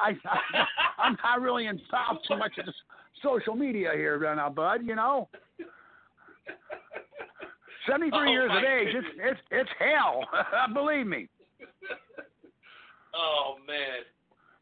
I, 0.00 0.10
I 0.24 0.64
I'm 0.98 1.16
not 1.24 1.40
really 1.40 1.66
involved 1.66 2.20
too 2.28 2.36
much 2.36 2.52
in 2.58 2.64
social 3.22 3.56
media 3.56 3.90
here 3.96 4.16
right 4.20 4.36
now, 4.36 4.50
bud. 4.50 4.82
You 4.84 4.94
know, 4.94 5.28
seventy 7.88 8.10
three 8.10 8.28
Oh, 8.28 8.32
years 8.32 8.50
of 8.52 8.62
age, 8.62 8.94
it's 8.94 9.06
it's 9.18 9.40
it's 9.50 9.70
hell. 9.80 10.20
Believe 10.72 11.06
me. 11.08 11.26
oh, 13.14 13.56
man. 13.66 14.02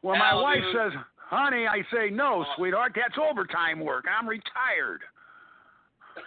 When 0.01 0.17
my 0.17 0.29
Al, 0.31 0.41
wife 0.43 0.63
says, 0.73 0.91
"Honey," 1.29 1.67
I 1.67 1.81
say, 1.93 2.09
"No, 2.09 2.43
Oh. 2.43 2.53
sweetheart, 2.57 2.93
that's 2.95 3.17
overtime 3.17 3.79
work. 3.79 4.05
I'm 4.09 4.27
retired." 4.27 5.01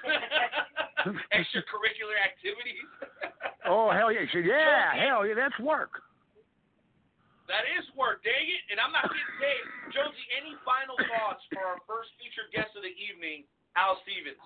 Extracurricular 1.34 2.16
activities. 2.22 2.86
Oh 3.68 3.90
hell 3.90 4.12
yeah! 4.14 4.22
Said, 4.30 4.46
"Yeah, 4.46 4.94
Jonesy. 4.94 5.02
hell 5.02 5.26
yeah, 5.26 5.34
that's 5.34 5.58
work." 5.58 5.90
That 7.50 7.66
is 7.78 7.82
work, 7.98 8.22
dang 8.22 8.46
it. 8.46 8.62
And 8.70 8.78
I'm 8.78 8.94
not 8.94 9.10
getting 9.10 9.34
paid. 9.42 9.64
Jonesy, 9.90 10.22
any 10.38 10.54
final 10.62 10.94
thoughts 11.10 11.42
for 11.50 11.66
our 11.66 11.78
first 11.82 12.10
featured 12.18 12.46
guest 12.54 12.78
of 12.78 12.82
the 12.86 12.94
evening, 12.94 13.42
Al 13.74 13.98
Stevens? 14.06 14.38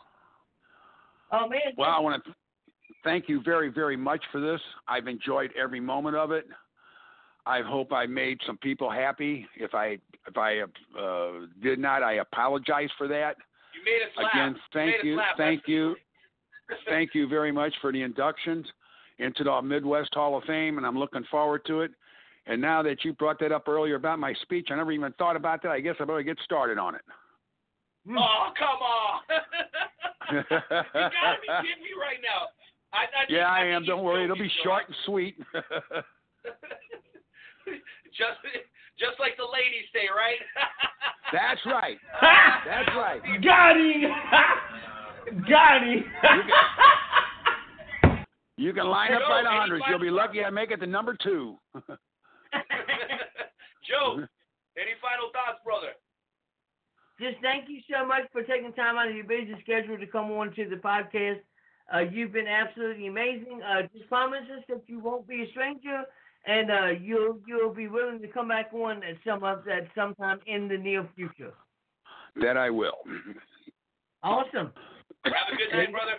oh 1.32 1.48
man, 1.48 1.76
Well, 1.76 1.90
I 1.92 2.00
want 2.00 2.24
to 2.24 2.32
thank 3.04 3.28
you 3.28 3.42
very, 3.44 3.68
very 3.68 3.96
much 3.96 4.24
for 4.32 4.40
this. 4.40 4.60
I've 4.88 5.06
enjoyed 5.06 5.50
every 5.52 5.80
moment 5.80 6.16
of 6.16 6.30
it. 6.32 6.46
I 7.44 7.60
hope 7.60 7.92
I 7.92 8.06
made 8.06 8.38
some 8.46 8.56
people 8.58 8.90
happy. 8.90 9.46
If 9.56 9.74
I 9.74 9.98
if 10.26 10.36
I 10.36 10.60
uh, 10.98 11.44
did 11.62 11.78
not, 11.78 12.02
I 12.02 12.14
apologize 12.24 12.88
for 12.96 13.08
that. 13.08 13.36
You 13.80 13.92
made 13.92 14.02
us 14.02 14.10
laugh. 14.16 14.30
Again, 14.34 14.56
thank 14.72 14.94
us 14.96 15.04
you, 15.04 15.20
thank 15.36 15.62
you, 15.66 15.96
thank 16.88 17.10
you 17.14 17.28
very 17.28 17.52
much 17.52 17.74
for 17.80 17.92
the 17.92 18.02
inductions 18.02 18.66
into 19.18 19.44
the 19.44 19.62
Midwest 19.62 20.14
Hall 20.14 20.36
of 20.36 20.44
Fame, 20.44 20.78
and 20.78 20.86
I'm 20.86 20.98
looking 20.98 21.24
forward 21.30 21.62
to 21.66 21.80
it. 21.82 21.90
And 22.46 22.60
now 22.60 22.82
that 22.82 23.04
you 23.04 23.12
brought 23.12 23.38
that 23.40 23.52
up 23.52 23.68
earlier 23.68 23.96
about 23.96 24.18
my 24.18 24.34
speech, 24.42 24.68
I 24.70 24.76
never 24.76 24.92
even 24.92 25.12
thought 25.18 25.36
about 25.36 25.62
that. 25.62 25.70
I 25.70 25.80
guess 25.80 25.94
I 26.00 26.04
better 26.04 26.22
get 26.22 26.38
started 26.44 26.78
on 26.78 26.94
it. 26.94 27.02
Oh, 28.08 28.48
come 28.58 28.80
on. 28.80 29.20
you 30.32 30.42
gotta 30.50 30.64
be 31.42 31.48
kidding 31.62 31.84
me 31.84 31.92
right 32.00 32.18
now. 32.22 32.48
I, 32.92 33.04
I 33.04 33.24
yeah, 33.28 33.50
I 33.50 33.60
think 33.60 33.76
am. 33.76 33.84
Don't 33.84 34.02
worry, 34.02 34.24
it'll 34.24 34.36
be 34.36 34.50
short 34.64 34.84
and 34.86 34.96
sweet. 35.06 35.36
just, 38.16 38.40
just 39.00 39.16
like 39.18 39.40
the 39.40 39.48
ladies 39.48 39.88
say, 39.96 40.12
right? 40.12 40.36
That's 41.32 41.64
right. 41.64 41.96
That's 42.20 42.92
right. 42.94 43.20
got 43.42 43.80
him, 43.80 44.12
got 45.48 45.82
him. 45.82 46.04
You 48.56 48.74
can 48.74 48.86
line 48.86 49.14
up 49.14 49.22
Joe, 49.22 49.28
by 49.28 49.42
the 49.42 49.48
hundreds. 49.48 49.84
You'll 49.88 49.98
be 49.98 50.10
lucky 50.10 50.44
I 50.44 50.50
make 50.50 50.70
it 50.70 50.76
to 50.84 50.86
number 50.86 51.16
two. 51.24 51.56
Joe, 53.88 54.20
any 54.76 54.94
final 55.00 55.32
thoughts, 55.32 55.64
brother? 55.64 55.96
Just 57.18 57.40
thank 57.42 57.68
you 57.68 57.80
so 57.90 58.04
much 58.04 58.22
for 58.32 58.42
taking 58.42 58.72
time 58.72 58.96
out 58.96 59.08
of 59.08 59.14
your 59.14 59.24
busy 59.24 59.54
schedule 59.62 59.98
to 59.98 60.06
come 60.06 60.30
on 60.32 60.54
to 60.54 60.68
the 60.68 60.76
podcast. 60.76 61.40
Uh, 61.92 62.00
you've 62.00 62.32
been 62.32 62.46
absolutely 62.46 63.08
amazing. 63.08 63.60
Uh, 63.62 63.82
just 63.92 64.08
promise 64.08 64.44
us 64.56 64.62
that 64.68 64.82
you 64.86 65.00
won't 65.00 65.26
be 65.26 65.42
a 65.42 65.50
stranger, 65.50 66.02
and 66.46 66.70
uh, 66.70 66.86
you'll 67.00 67.38
you'll 67.46 67.74
be 67.74 67.88
willing 67.88 68.20
to 68.22 68.28
come 68.28 68.48
back 68.48 68.72
on 68.72 69.02
at 69.04 69.16
some 69.26 69.44
of 69.44 69.66
at 69.68 69.88
sometime 69.94 70.40
in 70.46 70.68
the 70.68 70.76
near 70.76 71.06
future. 71.14 71.52
that 72.40 72.56
I 72.56 72.70
will. 72.70 72.98
Awesome. 74.22 74.72
Have 75.24 75.34
a 75.52 75.56
good 75.56 75.76
night, 75.76 75.90
brother. 75.92 76.12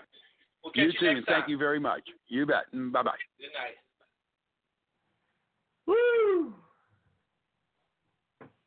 We'll 0.63 0.73
catch 0.73 0.81
You 0.83 0.85
you, 0.87 0.99
too. 0.99 1.13
next 1.15 1.25
time. 1.27 1.35
Thank 1.41 1.49
you 1.49 1.57
very 1.57 1.79
much. 1.79 2.03
You 2.27 2.45
bet. 2.45 2.65
Bye 2.71 3.03
bye. 3.03 3.11
Good 3.39 3.49
night. 3.53 3.77
Woo! 5.87 6.53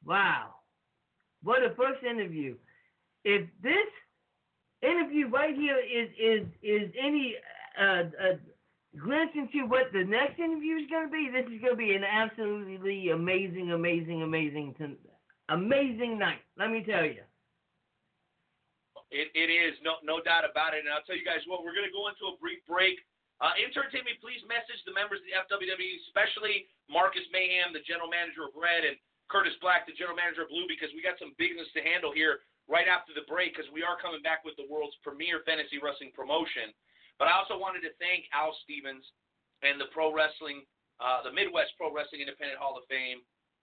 Wow. 0.05 0.55
What 1.43 1.63
a 1.63 1.75
first 1.75 2.03
interview. 2.05 2.57
If 3.25 3.49
this 3.63 3.87
interview 4.83 5.29
right 5.29 5.55
here 5.55 5.79
is 5.79 6.11
is 6.21 6.47
is 6.63 6.91
any 7.01 7.37
uh, 7.81 7.85
uh, 7.85 8.37
glimpse 8.99 9.35
into 9.35 9.67
what 9.67 9.91
the 9.93 10.05
next 10.05 10.39
interview 10.39 10.79
is 10.79 10.89
going 10.91 11.07
to 11.07 11.13
be, 11.13 11.31
this 11.33 11.47
is 11.51 11.61
going 11.61 11.75
to 11.75 11.81
be 11.81 11.95
an 11.95 12.05
absolutely 12.07 13.11
amazing, 13.11 13.73
amazing, 13.73 14.23
amazing, 14.23 14.75
amazing 15.49 16.19
night. 16.19 16.43
Let 16.59 16.71
me 16.71 16.85
tell 16.87 17.05
you. 17.05 17.23
It, 19.15 19.31
it 19.39 19.47
is 19.47 19.79
no 19.87 20.03
no 20.03 20.19
doubt 20.19 20.43
about 20.43 20.75
it. 20.75 20.83
And 20.83 20.91
I'll 20.91 21.07
tell 21.07 21.15
you 21.15 21.23
guys 21.23 21.39
what, 21.47 21.63
we're 21.63 21.77
going 21.77 21.87
to 21.87 21.95
go 21.95 22.11
into 22.11 22.27
a 22.31 22.35
brief 22.43 22.59
break. 22.67 22.99
Uh, 23.39 23.55
intern 23.59 23.91
Timmy, 23.91 24.15
please 24.19 24.43
message 24.47 24.79
the 24.87 24.95
members 24.95 25.23
of 25.23 25.27
the 25.27 25.35
FWW, 25.47 25.91
especially 26.11 26.71
Marcus 26.87 27.27
Mayhem, 27.35 27.75
the 27.75 27.83
general 27.83 28.07
manager 28.07 28.47
of 28.47 28.55
Red, 28.55 28.87
and 28.87 28.95
Curtis 29.27 29.55
Black, 29.59 29.87
the 29.91 29.95
general 29.95 30.15
manager 30.15 30.47
of 30.47 30.51
Blue, 30.51 30.67
because 30.71 30.91
we 30.95 31.03
got 31.03 31.19
some 31.19 31.35
business 31.35 31.67
to 31.75 31.83
handle 31.83 32.15
here 32.15 32.47
right 32.71 32.87
after 32.87 33.11
the 33.11 33.27
break, 33.27 33.53
because 33.53 33.67
we 33.75 33.83
are 33.83 33.99
coming 33.99 34.23
back 34.23 34.47
with 34.47 34.55
the 34.55 34.67
world's 34.71 34.95
premier 35.03 35.43
fantasy 35.43 35.83
wrestling 35.83 36.15
promotion. 36.15 36.71
But 37.19 37.31
I 37.31 37.39
also 37.39 37.55
wanted 37.55 37.87
to 37.87 37.93
thank 38.03 38.27
Al 38.35 38.55
Stevens 38.67 39.07
and 39.63 39.79
the 39.79 39.89
Pro 39.95 40.11
Wrestling, 40.11 40.67
uh, 40.99 41.23
the 41.23 41.33
Midwest 41.33 41.79
Pro 41.79 41.95
Wrestling 41.95 42.21
Independent 42.21 42.59
Hall 42.59 42.75
of 42.75 42.85
Fame 42.91 43.23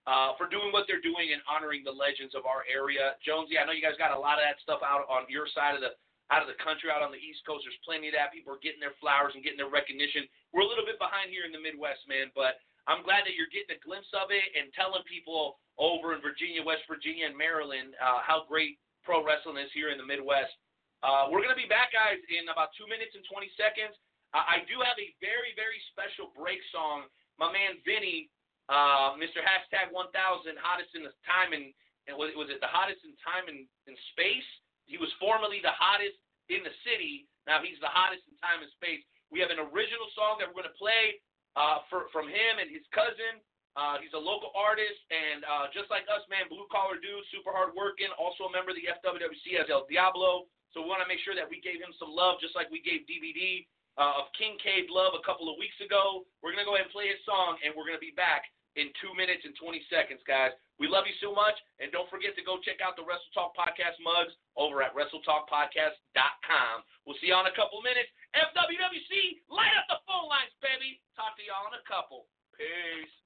uh, 0.10 0.34
for 0.38 0.50
doing 0.50 0.74
what 0.74 0.90
they're 0.90 1.04
doing 1.04 1.30
and 1.30 1.42
honoring 1.46 1.86
the 1.86 1.94
legends 1.94 2.34
of 2.34 2.50
our 2.50 2.66
area. 2.66 3.20
Jonesy, 3.22 3.62
I 3.62 3.66
know 3.68 3.76
you 3.76 3.86
guys 3.86 4.00
got 4.02 4.16
a 4.16 4.18
lot 4.18 4.42
of 4.42 4.46
that 4.48 4.58
stuff 4.64 4.82
out 4.82 5.06
on 5.06 5.30
your 5.30 5.46
side 5.52 5.78
of 5.78 5.84
the 5.84 5.94
out 6.32 6.40
of 6.40 6.48
the 6.48 6.56
country, 6.64 6.88
out 6.88 7.04
on 7.04 7.12
the 7.12 7.20
East 7.20 7.44
Coast. 7.44 7.68
There's 7.68 7.76
plenty 7.84 8.08
of 8.08 8.16
that. 8.16 8.32
People 8.32 8.56
are 8.56 8.64
getting 8.64 8.80
their 8.80 8.96
flowers 9.04 9.36
and 9.36 9.44
getting 9.44 9.60
their 9.60 9.68
recognition. 9.68 10.24
We're 10.56 10.64
a 10.64 10.70
little 10.72 10.88
bit 10.88 10.96
behind 10.96 11.28
here 11.28 11.44
in 11.44 11.52
the 11.52 11.60
Midwest, 11.60 12.08
man, 12.08 12.32
but 12.32 12.64
I'm 12.88 13.04
glad 13.04 13.28
that 13.28 13.36
you're 13.36 13.52
getting 13.52 13.76
a 13.76 13.84
glimpse 13.84 14.10
of 14.16 14.32
it 14.32 14.48
and 14.56 14.72
telling 14.72 15.04
people 15.04 15.60
over 15.76 16.16
in 16.16 16.24
Virginia, 16.24 16.64
West 16.64 16.88
Virginia, 16.88 17.28
and 17.28 17.36
Maryland 17.36 18.00
uh, 18.00 18.24
how 18.24 18.48
great 18.48 18.80
pro 19.04 19.20
wrestling 19.20 19.60
is 19.60 19.70
here 19.76 19.92
in 19.92 20.00
the 20.00 20.08
Midwest. 20.08 20.56
Uh, 21.02 21.34
we're 21.34 21.42
going 21.42 21.54
to 21.54 21.58
be 21.58 21.70
back, 21.70 21.90
guys, 21.90 22.22
in 22.30 22.46
about 22.48 22.74
two 22.78 22.86
minutes 22.86 23.18
and 23.18 23.26
20 23.26 23.50
seconds. 23.58 23.98
Uh, 24.38 24.46
I 24.46 24.64
do 24.70 24.80
have 24.86 24.96
a 25.02 25.10
very, 25.18 25.52
very 25.58 25.82
special 25.92 26.30
break 26.32 26.62
song. 26.70 27.10
My 27.42 27.50
man 27.50 27.82
Vinny 27.82 28.30
uh, 28.72 29.20
Mr. 29.20 29.44
Hashtag 29.44 29.92
1000, 29.92 30.16
hottest 30.62 30.96
in 30.96 31.04
the 31.04 31.12
time 31.28 31.52
and 31.52 31.76
was, 32.16 32.32
was 32.40 32.48
it 32.48 32.64
the 32.64 32.72
hottest 32.72 33.04
in 33.04 33.12
time 33.20 33.52
and 33.52 33.68
in 33.88 33.96
space? 34.16 34.48
He 34.88 34.96
was 34.96 35.12
formerly 35.20 35.60
the 35.60 35.76
hottest 35.76 36.18
in 36.48 36.64
the 36.64 36.74
city. 36.88 37.28
Now 37.48 37.60
he's 37.60 37.80
the 37.84 37.92
hottest 37.92 38.24
in 38.32 38.36
time 38.40 38.64
and 38.64 38.72
space. 38.80 39.04
We 39.28 39.44
have 39.44 39.52
an 39.52 39.60
original 39.60 40.08
song 40.16 40.40
that 40.40 40.48
we're 40.48 40.64
going 40.64 40.72
to 40.72 40.80
play 40.80 41.20
uh, 41.60 41.84
for, 41.92 42.08
from 42.16 42.32
him 42.32 42.64
and 42.64 42.72
his 42.72 42.84
cousin. 42.96 43.40
Uh, 43.80 44.04
he's 44.04 44.12
a 44.12 44.20
local 44.20 44.52
artist, 44.52 45.00
and 45.08 45.48
uh, 45.48 45.72
just 45.72 45.88
like 45.88 46.04
us, 46.12 46.20
man, 46.28 46.52
blue 46.52 46.68
collar 46.68 47.00
dude, 47.00 47.24
super 47.32 47.56
hard 47.56 47.72
working, 47.72 48.12
also 48.20 48.48
a 48.48 48.52
member 48.52 48.76
of 48.76 48.78
the 48.80 48.84
FWWC 49.00 49.56
as 49.56 49.72
El 49.72 49.88
Diablo. 49.88 50.52
So 50.72 50.82
we 50.84 50.88
want 50.88 51.04
to 51.04 51.10
make 51.12 51.20
sure 51.24 51.36
that 51.36 51.48
we 51.48 51.60
gave 51.60 51.84
him 51.84 51.92
some 52.00 52.12
love, 52.12 52.40
just 52.40 52.56
like 52.56 52.72
we 52.72 52.80
gave 52.80 53.04
DVD 53.06 53.68
uh, 54.00 54.24
of 54.24 54.32
Kincaid 54.40 54.88
Love 54.88 55.14
a 55.16 55.24
couple 55.24 55.52
of 55.52 55.60
weeks 55.60 55.76
ago. 55.84 56.24
We're 56.40 56.56
going 56.56 56.64
to 56.64 56.70
go 56.70 56.80
ahead 56.80 56.88
and 56.88 56.96
play 56.96 57.12
his 57.12 57.20
song, 57.28 57.60
and 57.62 57.76
we're 57.76 57.88
going 57.88 58.00
to 58.00 58.04
be 58.04 58.16
back 58.16 58.48
in 58.80 58.88
two 59.04 59.12
minutes 59.12 59.44
and 59.44 59.52
20 59.60 59.84
seconds, 59.92 60.24
guys. 60.24 60.56
We 60.80 60.88
love 60.88 61.04
you 61.06 61.14
so 61.20 61.36
much, 61.36 61.60
and 61.84 61.92
don't 61.92 62.10
forget 62.10 62.34
to 62.40 62.44
go 62.44 62.58
check 62.64 62.80
out 62.80 62.96
the 62.96 63.04
Wrestle 63.04 63.30
Talk 63.36 63.54
Podcast 63.54 64.00
mugs 64.00 64.34
over 64.56 64.82
at 64.82 64.96
WrestleTalkPodcast.com. 64.96 66.76
We'll 67.04 67.20
see 67.20 67.30
you 67.30 67.38
in 67.38 67.52
a 67.52 67.54
couple 67.54 67.84
minutes. 67.84 68.10
FWWC, 68.34 69.44
light 69.52 69.76
up 69.76 69.86
the 69.92 70.00
phone 70.08 70.32
lines, 70.32 70.56
baby. 70.64 71.04
Talk 71.20 71.36
to 71.36 71.44
y'all 71.44 71.68
in 71.70 71.76
a 71.78 71.84
couple. 71.84 72.32
Peace. 72.56 73.21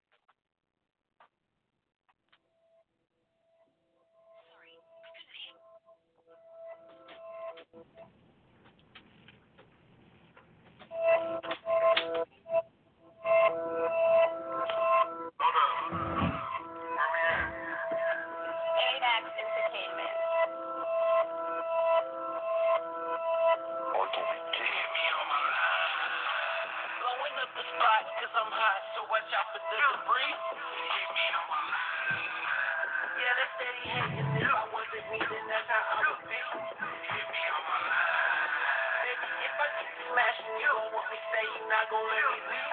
Yeah, 33.20 33.34
they 33.38 33.48
hating. 33.88 34.30
If 34.40 34.50
I 34.50 34.66
wasn't 34.74 35.08
me, 35.12 35.20
that's 35.20 35.68
how 35.70 35.84
I 35.84 35.98
would 36.10 36.24
be. 36.30 36.95
Smashing, 40.16 40.56
you 40.64 40.72
gon' 40.72 40.96
want 40.96 41.08
me 41.12 41.20
stay, 41.28 41.44
you 41.44 41.64
not 41.68 41.86
gon' 41.92 42.08
let 42.08 42.24
me 42.24 42.40
leave. 42.48 42.72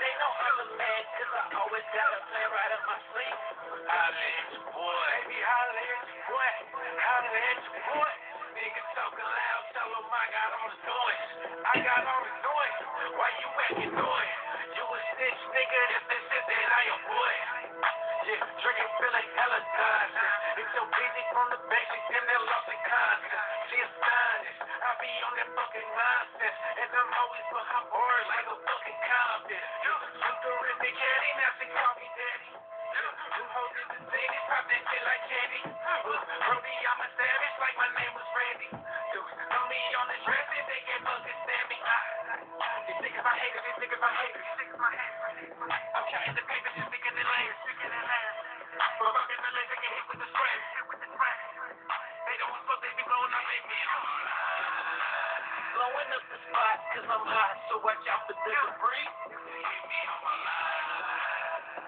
They 0.00 0.12
know 0.16 0.32
I'm 0.32 0.56
the 0.64 0.68
man, 0.80 1.02
cause 1.12 1.32
I 1.36 1.44
always 1.60 1.86
got 1.92 2.08
a 2.08 2.20
plan 2.24 2.48
right 2.56 2.72
up 2.72 2.82
my 2.88 2.98
sleeve. 3.12 3.40
At 3.84 4.16
your 4.56 4.64
boy. 4.72 5.08
Baby, 5.28 5.38
at 5.44 5.68
your 6.08 6.24
boy. 6.24 6.52
At 7.04 7.24
your 7.68 7.80
boy. 7.84 8.12
Niggas 8.56 8.88
talking 8.96 9.28
loud, 9.28 9.62
tell 9.76 9.90
them 9.92 10.08
I 10.08 10.24
got 10.32 10.50
all 10.56 10.68
the 10.72 10.80
noise. 10.88 11.28
I 11.60 11.74
got 11.84 12.02
all 12.08 12.24
the 12.24 12.34
noise. 12.40 12.78
Why 13.12 13.28
you 13.36 13.48
acting 13.60 13.92
noise? 13.92 14.36
You 14.72 14.84
a 14.88 14.98
snitch, 15.20 15.42
nigga. 15.52 15.82
This 16.08 16.24
is 16.32 16.44
then 16.48 16.68
I 16.72 16.80
your 16.88 17.02
boy. 17.12 17.34
Yeah, 18.26 18.42
drinking, 18.58 18.90
feeling 18.98 19.28
hella 19.38 19.60
dancing. 19.62 20.34
It's 20.58 20.72
so 20.74 20.82
busy 20.82 21.22
from 21.30 21.46
the 21.46 21.60
basics, 21.70 22.08
then 22.10 22.24
they 22.26 22.38
lost 22.42 22.66
the 22.66 22.74
concept. 22.82 23.46
See, 23.70 23.78
it's 23.78 23.96
honest. 24.02 24.58
I 24.66 24.90
be 24.98 25.10
on 25.22 25.32
that 25.38 25.48
fucking 25.54 25.88
nonsense. 25.94 26.58
And 26.74 26.90
I'm 26.90 27.10
always 27.22 27.46
behind 27.54 27.86
bars 27.86 28.26
like 28.26 28.46
a 28.50 28.56
fucking 28.66 28.98
Compton. 29.06 29.62
Super 30.26 30.58
in 30.58 30.78
the 30.82 30.90
caddy, 30.90 31.30
now 31.38 31.50
she 31.54 31.66
call 31.70 31.92
me 32.02 32.08
daddy. 32.18 32.50
Who 32.50 33.44
holds 33.46 33.76
it 33.78 33.86
the 33.94 34.00
city, 34.10 34.38
pop 34.50 34.64
that 34.74 34.82
shit 34.90 35.02
like 35.06 35.22
candy. 35.30 35.62
Brody, 35.70 36.74
I'm 36.82 37.00
a 37.06 37.08
savage 37.14 37.56
like 37.62 37.76
my 37.78 37.90
name 37.94 38.10
was 38.10 38.26
Randy. 38.34 38.70
Dude, 38.74 39.30
know 39.54 39.64
me 39.70 39.80
on 40.02 40.06
the 40.10 40.18
dress 40.26 40.46
and 40.50 40.66
they 40.66 40.82
can't 40.82 41.02
fucking 41.06 41.38
stand 41.46 41.66
me. 41.70 41.78
These 42.90 43.00
niggas 43.06 43.22
my 43.22 43.34
haters, 43.38 43.62
these 43.70 43.78
niggas 43.86 44.02
my 44.02 44.10
haters. 44.18 44.46
I'm 45.94 46.04
counting 46.10 46.34
the 46.34 46.42
paper, 46.42 46.85
I'm 57.06 57.22
hot, 57.22 57.54
so 57.70 57.78
watch 57.86 58.02
out 58.10 58.26
for 58.26 58.34
the 58.34 58.42
debris. 58.50 59.06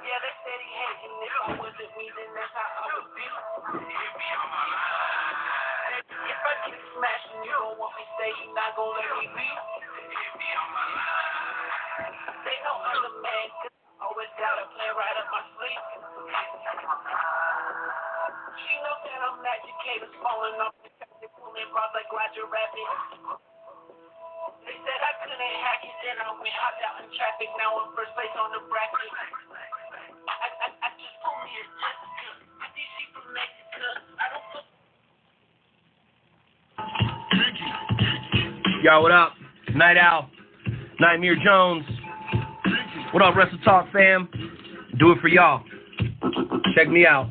Yeah, 0.05 0.19
they 0.23 0.33
steady 0.43 0.71
hating. 0.73 1.15
If 1.27 1.35
I 1.43 1.49
wasn't 1.59 1.93
me, 1.99 2.07
then 2.15 2.31
that's 2.39 2.55
how 2.55 2.69
I 2.69 2.87
would 2.99 3.11
be. 3.19 3.27
If 6.13 6.41
I 6.43 6.55
keep 6.67 6.81
smashing, 6.95 7.41
you 7.45 7.55
don't 7.55 7.79
want 7.83 7.95
me 7.99 8.05
stay, 8.17 8.33
you 8.45 8.49
not 8.55 8.73
gon' 8.79 8.95
let 8.95 9.11
me 9.19 9.27
be. 9.35 9.49
They 12.45 12.57
know 12.63 12.77
I'm 12.79 13.01
the 13.03 13.13
man, 13.25 13.47
cause 13.67 13.75
I 13.75 14.05
always 14.07 14.33
got 14.39 14.55
a 14.63 14.67
plan 14.79 14.93
right 14.95 15.17
up 15.19 15.29
my 15.35 15.43
sleeve. 15.59 15.85
She 18.63 18.75
knows 18.87 19.03
that 19.03 19.21
I'm 19.27 19.43
educated, 19.43 20.11
falling 20.23 20.59
off 20.63 20.78
Yo, 38.89 39.03
what 39.03 39.13
up? 39.13 39.35
Knight 39.75 39.99
Owl, 39.99 40.31
Nightmare 40.99 41.37
Jones. 41.45 41.85
What 43.13 43.23
up, 43.23 43.37
Wrestle 43.37 43.59
Talk 43.63 43.93
fam? 43.93 44.27
Do 44.99 45.13
it 45.13 45.19
for 45.21 45.29
y'all. 45.29 45.63
Check 46.75 46.89
me 46.89 47.05
out. 47.05 47.29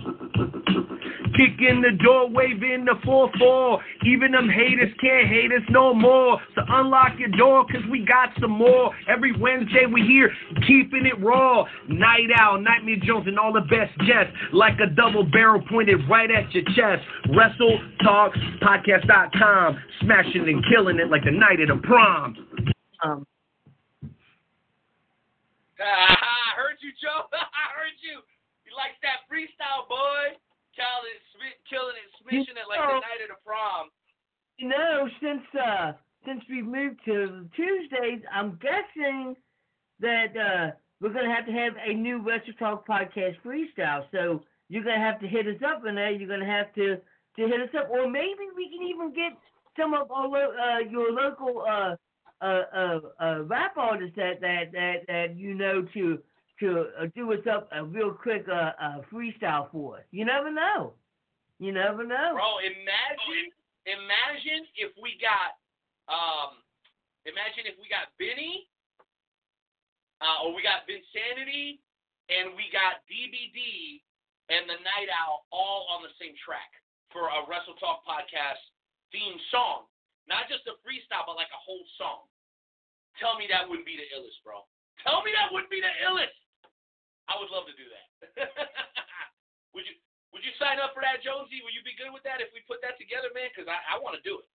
Kick 1.35 1.57
in 1.59 1.81
the 1.81 1.97
door, 2.03 2.29
waving 2.29 2.85
the 2.85 2.93
4-4. 3.03 3.79
Even 4.05 4.33
them 4.33 4.47
haters 4.47 4.93
can't 5.01 5.27
hate 5.27 5.51
us 5.51 5.63
no 5.71 5.95
more. 5.95 6.39
So 6.53 6.61
unlock 6.67 7.13
your 7.17 7.29
door, 7.29 7.65
cause 7.65 7.81
we 7.89 8.05
got 8.05 8.29
some 8.39 8.51
more. 8.51 8.93
Every 9.07 9.35
Wednesday 9.39 9.87
we 9.91 10.03
here, 10.03 10.31
keeping 10.67 11.05
it 11.05 11.17
raw. 11.23 11.63
Knight 11.87 12.29
Owl, 12.37 12.59
Nightmare 12.61 12.97
Jones, 13.01 13.27
and 13.27 13.39
all 13.39 13.53
the 13.53 13.61
best 13.61 13.97
guests. 14.05 14.33
Like 14.51 14.79
a 14.79 14.87
double 14.87 15.23
barrel 15.23 15.61
pointed 15.69 16.01
right 16.09 16.29
at 16.29 16.53
your 16.53 16.63
chest. 16.75 17.01
WrestleTalkPodcast.com. 17.29 19.79
Smashing 20.01 20.47
and 20.47 20.63
killing 20.69 20.99
it 20.99 21.09
like 21.09 21.23
the 21.23 21.31
night 21.31 21.61
of 21.61 21.69
the 21.69 21.77
prom. 21.87 22.35
Um, 23.03 23.25
I 25.79 26.53
heard 26.57 26.77
you, 26.81 26.91
Joe. 27.01 27.23
I 27.33 27.71
heard 27.77 27.93
you. 28.01 28.19
You 28.65 28.71
like 28.75 28.99
that 29.01 29.23
freestyle, 29.31 29.87
boy. 29.87 30.35
Killing 30.75 31.09
it, 31.09 31.21
smi- 31.33 31.57
killing 31.69 31.95
it, 31.97 32.09
smishing 32.21 32.53
it 32.53 32.67
like 32.69 32.77
the 32.77 33.01
night 33.01 33.21
of 33.25 33.29
the 33.33 33.39
prom. 33.45 33.89
you 34.57 34.67
know, 34.69 35.09
since 35.21 35.41
uh 35.57 35.93
since 36.25 36.41
we've 36.49 36.65
moved 36.65 36.99
to 37.05 37.45
Tuesdays, 37.55 38.21
I'm 38.31 38.57
guessing 38.61 39.35
that 39.99 40.35
uh 40.37 40.71
we're 40.99 41.13
gonna 41.13 41.33
have 41.33 41.45
to 41.45 41.51
have 41.51 41.73
a 41.85 41.93
new 41.93 42.19
Wrestle 42.19 42.53
Talk 42.59 42.87
podcast 42.87 43.35
freestyle. 43.45 44.05
So 44.11 44.41
you're 44.69 44.83
gonna 44.83 44.99
have 44.99 45.19
to 45.21 45.27
hit 45.27 45.47
us 45.47 45.61
up 45.65 45.85
in 45.85 45.95
there. 45.95 46.11
You're 46.11 46.29
gonna 46.29 46.45
have 46.45 46.73
to 46.75 46.95
to 46.95 47.47
hit 47.47 47.61
us 47.61 47.69
up, 47.77 47.89
or 47.89 48.09
maybe 48.09 48.49
we 48.55 48.69
can 48.69 48.87
even 48.87 49.13
get 49.13 49.37
some 49.79 49.93
of 49.93 50.11
our 50.11 50.35
uh, 50.35 50.79
your 50.79 51.11
local 51.11 51.63
uh, 51.67 51.95
uh, 52.41 52.61
uh, 52.75 52.99
uh, 53.19 53.43
rap 53.43 53.77
artists 53.77 54.15
that, 54.15 54.41
that 54.41 54.71
that 54.73 55.05
that 55.07 55.35
you 55.35 55.53
know 55.53 55.85
to 55.93 56.19
to 56.59 56.85
do 57.15 57.31
us 57.33 57.45
up 57.49 57.69
a 57.71 57.83
real 57.83 58.11
quick 58.11 58.47
freestyle 59.13 59.71
for 59.71 59.97
us. 59.97 60.03
You 60.11 60.25
never 60.25 60.51
know. 60.51 60.93
You 61.59 61.71
never 61.71 62.05
know. 62.05 62.37
Bro, 62.37 62.61
imagine, 62.65 63.49
imagine 63.85 64.65
if 64.77 64.93
we 65.01 65.17
got, 65.17 65.57
um, 66.09 66.61
imagine 67.25 67.65
if 67.65 67.77
we 67.81 67.89
got 67.89 68.13
Benny, 68.17 68.69
uh, 70.21 70.45
or 70.45 70.55
we 70.55 70.61
got 70.65 70.87
Vinsanity, 70.89 71.79
and 72.27 72.55
we 72.57 72.67
got 72.73 73.05
DBD 73.07 74.01
and 74.47 74.67
the 74.67 74.79
Knight 74.83 75.11
Owl 75.11 75.47
all 75.51 75.87
on 75.91 76.03
the 76.03 76.13
same 76.19 76.35
track 76.39 76.71
for 77.11 77.27
a 77.27 77.43
Wrestle 77.47 77.75
Talk 77.79 78.03
podcast 78.03 78.59
theme 79.11 79.39
song. 79.51 79.87
Not 80.27 80.51
just 80.51 80.67
a 80.67 80.75
freestyle, 80.83 81.23
but 81.23 81.39
like 81.39 81.51
a 81.51 81.61
whole 81.63 81.83
song. 81.95 82.27
Tell 83.19 83.39
me 83.39 83.47
that 83.47 83.63
wouldn't 83.63 83.87
be 83.87 83.95
the 83.95 84.07
illest, 84.11 84.39
bro. 84.43 84.67
Tell 85.01 85.23
me 85.23 85.31
that 85.33 85.49
wouldn't 85.49 85.71
be 85.71 85.79
the 85.79 85.93
illest. 86.03 86.35
I 87.31 87.39
would 87.39 87.51
love 87.51 87.67
to 87.67 87.75
do 87.75 87.87
that. 87.87 88.07
would 89.73 89.87
you 89.87 89.95
would 90.35 90.43
you 90.43 90.51
sign 90.59 90.83
up 90.83 90.91
for 90.91 91.01
that, 91.01 91.23
Jonesy? 91.23 91.63
Would 91.63 91.75
you 91.75 91.83
be 91.87 91.95
good 91.95 92.11
with 92.11 92.23
that 92.27 92.43
if 92.43 92.51
we 92.51 92.61
put 92.67 92.83
that 92.83 92.99
together, 92.99 93.31
man? 93.31 93.49
Because 93.51 93.71
I, 93.71 93.79
I 93.87 93.95
want 94.03 94.19
to 94.19 94.23
do 94.27 94.43
it. 94.43 94.47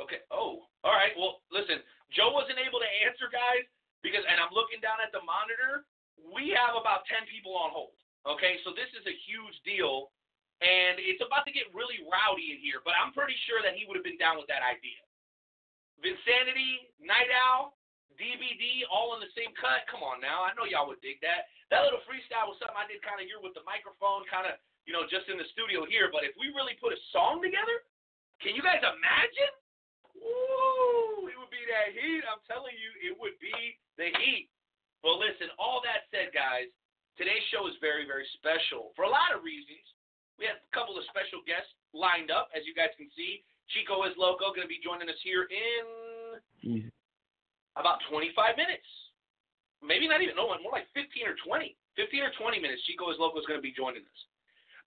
Okay. 0.00 0.22
Oh, 0.32 0.69
all 0.82 0.96
right. 0.96 1.12
Well, 1.16 1.44
listen, 1.52 1.84
Joe 2.12 2.32
wasn't 2.32 2.60
able 2.60 2.80
to 2.80 2.90
answer, 3.04 3.28
guys, 3.28 3.66
because, 4.00 4.24
and 4.24 4.40
I'm 4.40 4.52
looking 4.54 4.80
down 4.80 4.98
at 5.04 5.12
the 5.12 5.20
monitor. 5.22 5.84
We 6.20 6.52
have 6.56 6.76
about 6.76 7.04
ten 7.08 7.24
people 7.28 7.56
on 7.56 7.72
hold. 7.72 7.96
Okay, 8.28 8.60
so 8.64 8.76
this 8.76 8.88
is 8.92 9.04
a 9.08 9.16
huge 9.24 9.56
deal 9.64 10.12
and 10.60 11.00
it's 11.00 11.24
about 11.24 11.48
to 11.48 11.52
get 11.52 11.72
really 11.72 12.04
rowdy 12.04 12.52
in 12.56 12.60
here. 12.60 12.84
But 12.84 12.92
I'm 13.00 13.16
pretty 13.16 13.36
sure 13.48 13.64
that 13.64 13.76
he 13.76 13.88
would 13.88 13.96
have 13.96 14.04
been 14.04 14.20
down 14.20 14.36
with 14.36 14.48
that 14.52 14.60
idea. 14.60 15.00
Vinsanity, 16.00 16.92
Knight 17.00 17.28
Owl, 17.48 17.76
DVD, 18.16 18.84
all 18.88 19.16
in 19.16 19.24
the 19.24 19.32
same 19.32 19.52
cut. 19.56 19.88
Come 19.88 20.04
on 20.04 20.20
now, 20.20 20.44
I 20.44 20.52
know 20.56 20.68
y'all 20.68 20.88
would 20.88 21.00
dig 21.00 21.20
that. 21.24 21.48
That 21.72 21.84
little 21.88 22.04
freestyle 22.04 22.52
was 22.52 22.60
something 22.60 22.76
I 22.76 22.88
did 22.88 23.00
kind 23.00 23.20
of 23.20 23.28
here 23.28 23.40
with 23.40 23.56
the 23.56 23.64
microphone, 23.64 24.28
kind 24.28 24.48
of 24.48 24.60
you 24.84 24.92
know 24.92 25.08
just 25.08 25.28
in 25.32 25.40
the 25.40 25.48
studio 25.56 25.88
here. 25.88 26.12
But 26.12 26.28
if 26.28 26.36
we 26.36 26.52
really 26.52 26.76
put 26.76 26.92
a 26.92 27.00
song 27.12 27.40
together, 27.40 27.84
can 28.44 28.52
you 28.52 28.60
guys 28.60 28.84
imagine? 28.84 29.52
Ooh, 30.20 31.28
it 31.28 31.36
would 31.36 31.52
be 31.52 31.64
that 31.68 31.96
heat. 31.96 32.22
I'm 32.28 32.44
telling 32.44 32.76
you, 32.76 32.90
it 33.00 33.14
would 33.16 33.36
be 33.40 33.54
the 33.96 34.12
heat. 34.20 34.48
But 35.00 35.16
listen, 35.16 35.48
all 35.56 35.80
that 35.84 36.08
said, 36.12 36.32
guys, 36.36 36.68
today's 37.16 37.44
show 37.48 37.64
is 37.68 37.76
very, 37.80 38.04
very 38.04 38.28
special 38.36 38.92
for 38.96 39.08
a 39.08 39.12
lot 39.12 39.32
of 39.32 39.44
reasons. 39.44 39.82
We 40.36 40.48
have 40.48 40.60
a 40.60 40.72
couple 40.72 40.96
of 40.96 41.04
special 41.08 41.44
guests 41.44 41.72
lined 41.92 42.32
up, 42.32 42.48
as 42.56 42.64
you 42.64 42.72
guys 42.72 42.92
can 42.96 43.08
see. 43.12 43.44
Chico 43.72 44.02
es 44.08 44.16
Loco 44.16 44.52
going 44.52 44.64
to 44.64 44.72
be 44.72 44.80
joining 44.82 45.08
us 45.08 45.20
here 45.22 45.46
in 45.48 46.90
about 47.76 48.00
25 48.08 48.56
minutes. 48.56 48.88
Maybe 49.80 50.08
not 50.08 50.20
even, 50.20 50.36
no, 50.36 50.52
more 50.60 50.76
like 50.76 50.88
15 50.92 51.28
or 51.28 51.36
20. 51.40 51.76
15 51.96 52.24
or 52.24 52.32
20 52.36 52.60
minutes, 52.60 52.84
Chico 52.84 53.08
es 53.12 53.20
Loco 53.20 53.40
is 53.40 53.48
going 53.48 53.60
to 53.60 53.64
be 53.64 53.72
joining 53.72 54.04
us. 54.04 54.20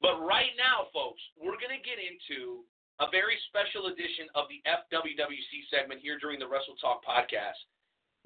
But 0.01 0.19
right 0.21 0.51
now, 0.59 0.91
folks, 0.91 1.21
we're 1.39 1.57
going 1.61 1.73
to 1.73 1.81
get 1.81 1.97
into 2.01 2.67
a 3.01 3.09
very 3.09 3.39
special 3.49 3.89
edition 3.89 4.29
of 4.37 4.45
the 4.51 4.61
FWWC 4.69 5.65
segment 5.73 6.01
here 6.01 6.21
during 6.21 6.37
the 6.37 6.45
Wrestle 6.45 6.77
Talk 6.77 7.01
podcast 7.01 7.57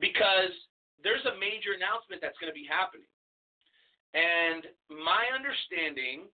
because 0.02 0.52
there's 1.00 1.24
a 1.30 1.40
major 1.40 1.78
announcement 1.78 2.20
that's 2.20 2.38
going 2.42 2.52
to 2.52 2.58
be 2.58 2.68
happening. 2.68 3.08
And 4.12 4.68
my 4.90 5.30
understanding 5.32 6.28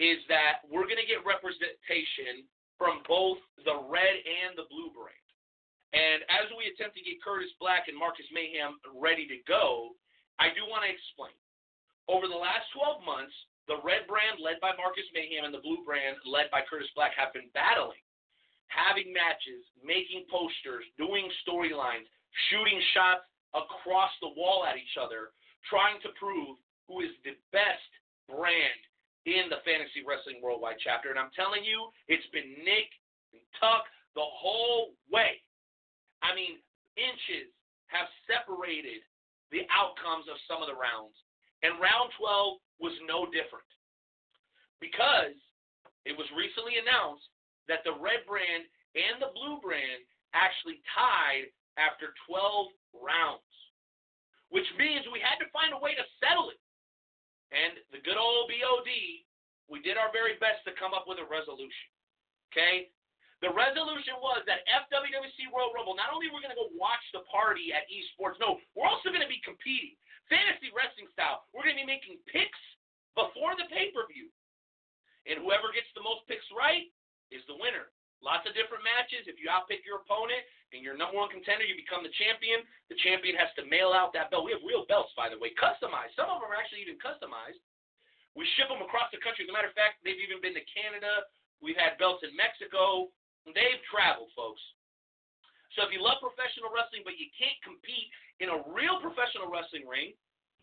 is 0.00 0.18
that 0.32 0.64
we're 0.66 0.88
going 0.88 1.00
to 1.00 1.06
get 1.06 1.20
representation 1.22 2.48
from 2.80 3.04
both 3.04 3.36
the 3.62 3.76
red 3.86 4.16
and 4.24 4.56
the 4.56 4.64
blue 4.72 4.88
brand. 4.96 5.20
And 5.92 6.24
as 6.32 6.48
we 6.56 6.70
attempt 6.70 6.96
to 6.96 7.04
get 7.04 7.20
Curtis 7.20 7.52
Black 7.60 7.90
and 7.92 7.98
Marcus 7.98 8.26
Mayhem 8.32 8.80
ready 8.94 9.28
to 9.28 9.38
go, 9.44 9.92
I 10.40 10.48
do 10.56 10.64
want 10.64 10.86
to 10.86 10.90
explain. 10.90 11.36
Over 12.08 12.26
the 12.26 12.38
last 12.38 12.72
12 12.72 13.04
months, 13.04 13.36
the 13.70 13.78
red 13.86 14.02
brand 14.10 14.42
led 14.42 14.58
by 14.58 14.74
Marcus 14.74 15.06
Mayhem 15.14 15.46
and 15.46 15.54
the 15.54 15.62
blue 15.62 15.86
brand 15.86 16.18
led 16.26 16.50
by 16.50 16.66
Curtis 16.66 16.90
Black 16.98 17.14
have 17.14 17.30
been 17.30 17.46
battling, 17.54 18.02
having 18.66 19.14
matches, 19.14 19.62
making 19.78 20.26
posters, 20.26 20.82
doing 20.98 21.30
storylines, 21.46 22.10
shooting 22.50 22.82
shots 22.90 23.22
across 23.54 24.10
the 24.18 24.34
wall 24.34 24.66
at 24.66 24.74
each 24.74 24.98
other, 24.98 25.30
trying 25.70 26.02
to 26.02 26.10
prove 26.18 26.58
who 26.90 27.06
is 27.06 27.14
the 27.22 27.38
best 27.54 27.86
brand 28.26 28.82
in 29.30 29.46
the 29.46 29.62
Fantasy 29.62 30.02
Wrestling 30.02 30.42
Worldwide 30.42 30.82
chapter. 30.82 31.14
And 31.14 31.18
I'm 31.22 31.30
telling 31.38 31.62
you, 31.62 31.94
it's 32.10 32.26
been 32.34 32.58
Nick 32.66 32.90
and 33.30 33.42
Tuck 33.62 33.86
the 34.18 34.26
whole 34.26 34.98
way. 35.14 35.38
I 36.26 36.34
mean, 36.34 36.58
inches 36.98 37.54
have 37.86 38.10
separated 38.26 39.06
the 39.54 39.62
outcomes 39.70 40.26
of 40.26 40.42
some 40.50 40.58
of 40.58 40.66
the 40.66 40.74
rounds. 40.74 41.14
And 41.62 41.76
round 41.76 42.12
12 42.16 42.56
was 42.80 42.96
no 43.04 43.28
different. 43.28 43.68
Because 44.80 45.36
it 46.08 46.16
was 46.16 46.24
recently 46.32 46.80
announced 46.80 47.28
that 47.68 47.84
the 47.84 47.94
red 48.00 48.24
brand 48.24 48.64
and 48.96 49.20
the 49.20 49.30
blue 49.36 49.60
brand 49.60 50.00
actually 50.32 50.80
tied 50.96 51.52
after 51.76 52.16
12 52.26 52.72
rounds, 52.96 53.54
which 54.48 54.66
means 54.80 55.04
we 55.12 55.20
had 55.20 55.38
to 55.38 55.52
find 55.52 55.76
a 55.76 55.80
way 55.80 55.92
to 55.94 56.04
settle 56.18 56.50
it. 56.50 56.60
And 57.52 57.78
the 57.90 58.00
good 58.02 58.16
old 58.16 58.48
BOD, 58.48 58.90
we 59.68 59.82
did 59.82 59.98
our 59.98 60.10
very 60.14 60.38
best 60.38 60.62
to 60.66 60.72
come 60.78 60.94
up 60.94 61.06
with 61.06 61.18
a 61.18 61.26
resolution. 61.26 61.90
Okay? 62.50 62.90
The 63.40 63.48
resolution 63.50 64.20
was 64.20 64.44
that 64.44 64.66
FWWC 64.68 65.48
Royal 65.48 65.72
Rumble, 65.72 65.96
not 65.96 66.12
only 66.12 66.28
we're 66.28 66.44
going 66.44 66.52
to 66.52 66.60
go 66.60 66.68
watch 66.76 67.00
the 67.16 67.24
party 67.24 67.72
at 67.72 67.88
esports, 67.88 68.36
no, 68.36 68.60
we're 68.76 68.84
also 68.84 69.08
going 69.08 69.24
to 69.24 69.30
be 69.32 69.40
competing. 69.40 69.96
Fantasy 70.30 70.70
wrestling 70.70 71.10
style. 71.10 71.44
We're 71.50 71.66
going 71.66 71.76
to 71.76 71.82
be 71.82 71.90
making 71.90 72.22
picks 72.30 72.62
before 73.18 73.58
the 73.58 73.66
pay 73.68 73.90
per 73.90 74.06
view. 74.06 74.30
And 75.28 75.42
whoever 75.42 75.74
gets 75.74 75.90
the 75.92 76.06
most 76.06 76.24
picks 76.30 76.46
right 76.54 76.88
is 77.28 77.42
the 77.50 77.58
winner. 77.58 77.90
Lots 78.22 78.44
of 78.48 78.56
different 78.56 78.84
matches. 78.84 79.28
If 79.28 79.40
you 79.40 79.48
outpick 79.48 79.82
your 79.84 80.04
opponent 80.04 80.44
and 80.72 80.84
you're 80.84 80.96
number 80.96 81.16
one 81.16 81.32
contender, 81.32 81.64
you 81.64 81.76
become 81.76 82.04
the 82.04 82.12
champion. 82.20 82.64
The 82.92 83.00
champion 83.00 83.36
has 83.36 83.48
to 83.56 83.64
mail 83.64 83.96
out 83.96 84.12
that 84.12 84.28
belt. 84.28 84.44
We 84.44 84.52
have 84.52 84.64
real 84.64 84.84
belts, 84.88 85.12
by 85.16 85.32
the 85.32 85.40
way, 85.40 85.56
customized. 85.56 86.14
Some 86.14 86.28
of 86.28 86.40
them 86.40 86.52
are 86.52 86.56
actually 86.56 86.84
even 86.84 87.00
customized. 87.00 87.60
We 88.36 88.46
ship 88.54 88.70
them 88.70 88.84
across 88.84 89.10
the 89.10 89.18
country. 89.24 89.48
As 89.48 89.50
a 89.50 89.56
matter 89.56 89.72
of 89.72 89.76
fact, 89.76 90.04
they've 90.04 90.20
even 90.20 90.38
been 90.38 90.54
to 90.54 90.64
Canada. 90.68 91.26
We've 91.64 91.80
had 91.80 91.98
belts 91.98 92.22
in 92.22 92.32
Mexico. 92.36 93.10
They've 93.48 93.80
traveled, 93.88 94.30
folks. 94.36 94.60
So 95.78 95.86
if 95.86 95.94
you 95.94 96.02
love 96.02 96.18
professional 96.18 96.70
wrestling 96.74 97.06
but 97.06 97.14
you 97.20 97.30
can't 97.36 97.56
compete 97.62 98.10
in 98.42 98.50
a 98.50 98.58
real 98.70 98.98
professional 98.98 99.46
wrestling 99.46 99.86
ring, 99.86 100.14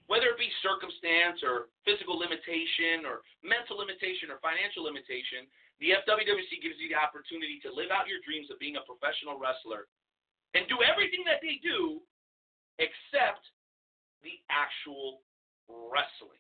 whether 0.08 0.32
it 0.32 0.40
be 0.40 0.48
circumstance 0.64 1.44
or 1.44 1.72
physical 1.84 2.16
limitation 2.16 3.04
or 3.04 3.24
mental 3.44 3.76
limitation 3.76 4.32
or 4.32 4.40
financial 4.40 4.88
limitation, 4.88 5.48
the 5.84 5.94
FWWC 6.04 6.64
gives 6.64 6.80
you 6.80 6.90
the 6.90 7.00
opportunity 7.00 7.60
to 7.64 7.70
live 7.70 7.92
out 7.92 8.08
your 8.08 8.24
dreams 8.24 8.48
of 8.50 8.58
being 8.58 8.80
a 8.80 8.84
professional 8.88 9.36
wrestler 9.36 9.92
and 10.56 10.64
do 10.72 10.80
everything 10.82 11.28
that 11.28 11.44
they 11.44 11.60
do 11.60 12.00
except 12.80 13.44
the 14.24 14.40
actual 14.48 15.22
wrestling. 15.68 16.40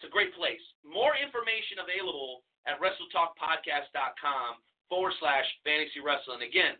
It's 0.00 0.08
a 0.08 0.12
great 0.12 0.32
place. 0.36 0.60
More 0.84 1.16
information 1.16 1.80
available 1.80 2.44
at 2.64 2.80
WrestleTalkPodcast.com 2.80 4.60
forward 4.88 5.14
slash 5.20 5.46
fantasy 5.64 6.00
wrestling. 6.00 6.44
Again, 6.44 6.76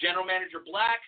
General 0.00 0.26
Manager 0.26 0.62
Black, 0.64 1.00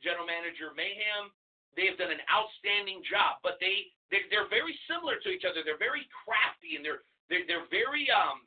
General 0.00 0.24
Manager 0.24 0.72
Mayhem, 0.72 1.32
they 1.78 1.86
have 1.86 2.00
done 2.00 2.10
an 2.10 2.22
outstanding 2.26 3.04
job, 3.06 3.38
but 3.44 3.60
they 3.62 3.92
they're, 4.10 4.26
they're 4.26 4.50
very 4.50 4.74
similar 4.90 5.22
to 5.22 5.28
each 5.30 5.46
other. 5.46 5.62
They're 5.62 5.78
very 5.78 6.02
crafty 6.10 6.74
and 6.74 6.82
they're 6.82 7.06
they're, 7.30 7.46
they're 7.46 7.70
very 7.70 8.10
um 8.10 8.42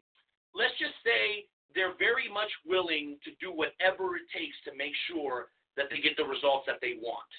let's 0.52 0.76
just 0.78 0.98
say 1.02 1.48
they're 1.74 1.98
very 1.98 2.30
much 2.30 2.52
willing 2.68 3.18
to 3.26 3.34
do 3.42 3.50
whatever 3.50 4.20
it 4.20 4.28
takes 4.30 4.54
to 4.68 4.72
make 4.78 4.94
sure 5.10 5.50
that 5.74 5.90
they 5.90 5.98
get 5.98 6.14
the 6.18 6.26
results 6.26 6.70
that 6.70 6.78
they 6.86 7.02
want. 7.02 7.32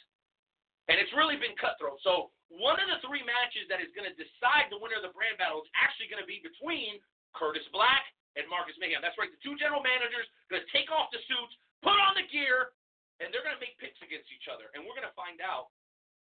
And 0.91 0.99
it's 0.99 1.15
really 1.15 1.39
been 1.39 1.55
cutthroat. 1.55 2.03
So 2.03 2.35
one 2.51 2.77
of 2.83 2.91
the 2.91 2.99
three 3.07 3.23
matches 3.23 3.71
that 3.71 3.79
is 3.79 3.95
going 3.95 4.11
to 4.11 4.17
decide 4.19 4.69
the 4.69 4.81
winner 4.83 4.99
of 4.99 5.07
the 5.07 5.15
brand 5.15 5.39
battle 5.39 5.63
is 5.63 5.71
actually 5.79 6.11
going 6.11 6.21
to 6.21 6.29
be 6.29 6.43
between 6.43 6.99
Curtis 7.33 7.65
Black 7.71 8.05
and 8.35 8.45
Marcus 8.51 8.77
Mayhem. 8.83 9.01
That's 9.01 9.17
right. 9.17 9.31
The 9.31 9.41
two 9.41 9.55
general 9.57 9.81
managers 9.81 10.27
going 10.51 10.61
to 10.61 10.71
take 10.75 10.91
off 10.91 11.09
the 11.15 11.23
suits, 11.25 11.55
put 11.85 12.01
on 12.01 12.17
the 12.17 12.27
gear, 12.33 12.73
and 13.21 13.29
they're 13.31 13.45
going 13.45 13.55
to 13.55 13.63
make 13.63 13.77
picks 13.77 14.01
against 14.01 14.33
each 14.33 14.49
other. 14.49 14.73
And 14.73 14.83
we're 14.83 14.97
going 14.97 15.07
to 15.07 15.15
find 15.15 15.39
out 15.45 15.71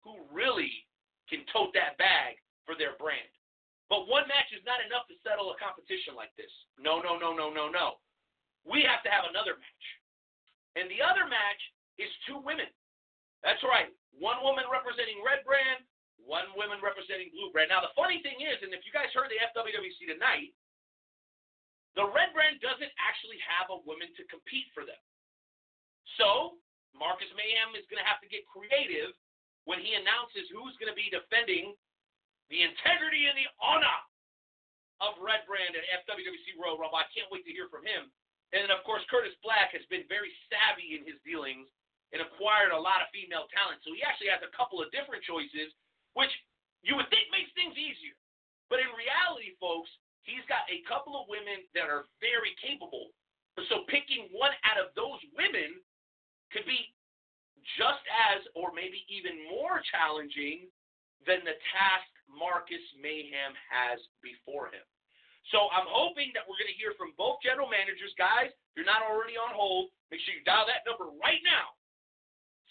who 0.04 0.20
really 0.28 0.70
can 1.26 1.42
tote 1.48 1.72
that 1.72 1.96
bag 1.96 2.36
for 2.68 2.76
their 2.76 2.94
brand. 3.00 3.32
But 3.88 4.08
one 4.08 4.28
match 4.28 4.52
is 4.52 4.64
not 4.64 4.84
enough 4.84 5.08
to 5.08 5.16
settle 5.24 5.52
a 5.52 5.56
competition 5.60 6.16
like 6.16 6.32
this. 6.36 6.52
No, 6.76 7.00
no, 7.00 7.16
no, 7.16 7.32
no, 7.32 7.48
no, 7.48 7.72
no. 7.72 8.00
We 8.64 8.84
have 8.84 9.04
to 9.04 9.12
have 9.12 9.28
another 9.28 9.56
match. 9.60 9.86
And 10.76 10.88
the 10.88 11.04
other 11.04 11.28
match 11.28 11.60
is 12.00 12.08
two 12.24 12.40
women. 12.40 12.68
That's 13.44 13.60
right. 13.64 13.92
One 14.16 14.40
woman 14.40 14.64
representing 14.72 15.20
red 15.20 15.44
brand, 15.44 15.84
one 16.16 16.48
woman 16.56 16.80
representing 16.80 17.28
blue 17.36 17.52
brand. 17.52 17.68
Now, 17.68 17.84
the 17.84 17.92
funny 17.92 18.24
thing 18.24 18.40
is, 18.40 18.56
and 18.64 18.72
if 18.72 18.82
you 18.88 18.92
guys 18.92 19.12
heard 19.12 19.28
the 19.28 19.40
FWWC 19.52 20.08
tonight, 20.08 20.56
the 21.92 22.08
red 22.08 22.32
brand 22.32 22.58
doesn't 22.64 22.90
actually 22.96 23.38
have 23.44 23.70
a 23.70 23.78
woman 23.84 24.10
to 24.16 24.24
compete 24.32 24.72
for 24.72 24.82
them. 24.82 24.98
So 26.20 26.60
Marcus 26.94 27.30
Mayhem 27.34 27.74
is 27.74 27.86
going 27.90 28.00
to 28.00 28.08
have 28.08 28.22
to 28.22 28.30
get 28.30 28.46
creative 28.46 29.12
when 29.64 29.80
he 29.80 29.96
announces 29.96 30.46
who's 30.52 30.76
going 30.76 30.92
to 30.92 30.98
be 30.98 31.08
defending 31.08 31.72
the 32.52 32.60
integrity 32.60 33.26
and 33.26 33.36
the 33.36 33.48
honor 33.58 33.98
of 35.02 35.18
Red 35.18 35.42
Brand 35.48 35.74
at 35.74 35.84
FWWC 36.04 36.54
Royal 36.60 36.78
Rumble. 36.78 37.00
I 37.00 37.08
can't 37.10 37.28
wait 37.32 37.42
to 37.48 37.52
hear 37.52 37.66
from 37.72 37.82
him. 37.82 38.12
And 38.54 38.62
then, 38.62 38.70
of 38.70 38.86
course, 38.86 39.02
Curtis 39.10 39.34
Black 39.42 39.74
has 39.74 39.82
been 39.90 40.06
very 40.06 40.30
savvy 40.46 40.94
in 40.94 41.02
his 41.02 41.18
dealings 41.26 41.66
and 42.14 42.22
acquired 42.22 42.70
a 42.70 42.78
lot 42.78 43.02
of 43.02 43.10
female 43.10 43.50
talent. 43.50 43.82
So 43.82 43.90
he 43.90 44.06
actually 44.06 44.30
has 44.30 44.44
a 44.46 44.54
couple 44.54 44.78
of 44.78 44.92
different 44.94 45.26
choices, 45.26 45.74
which 46.14 46.30
you 46.86 46.94
would 46.94 47.10
think 47.10 47.26
makes 47.34 47.50
things 47.58 47.74
easier. 47.74 48.14
But 48.70 48.78
in 48.78 48.86
reality, 48.94 49.58
folks, 49.58 49.90
he's 50.22 50.44
got 50.46 50.62
a 50.70 50.86
couple 50.86 51.18
of 51.18 51.26
women 51.26 51.66
that 51.74 51.90
are 51.90 52.06
very 52.22 52.54
capable. 52.62 53.10
So 53.66 53.82
picking 53.90 54.30
one 54.30 54.54
out 54.62 54.78
of 54.78 54.94
those 54.94 55.18
women 55.34 55.82
could 56.54 56.64
be 56.64 56.94
just 57.74 58.04
as, 58.30 58.46
or 58.54 58.70
maybe 58.70 59.02
even 59.10 59.34
more 59.50 59.82
challenging 59.90 60.70
than 61.26 61.42
the 61.42 61.58
task 61.74 62.08
Marcus 62.30 62.82
Mayhem 63.00 63.52
has 63.66 63.98
before 64.22 64.70
him. 64.70 64.84
So 65.52 65.68
I'm 65.74 65.88
hoping 65.88 66.32
that 66.32 66.46
we're 66.48 66.56
going 66.56 66.72
to 66.72 66.80
hear 66.80 66.96
from 66.96 67.12
both 67.20 67.42
general 67.44 67.68
managers. 67.68 68.14
Guys, 68.16 68.48
if 68.48 68.72
you're 68.80 68.88
not 68.88 69.04
already 69.04 69.36
on 69.36 69.52
hold, 69.52 69.92
make 70.08 70.22
sure 70.24 70.32
you 70.32 70.44
dial 70.46 70.64
that 70.64 70.88
number 70.88 71.12
right 71.20 71.42
now 71.44 71.76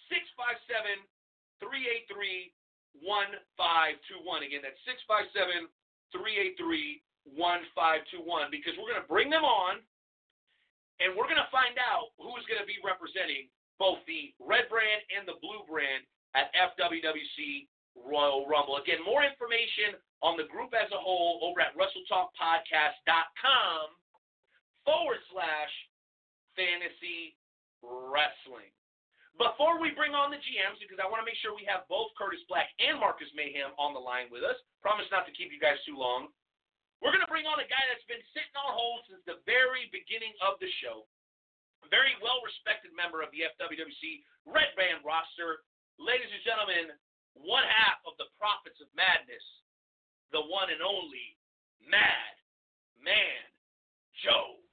657 0.09 1.05
383 1.61 2.49
1521. 3.01 4.45
Again, 4.45 4.65
that's 4.65 4.79
657 4.89 5.69
383 6.13 7.01
1521 7.37 8.49
because 8.49 8.73
we're 8.77 8.89
going 8.89 9.01
to 9.01 9.09
bring 9.09 9.29
them 9.29 9.45
on 9.45 9.81
and 11.01 11.13
we're 11.13 11.29
going 11.29 11.41
to 11.41 11.49
find 11.53 11.77
out 11.81 12.13
who's 12.21 12.45
going 12.45 12.61
to 12.61 12.69
be 12.69 12.77
representing 12.81 13.49
both 13.79 14.05
the 14.05 14.33
red 14.39 14.69
brand 14.69 15.01
and 15.11 15.27
the 15.27 15.33
blue 15.41 15.63
brand 15.69 16.03
at 16.35 16.53
FWWC 16.53 17.67
Royal 17.95 18.47
Rumble. 18.49 18.77
Again, 18.81 19.03
more 19.05 19.23
information 19.23 19.93
on 20.25 20.35
the 20.37 20.45
group 20.49 20.73
as 20.73 20.89
a 20.89 20.97
whole 20.97 21.39
over 21.45 21.61
at 21.61 21.77
WrestleTalkPodcast.com 21.77 23.89
forward 24.85 25.19
slash 25.29 25.69
fantasy 26.57 27.37
wrestling. 27.83 28.71
Before 29.33 29.81
we 29.81 29.89
bring 29.97 30.13
on 30.13 30.29
the 30.29 30.37
GMs, 30.37 30.77
because 30.77 31.01
I 31.01 31.09
want 31.09 31.17
to 31.17 31.25
make 31.25 31.41
sure 31.41 31.57
we 31.57 31.65
have 31.65 31.89
both 31.89 32.13
Curtis 32.13 32.45
Black 32.45 32.69
and 32.77 33.01
Marcus 33.01 33.33
Mayhem 33.33 33.73
on 33.81 33.97
the 33.97 34.01
line 34.01 34.29
with 34.29 34.45
us, 34.45 34.53
promise 34.77 35.09
not 35.09 35.25
to 35.25 35.33
keep 35.33 35.49
you 35.49 35.57
guys 35.57 35.81
too 35.89 35.97
long. 35.97 36.29
We're 37.01 37.09
going 37.09 37.25
to 37.25 37.33
bring 37.33 37.49
on 37.49 37.57
a 37.57 37.65
guy 37.65 37.81
that's 37.89 38.05
been 38.05 38.21
sitting 38.31 38.53
on 38.53 38.77
hold 38.77 39.09
since 39.09 39.25
the 39.25 39.41
very 39.49 39.89
beginning 39.89 40.37
of 40.39 40.61
the 40.61 40.69
show. 40.79 41.09
Very 41.91 42.15
well 42.23 42.39
respected 42.43 42.91
member 42.95 43.23
of 43.23 43.31
the 43.33 43.47
FWWC 43.55 44.23
Red 44.45 44.71
Band 44.75 45.03
roster. 45.03 45.63
Ladies 45.99 46.29
and 46.31 46.43
gentlemen, 46.45 46.93
one 47.37 47.65
half 47.65 48.01
of 48.05 48.13
the 48.21 48.29
Prophets 48.37 48.79
of 48.81 48.89
Madness, 48.93 49.43
the 50.31 50.41
one 50.41 50.69
and 50.69 50.81
only 50.81 51.37
Mad 51.83 52.33
Man 53.01 53.41
Joe. 54.23 54.63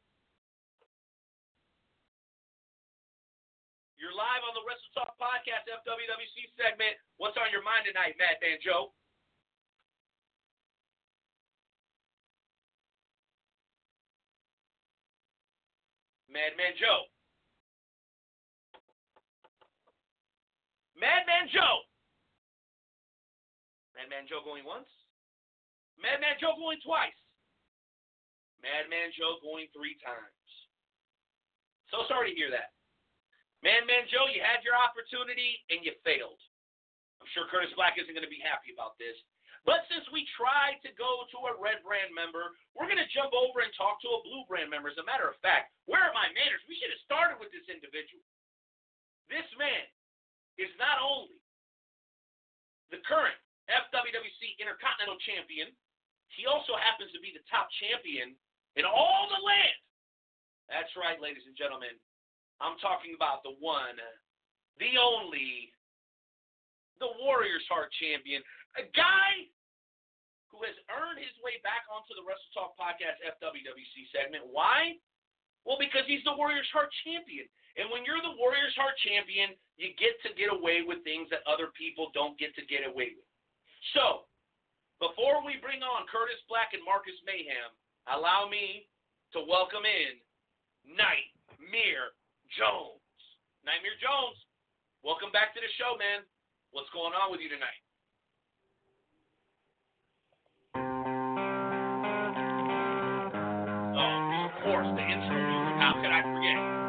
You're 4.01 4.17
live 4.17 4.41
on 4.49 4.57
the 4.57 4.65
Wrestle 4.65 4.97
Talk 4.97 5.13
Podcast 5.21 5.69
FWWC 5.69 6.57
segment. 6.57 6.97
What's 7.21 7.37
on 7.37 7.53
your 7.53 7.61
mind 7.61 7.85
tonight, 7.85 8.17
Madman 8.17 8.57
Joe? 8.65 8.97
Madman 16.31 16.79
Joe. 16.79 17.11
Madman 20.95 21.51
Joe. 21.51 21.83
Madman 23.99 24.31
Joe 24.31 24.41
going 24.47 24.63
once. 24.63 24.89
Madman 25.99 26.39
Joe 26.39 26.55
going 26.55 26.79
twice. 26.81 27.17
Madman 28.63 29.11
Joe 29.19 29.43
going 29.43 29.67
three 29.75 29.99
times. 30.01 30.47
So 31.91 32.07
sorry 32.07 32.31
to 32.31 32.39
hear 32.39 32.53
that. 32.55 32.73
Madman 33.67 34.09
Joe, 34.09 34.31
you 34.31 34.41
had 34.41 34.63
your 34.65 34.79
opportunity 34.79 35.59
and 35.69 35.85
you 35.85 35.93
failed. 36.07 36.41
I'm 37.21 37.29
sure 37.37 37.45
Curtis 37.53 37.75
Black 37.77 38.01
isn't 38.01 38.15
going 38.15 38.25
to 38.25 38.33
be 38.33 38.41
happy 38.41 38.73
about 38.73 38.97
this. 38.97 39.19
But 39.69 39.85
since 39.93 40.09
we 40.09 40.25
tried 40.35 40.81
to 40.83 40.91
go 40.97 41.29
to 41.29 41.39
a 41.53 41.59
red 41.61 41.85
brand 41.85 42.17
member, 42.17 42.57
we're 42.73 42.89
going 42.89 43.01
to 43.01 43.13
jump 43.13 43.37
over 43.37 43.61
and 43.61 43.71
talk 43.77 44.01
to 44.01 44.11
a 44.17 44.25
blue 44.25 44.49
brand 44.49 44.73
member. 44.73 44.89
As 44.89 44.97
a 44.97 45.05
matter 45.05 45.29
of 45.29 45.37
fact, 45.45 45.77
where 45.85 46.01
are 46.01 46.17
my 46.17 46.33
manners? 46.33 46.65
We 46.65 46.81
should 46.81 46.89
have 46.89 47.05
started 47.05 47.37
with 47.37 47.53
this 47.53 47.69
individual. 47.69 48.25
This 49.29 49.47
man 49.61 49.85
is 50.57 50.73
not 50.81 50.99
only 50.99 51.39
the 52.89 53.05
current 53.07 53.37
FWWC 53.69 54.59
Intercontinental 54.59 55.21
Champion, 55.23 55.71
he 56.35 56.49
also 56.49 56.75
happens 56.79 57.13
to 57.13 57.21
be 57.23 57.31
the 57.31 57.45
top 57.47 57.69
champion 57.79 58.35
in 58.75 58.89
all 58.89 59.31
the 59.31 59.43
land. 59.45 59.79
That's 60.71 60.91
right, 60.95 61.19
ladies 61.19 61.47
and 61.47 61.59
gentlemen. 61.59 61.95
I'm 62.63 62.79
talking 62.79 63.17
about 63.17 63.43
the 63.43 63.57
one, 63.59 63.99
the 64.79 64.95
only, 65.01 65.73
the 67.01 67.11
Warriors 67.19 67.65
Heart 67.67 67.91
champion, 67.97 68.45
a 68.77 68.85
guy 68.93 69.49
who 70.53 70.61
has 70.63 70.77
earned 70.93 71.19
his 71.19 71.33
way 71.41 71.59
back 71.65 71.89
onto 71.89 72.13
the 72.13 72.23
Wrestle 72.23 72.53
Talk 72.53 72.77
Podcast 72.77 73.19
FWWC 73.25 74.13
segment. 74.13 74.45
Why? 74.47 75.01
Well, 75.65 75.81
because 75.81 76.05
he's 76.05 76.25
the 76.29 76.37
Warriors 76.37 76.69
Heart 76.73 76.93
champion. 77.03 77.49
And 77.79 77.89
when 77.89 78.03
you're 78.03 78.21
the 78.21 78.37
Warriors 78.37 78.75
Heart 78.75 78.99
champion, 79.01 79.55
you 79.79 79.97
get 79.97 80.19
to 80.27 80.35
get 80.35 80.53
away 80.53 80.83
with 80.85 81.01
things 81.07 81.31
that 81.31 81.47
other 81.47 81.73
people 81.73 82.11
don't 82.13 82.37
get 82.37 82.53
to 82.59 82.65
get 82.67 82.85
away 82.85 83.17
with. 83.17 83.29
So, 83.97 84.29
before 85.01 85.41
we 85.41 85.57
bring 85.63 85.81
on 85.81 86.05
Curtis 86.11 86.41
Black 86.45 86.77
and 86.77 86.85
Marcus 86.85 87.17
Mayhem, 87.25 87.73
allow 88.11 88.51
me 88.51 88.91
to 89.33 89.41
welcome 89.41 89.87
in 89.87 90.21
Nightmare 90.85 92.13
Jones. 92.53 93.01
Nightmare 93.65 93.97
Jones, 94.03 94.37
welcome 95.01 95.33
back 95.33 95.57
to 95.57 95.61
the 95.63 95.71
show, 95.81 95.97
man. 95.97 96.27
What's 96.73 96.89
going 96.91 97.13
on 97.13 97.33
with 97.33 97.41
you 97.41 97.49
tonight? 97.49 97.83
Oh, 103.99 104.47
of 104.47 104.53
course, 104.63 104.87
the 104.95 105.03
intro 105.03 105.35
music. 105.35 105.75
How 105.83 105.99
could 105.99 106.15
I 106.15 106.23
forget? 106.23 106.81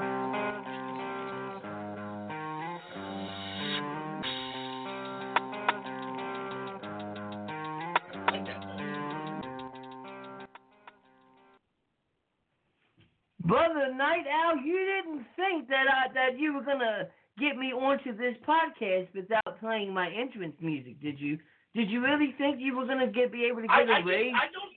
Brother 13.44 13.94
Knight 13.96 14.26
Owl, 14.32 14.58
you 14.64 14.78
didn't 14.78 15.26
think 15.36 15.68
that 15.70 15.88
I 15.90 16.14
that 16.14 16.40
you 16.40 16.54
were 16.54 16.64
gonna 16.64 17.10
get 17.40 17.58
me 17.58 17.74
onto 17.74 18.16
this 18.16 18.36
podcast 18.48 19.08
without 19.16 19.41
playing 19.62 19.94
my 19.94 20.10
entrance 20.10 20.58
music, 20.60 21.00
did 21.00 21.22
you? 21.22 21.38
Did 21.78 21.88
you 21.88 22.04
really 22.04 22.34
think 22.36 22.60
you 22.60 22.76
were 22.76 22.84
gonna 22.90 23.08
get 23.08 23.32
be 23.32 23.46
able 23.48 23.62
to 23.64 23.70
get 23.70 23.88
I, 23.88 24.02
a 24.02 24.04
just, 24.04 24.10
raise? 24.10 24.34
I 24.36 24.50
don't. 24.52 24.74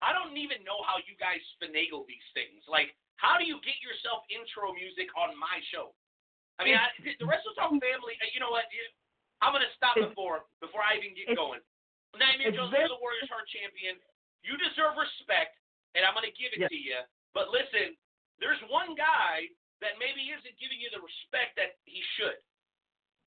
I 0.00 0.16
don't 0.16 0.32
even 0.40 0.64
know 0.64 0.80
how 0.88 0.96
you 1.04 1.12
guys 1.20 1.44
finagle 1.60 2.08
these 2.08 2.24
things. 2.32 2.64
Like, 2.64 2.96
how 3.20 3.36
do 3.36 3.44
you 3.44 3.60
get 3.60 3.76
yourself 3.84 4.24
intro 4.32 4.72
music 4.72 5.12
on 5.12 5.36
my 5.36 5.60
show? 5.68 5.92
I 6.56 6.64
mean, 6.64 6.76
I, 6.76 6.88
the 7.20 7.28
Wrestle 7.28 7.52
Talk 7.52 7.68
family. 7.76 8.16
uh, 8.20 8.28
You 8.32 8.40
know 8.40 8.50
what? 8.52 8.64
You- 8.72 8.92
I'm 9.40 9.52
gonna 9.56 9.72
stop 9.76 9.96
before 9.96 10.44
before 10.60 10.84
I 10.84 10.96
even 11.00 11.16
get 11.16 11.32
going. 11.36 11.60
Nightmare 12.16 12.52
Jones, 12.52 12.68
very- 12.72 12.84
you're 12.84 12.96
the 12.96 13.00
Warriors 13.00 13.28
Heart 13.32 13.48
champion. 13.48 13.96
You 14.42 14.56
deserve 14.56 14.96
respect, 14.96 15.56
and 15.94 16.04
I'm 16.04 16.12
gonna 16.12 16.32
give 16.32 16.52
it 16.52 16.66
to 16.68 16.76
you. 16.76 17.00
But 17.32 17.48
listen, 17.48 17.96
there's 18.40 18.60
one 18.68 18.94
guy 18.96 19.48
that 19.80 19.96
maybe 19.96 20.28
isn't 20.28 20.56
giving 20.60 20.80
you 20.80 20.90
the 20.90 21.00
respect 21.00 21.56
that 21.56 21.76
he 21.84 22.02
should. 22.16 22.36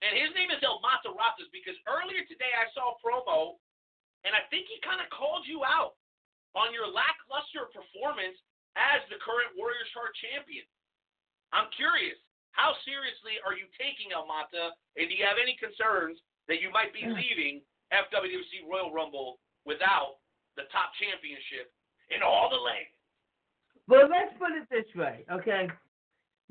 And 0.03 0.19
his 0.19 0.35
name 0.35 0.51
is 0.51 0.59
El 0.59 0.83
Mataratas 0.83 1.47
because 1.55 1.79
earlier 1.87 2.27
today 2.27 2.51
I 2.51 2.67
saw 2.75 2.91
a 2.91 2.99
promo, 2.99 3.55
and 4.27 4.35
I 4.35 4.43
think 4.51 4.67
he 4.67 4.83
kind 4.83 4.99
of 4.99 5.07
called 5.15 5.47
you 5.47 5.63
out 5.63 5.95
on 6.59 6.75
your 6.75 6.91
lackluster 6.91 7.71
performance 7.71 8.35
as 8.75 8.99
the 9.07 9.15
current 9.23 9.55
Warriors 9.55 9.87
Heart 9.95 10.11
champion. 10.19 10.67
I'm 11.55 11.71
curious, 11.71 12.19
how 12.51 12.75
seriously 12.83 13.39
are 13.47 13.55
you 13.55 13.63
taking 13.79 14.11
El 14.11 14.27
Mata, 14.27 14.75
and 14.99 15.07
do 15.07 15.13
you 15.15 15.23
have 15.23 15.39
any 15.39 15.55
concerns 15.55 16.19
that 16.51 16.59
you 16.59 16.67
might 16.67 16.91
be 16.91 17.07
leaving 17.07 17.63
FWC 17.95 18.67
Royal 18.67 18.91
Rumble 18.91 19.39
without 19.63 20.19
the 20.59 20.67
top 20.75 20.91
championship 20.99 21.71
in 22.11 22.19
all 22.19 22.51
the 22.51 22.59
land? 22.59 22.91
Well, 23.87 24.11
let's 24.11 24.35
put 24.35 24.51
it 24.51 24.67
this 24.67 24.89
way, 24.99 25.23
okay? 25.31 25.71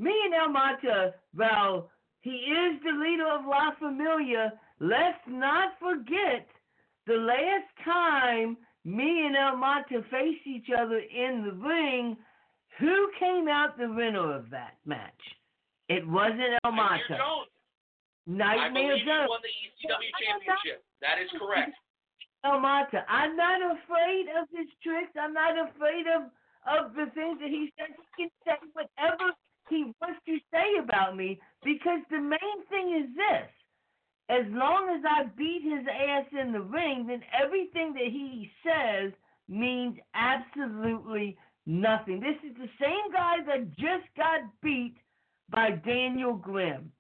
Me 0.01 0.15
and 0.25 0.33
El 0.33 0.49
Mata, 0.49 1.15
well, 1.37 1.93
he 2.23 2.31
is 2.31 2.81
the 2.83 2.93
leader 2.93 3.27
of 3.27 3.45
La 3.47 3.73
Familia. 3.79 4.55
Let's 4.81 5.21
not 5.29 5.75
forget 5.79 6.47
the 7.07 7.15
last 7.15 7.71
time 7.85 8.57
me 8.85 9.27
and 9.27 9.37
El 9.37 9.57
Monte 9.57 9.97
faced 10.11 10.47
each 10.47 10.69
other 10.77 10.99
in 10.99 11.45
the 11.45 11.53
ring, 11.53 12.17
who 12.79 13.11
came 13.19 13.49
out 13.49 13.77
the 13.79 13.89
winner 13.89 14.35
of 14.35 14.51
that 14.51 14.75
match? 14.87 15.23
It 15.89 16.07
wasn't 16.07 16.59
El 16.65 16.73
Nightmare 16.73 16.99
Mata. 16.99 17.19
Jones. 17.19 17.51
I 18.27 18.31
Nightmare 18.31 18.95
believe 18.95 19.07
you 19.07 19.13
Jones. 19.13 19.29
won 19.29 19.41
the 19.43 19.55
ECW 19.63 20.11
championship. 20.19 20.85
That 21.03 21.19
is 21.23 21.31
correct. 21.39 21.75
El 22.45 22.59
Monte. 22.59 22.99
I'm 23.07 23.37
not 23.37 23.61
afraid 23.63 24.27
of 24.35 24.49
his 24.51 24.67
tricks. 24.83 25.13
I'm 25.19 25.35
not 25.35 25.55
afraid 25.59 26.07
of 26.07 26.31
of 26.63 26.95
the 26.95 27.11
things 27.15 27.39
that 27.43 27.51
he 27.51 27.73
says. 27.75 27.91
He 28.17 28.23
can 28.23 28.31
say 28.47 28.59
whatever 28.73 29.35
he 29.69 29.91
wants 30.01 30.21
to 30.27 30.39
say 30.55 30.79
about 30.79 31.17
me 31.17 31.41
because 31.65 32.01
the 32.11 32.21
main 32.21 32.59
thing 32.69 33.03
is 33.03 33.17
this. 33.17 33.51
As 34.29 34.47
long 34.51 34.89
as 34.97 35.03
I 35.05 35.25
beat 35.37 35.63
his 35.63 35.87
ass 35.87 36.27
in 36.33 36.53
the 36.53 36.61
ring, 36.61 37.07
then 37.09 37.23
everything 37.33 37.93
that 37.95 38.07
he 38.07 38.51
says 38.65 39.13
means 39.49 39.97
absolutely 40.15 41.37
nothing. 41.67 42.21
This 42.21 42.39
is 42.49 42.57
the 42.57 42.71
same 42.81 43.13
guy 43.13 43.37
that 43.47 43.77
just 43.77 44.07
got 44.17 44.41
beat 44.63 44.97
by 45.51 45.73
Daniel 45.85 46.35
Grimm. 46.35 46.91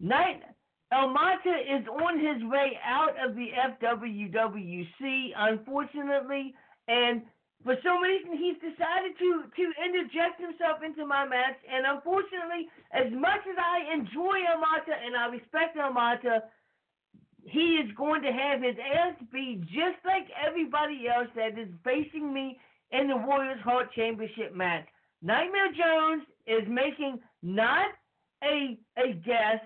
Night 0.00 0.42
El 0.90 1.08
Mata 1.08 1.54
is 1.68 1.86
on 1.86 2.18
his 2.18 2.42
way 2.50 2.78
out 2.84 3.14
of 3.22 3.34
the 3.34 3.48
FWWC, 3.82 5.30
unfortunately, 5.36 6.54
and 6.86 7.22
for 7.68 7.76
some 7.84 8.00
reason 8.00 8.32
he's 8.32 8.56
decided 8.64 9.12
to 9.20 9.44
to 9.52 9.64
interject 9.76 10.40
himself 10.40 10.80
into 10.80 11.04
my 11.04 11.28
match. 11.28 11.60
And 11.68 11.84
unfortunately, 11.84 12.64
as 12.96 13.12
much 13.12 13.44
as 13.44 13.60
I 13.60 13.92
enjoy 13.92 14.40
El 14.48 14.56
Mata 14.56 14.96
and 14.96 15.12
I 15.14 15.28
respect 15.28 15.76
El 15.76 15.92
Mata, 15.92 16.44
he 17.44 17.76
is 17.76 17.92
going 17.92 18.22
to 18.22 18.32
have 18.32 18.62
his 18.62 18.76
ass 18.80 19.20
beat 19.30 19.60
just 19.68 20.00
like 20.08 20.32
everybody 20.32 21.12
else 21.12 21.28
that 21.36 21.60
is 21.60 21.68
facing 21.84 22.32
me 22.32 22.58
in 22.90 23.06
the 23.06 23.18
Warriors 23.18 23.60
Heart 23.60 23.92
Championship 23.92 24.56
match. 24.56 24.88
Nightmare 25.20 25.68
Jones 25.76 26.24
is 26.46 26.64
making 26.72 27.20
not 27.42 27.92
a 28.42 28.78
a 28.96 29.12
guess, 29.12 29.60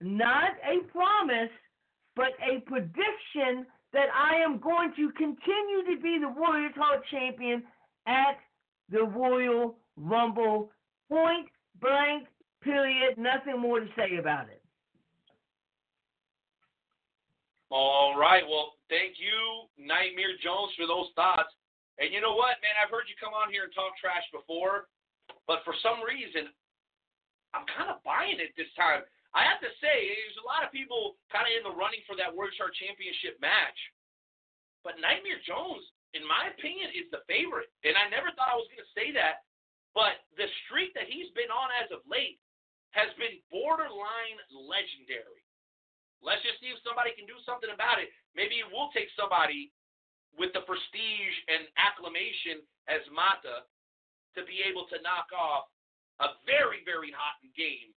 not 0.00 0.58
a 0.66 0.82
promise, 0.90 1.54
but 2.16 2.34
a 2.42 2.58
prediction 2.66 3.64
that 3.94 4.10
I 4.12 4.42
am 4.42 4.58
going 4.58 4.92
to 4.96 5.10
continue 5.12 5.86
to 5.86 6.02
be 6.02 6.18
the 6.20 6.28
Warriors 6.28 6.74
Heart 6.76 7.06
Champion 7.10 7.62
at 8.06 8.36
the 8.90 9.04
Royal 9.04 9.78
Rumble. 9.96 10.70
Point 11.08 11.46
blank, 11.80 12.26
period. 12.60 13.16
Nothing 13.16 13.62
more 13.62 13.80
to 13.80 13.86
say 13.96 14.18
about 14.18 14.50
it. 14.50 14.60
All 17.70 18.18
right. 18.18 18.42
Well, 18.42 18.74
thank 18.90 19.14
you, 19.22 19.70
Nightmare 19.78 20.34
Jones, 20.42 20.74
for 20.74 20.86
those 20.86 21.14
thoughts. 21.14 21.54
And 22.02 22.10
you 22.10 22.18
know 22.18 22.34
what, 22.34 22.58
man? 22.58 22.74
I've 22.82 22.90
heard 22.90 23.06
you 23.06 23.14
come 23.14 23.34
on 23.34 23.54
here 23.54 23.70
and 23.70 23.74
talk 23.74 23.94
trash 24.02 24.26
before, 24.34 24.90
but 25.46 25.62
for 25.62 25.74
some 25.78 26.02
reason, 26.02 26.50
I'm 27.54 27.62
kind 27.70 27.94
of 27.94 28.02
buying 28.02 28.42
it 28.42 28.50
this 28.58 28.70
time. 28.74 29.06
I 29.34 29.42
have 29.42 29.58
to 29.66 29.72
say, 29.82 29.96
there's 30.14 30.38
a 30.38 30.46
lot 30.46 30.62
of 30.62 30.70
people 30.70 31.18
kind 31.28 31.44
of 31.44 31.52
in 31.58 31.66
the 31.66 31.74
running 31.74 32.06
for 32.06 32.14
that 32.14 32.30
World 32.30 32.54
Star 32.54 32.70
Championship 32.70 33.34
match, 33.42 33.78
but 34.86 35.02
Nightmare 35.02 35.42
Jones, 35.42 35.82
in 36.14 36.22
my 36.22 36.54
opinion, 36.54 36.94
is 36.94 37.10
the 37.10 37.26
favorite. 37.26 37.66
And 37.82 37.98
I 37.98 38.06
never 38.06 38.30
thought 38.32 38.54
I 38.54 38.58
was 38.58 38.70
going 38.70 38.86
to 38.86 38.94
say 38.94 39.10
that, 39.18 39.42
but 39.90 40.22
the 40.38 40.46
streak 40.64 40.94
that 40.94 41.10
he's 41.10 41.34
been 41.34 41.50
on 41.50 41.74
as 41.74 41.90
of 41.90 42.06
late 42.06 42.38
has 42.94 43.10
been 43.18 43.42
borderline 43.50 44.38
legendary. 44.54 45.42
Let's 46.22 46.46
just 46.46 46.62
see 46.62 46.70
if 46.70 46.78
somebody 46.86 47.10
can 47.18 47.26
do 47.26 47.36
something 47.42 47.74
about 47.74 47.98
it. 47.98 48.14
Maybe 48.38 48.62
it 48.62 48.70
will 48.70 48.94
take 48.94 49.10
somebody 49.18 49.74
with 50.38 50.54
the 50.54 50.62
prestige 50.62 51.36
and 51.50 51.66
acclamation 51.74 52.62
as 52.86 53.02
Mata 53.10 53.66
to 54.38 54.46
be 54.46 54.62
able 54.62 54.86
to 54.94 55.02
knock 55.02 55.30
off 55.34 55.70
a 56.22 56.38
very, 56.46 56.86
very 56.86 57.10
hot 57.10 57.38
game, 57.58 57.90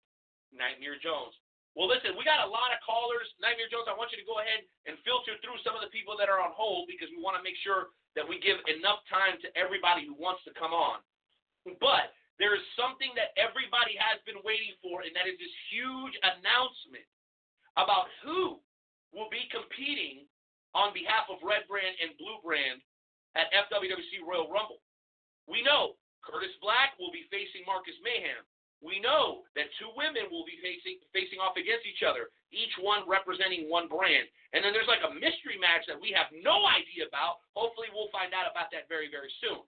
Nightmare 0.53 0.99
Jones. 0.99 1.36
Well, 1.78 1.86
listen, 1.86 2.18
we 2.18 2.26
got 2.26 2.41
a 2.41 2.49
lot 2.49 2.74
of 2.74 2.82
callers. 2.82 3.30
Nightmare 3.38 3.69
Jones, 3.69 3.86
I 3.86 3.94
want 3.94 4.10
you 4.10 4.18
to 4.18 4.26
go 4.26 4.41
ahead 4.41 4.65
and 4.90 4.98
filter 5.06 5.38
through 5.45 5.61
some 5.61 5.78
of 5.78 5.86
the 5.86 5.94
people 5.94 6.18
that 6.18 6.26
are 6.26 6.41
on 6.41 6.49
hold 6.57 6.90
because 6.90 7.11
we 7.14 7.22
want 7.22 7.38
to 7.38 7.45
make 7.45 7.57
sure 7.61 7.94
that 8.18 8.26
we 8.26 8.41
give 8.41 8.57
enough 8.65 9.06
time 9.06 9.38
to 9.45 9.48
everybody 9.53 10.02
who 10.02 10.18
wants 10.18 10.41
to 10.49 10.52
come 10.57 10.74
on. 10.74 11.06
But 11.78 12.18
there 12.41 12.57
is 12.57 12.65
something 12.74 13.14
that 13.14 13.38
everybody 13.38 13.94
has 13.98 14.18
been 14.26 14.41
waiting 14.41 14.74
for, 14.82 15.06
and 15.06 15.14
that 15.14 15.30
is 15.30 15.38
this 15.38 15.53
huge 15.69 16.18
announcement 16.26 17.06
about 17.78 18.10
who 18.26 18.57
will 19.14 19.30
be 19.30 19.45
competing 19.53 20.26
on 20.74 20.98
behalf 20.98 21.30
of 21.30 21.41
Red 21.45 21.69
Brand 21.69 21.94
and 22.02 22.18
Blue 22.18 22.41
Brand 22.41 22.82
at 23.38 23.53
FWWC 23.53 24.26
Royal 24.26 24.49
Rumble. 24.49 24.82
We 25.45 25.61
know 25.61 25.98
Curtis 26.26 26.53
Black 26.61 26.98
will 26.98 27.14
be 27.14 27.30
facing 27.30 27.65
Marcus 27.69 27.98
Mayhem. 28.02 28.41
We 28.78 29.02
know 29.02 29.41
that 29.58 29.74
two 29.82 29.90
women 29.98 30.30
will 30.30 30.45
be 30.45 30.62
facing 30.62 31.02
facing 31.10 31.41
off 31.41 31.58
against 31.58 31.90
each 31.90 32.06
other, 32.06 32.30
each 32.54 32.74
one 32.78 33.10
representing 33.10 33.66
one 33.66 33.90
brand. 33.90 34.30
And 34.54 34.62
then 34.62 34.70
there's 34.70 34.90
like 34.90 35.02
a 35.02 35.18
mystery 35.18 35.58
match 35.58 35.90
that 35.90 35.98
we 35.98 36.14
have 36.14 36.30
no 36.30 36.62
idea 36.70 37.10
about. 37.10 37.41
Hopefully 37.58 37.90
we'll 37.90 38.14
find 38.14 38.38
out 38.38 38.45
about 38.45 38.70
that 38.78 38.86
very, 38.86 39.10
very 39.10 39.34
soon. 39.41 39.66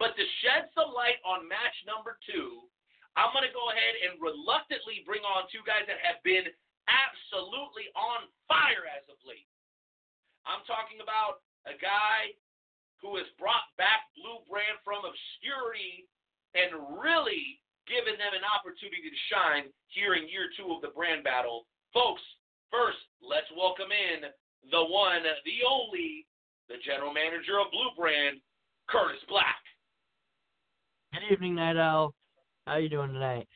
But 0.00 0.16
to 0.16 0.24
shed 0.40 0.72
some 0.72 0.96
light 0.96 1.20
on 1.28 1.44
match 1.44 1.76
number 1.84 2.16
two, 2.24 2.64
I'm 3.20 3.36
gonna 3.36 3.52
go 3.52 3.68
ahead 3.68 3.94
and 4.08 4.16
reluctantly 4.16 5.04
bring 5.04 5.24
on 5.24 5.48
two 5.52 5.64
guys 5.68 5.84
that 5.84 6.00
have 6.00 6.20
been 6.24 6.48
absolutely 6.88 7.92
on 7.92 8.32
fire 8.48 8.88
as 8.88 9.04
of 9.12 9.20
late. 9.28 9.48
I'm 10.48 10.64
talking 10.64 11.04
about 11.04 11.44
a 11.68 11.76
guy 11.76 12.32
who 13.02 13.20
has 13.20 13.28
brought 13.36 13.68
back 13.76 14.08
Blue 14.16 14.40
Brand 14.48 14.80
from 14.80 15.04
obscurity 15.04 16.08
and 16.56 16.96
really 16.96 17.60
given 17.86 18.18
them 18.18 18.34
an 18.34 18.42
opportunity 18.46 19.08
to 19.08 19.26
shine 19.30 19.70
here 19.94 20.18
in 20.18 20.26
year 20.28 20.50
two 20.58 20.74
of 20.74 20.82
the 20.82 20.92
brand 20.92 21.22
battle. 21.22 21.66
Folks, 21.94 22.22
first, 22.70 23.00
let's 23.22 23.48
welcome 23.54 23.90
in 23.90 24.30
the 24.70 24.82
one, 24.82 25.22
the 25.22 25.58
only, 25.62 26.26
the 26.66 26.82
general 26.82 27.14
manager 27.14 27.62
of 27.62 27.70
Blue 27.70 27.94
Brand, 27.94 28.42
Curtis 28.90 29.22
Black. 29.30 29.62
Good 31.14 31.30
evening, 31.30 31.54
Knight 31.54 31.78
Owl. 31.78 32.10
How 32.66 32.76
are 32.76 32.82
you 32.82 32.90
doing 32.90 33.14
tonight? 33.14 33.46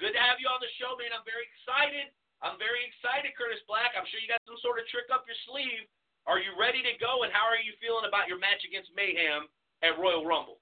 Good 0.00 0.16
to 0.16 0.22
have 0.24 0.40
you 0.40 0.48
on 0.48 0.64
the 0.64 0.72
show, 0.80 0.96
man. 0.96 1.12
I'm 1.12 1.22
very 1.28 1.44
excited. 1.44 2.08
I'm 2.40 2.56
very 2.56 2.82
excited, 2.88 3.36
Curtis 3.36 3.60
Black. 3.68 3.92
I'm 3.94 4.08
sure 4.08 4.18
you 4.18 4.26
got 4.26 4.42
some 4.48 4.58
sort 4.64 4.80
of 4.80 4.88
trick 4.88 5.12
up 5.12 5.28
your 5.28 5.38
sleeve. 5.46 5.84
Are 6.24 6.40
you 6.40 6.56
ready 6.56 6.80
to 6.82 6.94
go? 6.98 7.22
And 7.22 7.30
how 7.30 7.44
are 7.46 7.60
you 7.60 7.76
feeling 7.78 8.08
about 8.08 8.26
your 8.26 8.40
match 8.40 8.64
against 8.64 8.90
Mayhem 8.96 9.46
at 9.84 10.00
Royal 10.00 10.24
Rumble? 10.24 10.61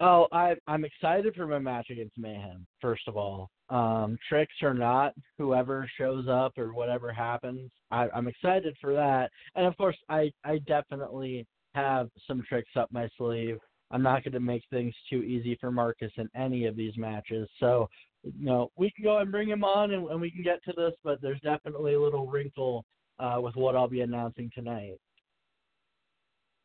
Oh, 0.00 0.28
I 0.30 0.54
I'm 0.66 0.84
excited 0.84 1.34
for 1.34 1.46
my 1.46 1.58
match 1.58 1.90
against 1.90 2.16
Mayhem. 2.16 2.66
First 2.80 3.08
of 3.08 3.16
all, 3.16 3.50
um, 3.68 4.16
tricks 4.28 4.54
or 4.62 4.72
not, 4.72 5.12
whoever 5.38 5.90
shows 5.98 6.26
up 6.28 6.56
or 6.56 6.72
whatever 6.72 7.12
happens, 7.12 7.70
I, 7.90 8.08
I'm 8.14 8.28
excited 8.28 8.76
for 8.80 8.94
that. 8.94 9.30
And 9.56 9.66
of 9.66 9.76
course, 9.76 9.96
I 10.08 10.30
I 10.44 10.58
definitely 10.66 11.46
have 11.74 12.10
some 12.26 12.44
tricks 12.48 12.70
up 12.76 12.92
my 12.92 13.08
sleeve. 13.18 13.58
I'm 13.90 14.02
not 14.02 14.22
going 14.22 14.32
to 14.34 14.40
make 14.40 14.62
things 14.70 14.94
too 15.10 15.22
easy 15.22 15.56
for 15.60 15.70
Marcus 15.70 16.12
in 16.16 16.28
any 16.36 16.66
of 16.66 16.76
these 16.76 16.96
matches. 16.96 17.48
So 17.58 17.88
you 18.22 18.44
know, 18.44 18.70
we 18.76 18.90
can 18.90 19.04
go 19.04 19.18
and 19.18 19.32
bring 19.32 19.48
him 19.48 19.64
on 19.64 19.92
and, 19.92 20.08
and 20.08 20.20
we 20.20 20.30
can 20.30 20.42
get 20.42 20.62
to 20.64 20.72
this, 20.76 20.92
but 21.02 21.20
there's 21.22 21.40
definitely 21.40 21.94
a 21.94 22.00
little 22.00 22.26
wrinkle 22.26 22.84
uh, 23.18 23.38
with 23.40 23.56
what 23.56 23.74
I'll 23.74 23.88
be 23.88 24.02
announcing 24.02 24.50
tonight. 24.54 24.98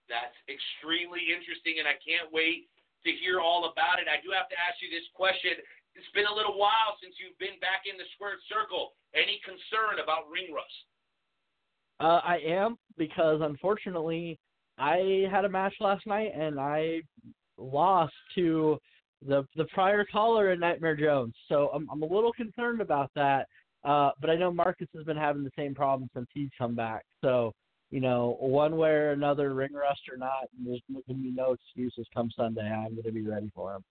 That's 0.10 0.36
extremely 0.50 1.22
interesting, 1.34 1.76
and 1.80 1.88
I 1.88 1.98
can't 2.06 2.32
wait 2.32 2.68
to 3.06 3.12
hear 3.12 3.40
all 3.40 3.72
about 3.72 4.00
it. 4.00 4.08
I 4.08 4.24
do 4.24 4.32
have 4.32 4.50
to 4.50 4.58
ask 4.58 4.80
you 4.82 4.90
this 4.90 5.08
question. 5.14 5.60
It's 5.96 6.10
been 6.16 6.26
a 6.26 6.34
little 6.34 6.58
while 6.58 6.98
since 7.02 7.16
you've 7.22 7.38
been 7.38 7.60
back 7.62 7.86
in 7.86 7.98
the 7.98 8.08
squared 8.16 8.42
circle. 8.50 8.98
Any 9.14 9.40
concern 9.46 10.02
about 10.02 10.30
ring 10.32 10.50
rust? 10.54 10.88
Uh, 12.00 12.20
I 12.26 12.40
am 12.46 12.78
because 12.98 13.42
unfortunately 13.42 14.40
I 14.78 15.28
had 15.30 15.46
a 15.46 15.50
match 15.50 15.76
last 15.80 16.08
night 16.08 16.32
and 16.36 16.60
I 16.60 17.02
lost 17.58 18.14
to 18.36 18.80
the 19.26 19.46
the 19.56 19.66
prior 19.66 20.06
caller 20.12 20.52
in 20.52 20.60
Nightmare 20.60 20.96
Jones. 20.96 21.34
So 21.48 21.70
I'm 21.74 21.88
I'm 21.92 22.02
a 22.02 22.06
little 22.06 22.34
concerned 22.34 22.82
about 22.82 23.12
that. 23.16 23.48
Uh, 23.84 24.12
but 24.20 24.30
I 24.30 24.36
know 24.36 24.52
Marcus 24.52 24.88
has 24.96 25.04
been 25.04 25.18
having 25.18 25.44
the 25.44 25.52
same 25.58 25.76
problem 25.76 26.10
since 26.16 26.28
he's 26.34 26.50
come 26.58 26.74
back. 26.74 27.04
So 27.22 27.54
you 27.94 28.02
know, 28.02 28.42
one 28.42 28.74
way 28.74 28.90
or 28.90 29.14
another, 29.14 29.54
ring 29.54 29.70
rust 29.70 30.02
or 30.10 30.18
not, 30.18 30.50
there's 30.58 30.82
going 30.90 31.06
to 31.06 31.14
be 31.14 31.30
no 31.30 31.54
excuses 31.54 32.10
come 32.10 32.34
Sunday. 32.34 32.66
I'm 32.66 32.98
going 32.98 33.06
to 33.06 33.14
be 33.14 33.22
ready 33.22 33.54
for 33.54 33.78
him. 33.78 33.86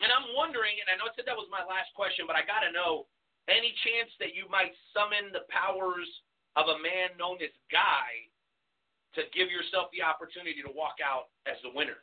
And 0.00 0.08
I'm 0.08 0.32
wondering, 0.32 0.80
and 0.80 0.88
I 0.88 0.96
know 0.96 1.04
I 1.04 1.12
said 1.12 1.28
that 1.28 1.36
was 1.36 1.52
my 1.52 1.60
last 1.68 1.92
question, 1.92 2.24
but 2.24 2.32
I 2.32 2.48
got 2.48 2.64
to 2.64 2.72
know 2.72 3.04
any 3.44 3.76
chance 3.84 4.08
that 4.24 4.32
you 4.32 4.48
might 4.48 4.72
summon 4.96 5.36
the 5.36 5.44
powers 5.52 6.08
of 6.56 6.72
a 6.72 6.80
man 6.80 7.12
known 7.20 7.44
as 7.44 7.52
Guy 7.68 8.24
to 9.20 9.28
give 9.36 9.52
yourself 9.52 9.92
the 9.92 10.00
opportunity 10.00 10.64
to 10.64 10.72
walk 10.72 10.96
out 11.04 11.28
as 11.44 11.60
the 11.60 11.76
winner? 11.76 12.00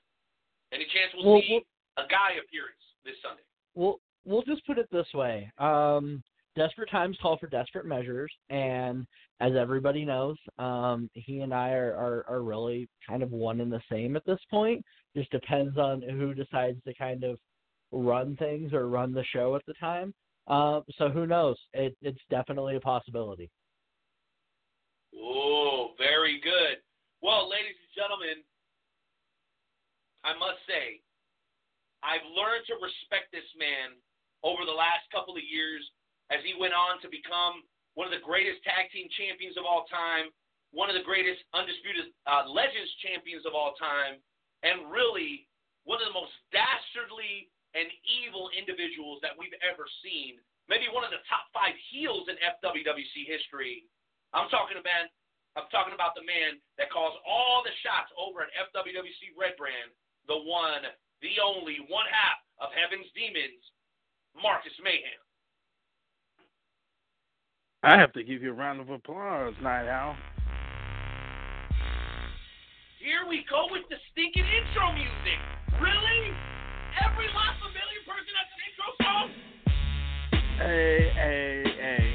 Any 0.69 0.85
chance 0.93 1.17
we'll, 1.17 1.41
Well, 1.41 1.49
see 1.49 1.65
a 1.97 2.05
Guy 2.05 2.37
appearance 2.37 2.85
this 3.01 3.17
Sunday? 3.25 3.41
We'll 3.73 3.97
we'll 4.21 4.45
just 4.45 4.61
put 4.69 4.77
it 4.77 4.85
this 4.93 5.09
way. 5.17 5.49
Um, 5.57 6.21
desperate 6.53 6.93
times 6.93 7.17
call 7.17 7.41
for 7.41 7.49
desperate 7.49 7.89
measures, 7.89 8.29
and 8.53 9.09
as 9.41 9.53
everybody 9.56 10.03
knows, 10.03 10.36
um, 10.57 11.10
he 11.14 11.40
and 11.40 11.53
I 11.53 11.72
are, 11.72 11.94
are 11.95 12.26
are 12.28 12.41
really 12.41 12.90
kind 13.07 13.24
of 13.24 13.32
one 13.32 13.61
and 13.61 13.72
the 13.72 13.82
same 13.91 14.16
at 14.16 14.26
this 14.26 14.40
point. 14.49 14.84
Just 15.16 15.32
depends 15.32 15.78
on 15.78 16.02
who 16.02 16.34
decides 16.34 16.78
to 16.84 16.94
kind 16.94 17.24
of 17.24 17.38
run 17.91 18.36
things 18.36 18.74
or 18.74 18.88
run 18.88 19.14
the 19.14 19.24
show 19.32 19.56
at 19.56 19.66
the 19.66 19.74
time. 19.80 20.14
Uh, 20.48 20.82
so 20.98 21.10
who 21.10 21.26
knows? 21.26 21.57
It, 21.74 21.95
it's 22.02 22.22
definitely 22.30 22.76
a 22.76 22.82
possibility. 22.82 23.49
Oh, 25.16 25.91
very 25.98 26.41
good. 26.41 26.82
Well, 27.22 27.49
ladies 27.49 27.78
and 27.78 27.94
gentlemen, 27.95 28.44
I 30.24 30.34
must 30.38 30.60
say, 30.68 31.02
I've 32.03 32.26
learned 32.36 32.66
to 32.68 32.80
respect 32.80 33.32
this 33.32 33.48
man 33.60 33.95
over 34.44 34.64
the 34.64 34.76
last 34.76 35.07
couple 35.11 35.36
of 35.36 35.44
years 35.44 35.84
as 36.32 36.40
he 36.45 36.56
went 36.56 36.74
on 36.74 37.02
to 37.02 37.10
become 37.11 37.66
one 37.99 38.07
of 38.07 38.15
the 38.15 38.23
greatest 38.23 38.63
tag 38.63 38.88
team 38.95 39.11
champions 39.19 39.59
of 39.59 39.67
all 39.67 39.84
time, 39.91 40.31
one 40.71 40.88
of 40.88 40.95
the 40.95 41.03
greatest 41.03 41.43
undisputed 41.51 42.15
uh, 42.23 42.47
legends 42.47 42.88
champions 43.03 43.43
of 43.43 43.51
all 43.51 43.76
time, 43.76 44.23
and 44.63 44.88
really 44.88 45.43
one 45.84 45.99
of 45.99 46.07
the 46.07 46.15
most 46.15 46.31
dastardly 46.55 47.51
and 47.76 47.91
evil 48.07 48.47
individuals 48.55 49.19
that 49.19 49.35
we've 49.35 49.51
ever 49.59 49.84
seen. 49.99 50.39
Maybe 50.71 50.88
one 50.88 51.03
of 51.03 51.11
the 51.11 51.19
top 51.27 51.51
five 51.51 51.76
heels 51.91 52.31
in 52.31 52.39
FWWC 52.39 53.27
history. 53.27 53.84
I'm 54.31 54.47
talking 54.47 54.80
about 54.80 55.11
I'm 55.59 55.67
talking 55.67 55.91
about 55.91 56.15
the 56.15 56.23
man 56.23 56.55
that 56.80 56.88
calls 56.93 57.19
all 57.27 57.67
the 57.67 57.76
shots 57.84 58.15
over 58.15 58.47
at 58.47 58.53
FWWC 58.71 59.35
Red 59.35 59.59
Brand, 59.59 59.91
the 60.23 60.39
one, 60.39 60.88
the 61.19 61.35
only, 61.43 61.84
one 61.91 62.07
half 62.07 62.39
of 62.63 62.71
Heaven's 62.71 63.11
Demons, 63.11 63.59
Marcus 64.39 64.77
Mayhem. 64.80 65.19
I 67.81 67.97
have 67.97 68.11
to 68.14 68.23
give 68.23 68.41
you 68.41 68.51
a 68.51 68.53
round 68.53 68.81
of 68.81 68.89
applause, 68.89 69.53
Knight 69.61 69.88
Owl. 69.88 70.15
Here 72.99 73.26
we 73.30 73.45
go 73.49 73.68
with 73.72 73.84
the 73.89 73.95
stinking 74.11 74.43
intro 74.43 74.91
music. 74.91 75.39
Really? 75.80 76.35
Every 77.06 77.27
La 77.34 77.56
Familia 77.64 78.03
person 78.03 78.34
has 78.35 78.49
an 78.51 78.61
intro 78.68 78.89
song? 79.06 79.31
Hey, 80.57 81.11
hey, 81.15 81.64
hey, 81.80 82.14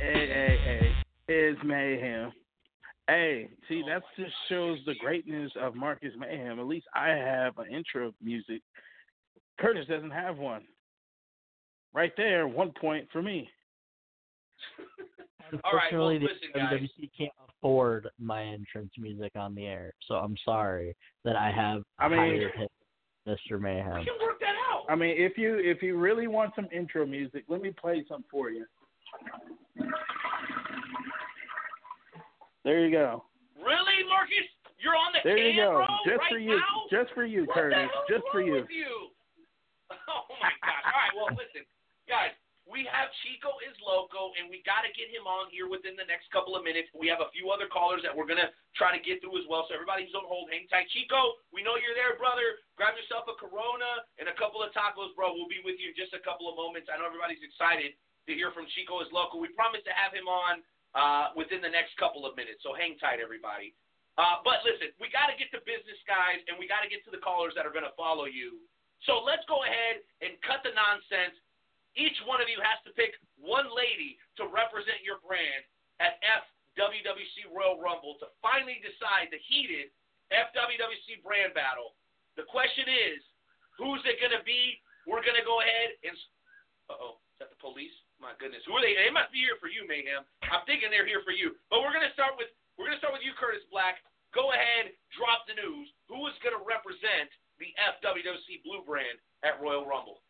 hey, 0.00 0.26
hey, 0.32 0.58
hey, 0.64 0.92
it's 1.28 1.60
Mayhem. 1.62 2.32
Hey, 3.06 3.50
see, 3.68 3.82
oh 3.84 3.88
that 3.90 4.02
just 4.16 4.34
shows 4.48 4.78
the 4.86 4.94
greatness 4.94 5.52
of 5.60 5.74
Marcus 5.74 6.14
Mayhem. 6.18 6.58
At 6.58 6.66
least 6.66 6.86
I 6.94 7.08
have 7.08 7.58
an 7.58 7.66
intro 7.70 8.14
music. 8.22 8.62
Curtis 9.60 9.86
doesn't 9.88 10.10
have 10.10 10.38
one. 10.38 10.62
Right 11.92 12.12
there, 12.16 12.48
one 12.48 12.72
point 12.80 13.08
for 13.12 13.20
me. 13.20 13.50
All 15.64 15.72
right, 15.72 15.92
well, 15.92 16.08
Unfortunately, 16.08 16.18
listen, 16.20 16.48
the 16.54 16.58
guys. 16.60 16.88
Can't 17.16 17.30
afford 17.48 18.08
my 18.18 18.42
entrance 18.42 18.92
music 18.98 19.32
on 19.36 19.54
the 19.54 19.66
air, 19.66 19.92
so 20.08 20.14
I'm 20.16 20.36
sorry 20.44 20.94
that 21.24 21.36
I 21.36 21.50
have 21.50 21.82
I 21.98 22.08
mean- 22.08 22.18
higher 22.18 22.50
pitch 22.56 22.70
than 23.24 23.34
Mr. 23.36 23.52
We 23.52 23.58
Mayhem. 23.60 24.04
can 24.04 24.14
work 24.20 24.40
that 24.40 24.54
out. 24.72 24.84
I 24.88 24.94
mean, 24.94 25.14
if 25.18 25.36
you 25.38 25.58
if 25.58 25.82
you 25.82 25.96
really 25.96 26.26
want 26.26 26.54
some 26.56 26.66
intro 26.72 27.06
music, 27.06 27.44
let 27.48 27.60
me 27.62 27.70
play 27.72 28.04
some 28.08 28.24
for 28.30 28.50
you. 28.50 28.66
There 32.64 32.84
you 32.84 32.90
go. 32.90 33.24
Really, 33.56 34.02
Marcus? 34.08 34.46
You're 34.78 34.94
on 34.94 35.12
the 35.14 35.20
There 35.24 35.38
you 35.38 35.54
can, 35.54 35.64
go. 35.64 35.86
Just 36.04 36.18
right 36.20 36.30
for 36.30 36.38
you. 36.38 36.56
now? 36.58 36.82
Just 36.90 37.14
for 37.14 37.24
you, 37.24 37.46
what 37.46 37.54
Curtis. 37.54 37.78
The 37.78 37.82
hell's 37.88 38.08
Just 38.10 38.24
for 38.32 38.42
you. 38.42 38.52
With 38.52 38.70
you? 38.70 39.08
Oh 40.08 40.34
my 40.42 40.50
gosh! 40.62 40.84
All 40.84 40.98
right, 40.98 41.14
well, 41.16 41.30
listen, 41.38 41.62
guys. 42.10 42.34
We 42.76 42.84
have 42.92 43.08
Chico 43.24 43.56
is 43.64 43.72
loco, 43.80 44.36
and 44.36 44.52
we 44.52 44.60
got 44.68 44.84
to 44.84 44.92
get 44.92 45.08
him 45.08 45.24
on 45.24 45.48
here 45.48 45.64
within 45.64 45.96
the 45.96 46.04
next 46.04 46.28
couple 46.28 46.52
of 46.52 46.60
minutes. 46.60 46.92
We 46.92 47.08
have 47.08 47.24
a 47.24 47.32
few 47.32 47.48
other 47.48 47.64
callers 47.72 48.04
that 48.04 48.12
we're 48.12 48.28
gonna 48.28 48.52
try 48.76 48.92
to 48.92 49.00
get 49.00 49.24
through 49.24 49.40
as 49.40 49.48
well. 49.48 49.64
So 49.64 49.72
everybody 49.72 50.04
who's 50.04 50.12
on 50.12 50.28
hold, 50.28 50.52
hang 50.52 50.68
tight. 50.68 50.84
Chico, 50.92 51.40
we 51.56 51.64
know 51.64 51.80
you're 51.80 51.96
there, 51.96 52.20
brother. 52.20 52.60
Grab 52.76 52.92
yourself 53.00 53.32
a 53.32 53.34
Corona 53.40 54.04
and 54.20 54.28
a 54.28 54.36
couple 54.36 54.60
of 54.60 54.76
tacos, 54.76 55.16
bro. 55.16 55.32
We'll 55.32 55.48
be 55.48 55.64
with 55.64 55.80
you 55.80 55.88
in 55.88 55.96
just 55.96 56.12
a 56.12 56.20
couple 56.20 56.52
of 56.52 56.60
moments. 56.60 56.92
I 56.92 57.00
know 57.00 57.08
everybody's 57.08 57.40
excited 57.40 57.96
to 58.28 58.32
hear 58.36 58.52
from 58.52 58.68
Chico 58.76 59.00
es 59.00 59.08
Loco. 59.08 59.40
We 59.40 59.48
promise 59.56 59.80
to 59.88 59.96
have 59.96 60.12
him 60.12 60.28
on 60.28 60.60
uh, 60.92 61.32
within 61.32 61.64
the 61.64 61.72
next 61.72 61.96
couple 61.96 62.28
of 62.28 62.36
minutes. 62.36 62.60
So 62.60 62.76
hang 62.76 63.00
tight, 63.00 63.24
everybody. 63.24 63.72
Uh, 64.20 64.44
but 64.44 64.60
listen, 64.68 64.92
we 65.00 65.08
got 65.08 65.32
to 65.32 65.36
get 65.40 65.48
to 65.56 65.64
business, 65.64 65.96
guys, 66.04 66.44
and 66.44 66.60
we 66.60 66.68
got 66.68 66.84
to 66.84 66.92
get 66.92 67.00
to 67.08 67.12
the 67.12 67.24
callers 67.24 67.56
that 67.56 67.64
are 67.64 67.72
going 67.72 67.88
to 67.88 67.96
follow 67.96 68.28
you. 68.28 68.60
So 69.08 69.24
let's 69.24 69.44
go 69.48 69.64
ahead 69.64 70.04
and 70.20 70.36
cut 70.44 70.60
the 70.60 70.76
nonsense. 70.76 71.40
Each 71.96 72.16
one 72.28 72.44
of 72.44 72.48
you 72.52 72.60
has 72.60 72.76
to 72.84 72.92
pick 72.92 73.16
one 73.40 73.66
lady 73.72 74.20
to 74.36 74.44
represent 74.46 75.00
your 75.00 75.18
brand 75.24 75.64
at 75.96 76.20
FWWC 76.76 77.48
Royal 77.48 77.80
Rumble 77.80 78.20
to 78.20 78.28
finally 78.44 78.78
decide 78.84 79.32
the 79.32 79.40
heated 79.48 79.88
FWWC 80.28 81.24
brand 81.24 81.56
battle. 81.56 81.96
The 82.36 82.44
question 82.44 82.84
is, 82.84 83.24
who's 83.80 84.04
it 84.04 84.20
going 84.20 84.36
to 84.36 84.44
be? 84.44 84.76
We're 85.08 85.24
going 85.24 85.40
to 85.40 85.46
go 85.46 85.64
ahead 85.64 85.96
and. 86.04 86.14
Uh 86.86 87.00
oh, 87.00 87.14
is 87.34 87.40
that 87.40 87.50
the 87.50 87.58
police? 87.58 87.92
My 88.20 88.36
goodness, 88.40 88.64
who 88.68 88.76
are 88.76 88.84
they? 88.84 88.96
They 88.96 89.12
must 89.12 89.32
be 89.32 89.44
here 89.44 89.60
for 89.60 89.68
you, 89.68 89.88
Mayhem. 89.88 90.24
I'm 90.48 90.64
thinking 90.68 90.88
they're 90.88 91.08
here 91.08 91.24
for 91.24 91.32
you. 91.32 91.56
But 91.68 91.80
we're 91.84 91.92
going 91.96 92.06
to 92.06 92.16
start 92.16 92.36
with 92.36 92.52
we're 92.76 92.92
going 92.92 92.96
to 92.96 93.02
start 93.02 93.16
with 93.16 93.24
you, 93.24 93.32
Curtis 93.40 93.64
Black. 93.72 94.04
Go 94.36 94.52
ahead, 94.52 94.92
drop 95.16 95.48
the 95.48 95.56
news. 95.56 95.88
Who 96.12 96.28
is 96.28 96.36
going 96.44 96.52
to 96.52 96.60
represent 96.60 97.32
the 97.56 97.72
FWWC 97.96 98.60
Blue 98.68 98.84
brand 98.84 99.16
at 99.40 99.56
Royal 99.64 99.88
Rumble? 99.88 100.20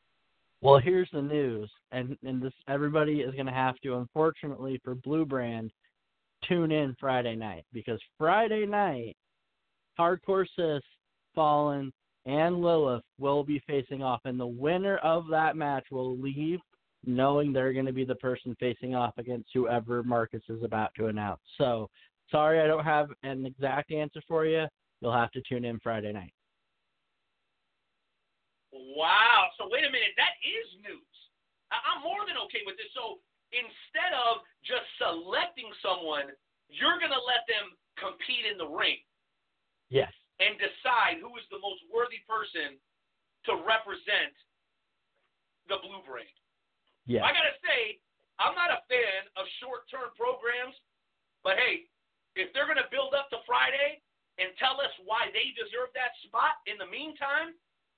Well, 0.63 0.79
here's 0.79 1.09
the 1.13 1.23
news, 1.23 1.71
and 1.93 2.17
and 2.25 2.43
this 2.43 2.53
everybody 2.69 3.21
is 3.21 3.35
going 3.35 3.47
to 3.47 3.53
have 3.53 3.77
to, 3.83 3.97
unfortunately, 3.97 4.81
for 4.83 4.95
Blue 4.95 5.25
Brand, 5.25 5.71
tune 6.49 6.73
in 6.73 6.97
Friday 6.99 7.37
night 7.37 7.65
because 7.73 8.01
Friday 8.19 8.67
night, 8.67 9.17
Hardcore 9.99 10.47
Sis, 10.57 10.83
Fallen, 11.35 11.93
and 12.25 12.63
Lilith 12.63 13.05
will 13.19 13.45
be 13.45 13.63
facing 13.67 14.03
off, 14.03 14.21
and 14.25 14.41
the 14.41 14.47
winner 14.47 14.97
of 14.99 15.27
that 15.31 15.57
match 15.57 15.85
will 15.91 16.17
leave 16.19 16.59
knowing 17.07 17.53
they're 17.53 17.73
going 17.73 17.87
to 17.87 17.93
be 17.93 18.05
the 18.05 18.17
person 18.17 18.57
facing 18.59 18.95
off 18.95 19.15
against 19.17 19.49
whoever 19.55 20.03
Marcus 20.03 20.43
is 20.49 20.63
about 20.63 20.91
to 20.97 21.07
announce. 21.07 21.41
So, 21.57 21.89
sorry, 22.31 22.61
I 22.61 22.67
don't 22.67 22.85
have 22.85 23.09
an 23.23 23.47
exact 23.47 23.93
answer 23.93 24.21
for 24.27 24.45
you. 24.45 24.67
You'll 25.01 25.13
have 25.13 25.31
to 25.33 25.43
tune 25.49 25.65
in 25.65 25.79
Friday 25.81 26.13
night. 26.13 26.33
Wow. 28.95 29.51
So 29.57 29.69
wait 29.73 29.85
a 29.85 29.91
minute, 29.91 30.13
that 30.17 30.37
is 30.45 30.69
news. 30.85 31.17
I- 31.73 31.83
I'm 31.93 32.03
more 32.03 32.25
than 32.27 32.37
okay 32.49 32.63
with 32.65 32.77
this. 32.77 32.93
So 32.95 33.19
instead 33.53 34.13
of 34.13 34.45
just 34.63 34.87
selecting 34.99 35.73
someone, 35.83 36.31
you're 36.69 36.99
going 36.99 37.15
to 37.15 37.25
let 37.27 37.47
them 37.49 37.75
compete 37.97 38.45
in 38.45 38.59
the 38.59 38.67
ring 38.69 39.01
Yes. 39.89 40.13
and 40.41 40.59
decide 40.59 41.19
who 41.23 41.33
is 41.39 41.47
the 41.49 41.59
most 41.59 41.81
worthy 41.89 42.21
person 42.29 42.79
to 43.47 43.57
represent 43.65 44.35
the 45.71 45.79
blue 45.83 46.03
brand. 46.03 46.29
Yeah. 47.07 47.23
I 47.23 47.31
gotta 47.33 47.55
say, 47.63 47.99
I'm 48.39 48.55
not 48.59 48.71
a 48.75 48.83
fan 48.91 49.31
of 49.39 49.47
short-term 49.63 50.11
programs, 50.19 50.75
but 51.43 51.55
hey, 51.59 51.87
if 52.35 52.53
they're 52.53 52.67
gonna 52.67 52.91
build 52.91 53.15
up 53.15 53.31
to 53.31 53.39
Friday 53.47 54.03
and 54.39 54.51
tell 54.59 54.79
us 54.83 54.91
why 55.07 55.31
they 55.31 55.55
deserve 55.55 55.95
that 55.95 56.13
spot 56.27 56.59
in 56.67 56.77
the 56.79 56.87
meantime, 56.87 57.55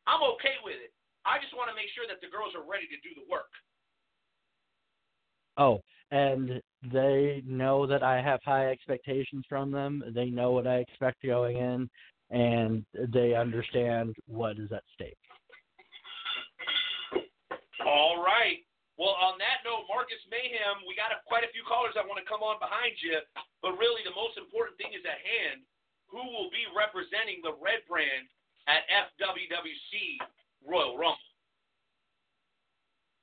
I'm 0.08 0.24
okay 0.34 0.56
with 0.64 0.80
it. 0.80 0.90
I 1.28 1.36
just 1.36 1.52
want 1.52 1.68
to 1.68 1.76
make 1.76 1.92
sure 1.92 2.08
that 2.08 2.24
the 2.24 2.32
girls 2.32 2.56
are 2.56 2.64
ready 2.64 2.88
to 2.88 2.98
do 3.04 3.12
the 3.12 3.28
work. 3.28 3.52
Oh, 5.60 5.84
and 6.08 6.62
they 6.88 7.44
know 7.44 7.84
that 7.84 8.00
I 8.00 8.24
have 8.24 8.40
high 8.40 8.72
expectations 8.72 9.44
from 9.44 9.68
them. 9.68 10.00
They 10.16 10.32
know 10.32 10.56
what 10.56 10.66
I 10.66 10.80
expect 10.80 11.20
going 11.20 11.60
in, 11.60 11.90
and 12.32 12.86
they 13.12 13.36
understand 13.36 14.16
what 14.24 14.56
is 14.56 14.72
at 14.72 14.86
stake. 14.96 15.20
All 17.84 18.24
right. 18.24 18.64
Well, 18.96 19.14
on 19.20 19.36
that 19.38 19.62
note, 19.62 19.86
Marcus 19.86 20.18
Mayhem, 20.32 20.82
we 20.88 20.96
got 20.96 21.12
a, 21.12 21.20
quite 21.28 21.44
a 21.44 21.52
few 21.52 21.62
callers 21.68 21.94
that 21.94 22.08
want 22.08 22.18
to 22.18 22.26
come 22.26 22.42
on 22.42 22.56
behind 22.58 22.96
you, 22.98 23.20
but 23.60 23.76
really 23.76 24.02
the 24.02 24.16
most 24.16 24.40
important 24.40 24.80
thing 24.80 24.96
is 24.96 25.04
at 25.04 25.20
hand. 25.20 25.62
Who 26.08 26.24
will 26.24 26.48
be 26.48 26.64
representing 26.72 27.44
the 27.44 27.52
red 27.60 27.84
brand 27.84 28.32
at 28.68 28.82
FWWC 29.20 30.70
Royal 30.70 30.96
Rumble? 30.96 31.16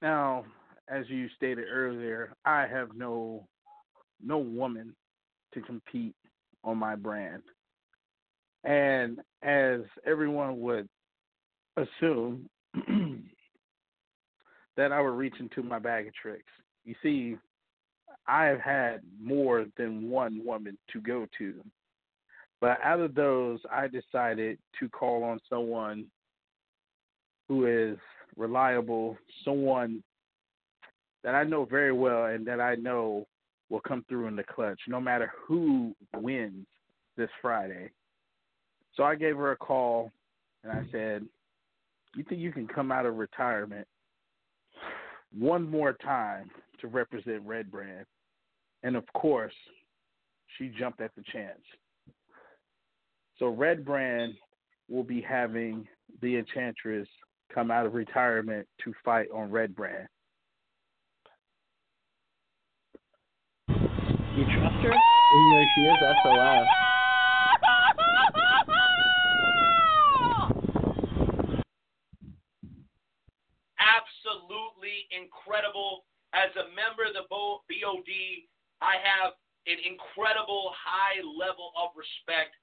Now, 0.01 0.45
as 0.89 1.05
you 1.09 1.27
stated 1.35 1.65
earlier, 1.71 2.33
I 2.45 2.67
have 2.67 2.95
no 2.95 3.47
no 4.23 4.37
woman 4.37 4.95
to 5.53 5.61
compete 5.61 6.15
on 6.63 6.77
my 6.77 6.95
brand. 6.95 7.43
And 8.63 9.19
as 9.43 9.81
everyone 10.05 10.59
would 10.61 10.89
assume 11.77 12.49
that 14.77 14.91
I 14.91 15.01
would 15.01 15.09
reach 15.09 15.35
into 15.39 15.61
my 15.63 15.79
bag 15.79 16.07
of 16.07 16.13
tricks. 16.15 16.51
You 16.83 16.95
see, 17.03 17.37
I've 18.27 18.59
had 18.59 19.01
more 19.21 19.65
than 19.77 20.09
one 20.09 20.43
woman 20.43 20.77
to 20.93 21.01
go 21.01 21.27
to. 21.37 21.53
But 22.65 22.79
out 22.83 22.99
of 22.99 23.13
those, 23.13 23.59
I 23.71 23.87
decided 23.87 24.57
to 24.79 24.89
call 24.89 25.23
on 25.23 25.39
someone 25.47 26.05
who 27.47 27.67
is 27.67 27.95
reliable, 28.35 29.19
someone 29.43 30.01
that 31.23 31.35
I 31.35 31.43
know 31.43 31.65
very 31.65 31.91
well 31.91 32.25
and 32.25 32.43
that 32.47 32.59
I 32.59 32.73
know 32.73 33.27
will 33.69 33.81
come 33.81 34.03
through 34.09 34.25
in 34.25 34.35
the 34.35 34.43
clutch, 34.43 34.79
no 34.87 34.99
matter 34.99 35.31
who 35.45 35.93
wins 36.15 36.65
this 37.15 37.29
Friday. 37.39 37.91
So 38.95 39.03
I 39.03 39.13
gave 39.13 39.37
her 39.37 39.51
a 39.51 39.57
call 39.57 40.11
and 40.63 40.71
I 40.71 40.87
said, 40.91 41.23
You 42.15 42.23
think 42.27 42.41
you 42.41 42.51
can 42.51 42.67
come 42.67 42.91
out 42.91 43.05
of 43.05 43.17
retirement 43.17 43.87
one 45.37 45.69
more 45.69 45.93
time 45.93 46.49
to 46.81 46.87
represent 46.87 47.43
Red 47.45 47.69
Brand? 47.69 48.07
And 48.81 48.95
of 48.95 49.03
course, 49.13 49.53
she 50.57 50.69
jumped 50.69 50.99
at 50.99 51.11
the 51.15 51.23
chance. 51.31 51.61
So 53.37 53.47
Red 53.47 53.83
Brand 53.83 54.33
will 54.89 55.03
be 55.03 55.21
having 55.21 55.87
the 56.21 56.37
Enchantress 56.37 57.07
come 57.53 57.69
out 57.69 57.85
of 57.85 57.93
retirement 57.93 58.67
to 58.83 58.93
fight 59.03 59.27
on 59.33 59.51
Red 59.51 59.75
Brand. 59.75 60.07
You 63.67 64.43
trust 64.43 64.75
her? 64.83 64.91
Even 64.91 65.51
though 65.51 65.65
she 65.75 65.81
is 65.81 65.97
SOS. 66.23 66.67
absolutely 74.25 75.07
incredible. 75.11 76.05
As 76.33 76.51
a 76.59 76.67
member 76.75 77.07
of 77.07 77.15
the 77.15 77.23
Bo- 77.29 77.63
BOD, 77.71 78.11
I 78.81 78.99
have 78.99 79.33
an 79.67 79.79
incredible 79.87 80.71
high 80.75 81.23
level 81.23 81.71
of 81.79 81.95
respect 81.95 82.53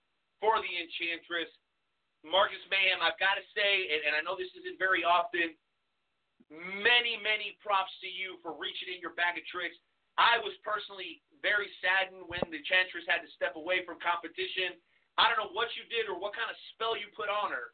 for 0.43 0.59
the 0.59 0.73
Enchantress. 0.75 1.49
Marcus 2.27 2.63
Mayhem, 2.71 3.03
I've 3.03 3.19
got 3.19 3.39
to 3.39 3.45
say, 3.55 3.95
and, 3.95 4.11
and 4.11 4.13
I 4.19 4.21
know 4.23 4.35
this 4.35 4.51
isn't 4.59 4.79
very 4.79 5.07
often, 5.07 5.55
many, 6.51 7.19
many 7.23 7.59
props 7.63 7.95
to 8.03 8.11
you 8.11 8.39
for 8.43 8.55
reaching 8.59 8.91
in 8.95 8.99
your 8.99 9.15
bag 9.15 9.39
of 9.39 9.47
tricks 9.47 9.79
I 10.21 10.41
was 10.45 10.53
personally 10.61 11.25
very 11.41 11.69
saddened 11.81 12.29
when 12.29 12.45
the 12.53 12.61
Enchantress 12.61 13.09
had 13.09 13.25
to 13.25 13.31
step 13.33 13.57
away 13.57 13.85
from 13.89 13.97
competition. 14.03 14.77
I 15.17 15.29
don't 15.29 15.41
know 15.41 15.53
what 15.57 15.73
you 15.77 15.85
did 15.89 16.09
or 16.09 16.17
what 16.17 16.37
kind 16.37 16.49
of 16.49 16.57
spell 16.73 16.97
you 16.97 17.09
put 17.17 17.33
on 17.33 17.53
her, 17.53 17.73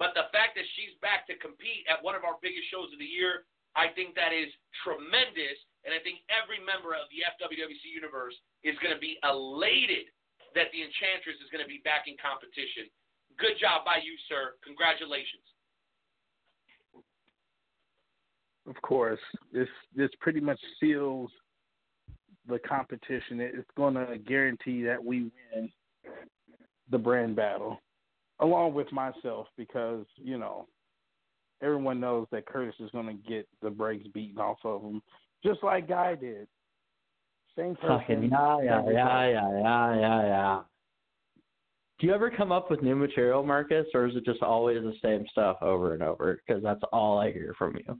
but 0.00 0.16
the 0.16 0.28
fact 0.32 0.56
that 0.56 0.68
she's 0.76 0.96
back 1.04 1.28
to 1.28 1.36
compete 1.40 1.84
at 1.88 2.00
one 2.00 2.16
of 2.16 2.24
our 2.24 2.40
biggest 2.40 2.68
shows 2.72 2.92
of 2.92 3.00
the 3.00 3.08
year, 3.08 3.48
I 3.76 3.92
think 3.92 4.16
that 4.16 4.32
is 4.32 4.48
tremendous. 4.84 5.56
And 5.84 5.92
I 5.92 6.00
think 6.00 6.24
every 6.32 6.60
member 6.64 6.96
of 6.96 7.04
the 7.12 7.24
FWWC 7.36 7.84
universe 7.84 8.36
is 8.64 8.76
going 8.80 8.96
to 8.96 9.00
be 9.00 9.20
elated 9.20 10.08
that 10.54 10.70
the 10.72 10.80
Enchantress 10.82 11.36
is 11.42 11.50
going 11.50 11.62
to 11.62 11.68
be 11.68 11.82
back 11.84 12.06
in 12.06 12.14
competition. 12.18 12.90
Good 13.38 13.58
job 13.60 13.84
by 13.84 13.98
you, 14.02 14.14
sir. 14.28 14.54
Congratulations. 14.62 15.42
Of 18.66 18.80
course, 18.80 19.20
this 19.52 19.68
this 19.94 20.10
pretty 20.20 20.40
much 20.40 20.60
seals 20.80 21.30
the 22.48 22.58
competition. 22.60 23.40
It's 23.40 23.68
going 23.76 23.94
to 23.94 24.18
guarantee 24.18 24.82
that 24.84 25.02
we 25.02 25.30
win 25.54 25.70
the 26.90 26.98
brand 26.98 27.36
battle, 27.36 27.80
along 28.40 28.74
with 28.74 28.90
myself, 28.92 29.48
because 29.56 30.06
you 30.16 30.38
know 30.38 30.66
everyone 31.62 32.00
knows 32.00 32.26
that 32.30 32.46
Curtis 32.46 32.74
is 32.80 32.90
going 32.90 33.06
to 33.06 33.28
get 33.28 33.46
the 33.60 33.70
brakes 33.70 34.06
beaten 34.14 34.38
off 34.38 34.58
of 34.64 34.82
him, 34.82 35.02
just 35.44 35.62
like 35.62 35.88
Guy 35.88 36.14
did. 36.14 36.46
Same 37.56 37.76
person. 37.76 37.98
Fucking 37.98 38.30
yeah, 38.30 38.58
yeah, 38.62 38.82
yeah, 38.90 39.28
yeah, 39.28 39.60
yeah, 39.60 39.94
yeah, 40.00 40.26
yeah. 40.26 40.60
Do 42.00 42.06
you 42.08 42.14
ever 42.14 42.30
come 42.30 42.50
up 42.50 42.70
with 42.70 42.82
new 42.82 42.96
material, 42.96 43.44
Marcus, 43.44 43.86
or 43.94 44.06
is 44.06 44.16
it 44.16 44.24
just 44.24 44.42
always 44.42 44.82
the 44.82 44.94
same 45.02 45.24
stuff 45.30 45.58
over 45.62 45.94
and 45.94 46.02
over? 46.02 46.40
Because 46.46 46.62
that's 46.62 46.82
all 46.92 47.18
I 47.18 47.30
hear 47.32 47.54
from 47.56 47.76
you. 47.76 47.98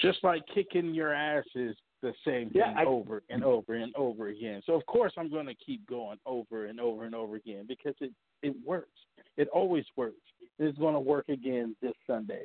Just 0.00 0.22
like 0.22 0.42
kicking 0.54 0.94
your 0.94 1.12
ass 1.12 1.44
is 1.54 1.74
the 2.02 2.12
same 2.24 2.50
thing 2.50 2.60
Yeah, 2.60 2.74
I- 2.76 2.84
over 2.84 3.22
and 3.28 3.42
over 3.42 3.74
and 3.74 3.94
over 3.96 4.28
again. 4.28 4.62
So 4.64 4.74
of 4.74 4.86
course 4.86 5.12
I'm 5.18 5.30
going 5.30 5.46
to 5.46 5.54
keep 5.54 5.84
going 5.88 6.18
over 6.24 6.66
and 6.66 6.78
over 6.78 7.04
and 7.04 7.14
over 7.14 7.36
again 7.36 7.64
because 7.66 7.94
it 8.00 8.12
it 8.42 8.54
works. 8.64 9.00
It 9.36 9.48
always 9.48 9.84
works. 9.96 10.20
It's 10.58 10.78
going 10.78 10.94
to 10.94 11.00
work 11.00 11.28
again 11.28 11.74
this 11.82 11.94
Sunday. 12.06 12.44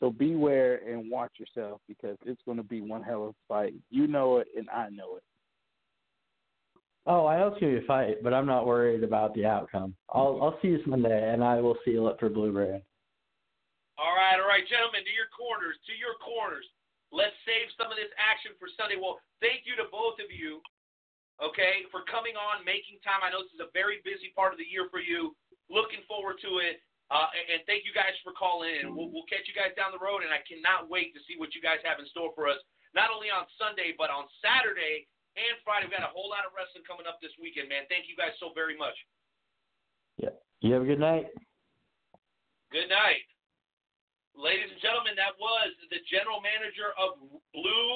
So 0.00 0.10
beware 0.10 0.76
and 0.88 1.10
watch 1.10 1.32
yourself 1.38 1.80
because 1.88 2.16
it's 2.24 2.40
going 2.46 2.58
to 2.58 2.62
be 2.62 2.80
one 2.80 3.02
hell 3.02 3.24
of 3.24 3.30
a 3.30 3.34
fight. 3.48 3.74
You 3.90 4.06
know 4.06 4.38
it 4.38 4.48
and 4.56 4.68
I 4.70 4.88
know 4.88 5.16
it. 5.16 5.22
Oh, 7.06 7.30
I 7.30 7.38
know 7.38 7.54
it's 7.54 7.62
gonna 7.62 7.78
a 7.78 7.86
fight, 7.86 8.18
but 8.18 8.34
I'm 8.34 8.50
not 8.50 8.66
worried 8.66 9.06
about 9.06 9.30
the 9.38 9.46
outcome. 9.46 9.94
I'll 10.10 10.42
I'll 10.42 10.58
see 10.58 10.74
you 10.74 10.82
Sunday, 10.82 11.14
and 11.32 11.42
I 11.42 11.62
will 11.62 11.78
seal 11.86 12.10
it 12.10 12.18
for 12.18 12.26
Blue 12.26 12.50
Brand. 12.50 12.82
All 13.96 14.12
right, 14.18 14.36
all 14.36 14.50
right, 14.50 14.66
gentlemen, 14.66 15.06
to 15.06 15.14
your 15.14 15.30
corners, 15.30 15.78
to 15.86 15.94
your 15.94 16.18
corners. 16.18 16.66
Let's 17.14 17.38
save 17.46 17.70
some 17.78 17.88
of 17.88 17.96
this 17.96 18.10
action 18.18 18.58
for 18.58 18.66
Sunday. 18.74 18.98
Well, 18.98 19.22
thank 19.38 19.64
you 19.64 19.78
to 19.78 19.86
both 19.88 20.18
of 20.18 20.28
you, 20.34 20.58
okay, 21.38 21.86
for 21.94 22.02
coming 22.10 22.34
on, 22.34 22.66
making 22.66 22.98
time. 23.06 23.22
I 23.22 23.30
know 23.30 23.46
this 23.46 23.54
is 23.54 23.62
a 23.62 23.70
very 23.70 24.02
busy 24.02 24.34
part 24.34 24.50
of 24.50 24.58
the 24.58 24.66
year 24.66 24.90
for 24.90 24.98
you. 25.00 25.32
Looking 25.70 26.02
forward 26.10 26.42
to 26.42 26.60
it. 26.60 26.82
Uh, 27.06 27.30
and, 27.30 27.46
and 27.56 27.62
thank 27.70 27.86
you 27.86 27.94
guys 27.94 28.18
for 28.26 28.34
calling 28.34 28.82
in. 28.82 28.90
We'll, 28.90 29.14
we'll 29.14 29.30
catch 29.30 29.46
you 29.46 29.54
guys 29.54 29.70
down 29.78 29.94
the 29.94 30.02
road, 30.02 30.26
and 30.26 30.34
I 30.34 30.42
cannot 30.42 30.90
wait 30.90 31.14
to 31.14 31.22
see 31.22 31.38
what 31.38 31.54
you 31.54 31.62
guys 31.62 31.78
have 31.86 32.02
in 32.02 32.10
store 32.10 32.34
for 32.34 32.50
us, 32.50 32.58
not 32.98 33.14
only 33.14 33.30
on 33.30 33.46
Sunday, 33.54 33.94
but 33.94 34.10
on 34.10 34.26
Saturday 34.42 35.06
and 35.36 35.56
Friday. 35.62 35.86
We've 35.86 35.96
got 35.96 36.08
a 36.08 36.12
whole 36.12 36.32
lot 36.32 36.48
of 36.48 36.56
wrestling 36.56 36.84
coming 36.88 37.04
up 37.04 37.20
this 37.20 37.32
weekend, 37.36 37.68
man. 37.68 37.84
Thank 37.92 38.08
you 38.08 38.16
guys 38.16 38.32
so 38.40 38.56
very 38.56 38.76
much. 38.76 38.96
Yeah. 40.16 40.32
You 40.64 40.72
have 40.74 40.82
a 40.82 40.88
good 40.88 41.00
night. 41.00 41.28
Good 42.72 42.88
night. 42.88 43.22
Ladies 44.36 44.68
and 44.68 44.80
gentlemen, 44.80 45.16
that 45.16 45.36
was 45.40 45.72
the 45.88 46.00
general 46.08 46.44
manager 46.44 46.92
of 47.00 47.20
Blue 47.56 47.92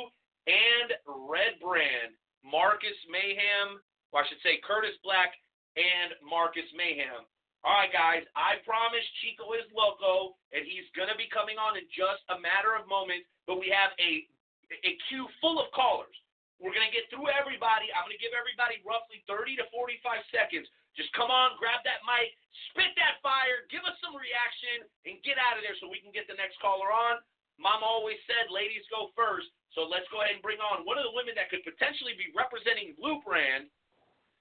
and 0.49 0.97
Red 1.29 1.61
Brand, 1.61 2.17
Marcus 2.41 2.97
Mayhem, 3.09 3.81
or 4.13 4.25
I 4.25 4.29
should 4.29 4.41
say 4.41 4.61
Curtis 4.65 4.97
Black 5.05 5.37
and 5.77 6.17
Marcus 6.25 6.69
Mayhem. 6.73 7.29
All 7.61 7.77
right, 7.77 7.93
guys, 7.93 8.25
I 8.33 8.57
promise 8.65 9.05
Chico 9.21 9.53
is 9.53 9.69
loco, 9.77 10.41
and 10.57 10.65
he's 10.65 10.89
going 10.97 11.13
to 11.13 11.19
be 11.21 11.29
coming 11.29 11.61
on 11.61 11.77
in 11.77 11.85
just 11.93 12.25
a 12.33 12.41
matter 12.41 12.73
of 12.73 12.89
moments, 12.89 13.29
but 13.45 13.61
we 13.61 13.69
have 13.69 13.93
a, 14.01 14.25
a 14.73 14.93
queue 15.13 15.29
full 15.45 15.61
of 15.61 15.69
callers. 15.77 16.17
We're 16.61 16.77
going 16.77 16.85
to 16.85 16.93
get 16.93 17.09
through 17.09 17.33
everybody. 17.33 17.89
I'm 17.97 18.05
going 18.05 18.15
to 18.15 18.21
give 18.21 18.37
everybody 18.37 18.85
roughly 18.85 19.25
30 19.25 19.57
to 19.65 19.67
45 19.73 20.21
seconds. 20.29 20.69
Just 20.93 21.09
come 21.17 21.33
on, 21.33 21.57
grab 21.57 21.81
that 21.89 22.05
mic, 22.05 22.37
spit 22.71 22.93
that 23.01 23.25
fire, 23.25 23.65
give 23.73 23.81
us 23.89 23.97
some 24.05 24.13
reaction, 24.13 24.85
and 25.09 25.17
get 25.25 25.41
out 25.41 25.57
of 25.57 25.65
there 25.65 25.73
so 25.81 25.89
we 25.89 26.03
can 26.03 26.13
get 26.13 26.29
the 26.29 26.37
next 26.37 26.61
caller 26.61 26.93
on. 26.93 27.23
Mom 27.57 27.81
always 27.81 28.21
said 28.29 28.53
ladies 28.53 28.85
go 28.93 29.09
first, 29.17 29.49
so 29.73 29.89
let's 29.89 30.09
go 30.13 30.21
ahead 30.21 30.37
and 30.37 30.45
bring 30.45 30.61
on 30.61 30.85
one 30.85 31.01
of 31.01 31.07
the 31.07 31.15
women 31.17 31.33
that 31.39 31.49
could 31.49 31.65
potentially 31.65 32.13
be 32.19 32.29
representing 32.37 32.93
Blue 32.99 33.23
Brand 33.25 33.71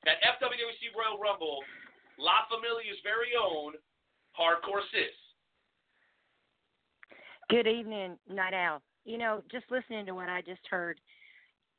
at 0.08 0.20
FWC 0.40 0.91
Royal 0.96 1.20
Rumble, 1.20 1.64
La 2.18 2.48
Familia's 2.52 3.00
very 3.04 3.36
own 3.36 3.76
Hardcore 4.36 4.84
Sis. 4.91 5.16
Good 7.52 7.68
evening, 7.68 8.18
Knight 8.28 8.54
Owl. 8.54 8.82
You 9.06 9.18
know, 9.18 9.44
just 9.52 9.66
listening 9.70 10.06
to 10.06 10.16
what 10.16 10.30
I 10.30 10.41
just 10.41 10.64
heard, 10.70 11.00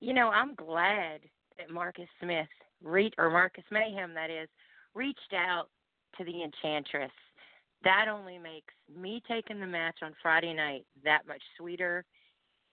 you 0.00 0.14
know, 0.14 0.28
I'm 0.28 0.54
glad 0.54 1.20
that 1.58 1.70
Marcus 1.70 2.08
Smith, 2.22 2.48
re- 2.82 3.12
or 3.18 3.30
Marcus 3.30 3.64
Mayhem, 3.70 4.14
that 4.14 4.30
is, 4.30 4.48
reached 4.94 5.34
out 5.34 5.66
to 6.18 6.24
the 6.24 6.42
Enchantress. 6.42 7.12
That 7.84 8.06
only 8.08 8.38
makes 8.38 8.74
me 8.94 9.22
taking 9.28 9.60
the 9.60 9.66
match 9.66 9.98
on 10.02 10.14
Friday 10.22 10.52
night 10.52 10.84
that 11.04 11.26
much 11.26 11.42
sweeter 11.56 12.04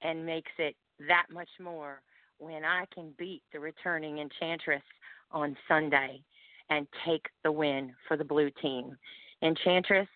and 0.01 0.25
makes 0.25 0.51
it 0.57 0.75
that 1.07 1.25
much 1.31 1.49
more 1.61 2.01
when 2.39 2.63
I 2.63 2.85
can 2.93 3.13
beat 3.17 3.41
the 3.51 3.59
returning 3.59 4.19
Enchantress 4.19 4.83
on 5.31 5.55
Sunday 5.67 6.21
and 6.69 6.87
take 7.05 7.25
the 7.43 7.51
win 7.51 7.93
for 8.07 8.17
the 8.17 8.23
blue 8.23 8.49
team. 8.61 8.97
Enchantress, 9.41 10.07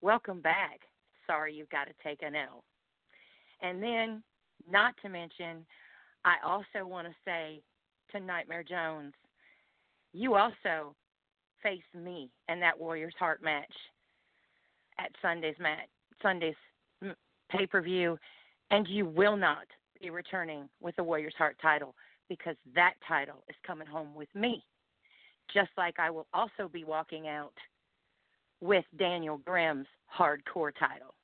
welcome 0.00 0.40
back. 0.40 0.80
Sorry 1.26 1.54
you've 1.54 1.70
got 1.70 1.86
to 1.86 1.94
take 2.02 2.22
an 2.22 2.34
L. 2.34 2.64
And 3.60 3.82
then, 3.82 4.22
not 4.70 4.94
to 5.02 5.08
mention, 5.08 5.64
I 6.24 6.36
also 6.44 6.86
want 6.86 7.08
to 7.08 7.14
say 7.24 7.62
to 8.12 8.20
Nightmare 8.20 8.62
Jones, 8.62 9.14
you 10.12 10.34
also 10.34 10.94
face 11.62 11.82
me 11.94 12.30
in 12.48 12.60
that 12.60 12.78
Warriors 12.78 13.14
Heart 13.18 13.42
match 13.42 13.72
at 14.98 15.10
Sunday's 15.20 15.58
match, 15.58 15.88
Sunday's 16.22 16.54
pay 17.50 17.66
per 17.66 17.80
view, 17.80 18.18
and 18.70 18.86
you 18.88 19.06
will 19.06 19.36
not 19.36 19.66
be 20.00 20.10
returning 20.10 20.68
with 20.80 20.94
the 20.96 21.04
Warriors 21.04 21.34
Heart 21.36 21.56
title 21.60 21.94
because 22.28 22.56
that 22.74 22.94
title 23.06 23.44
is 23.48 23.56
coming 23.66 23.86
home 23.86 24.14
with 24.14 24.28
me. 24.34 24.64
Just 25.52 25.70
like 25.76 25.98
I 25.98 26.10
will 26.10 26.26
also 26.32 26.68
be 26.72 26.84
walking 26.84 27.28
out 27.28 27.52
with 28.60 28.84
Daniel 28.96 29.38
Grimm's 29.38 29.88
hardcore 30.18 30.72
title. 30.78 31.14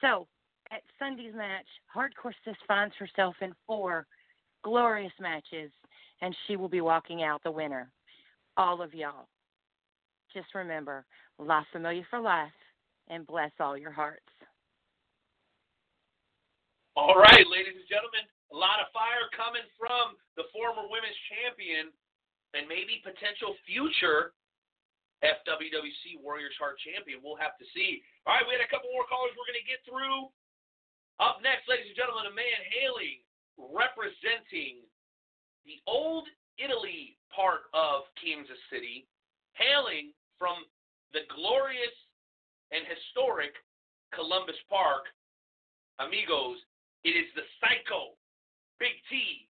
So 0.00 0.26
at 0.72 0.82
Sunday's 0.98 1.34
match, 1.34 1.66
Hardcore 1.94 2.32
Sis 2.44 2.56
finds 2.66 2.94
herself 2.96 3.34
in 3.40 3.54
four 3.66 4.06
glorious 4.64 5.12
matches, 5.20 5.70
and 6.20 6.34
she 6.46 6.56
will 6.56 6.68
be 6.68 6.80
walking 6.80 7.22
out 7.22 7.42
the 7.44 7.50
winner. 7.50 7.92
All 8.56 8.82
of 8.82 8.94
y'all, 8.94 9.28
just 10.32 10.54
remember 10.54 11.04
La 11.38 11.62
Familia 11.70 12.02
for 12.10 12.18
life 12.18 12.50
and 13.08 13.26
bless 13.26 13.52
all 13.60 13.76
your 13.76 13.92
hearts. 13.92 14.24
All 16.96 17.18
right, 17.18 17.46
ladies 17.50 17.74
and 17.74 17.90
gentlemen, 17.90 18.22
a 18.54 18.56
lot 18.56 18.78
of 18.78 18.86
fire 18.94 19.26
coming 19.34 19.66
from 19.74 20.14
the 20.38 20.46
former 20.54 20.86
women's 20.86 21.18
champion 21.26 21.90
and 22.54 22.70
maybe 22.70 23.02
potential 23.02 23.58
future 23.66 24.30
FWWC 25.26 26.22
Warriors 26.22 26.54
Heart 26.54 26.78
champion. 26.86 27.18
We'll 27.18 27.40
have 27.42 27.58
to 27.58 27.66
see. 27.74 28.06
All 28.22 28.38
right, 28.38 28.46
we 28.46 28.54
had 28.54 28.62
a 28.62 28.70
couple 28.70 28.94
more 28.94 29.10
callers 29.10 29.34
we're 29.34 29.50
going 29.50 29.58
to 29.58 29.66
get 29.66 29.82
through. 29.82 30.30
Up 31.18 31.42
next, 31.42 31.66
ladies 31.66 31.90
and 31.90 31.98
gentlemen, 31.98 32.30
a 32.30 32.34
man 32.34 32.60
hailing, 32.78 33.23
representing 33.58 34.82
the 35.66 35.80
old 35.86 36.28
Italy 36.58 37.16
part 37.34 37.66
of 37.74 38.06
Kansas 38.18 38.58
City, 38.70 39.06
hailing 39.54 40.12
from 40.38 40.66
the 41.12 41.26
glorious 41.34 41.94
and 42.70 42.82
historic 42.86 43.54
Columbus 44.12 44.58
Park. 44.68 45.06
Amigos, 45.98 46.58
it 47.04 47.14
is 47.14 47.30
the 47.34 47.46
Psycho, 47.62 48.18
Big 48.78 48.98
T, 49.10 49.46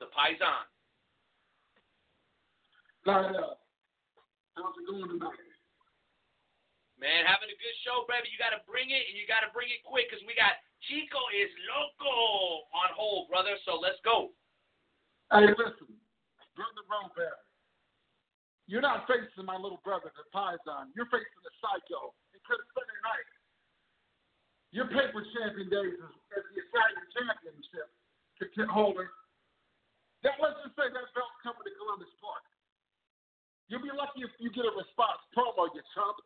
the 0.00 0.06
Paisan. 0.12 0.64
Light. 3.04 3.34
How's 4.56 4.74
it 4.76 4.86
going 4.88 5.08
tonight? 5.08 5.51
Man, 7.02 7.26
having 7.26 7.50
a 7.50 7.58
good 7.58 7.76
show, 7.82 8.06
baby. 8.06 8.30
You 8.30 8.38
got 8.38 8.54
to 8.54 8.62
bring 8.62 8.94
it, 8.94 9.02
and 9.10 9.18
you 9.18 9.26
got 9.26 9.42
to 9.42 9.50
bring 9.50 9.66
it 9.74 9.82
quick 9.82 10.06
because 10.06 10.22
we 10.22 10.38
got 10.38 10.54
Chico 10.86 11.18
is 11.34 11.50
loco 11.66 12.14
on 12.70 12.94
hold, 12.94 13.26
brother. 13.26 13.58
So 13.66 13.74
let's 13.74 13.98
go. 14.06 14.30
Hey, 15.34 15.50
listen, 15.50 15.90
brother 16.54 16.86
Robert. 16.86 17.42
You're 18.70 18.86
not 18.86 19.10
facing 19.10 19.42
my 19.42 19.58
little 19.58 19.82
brother, 19.82 20.14
the 20.14 20.22
Paisan. 20.30 20.94
You're 20.94 21.10
facing 21.10 21.42
the 21.42 21.50
Psycho. 21.58 22.14
Have 22.14 22.62
Sunday 22.70 23.00
night. 23.02 23.30
Your 24.70 24.86
paper 24.86 25.22
champion 25.34 25.70
days 25.70 25.98
as, 25.98 26.14
as 26.38 26.44
the 26.54 26.62
Italian 26.70 27.06
championship 27.14 27.90
holder 28.70 29.14
That 30.26 30.38
let's 30.42 30.58
just 30.64 30.74
say 30.74 30.90
that 30.90 31.06
belt's 31.14 31.38
coming 31.42 31.66
to 31.66 31.72
Columbus 31.78 32.10
Park. 32.18 32.42
You'll 33.70 33.84
be 33.84 33.94
lucky 33.94 34.26
if 34.26 34.32
you 34.42 34.50
get 34.50 34.66
a 34.66 34.74
response 34.74 35.22
promo, 35.34 35.70
you 35.70 35.82
chump. 35.94 36.18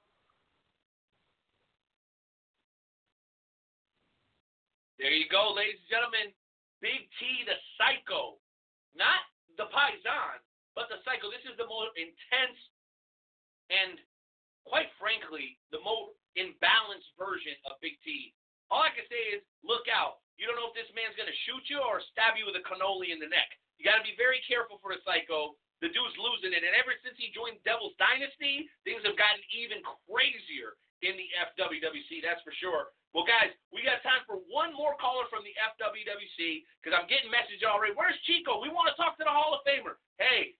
There 4.96 5.12
you 5.12 5.28
go, 5.28 5.52
ladies 5.52 5.76
and 5.84 5.92
gentlemen. 5.92 6.32
Big 6.80 7.04
T, 7.20 7.44
the 7.44 7.56
Psycho. 7.76 8.40
Not 8.96 9.20
the 9.60 9.68
Paisan, 9.68 10.40
but 10.72 10.88
the 10.88 11.04
Psycho. 11.04 11.28
This 11.28 11.44
is 11.44 11.56
the 11.60 11.68
most 11.68 11.92
intense 12.00 12.56
and, 13.68 14.00
quite 14.64 14.88
frankly, 14.96 15.60
the 15.68 15.84
most 15.84 16.16
imbalanced 16.40 17.12
version 17.20 17.52
of 17.68 17.76
Big 17.84 18.00
T. 18.00 18.32
All 18.72 18.80
I 18.80 18.92
can 18.96 19.04
say 19.12 19.36
is 19.36 19.44
look 19.60 19.84
out. 19.92 20.24
You 20.40 20.48
don't 20.48 20.56
know 20.56 20.72
if 20.72 20.76
this 20.76 20.88
man's 20.96 21.16
going 21.16 21.28
to 21.28 21.42
shoot 21.44 21.64
you 21.68 21.80
or 21.80 22.00
stab 22.12 22.40
you 22.40 22.48
with 22.48 22.56
a 22.56 22.64
cannoli 22.64 23.12
in 23.12 23.20
the 23.20 23.28
neck. 23.28 23.52
You 23.76 23.84
got 23.84 24.00
to 24.00 24.04
be 24.04 24.16
very 24.16 24.40
careful 24.48 24.80
for 24.80 24.96
the 24.96 25.00
Psycho. 25.04 25.60
The 25.84 25.92
dude's 25.92 26.16
losing 26.16 26.56
it. 26.56 26.64
And 26.64 26.72
ever 26.72 26.96
since 27.04 27.20
he 27.20 27.36
joined 27.36 27.60
Devil's 27.68 27.96
Dynasty, 28.00 28.64
things 28.88 29.04
have 29.04 29.20
gotten 29.20 29.44
even 29.52 29.84
crazier 30.08 30.80
in 31.04 31.12
the 31.20 31.28
FWWC, 31.52 32.24
that's 32.24 32.40
for 32.40 32.56
sure. 32.56 32.96
Well, 33.16 33.24
guys, 33.24 33.48
we 33.72 33.80
got 33.80 34.04
time 34.04 34.20
for 34.28 34.44
one 34.52 34.76
more 34.76 34.92
caller 35.00 35.24
from 35.32 35.40
the 35.40 35.56
FWWC 35.80 36.68
because 36.84 36.92
I'm 36.92 37.08
getting 37.08 37.32
messages 37.32 37.64
already. 37.64 37.96
Where's 37.96 38.12
Chico? 38.28 38.60
We 38.60 38.68
want 38.68 38.92
to 38.92 38.96
talk 39.00 39.16
to 39.16 39.24
the 39.24 39.32
Hall 39.32 39.56
of 39.56 39.64
Famer. 39.64 39.96
Hey, 40.20 40.52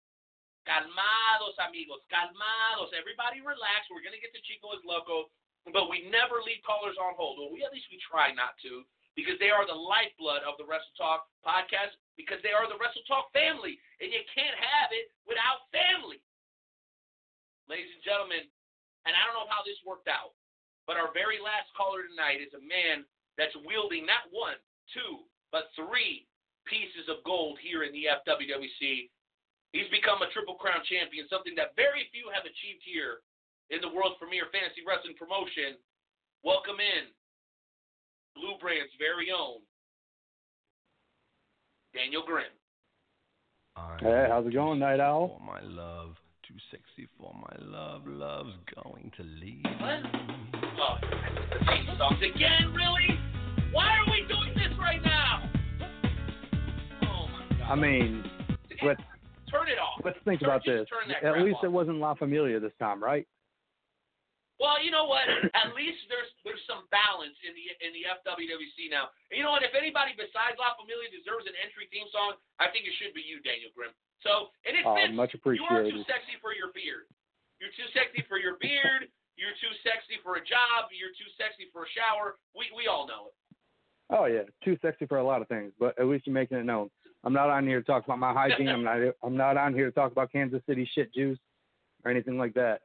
calmados, 0.65 1.53
amigos, 1.61 2.01
calmados. 2.09 2.97
Everybody 2.97 3.45
relax. 3.45 3.93
We're 3.93 4.01
going 4.01 4.17
to 4.17 4.25
get 4.25 4.33
to 4.33 4.41
Chico 4.49 4.73
is 4.73 4.81
Loco, 4.89 5.29
but 5.69 5.93
we 5.93 6.09
never 6.09 6.41
leave 6.41 6.65
callers 6.65 6.97
on 6.97 7.13
hold. 7.13 7.37
Well, 7.37 7.53
we 7.53 7.61
at 7.61 7.77
least 7.77 7.93
we 7.93 8.01
try 8.01 8.33
not 8.33 8.57
to 8.65 8.89
because 9.21 9.37
they 9.37 9.53
are 9.53 9.69
the 9.69 9.77
lifeblood 9.77 10.41
of 10.49 10.57
the 10.57 10.65
Wrestle 10.65 10.97
Talk 10.97 11.29
podcast 11.45 11.93
because 12.17 12.41
they 12.41 12.57
are 12.57 12.65
the 12.65 12.81
Wrestle 12.81 13.05
Talk 13.05 13.29
family, 13.37 13.77
and 14.01 14.09
you 14.09 14.25
can't 14.33 14.57
have 14.57 14.97
it 14.97 15.13
without 15.29 15.69
family. 15.77 16.25
Ladies 17.69 17.93
and 17.93 18.01
gentlemen, 18.01 18.49
and 19.05 19.13
I 19.13 19.29
don't 19.29 19.37
know 19.37 19.53
how 19.53 19.61
this 19.61 19.77
worked 19.85 20.09
out, 20.09 20.33
but 20.87 20.97
our 20.97 21.11
very 21.11 21.43
last 21.43 21.69
caller 21.75 22.07
tonight 22.07 22.39
is 22.39 22.55
a 22.55 22.63
man 22.63 23.03
that's 23.35 23.55
wielding 23.67 24.07
not 24.07 24.31
one, 24.31 24.57
two, 24.95 25.27
but 25.51 25.69
three 25.75 26.25
pieces 26.65 27.11
of 27.11 27.23
gold 27.27 27.59
here 27.63 27.83
in 27.83 27.93
the 27.93 28.07
FWWC. 28.23 29.11
He's 29.75 29.91
become 29.91 30.23
a 30.23 30.31
Triple 30.33 30.57
Crown 30.57 30.81
champion, 30.87 31.27
something 31.29 31.55
that 31.59 31.77
very 31.77 32.09
few 32.15 32.31
have 32.33 32.47
achieved 32.47 32.83
here 32.87 33.21
in 33.69 33.83
the 33.83 33.91
world's 33.91 34.17
premier 34.23 34.49
fantasy 34.55 34.87
wrestling 34.87 35.19
promotion. 35.19 35.77
Welcome 36.47 36.79
in, 36.79 37.11
Blue 38.39 38.55
Brand's 38.63 38.95
very 38.97 39.35
own, 39.35 39.61
Daniel 41.93 42.23
Grimm. 42.25 42.55
Hey, 44.01 44.27
how's 44.31 44.47
it 44.47 44.55
going, 44.55 44.79
Knight 44.79 45.01
Owl? 45.01 45.37
For 45.37 45.45
my 45.45 45.61
love, 45.61 46.17
too 46.47 46.55
sexy 46.71 47.09
for 47.19 47.35
my 47.35 47.57
love, 47.61 48.07
love's 48.07 48.57
going 48.83 49.13
to 49.19 49.23
leave. 49.23 49.65
What? 49.81 50.46
Oh, 50.79 50.97
the 51.01 51.59
theme 51.65 51.89
songs 51.99 52.21
again, 52.23 52.73
really? 52.75 53.19
Why 53.73 53.97
are 53.97 54.07
we 54.11 54.27
doing 54.29 54.53
this 54.55 54.73
right 54.79 55.03
now? 55.03 55.49
Oh 57.03 57.27
my 57.33 57.45
god. 57.59 57.67
I 57.71 57.75
mean, 57.75 58.25
let's 58.85 59.01
Turn 59.51 59.69
it 59.71 59.79
off. 59.79 60.03
let's 60.05 60.19
think 60.27 60.41
Turn- 60.41 60.51
about 60.51 60.63
this. 60.67 60.87
At 61.23 61.41
least 61.41 61.63
off. 61.63 61.71
it 61.71 61.73
wasn't 61.73 61.99
La 62.03 62.15
Familia 62.15 62.59
this 62.61 62.75
time, 62.79 62.99
right? 63.03 63.27
Well, 64.59 64.81
you 64.81 64.89
know 64.91 65.05
what? 65.05 65.29
At 65.53 65.77
least 65.77 66.01
there's 66.09 66.29
there's 66.45 66.65
some 66.65 66.89
balance 66.89 67.37
in 67.45 67.53
the 67.53 67.65
in 67.85 67.93
the 67.93 68.09
FWWC 68.25 68.89
now. 68.89 69.13
And 69.31 69.37
you 69.37 69.45
know 69.45 69.53
what? 69.53 69.61
If 69.65 69.77
anybody 69.77 70.17
besides 70.17 70.57
La 70.57 70.73
Familia 70.81 71.13
deserves 71.13 71.45
an 71.45 71.53
entry 71.61 71.89
theme 71.93 72.09
song, 72.09 72.41
I 72.61 72.73
think 72.73 72.89
it 72.89 72.95
should 73.01 73.13
be 73.13 73.21
you, 73.25 73.41
Daniel 73.45 73.69
Grimm. 73.77 73.93
So, 74.25 74.49
and 74.65 74.73
it 74.73 74.85
Oh, 74.89 74.97
fits. 74.97 75.13
much 75.13 75.37
You 75.37 75.41
are 75.69 75.85
too 75.85 76.01
appreciated. 76.01 76.09
sexy 76.09 76.37
for 76.41 76.57
your 76.57 76.73
beard. 76.73 77.05
You're 77.61 77.73
too 77.77 77.85
sexy 77.93 78.25
for 78.29 78.41
your 78.41 78.57
beard. 78.61 79.13
You're 79.37 79.53
too 79.61 79.73
sexy 79.85 80.17
for 80.25 80.37
a 80.37 80.41
job. 80.41 80.89
You're 80.93 81.13
too 81.13 81.29
sexy 81.37 81.69
for 81.73 81.85
a 81.85 81.91
shower. 81.93 82.37
We 82.57 82.67
we 82.77 82.87
all 82.89 83.07
know 83.07 83.29
it. 83.29 83.35
Oh 84.09 84.25
yeah, 84.27 84.43
too 84.65 84.79
sexy 84.83 85.07
for 85.07 85.19
a 85.19 85.25
lot 85.25 85.43
of 85.43 85.49
things, 85.49 85.73
but 85.79 85.99
at 85.99 86.07
least 86.07 86.27
you're 86.27 86.35
making 86.35 86.59
it 86.59 86.65
known. 86.65 86.91
I'm 87.25 87.33
not 87.33 87.51
on 87.51 87.67
here 87.67 87.81
to 87.81 87.87
talk 87.87 88.05
about 88.05 88.19
my 88.19 88.33
hygiene. 88.33 88.69
I'm 88.69 88.85
not. 88.85 88.99
I'm 89.23 89.37
not 89.37 89.57
on 89.57 89.75
here 89.75 89.87
to 89.87 89.93
talk 89.93 90.13
about 90.13 90.33
Kansas 90.33 90.63
City 90.67 90.89
shit 90.95 91.13
juice 91.13 91.39
or 92.05 92.11
anything 92.11 92.39
like 92.39 92.55
that. 92.55 92.81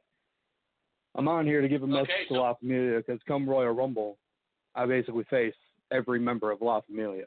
I'm 1.14 1.28
on 1.28 1.46
here 1.46 1.60
to 1.60 1.68
give 1.68 1.82
a 1.82 1.86
message 1.86 2.10
Okay, 2.10 2.24
to 2.28 2.34
so- 2.34 2.40
La 2.40 2.54
Familia 2.54 2.98
because 2.98 3.20
come 3.26 3.48
Royal 3.48 3.72
Rumble, 3.72 4.18
I 4.74 4.86
basically 4.86 5.24
face 5.24 5.54
every 5.90 6.18
member 6.18 6.50
of 6.50 6.60
La 6.60 6.80
Familia. 6.80 7.26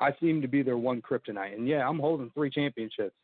I 0.00 0.10
seem 0.20 0.40
to 0.42 0.48
be 0.48 0.62
their 0.62 0.78
one 0.78 1.00
kryptonite, 1.02 1.54
and 1.54 1.68
yeah, 1.68 1.86
I'm 1.88 1.98
holding 1.98 2.30
three 2.30 2.50
championships, 2.50 3.14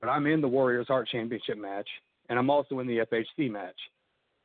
but 0.00 0.08
I'm 0.08 0.26
in 0.26 0.40
the 0.40 0.48
Warriors 0.48 0.88
Heart 0.88 1.08
Championship 1.08 1.58
match, 1.58 1.88
and 2.28 2.38
I'm 2.38 2.50
also 2.50 2.80
in 2.80 2.86
the 2.88 2.98
FHC 2.98 3.50
match. 3.50 3.76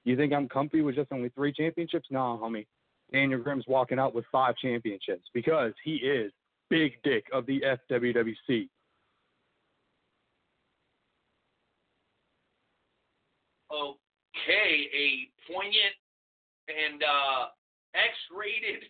You 0.03 0.15
think 0.18 0.34
I'm 0.34 0.49
comfy 0.49 0.82
with 0.82 0.95
just 0.95 1.11
only 1.11 1.30
three 1.30 1.53
championships? 1.53 2.07
No, 2.10 2.40
homie. 2.41 2.65
Daniel 3.11 3.40
Grimm's 3.40 3.65
walking 3.68 3.99
out 3.99 4.15
with 4.15 4.26
five 4.32 4.56
championships 4.56 5.28
because 5.34 5.73
he 5.84 5.95
is 5.98 6.32
Big 6.69 6.94
Dick 7.03 7.26
of 7.34 7.45
the 7.45 7.61
FWWC. 7.91 8.69
Okay, 13.72 14.72
a 14.95 15.30
poignant 15.48 15.95
and 16.72 17.03
uh, 17.03 17.52
X-rated. 17.94 18.88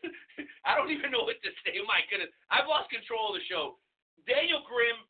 I 0.64 0.74
don't 0.74 0.90
even 0.90 1.12
know 1.12 1.28
what 1.28 1.36
to 1.44 1.52
say. 1.60 1.76
My 1.84 2.00
goodness, 2.08 2.32
I've 2.48 2.66
lost 2.66 2.88
control 2.88 3.32
of 3.32 3.40
the 3.40 3.44
show. 3.44 3.76
Daniel 4.24 4.64
Grimm, 4.64 5.04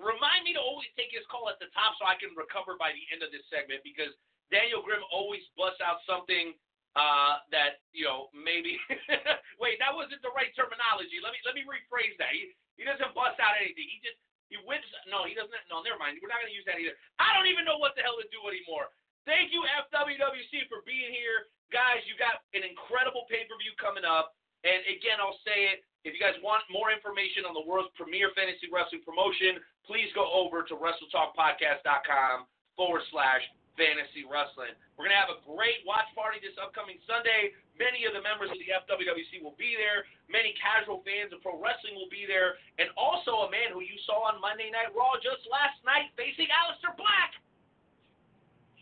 remind 0.00 0.48
me 0.48 0.56
to 0.56 0.60
always 0.60 0.88
take 0.96 1.12
his 1.12 1.24
call 1.28 1.52
at 1.52 1.60
the 1.60 1.68
top 1.76 1.96
so 2.00 2.08
I 2.08 2.16
can 2.16 2.32
recover 2.32 2.80
by 2.80 2.96
the 2.96 3.04
end 3.12 3.20
of 3.20 3.28
this 3.30 3.44
segment 3.52 3.84
because 3.84 4.12
Daniel 4.52 4.84
Grimm 4.84 5.04
always 5.08 5.44
busts 5.56 5.80
out 5.80 6.04
something 6.04 6.56
uh, 6.94 7.42
that 7.50 7.82
you 7.90 8.06
know 8.06 8.30
maybe. 8.34 8.78
Wait, 9.62 9.78
that 9.82 9.92
wasn't 9.94 10.22
the 10.22 10.32
right 10.34 10.50
terminology. 10.54 11.18
Let 11.18 11.34
me 11.34 11.40
let 11.42 11.54
me 11.58 11.66
rephrase 11.66 12.14
that. 12.22 12.32
He 12.34 12.54
he 12.78 12.82
doesn't 12.86 13.14
bust 13.14 13.38
out 13.42 13.58
anything. 13.58 13.86
He 13.86 13.98
just 14.02 14.18
he 14.52 14.58
whips. 14.62 14.86
No, 15.10 15.26
he 15.26 15.34
doesn't. 15.34 15.64
No, 15.70 15.82
never 15.82 15.98
mind. 15.98 16.22
We're 16.22 16.30
not 16.30 16.42
to 16.44 16.52
use 16.54 16.66
that 16.70 16.78
either. 16.78 16.94
I 17.18 17.34
don't 17.34 17.50
even 17.50 17.66
know 17.66 17.80
what 17.82 17.98
the 17.98 18.06
hell 18.06 18.18
to 18.20 18.26
do 18.30 18.46
anymore. 18.46 18.94
Thank 19.24 19.56
you 19.56 19.64
FWWC 19.88 20.68
for 20.68 20.84
being 20.84 21.10
here, 21.10 21.48
guys. 21.72 22.04
You 22.04 22.14
got 22.20 22.44
an 22.52 22.60
incredible 22.60 23.24
pay 23.26 23.48
per 23.48 23.56
view 23.56 23.72
coming 23.80 24.04
up. 24.04 24.36
And 24.64 24.80
again, 24.88 25.20
I'll 25.20 25.40
say 25.44 25.76
it. 25.76 25.84
If 26.04 26.12
you 26.12 26.20
guys 26.20 26.36
want 26.44 26.68
more 26.68 26.92
information 26.92 27.48
on 27.48 27.56
the 27.56 27.64
world's 27.64 27.88
premier 27.96 28.28
fantasy 28.36 28.68
wrestling 28.68 29.00
promotion, 29.08 29.56
please 29.88 30.12
go 30.12 30.28
over 30.28 30.60
to 30.68 30.76
WrestleTalkPodcast.com 30.76 32.44
forward 32.76 33.00
slash 33.08 33.40
fantasy 33.74 34.26
wrestling. 34.26 34.74
We're 34.94 35.10
going 35.10 35.16
to 35.18 35.22
have 35.22 35.34
a 35.34 35.42
great 35.42 35.82
watch 35.82 36.06
party 36.14 36.38
this 36.38 36.54
upcoming 36.58 36.98
Sunday. 37.06 37.54
Many 37.74 38.06
of 38.06 38.14
the 38.14 38.22
members 38.22 38.50
of 38.50 38.58
the 38.58 38.70
FWWC 38.70 39.42
will 39.42 39.58
be 39.58 39.74
there. 39.74 40.06
Many 40.30 40.54
casual 40.58 41.02
fans 41.02 41.34
of 41.34 41.42
pro 41.42 41.58
wrestling 41.58 41.98
will 41.98 42.10
be 42.10 42.26
there. 42.26 42.58
And 42.78 42.90
also 42.94 43.46
a 43.46 43.50
man 43.50 43.74
who 43.74 43.82
you 43.82 43.98
saw 44.06 44.30
on 44.30 44.38
Monday 44.38 44.70
Night 44.70 44.94
Raw 44.94 45.18
just 45.18 45.42
last 45.50 45.78
night 45.82 46.14
facing 46.14 46.50
Aleister 46.50 46.94
Black. 46.94 47.34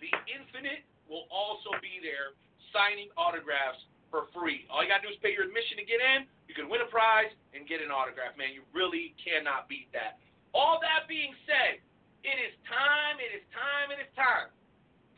The 0.01 0.12
Infinite 0.28 0.85
will 1.09 1.24
also 1.32 1.73
be 1.81 2.02
there 2.05 2.36
signing 2.74 3.09
autographs 3.16 3.81
for 4.12 4.28
free. 4.36 4.69
All 4.69 4.85
you 4.85 4.93
got 4.93 5.01
to 5.01 5.09
do 5.09 5.12
is 5.12 5.20
pay 5.24 5.32
your 5.32 5.48
admission 5.48 5.81
to 5.81 5.86
get 5.89 6.05
in. 6.05 6.28
You 6.48 6.52
can 6.52 6.69
win 6.69 6.85
a 6.85 6.90
prize 6.93 7.32
and 7.56 7.64
get 7.64 7.81
an 7.81 7.89
autograph, 7.89 8.36
man. 8.36 8.52
You 8.52 8.60
really 8.77 9.16
cannot 9.16 9.73
beat 9.73 9.89
that. 9.97 10.20
All 10.52 10.77
that 10.85 11.09
being 11.09 11.32
said, 11.48 11.81
it 12.20 12.36
is 12.36 12.52
time, 12.69 13.16
it 13.16 13.32
is 13.32 13.44
time, 13.56 13.89
it 13.89 14.05
is 14.05 14.10
time 14.12 14.52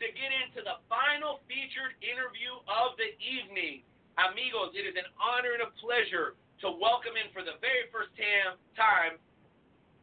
to 0.05 0.13
get 0.13 0.29
into 0.45 0.61
the 0.61 0.85
final 0.85 1.41
featured 1.49 1.97
interview 2.05 2.53
of 2.69 2.93
the 3.01 3.17
evening. 3.25 3.81
Amigos, 4.21 4.77
it 4.77 4.85
is 4.85 4.93
an 5.01 5.09
honor 5.17 5.57
and 5.57 5.65
a 5.65 5.73
pleasure 5.81 6.37
to 6.61 6.69
welcome 6.69 7.17
in 7.17 7.33
for 7.33 7.41
the 7.41 7.57
very 7.65 7.89
first 7.89 8.13
tam- 8.13 8.61
time 8.77 9.17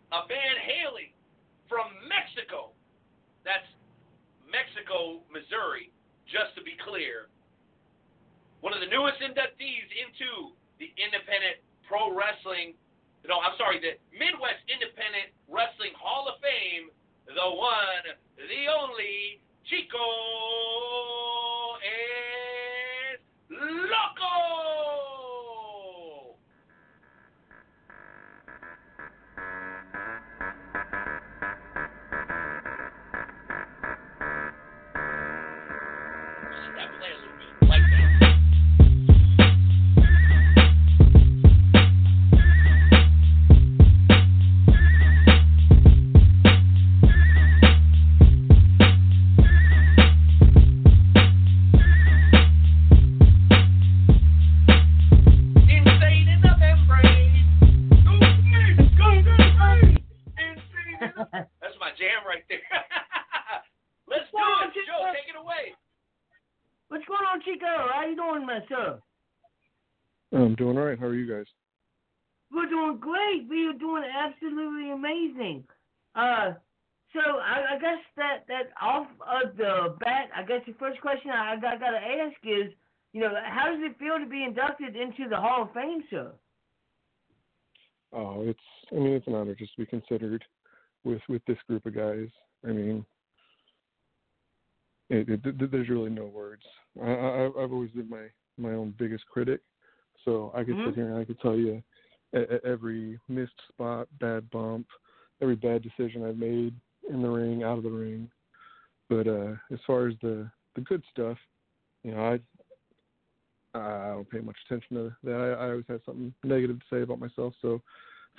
a 0.10 0.26
band 0.26 0.58
hailing 0.66 1.14
from 1.70 1.94
Mexico. 2.10 2.74
That's 3.46 3.70
Mexico, 4.50 5.22
Missouri, 5.30 5.94
just 6.26 6.52
to 6.58 6.66
be 6.66 6.74
clear. 6.82 7.30
One 8.60 8.74
of 8.74 8.82
the 8.82 8.90
newest 8.90 9.22
inductees 9.22 9.88
into 10.02 10.58
the 10.82 10.90
Independent 10.98 11.62
Pro 11.86 12.10
Wrestling, 12.10 12.74
no, 13.30 13.38
I'm 13.38 13.54
sorry, 13.62 13.78
the 13.78 14.02
Midwest 14.12 14.66
Independent 14.66 15.30
Wrestling 15.46 15.94
Hall 15.94 16.26
of 16.26 16.42
Fame, 16.42 16.90
the 17.30 17.50
one, 17.54 18.18
the 18.36 18.64
only, 18.68 19.40
Chico 19.64 19.98
es 21.82 23.20
Loco! 23.50 24.71
First 81.60 81.62
question 81.62 81.74
I, 81.74 81.74
I 81.74 81.78
got, 81.78 81.80
got 81.80 81.92
to 81.92 81.98
ask 81.98 82.38
is, 82.44 82.74
you 83.14 83.22
know, 83.22 83.34
how 83.46 83.66
does 83.66 83.80
it 83.82 84.00
feel 84.00 84.20
to 84.20 84.26
be 84.26 84.44
inducted 84.44 84.96
into 84.96 85.30
the 85.30 85.36
Hall 85.36 85.64
of 85.64 85.74
Fame, 85.74 86.04
sir? 86.10 86.32
Oh, 88.14 88.42
it's. 88.42 88.60
I 88.92 88.96
mean, 88.96 89.14
it's 89.14 89.28
an 89.28 89.36
honor 89.36 89.56
just 89.56 89.76
to 89.76 89.82
be 89.82 89.86
considered 89.86 90.44
with 91.04 91.22
with 91.30 91.42
this 91.48 91.58
group 91.68 91.86
of 91.86 91.96
guys. 91.96 92.28
I 92.66 92.72
mean, 92.72 93.06
it, 95.10 95.30
it, 95.30 95.44
th- 95.44 95.72
there's 95.72 95.90
really 95.90 96.10
no 96.10 96.26
words. 96.26 96.64
I, 97.02 97.10
I, 97.10 97.46
I've 97.46 97.72
always 97.72 97.92
been 97.92 98.10
my 98.10 98.28
my 98.58 98.72
own 98.72 98.94
biggest 98.98 99.26
critic, 99.28 99.62
so 100.26 100.52
I 100.56 100.64
could 100.64 100.76
Mhm. 100.76 100.86
sit 100.86 100.96
here 100.96 101.08
and 101.08 101.18
I 101.18 101.26
could 101.26 101.40
tell 101.40 101.56
you 101.56 101.84
every 102.64 103.20
missed 103.28 103.62
spot, 103.70 104.08
bad 104.20 104.50
bump, 104.52 104.88
every 105.42 105.56
bad 105.56 105.84
decision 105.84 106.26
I've 106.26 106.38
made 106.38 106.74
in 107.10 107.22
the 107.22 107.30
ring, 107.30 107.64
out 107.64 107.78
of 107.78 107.84
the 107.84 107.90
ring. 107.90 108.30
But 109.10 109.28
uh 109.28 109.56
as 109.72 109.80
far 109.88 110.08
as 110.08 110.16
the 110.22 110.52
the 110.76 110.82
good 110.82 111.04
stuff, 111.12 111.38
you 112.04 112.12
know, 112.12 112.24
I 112.34 112.40
I 113.74 114.10
don't 114.10 114.30
pay 114.30 114.40
much 114.40 114.58
attention 114.66 114.98
to 114.98 115.16
that. 115.24 115.36
I, 115.36 115.66
I 115.66 115.70
always 115.70 115.86
have 115.88 116.02
something 116.06 116.34
negative 116.44 116.80
to 116.80 116.86
say 116.96 117.02
about 117.04 117.20
myself. 117.20 117.54
So 117.62 117.82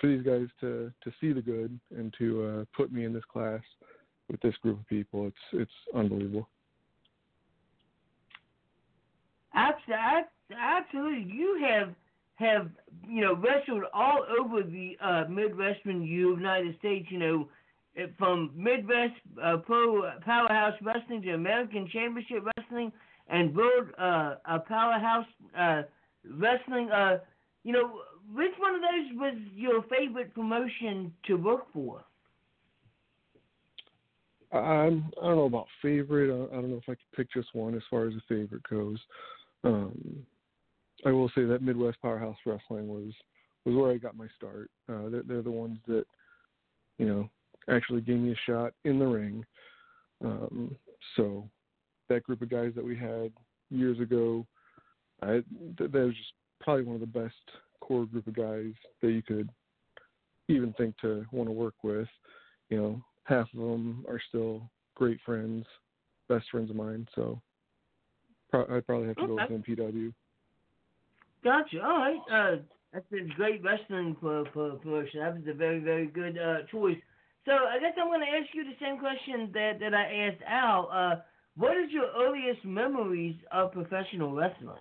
for 0.00 0.08
these 0.08 0.22
guys 0.22 0.46
to 0.60 0.92
to 1.02 1.12
see 1.20 1.32
the 1.32 1.42
good 1.42 1.78
and 1.96 2.14
to 2.18 2.44
uh, 2.44 2.64
put 2.76 2.92
me 2.92 3.04
in 3.04 3.12
this 3.12 3.24
class 3.32 3.60
with 4.30 4.40
this 4.40 4.54
group 4.62 4.80
of 4.80 4.86
people, 4.88 5.26
it's 5.26 5.36
it's 5.52 5.70
unbelievable. 5.94 6.48
Absolutely, 9.54 10.28
absolutely. 10.58 11.32
You 11.32 11.64
have 11.66 11.94
have 12.36 12.70
you 13.08 13.22
know 13.22 13.34
wrestled 13.34 13.84
all 13.92 14.24
over 14.38 14.62
the 14.62 14.96
uh, 15.00 15.24
Midwestern 15.28 16.02
United 16.02 16.76
States. 16.78 17.06
You 17.10 17.18
know, 17.18 17.48
from 18.18 18.50
Midwest 18.56 19.14
uh, 19.42 19.58
Pro 19.58 20.10
Powerhouse 20.24 20.74
Wrestling 20.82 21.22
to 21.22 21.32
American 21.32 21.88
Championship 21.92 22.44
Wrestling 22.56 22.92
and 23.28 23.54
World 23.54 23.88
uh, 23.98 24.34
uh, 24.46 24.58
Powerhouse 24.66 25.26
uh, 25.58 25.82
Wrestling. 26.38 26.90
Uh, 26.90 27.18
you 27.64 27.72
know, 27.72 28.00
which 28.34 28.52
one 28.58 28.74
of 28.74 28.80
those 28.80 29.18
was 29.18 29.34
your 29.54 29.82
favorite 29.84 30.34
promotion 30.34 31.12
to 31.26 31.34
work 31.34 31.72
for? 31.72 32.04
I'm 34.52 35.10
I 35.22 35.26
don't 35.26 35.36
know 35.36 35.44
about 35.44 35.66
favorite. 35.80 36.30
I, 36.30 36.56
I 36.56 36.60
don't 36.60 36.70
know 36.70 36.76
if 36.76 36.88
I 36.88 36.92
could 36.92 37.16
pick 37.16 37.32
just 37.32 37.54
one 37.54 37.74
as 37.74 37.82
far 37.90 38.06
as 38.06 38.14
a 38.14 38.22
favorite 38.28 38.62
goes. 38.68 38.98
Um, 39.64 40.26
I 41.06 41.10
will 41.10 41.30
say 41.34 41.44
that 41.44 41.62
Midwest 41.62 42.00
Powerhouse 42.02 42.36
Wrestling 42.44 42.88
was 42.88 43.12
was 43.64 43.74
where 43.74 43.92
I 43.92 43.96
got 43.96 44.16
my 44.16 44.26
start. 44.36 44.70
Uh, 44.88 45.08
they're, 45.08 45.22
they're 45.22 45.42
the 45.42 45.50
ones 45.50 45.78
that 45.86 46.04
you 46.98 47.06
know 47.06 47.30
actually 47.70 48.00
gave 48.00 48.18
me 48.18 48.32
a 48.32 48.50
shot 48.50 48.72
in 48.84 48.98
the 48.98 49.06
ring. 49.06 49.44
Um, 50.24 50.76
so 51.16 51.48
that 52.08 52.22
group 52.22 52.42
of 52.42 52.50
guys 52.50 52.72
that 52.74 52.84
we 52.84 52.96
had 52.96 53.32
years 53.70 53.98
ago, 54.00 54.46
I 55.22 55.42
th- 55.78 55.90
that 55.90 55.92
was 55.92 56.14
just 56.14 56.32
probably 56.60 56.84
one 56.84 56.94
of 56.94 57.00
the 57.00 57.06
best 57.06 57.34
core 57.80 58.06
group 58.06 58.26
of 58.26 58.34
guys 58.34 58.72
that 59.00 59.10
you 59.10 59.22
could 59.22 59.48
even 60.48 60.72
think 60.74 60.96
to 60.98 61.24
want 61.32 61.48
to 61.48 61.52
work 61.52 61.74
with. 61.82 62.08
You 62.68 62.76
know, 62.76 63.04
half 63.24 63.48
of 63.52 63.60
them 63.60 64.04
are 64.08 64.20
still 64.28 64.70
great 64.94 65.18
friends, 65.24 65.64
best 66.28 66.46
friends 66.50 66.70
of 66.70 66.76
mine. 66.76 67.06
So 67.14 67.40
pro- 68.50 68.76
I'd 68.76 68.86
probably 68.86 69.08
have 69.08 69.16
to 69.16 69.26
go 69.26 69.34
with 69.34 69.64
MPW. 69.64 70.12
Gotcha. 71.44 71.82
All 71.82 71.98
right. 71.98 72.20
Uh, 72.30 72.56
that's 72.92 73.06
a 73.12 73.34
great 73.34 73.62
wrestling 73.64 74.16
pro- 74.20 74.44
pro- 74.44 74.76
promotion. 74.76 75.20
That 75.20 75.34
was 75.34 75.42
a 75.48 75.54
very, 75.54 75.80
very 75.80 76.06
good 76.06 76.38
uh, 76.38 76.66
choice. 76.70 76.98
So 77.44 77.52
I 77.52 77.78
guess 77.80 77.92
I'm 78.00 78.06
going 78.08 78.20
to 78.20 78.26
ask 78.26 78.54
you 78.54 78.64
the 78.64 78.76
same 78.80 78.98
question 78.98 79.50
that, 79.52 79.80
that 79.80 79.94
I 79.94 80.28
asked 80.28 80.42
Al. 80.48 80.88
Uh, 80.92 81.16
what 81.56 81.76
is 81.76 81.90
your 81.90 82.06
earliest 82.16 82.64
memories 82.64 83.36
of 83.50 83.72
professional 83.72 84.32
wrestling? 84.32 84.76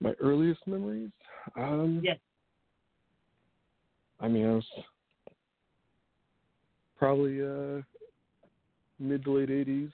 My 0.00 0.12
earliest 0.20 0.60
memories? 0.66 1.10
Um, 1.56 2.00
Yes. 2.02 2.18
I 4.20 4.28
mean, 4.28 4.46
I 4.46 4.52
was 4.52 4.64
probably 6.96 7.42
uh, 7.42 7.82
mid 9.00 9.24
to 9.24 9.38
late 9.38 9.48
80s. 9.48 9.92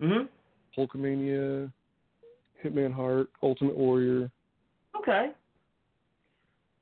Mm-hmm. 0.00 0.80
Hulkamania, 0.80 1.72
Hitman 2.64 2.92
Hart, 2.92 3.28
Ultimate 3.42 3.76
Warrior. 3.76 4.30
Okay. 4.96 5.30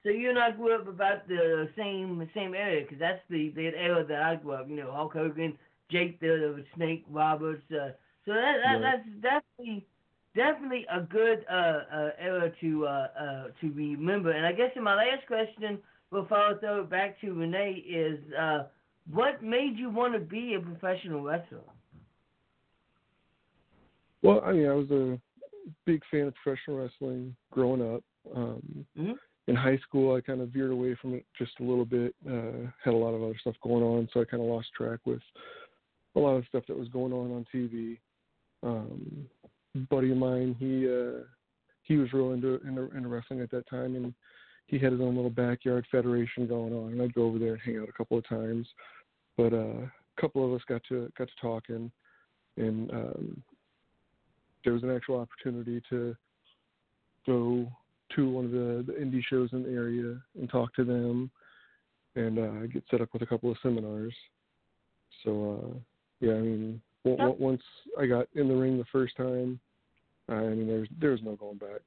So 0.04 0.10
you 0.10 0.28
and 0.28 0.38
I 0.38 0.50
grew 0.50 0.74
up 0.74 0.86
about 0.86 1.26
the 1.28 1.68
same 1.76 2.28
same 2.34 2.54
area 2.54 2.82
because 2.82 2.98
that's 2.98 3.22
the 3.30 3.50
the 3.56 3.68
era 3.68 4.04
that 4.06 4.22
I 4.22 4.36
grew 4.36 4.52
up. 4.52 4.68
You 4.68 4.76
know, 4.76 4.92
Hulk 4.92 5.14
Hogan, 5.14 5.56
Jake 5.90 6.20
the, 6.20 6.26
the 6.56 6.64
Snake 6.76 7.04
Roberts. 7.10 7.62
Uh, 7.70 7.90
so 8.26 8.32
that, 8.34 8.56
that 8.62 8.80
Right. 8.80 8.82
that's 8.82 9.08
definitely 9.22 9.86
definitely 10.36 10.86
a 10.92 11.00
good 11.00 11.46
uh, 11.50 11.54
uh, 11.54 12.10
era 12.18 12.52
to 12.60 12.86
uh, 12.86 13.08
uh, 13.18 13.44
to 13.60 13.70
remember. 13.72 14.30
And 14.32 14.44
I 14.46 14.52
guess 14.52 14.70
in 14.76 14.82
my 14.82 14.94
last 14.94 15.26
question, 15.26 15.78
before 16.10 16.38
I 16.38 16.54
throw 16.58 16.82
it 16.82 16.90
back 16.90 17.18
to 17.22 17.32
Renee, 17.32 17.82
is 17.88 18.18
uh, 18.34 18.64
what 19.10 19.42
made 19.42 19.78
you 19.78 19.88
want 19.88 20.12
to 20.12 20.20
be 20.20 20.54
a 20.54 20.60
professional 20.60 21.22
wrestler? 21.22 21.60
Well, 24.22 24.42
I 24.44 24.52
mean, 24.52 24.68
I 24.68 24.72
was 24.74 24.90
a 24.90 25.18
big 25.86 26.02
fan 26.10 26.26
of 26.26 26.34
professional 26.42 26.78
wrestling 26.78 27.34
growing 27.50 27.82
up. 27.94 28.02
Um, 28.34 28.86
Mhm. 28.98 29.14
In 29.46 29.54
high 29.54 29.78
school, 29.78 30.14
I 30.14 30.20
kind 30.22 30.40
of 30.40 30.48
veered 30.48 30.70
away 30.70 30.96
from 31.00 31.14
it 31.14 31.26
just 31.38 31.52
a 31.60 31.62
little 31.62 31.84
bit. 31.84 32.14
Uh, 32.26 32.70
had 32.82 32.94
a 32.94 32.96
lot 32.96 33.12
of 33.12 33.22
other 33.22 33.36
stuff 33.40 33.54
going 33.62 33.82
on, 33.82 34.08
so 34.12 34.20
I 34.20 34.24
kind 34.24 34.42
of 34.42 34.48
lost 34.48 34.68
track 34.76 35.00
with 35.04 35.20
a 36.16 36.20
lot 36.20 36.36
of 36.36 36.46
stuff 36.48 36.64
that 36.68 36.78
was 36.78 36.88
going 36.88 37.12
on 37.12 37.30
on 37.30 37.46
TV. 37.54 37.98
Um, 38.62 39.28
buddy 39.90 40.12
of 40.12 40.16
mine, 40.16 40.56
he 40.58 40.88
uh, 40.88 41.24
he 41.82 41.96
was 41.96 42.12
real 42.12 42.32
into, 42.32 42.60
into 42.66 42.90
into 42.96 43.08
wrestling 43.08 43.40
at 43.40 43.50
that 43.50 43.68
time, 43.68 43.96
and 43.96 44.14
he 44.66 44.78
had 44.78 44.92
his 44.92 45.00
own 45.00 45.14
little 45.14 45.30
backyard 45.30 45.86
federation 45.90 46.46
going 46.46 46.72
on, 46.72 46.92
and 46.92 47.02
I'd 47.02 47.14
go 47.14 47.24
over 47.24 47.38
there 47.38 47.52
and 47.52 47.62
hang 47.62 47.78
out 47.78 47.88
a 47.88 47.92
couple 47.92 48.16
of 48.16 48.26
times. 48.26 48.66
But 49.36 49.52
uh, 49.52 49.82
a 50.16 50.20
couple 50.20 50.44
of 50.46 50.54
us 50.58 50.64
got 50.68 50.82
to 50.88 51.12
got 51.18 51.28
to 51.28 51.34
talking, 51.40 51.90
and 52.56 52.90
um, 52.90 53.42
there 54.64 54.72
was 54.72 54.82
an 54.82 54.94
actual 54.94 55.20
opportunity 55.20 55.82
to 55.90 56.16
go 57.26 57.70
to 58.16 58.28
one 58.28 58.44
of 58.44 58.50
the, 58.50 58.84
the 58.86 58.98
indie 58.98 59.22
shows 59.28 59.50
in 59.52 59.62
the 59.62 59.70
area 59.70 60.16
and 60.38 60.48
talk 60.48 60.74
to 60.74 60.84
them 60.84 61.30
and 62.16 62.38
uh, 62.38 62.66
get 62.66 62.84
set 62.90 63.00
up 63.00 63.08
with 63.12 63.22
a 63.22 63.26
couple 63.26 63.50
of 63.50 63.56
seminars. 63.62 64.14
So 65.24 65.74
uh, 65.74 65.78
yeah, 66.20 66.34
I 66.34 66.40
mean, 66.40 66.80
w- 67.04 67.18
w- 67.18 67.44
once 67.44 67.62
I 67.98 68.06
got 68.06 68.28
in 68.34 68.48
the 68.48 68.54
ring 68.54 68.78
the 68.78 68.84
first 68.92 69.16
time, 69.16 69.58
I 70.28 70.40
mean, 70.40 70.66
there's 70.66 70.88
there's 71.00 71.20
no 71.22 71.36
going 71.36 71.58
back. 71.58 71.80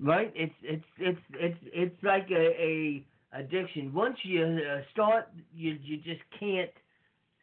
Right? 0.00 0.32
It's 0.34 0.54
it's 0.62 0.84
it's 0.98 1.20
it's 1.34 1.58
it's 1.72 2.02
like 2.02 2.28
a, 2.30 2.34
a 2.34 3.06
addiction. 3.32 3.92
Once 3.94 4.16
you 4.22 4.44
uh, 4.44 4.80
start, 4.92 5.28
you 5.54 5.78
you 5.82 5.98
just 5.98 6.20
can't 6.38 6.70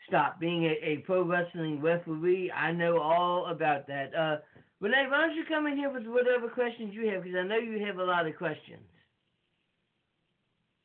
stop. 0.08 0.40
Being 0.40 0.66
a, 0.66 0.76
a 0.84 0.98
pro 1.06 1.24
wrestling 1.24 1.82
referee, 1.82 2.52
I 2.52 2.72
know 2.72 3.00
all 3.00 3.48
about 3.48 3.88
that. 3.88 4.14
Uh, 4.16 4.38
Renee, 4.82 5.06
why 5.14 5.30
don't 5.30 5.38
you 5.38 5.46
come 5.46 5.70
in 5.70 5.78
here 5.78 5.94
with 5.94 6.10
whatever 6.10 6.50
questions 6.50 6.90
you 6.90 7.06
have? 7.14 7.22
Because 7.22 7.38
I 7.38 7.46
know 7.46 7.62
you 7.62 7.86
have 7.86 8.02
a 8.02 8.04
lot 8.04 8.26
of 8.26 8.34
questions. 8.34 8.82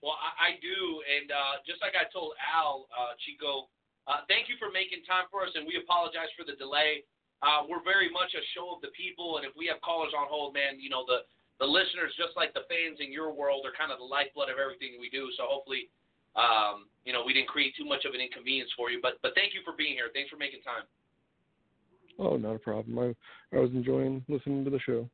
Well, 0.04 0.20
I, 0.20 0.52
I 0.52 0.60
do, 0.60 1.00
and 1.08 1.32
uh, 1.32 1.64
just 1.64 1.80
like 1.80 1.96
I 1.96 2.04
told 2.12 2.36
Al, 2.36 2.92
uh, 2.92 3.16
Chico, 3.24 3.72
uh, 4.04 4.22
thank 4.28 4.52
you 4.52 4.60
for 4.60 4.68
making 4.68 5.00
time 5.08 5.26
for 5.32 5.48
us, 5.48 5.50
and 5.56 5.64
we 5.64 5.80
apologize 5.80 6.28
for 6.36 6.44
the 6.44 6.54
delay. 6.60 7.08
Uh, 7.40 7.64
we're 7.64 7.82
very 7.82 8.12
much 8.12 8.36
a 8.36 8.44
show 8.52 8.76
of 8.76 8.84
the 8.84 8.92
people, 8.92 9.40
and 9.40 9.48
if 9.48 9.56
we 9.56 9.64
have 9.66 9.80
callers 9.80 10.12
on 10.12 10.28
hold, 10.28 10.52
man, 10.52 10.76
you 10.76 10.92
know 10.92 11.08
the 11.08 11.24
the 11.56 11.64
listeners, 11.64 12.12
just 12.20 12.36
like 12.36 12.52
the 12.52 12.68
fans 12.68 13.00
in 13.00 13.08
your 13.08 13.32
world, 13.32 13.64
are 13.64 13.72
kind 13.72 13.88
of 13.88 13.96
the 13.96 14.04
lifeblood 14.04 14.52
of 14.52 14.60
everything 14.60 15.00
we 15.00 15.08
do. 15.08 15.32
So 15.40 15.48
hopefully, 15.48 15.88
um, 16.36 16.84
you 17.08 17.16
know, 17.16 17.24
we 17.24 17.32
didn't 17.32 17.48
create 17.48 17.72
too 17.72 17.88
much 17.88 18.04
of 18.04 18.12
an 18.12 18.20
inconvenience 18.20 18.68
for 18.76 18.92
you. 18.92 19.00
But 19.00 19.16
but 19.24 19.32
thank 19.32 19.56
you 19.56 19.64
for 19.64 19.72
being 19.72 19.96
here. 19.96 20.12
Thanks 20.12 20.28
for 20.28 20.36
making 20.36 20.60
time. 20.60 20.84
Oh, 22.18 22.36
not 22.36 22.56
a 22.56 22.58
problem. 22.58 22.98
I 22.98 23.14
I 23.56 23.60
was 23.60 23.70
enjoying 23.72 24.24
listening 24.28 24.64
to 24.64 24.70
the 24.70 24.80
show. 24.80 25.08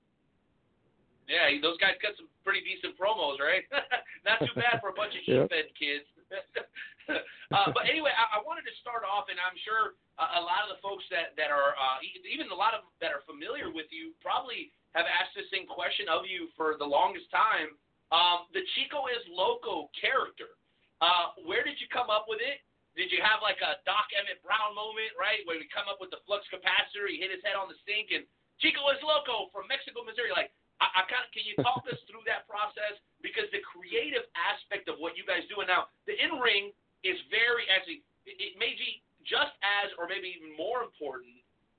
Yeah, 1.31 1.49
those 1.63 1.79
guys 1.79 1.97
got 2.03 2.19
some 2.19 2.29
pretty 2.43 2.61
decent 2.67 2.99
promos, 2.99 3.39
right? 3.39 3.63
Not 4.27 4.43
too 4.43 4.53
bad 4.59 4.83
for 4.83 4.91
a 4.91 4.97
bunch 4.97 5.15
of 5.15 5.23
Yep. 5.27 5.49
sheep-fed 5.49 5.69
kids. 5.79 6.07
uh, 7.57 7.71
but 7.73 7.87
anyway, 7.87 8.13
I, 8.13 8.37
I 8.37 8.45
wanted 8.45 8.67
to 8.69 8.75
start 8.83 9.07
off, 9.07 9.31
and 9.31 9.39
I'm 9.39 9.57
sure 9.63 9.97
uh, 10.19 10.41
a 10.41 10.43
lot 10.43 10.67
of 10.67 10.77
the 10.77 10.81
folks 10.85 11.05
that 11.13 11.37
that 11.41 11.53
are 11.53 11.77
uh, 11.77 11.99
even 12.05 12.49
a 12.51 12.57
lot 12.57 12.77
of 12.77 12.85
that 13.01 13.13
are 13.15 13.25
familiar 13.25 13.73
with 13.73 13.89
you 13.93 14.17
probably 14.21 14.73
have 14.97 15.09
asked 15.09 15.33
the 15.37 15.49
same 15.49 15.65
question 15.65 16.09
of 16.09 16.29
you 16.29 16.53
for 16.57 16.77
the 16.77 16.85
longest 16.85 17.29
time. 17.33 17.77
Um, 18.13 18.45
the 18.53 18.61
Chico 18.77 19.09
is 19.09 19.25
Loco 19.29 19.89
character. 19.97 20.53
Uh, 21.01 21.33
where 21.49 21.65
did 21.65 21.81
you 21.81 21.89
come 21.89 22.13
up 22.13 22.29
with 22.29 22.45
it? 22.45 22.61
Did 22.93 23.09
you 23.09 23.25
have 23.25 23.41
like 23.41 23.61
a 23.65 23.81
Doc 23.89 24.13
Emmett 24.13 24.45
Brown 24.45 24.77
moment, 24.77 25.17
right, 25.17 25.41
where 25.49 25.57
we 25.57 25.65
come 25.73 25.89
up 25.89 25.97
with 25.97 26.13
the 26.13 26.21
flux 26.29 26.45
capacitor, 26.53 27.09
he 27.09 27.17
hit 27.17 27.33
his 27.33 27.41
head 27.41 27.57
on 27.57 27.73
the 27.73 27.79
sink, 27.89 28.13
and 28.13 28.29
Chico 28.61 28.85
is 28.93 29.01
loco 29.01 29.49
from 29.49 29.65
Mexico, 29.65 30.05
Missouri. 30.05 30.31
Like, 30.31 30.53
I, 30.79 31.01
I 31.01 31.03
kind 31.09 31.25
of 31.25 31.33
can 31.33 31.49
you 31.49 31.57
talk 31.65 31.83
us 31.89 31.99
through 32.05 32.23
that 32.29 32.45
process 32.45 33.01
because 33.25 33.49
the 33.49 33.65
creative 33.65 34.29
aspect 34.37 34.93
of 34.93 35.01
what 35.01 35.17
you 35.17 35.25
guys 35.25 35.47
do, 35.49 35.65
and 35.65 35.71
now 35.73 35.89
the 36.05 36.15
in 36.21 36.37
ring 36.37 36.75
is 37.01 37.17
very 37.33 37.67
actually 37.73 38.05
it, 38.29 38.37
it 38.39 38.53
may 38.61 38.77
be 38.77 39.01
just 39.25 39.55
as 39.63 39.95
or 39.97 40.11
maybe 40.11 40.35
even 40.35 40.53
more 40.59 40.85
important. 40.85 41.33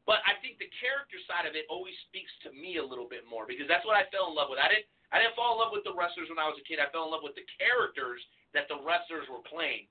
But 0.03 0.19
I 0.27 0.35
think 0.43 0.59
the 0.59 0.67
character 0.83 1.15
side 1.31 1.47
of 1.47 1.55
it 1.55 1.63
always 1.71 1.95
speaks 2.11 2.31
to 2.43 2.51
me 2.51 2.75
a 2.75 2.83
little 2.83 3.07
bit 3.07 3.23
more 3.23 3.47
because 3.47 3.71
that's 3.71 3.87
what 3.87 3.95
I 3.95 4.03
fell 4.11 4.27
in 4.27 4.35
love 4.35 4.51
with. 4.51 4.59
I 4.59 4.67
didn't 4.67 4.87
I 5.13 5.21
didn't 5.21 5.37
fall 5.37 5.55
in 5.55 5.61
love 5.61 5.71
with 5.71 5.85
the 5.85 5.93
wrestlers 5.93 6.27
when 6.27 6.41
I 6.41 6.49
was 6.49 6.57
a 6.57 6.65
kid. 6.65 6.81
I 6.81 6.89
fell 6.89 7.05
in 7.05 7.13
love 7.13 7.23
with 7.23 7.37
the 7.37 7.45
characters 7.61 8.19
that 8.57 8.65
the 8.65 8.81
wrestlers 8.81 9.29
were 9.29 9.45
playing. 9.45 9.85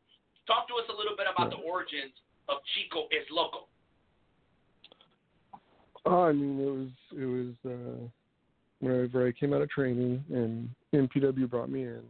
Talk 0.47 0.67
to 0.69 0.75
us 0.75 0.85
a 0.93 0.97
little 0.97 1.17
bit 1.17 1.27
about 1.33 1.51
the 1.51 1.63
origins 1.63 2.13
of 2.49 2.59
Chico 2.75 3.07
is 3.11 3.27
Loco. 3.31 3.67
Oh, 6.05 6.23
I 6.25 6.33
mean, 6.33 6.61
it 6.61 6.71
was 6.71 6.89
it 7.17 7.27
was 7.27 7.55
uh, 7.65 8.07
whenever 8.81 9.27
I 9.27 9.33
came 9.33 9.55
out 9.55 9.63
of 9.63 9.71
training 9.71 10.25
and 10.31 10.69
MPW 10.93 11.49
brought 11.49 11.71
me 11.71 11.83
in. 11.83 12.03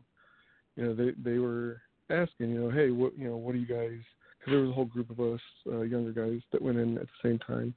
You 0.76 0.84
know, 0.84 0.94
they 0.94 1.10
they 1.22 1.38
were 1.38 1.82
asking, 2.08 2.50
you 2.50 2.60
know, 2.60 2.70
hey, 2.70 2.90
what 2.90 3.16
you 3.18 3.28
know, 3.28 3.36
what 3.36 3.52
do 3.52 3.58
you 3.58 3.66
guys? 3.66 4.00
Because 4.38 4.52
there 4.52 4.60
was 4.60 4.70
a 4.70 4.74
whole 4.74 4.86
group 4.86 5.10
of 5.10 5.20
us 5.20 5.40
uh, 5.70 5.82
younger 5.82 6.12
guys 6.12 6.40
that 6.52 6.62
went 6.62 6.78
in 6.78 6.96
at 6.96 7.04
the 7.04 7.28
same 7.28 7.38
time. 7.40 7.74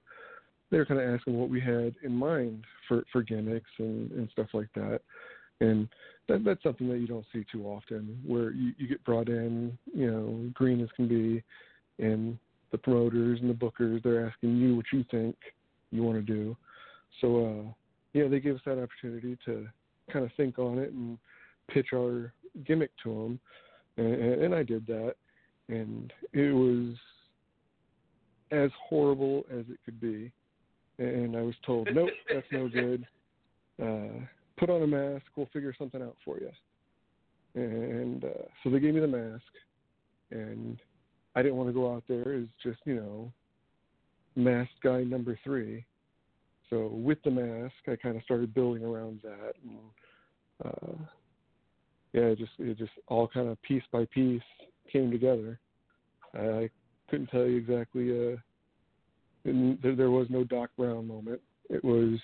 They 0.72 0.78
were 0.78 0.86
kind 0.86 1.00
of 1.00 1.14
asking 1.14 1.38
what 1.38 1.50
we 1.50 1.60
had 1.60 1.96
in 2.04 2.14
mind 2.14 2.64
for 2.88 3.04
for 3.12 3.22
gimmicks 3.22 3.70
and 3.78 4.12
and 4.12 4.30
stuff 4.32 4.48
like 4.54 4.70
that, 4.76 5.02
and 5.60 5.90
that 6.28 6.44
that's 6.44 6.64
something 6.64 6.88
that 6.90 7.00
you 7.00 7.08
don't 7.08 7.26
see 7.32 7.46
too 7.52 7.66
often, 7.66 8.20
where 8.26 8.52
you 8.52 8.74
you 8.78 8.88
get 8.88 9.04
brought 9.04 9.30
in, 9.30 9.78
you 9.94 10.12
know, 10.12 10.50
green 10.54 10.82
as 10.82 10.90
can 10.96 11.08
be, 11.08 11.44
and 12.04 12.38
the 12.72 12.78
promoters 12.78 13.40
and 13.42 13.50
the 13.50 13.54
bookers 13.54 14.04
they're 14.04 14.28
asking 14.28 14.58
you 14.58 14.76
what 14.76 14.86
you 14.92 15.06
think 15.12 15.36
you 15.92 16.04
want 16.04 16.18
to 16.18 16.34
do. 16.34 16.58
So 17.22 17.46
uh 17.46 17.72
yeah, 18.14 18.28
they 18.28 18.40
gave 18.40 18.56
us 18.56 18.62
that 18.66 18.82
opportunity 18.82 19.38
to 19.46 19.68
kind 20.12 20.24
of 20.26 20.32
think 20.38 20.58
on 20.58 20.78
it 20.78 20.92
and 20.92 21.18
pitch 21.70 21.88
our 21.94 22.34
gimmick 22.66 22.92
to 23.04 23.10
them, 23.10 23.40
and, 23.98 24.44
and 24.44 24.56
I 24.56 24.64
did 24.64 24.88
that, 24.88 25.16
and 25.68 26.14
it 26.32 26.54
was 26.54 26.96
as 28.52 28.72
horrible 28.88 29.46
as 29.52 29.66
it 29.70 29.80
could 29.84 30.00
be, 30.00 30.32
and 30.98 31.36
I 31.36 31.42
was 31.42 31.56
told, 31.66 31.90
nope, 31.94 32.10
that's 32.32 32.46
no 32.52 32.70
good. 32.70 33.06
Uh, 33.82 34.26
put 34.58 34.70
on 34.70 34.82
a 34.82 34.88
mask, 34.88 35.26
we'll 35.36 35.50
figure 35.54 35.74
something 35.78 36.02
out 36.02 36.16
for 36.24 36.38
you. 36.40 36.52
And 37.56 38.24
uh, 38.24 38.48
so 38.64 38.70
they 38.70 38.80
gave 38.80 38.94
me 38.94 39.00
the 39.00 39.08
mask, 39.08 39.44
and 40.32 40.78
I 41.36 41.42
didn't 41.42 41.58
want 41.58 41.70
to 41.70 41.74
go 41.74 41.94
out 41.94 42.04
there 42.08 42.34
as 42.34 42.46
just 42.62 42.80
you 42.86 42.96
know, 42.96 43.32
mask 44.36 44.72
guy 44.84 45.04
number 45.04 45.40
three. 45.44 45.86
So 46.70 46.88
with 46.88 47.20
the 47.24 47.32
mask, 47.32 47.76
I 47.88 47.96
kind 47.96 48.18
of 48.18 48.24
started 48.24 48.54
building 48.54 48.84
around 48.84 49.20
that, 49.24 49.54
and 49.64 49.78
uh, 50.66 51.04
yeah, 52.14 52.24
it 52.24 52.38
just 52.38 52.52
it 52.60 52.78
just 52.78 52.92
all 53.08 53.28
kind 53.28 53.48
of 53.48 53.62
piece 53.62 53.84
by 53.92 54.06
piece 54.14 54.42
came 54.92 55.12
together. 55.12 55.60
I 56.34 56.70
couldn't 57.10 57.28
tell 57.28 57.46
you 57.46 57.58
exactly. 57.58 58.12
Uh, 58.12 58.38
there, 59.46 59.96
there 59.96 60.12
was 60.12 60.28
no 60.30 60.44
Doc 60.44 60.72
Brown 60.78 61.08
moment. 61.08 61.40
It 61.70 61.84
was 61.84 62.20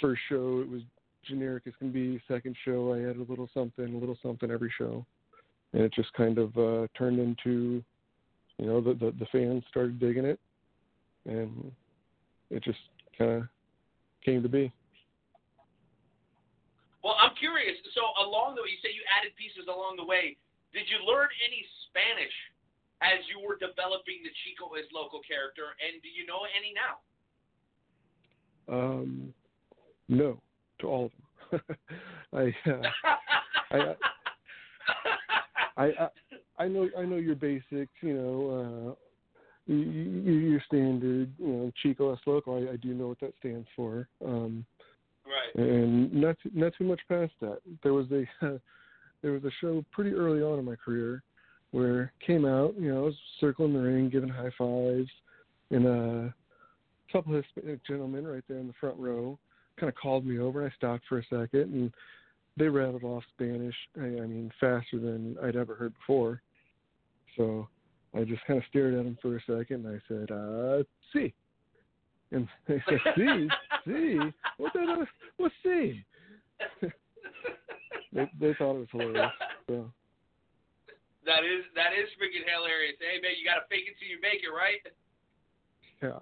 first 0.00 0.20
show. 0.28 0.60
It 0.60 0.70
was 0.70 0.82
generic 1.24 1.64
as 1.66 1.74
can 1.78 1.92
be. 1.92 2.20
Second 2.28 2.56
show, 2.64 2.92
I 2.92 3.00
added 3.00 3.18
a 3.18 3.30
little 3.30 3.48
something, 3.52 3.94
a 3.94 3.98
little 3.98 4.18
something 4.22 4.50
every 4.50 4.72
show, 4.76 5.04
and 5.72 5.82
it 5.82 5.92
just 5.92 6.12
kind 6.14 6.38
of 6.38 6.56
uh, 6.56 6.86
turned 6.96 7.18
into, 7.18 7.82
you 8.58 8.66
know, 8.66 8.80
the, 8.80 8.94
the 8.94 9.12
the 9.18 9.26
fans 9.32 9.62
started 9.68 10.00
digging 10.00 10.24
it, 10.24 10.40
and 11.26 11.70
it 12.50 12.62
just 12.64 12.78
kind 13.16 13.30
of 13.32 13.42
came 14.24 14.42
to 14.42 14.48
be. 14.48 14.72
Well, 17.02 17.16
I'm 17.16 17.32
curious. 17.38 17.76
So 17.94 18.02
along 18.20 18.56
the 18.56 18.62
way, 18.62 18.76
you 18.76 18.80
say 18.84 18.92
you 18.92 19.00
added 19.08 19.32
pieces 19.36 19.68
along 19.68 19.96
the 19.96 20.04
way. 20.04 20.36
Did 20.72 20.84
you 20.86 21.00
learn 21.08 21.32
any 21.40 21.64
Spanish 21.88 22.36
as 23.00 23.24
you 23.32 23.40
were 23.40 23.56
developing 23.56 24.20
the 24.20 24.30
Chico 24.44 24.76
es 24.76 24.84
Loco 24.92 25.24
character, 25.24 25.72
and 25.80 26.00
do 26.04 26.08
you 26.12 26.28
know 26.28 26.44
any 26.52 26.76
now? 26.76 27.00
Um, 28.68 29.34
no, 30.10 30.40
to 30.80 30.86
all 30.88 31.04
of 31.06 31.10
them. 31.50 31.60
I, 32.32 32.70
uh, 32.70 32.82
I, 33.70 33.94
I, 35.76 35.84
I, 35.84 36.08
I 36.58 36.68
know, 36.68 36.88
I 36.98 37.04
know 37.04 37.16
your 37.16 37.36
basics. 37.36 37.92
You 38.02 38.14
know, 38.14 38.50
uh, 38.90 38.94
you, 39.66 39.76
you, 39.76 40.32
your 40.32 40.62
standard. 40.66 41.32
You 41.38 41.46
know, 41.46 41.72
Chico 41.82 42.18
loco. 42.26 42.56
I, 42.56 42.72
I 42.72 42.76
do 42.76 42.92
know 42.92 43.08
what 43.08 43.20
that 43.20 43.34
stands 43.38 43.68
for. 43.76 44.08
Um, 44.24 44.66
right. 45.24 45.64
and 45.64 46.12
not 46.12 46.36
too, 46.42 46.50
not 46.52 46.72
too 46.76 46.84
much 46.84 47.00
past 47.08 47.32
that. 47.40 47.58
There 47.82 47.94
was 47.94 48.06
a 48.10 48.24
uh, 48.44 48.58
there 49.22 49.32
was 49.32 49.44
a 49.44 49.50
show 49.60 49.84
pretty 49.92 50.12
early 50.12 50.42
on 50.42 50.58
in 50.58 50.64
my 50.64 50.76
career 50.76 51.22
where 51.70 52.12
came 52.26 52.44
out, 52.44 52.74
you 52.76 52.92
know, 52.92 53.02
I 53.02 53.04
was 53.04 53.14
circling 53.38 53.74
the 53.74 53.78
ring, 53.78 54.10
giving 54.10 54.28
high 54.28 54.50
fives, 54.58 55.08
and 55.70 55.86
a 55.86 56.34
couple 57.12 57.36
of 57.36 57.44
Hispanic 57.44 57.86
gentlemen 57.86 58.26
right 58.26 58.42
there 58.48 58.58
in 58.58 58.66
the 58.66 58.72
front 58.80 58.98
row 58.98 59.38
kind 59.80 59.90
of 59.90 59.96
called 59.96 60.24
me 60.26 60.38
over. 60.38 60.62
And 60.62 60.70
I 60.70 60.76
stopped 60.76 61.04
for 61.08 61.18
a 61.18 61.24
second, 61.24 61.72
and 61.72 61.92
they 62.56 62.68
rattled 62.68 63.04
off 63.04 63.24
Spanish. 63.34 63.74
I, 63.98 64.04
I 64.04 64.26
mean, 64.26 64.52
faster 64.60 64.98
than 64.98 65.36
I'd 65.42 65.56
ever 65.56 65.74
heard 65.74 65.94
before. 65.94 66.42
So 67.36 67.68
I 68.14 68.24
just 68.24 68.44
kind 68.46 68.58
of 68.58 68.64
stared 68.68 68.94
at 68.94 69.04
them 69.04 69.18
for 69.22 69.36
a 69.36 69.40
second, 69.40 69.86
and 69.86 69.96
I 69.96 70.00
said, 70.08 70.30
"Uh, 70.30 70.82
see." 71.12 71.32
And 72.32 72.46
they 72.68 72.82
said, 72.88 72.98
"See, 73.16 73.48
see, 73.86 74.18
what 74.58 74.72
the 74.72 74.80
hell? 74.80 75.06
What's 75.38 75.54
see?" 75.62 76.04
they 78.12 78.30
they 78.38 78.54
thought 78.54 78.76
it 78.76 78.86
was 78.86 78.88
hilarious. 78.92 79.32
So 79.68 79.90
That 81.24 81.44
is 81.44 81.64
that 81.74 81.92
is 81.94 82.10
freaking 82.20 82.44
hilarious. 82.44 82.96
Hey 83.00 83.20
man, 83.22 83.32
you 83.38 83.46
gotta 83.46 83.66
fake 83.70 83.86
it 83.88 83.96
till 83.98 84.08
you 84.08 84.20
make 84.20 84.42
it, 84.42 84.52
right? 84.52 84.82
yeah. 86.02 86.18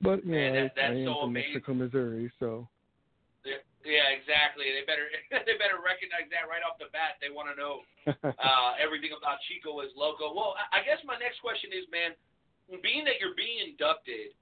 But 0.00 0.24
you 0.24 0.32
know, 0.32 0.52
that- 0.68 0.74
that's 0.76 0.96
I 0.96 1.04
am 1.04 1.06
so 1.06 1.14
from 1.20 1.30
amazing. 1.36 1.54
Mexico, 1.60 1.74
Missouri, 1.74 2.26
so 2.40 2.68
Yeah, 3.44 3.60
yeah, 3.84 4.08
exactly. 4.16 4.68
They 4.72 4.84
better 4.88 5.08
they 5.46 5.56
better 5.60 5.80
recognize 5.84 6.28
that 6.32 6.48
right 6.48 6.64
off 6.64 6.80
the 6.80 6.88
bat. 6.92 7.20
They 7.20 7.28
want 7.32 7.52
to 7.52 7.56
know 7.56 7.84
uh, 8.40 8.70
everything 8.80 9.12
about 9.16 9.40
Chico 9.48 9.80
is 9.84 9.92
loco. 9.96 10.32
Well, 10.32 10.56
I 10.56 10.80
I 10.80 10.84
guess 10.84 11.00
my 11.04 11.16
next 11.20 11.40
question 11.44 11.72
is, 11.72 11.84
man, 11.92 12.16
being 12.80 13.04
that 13.04 13.20
you're 13.20 13.36
being 13.36 13.60
inducted, 13.72 14.32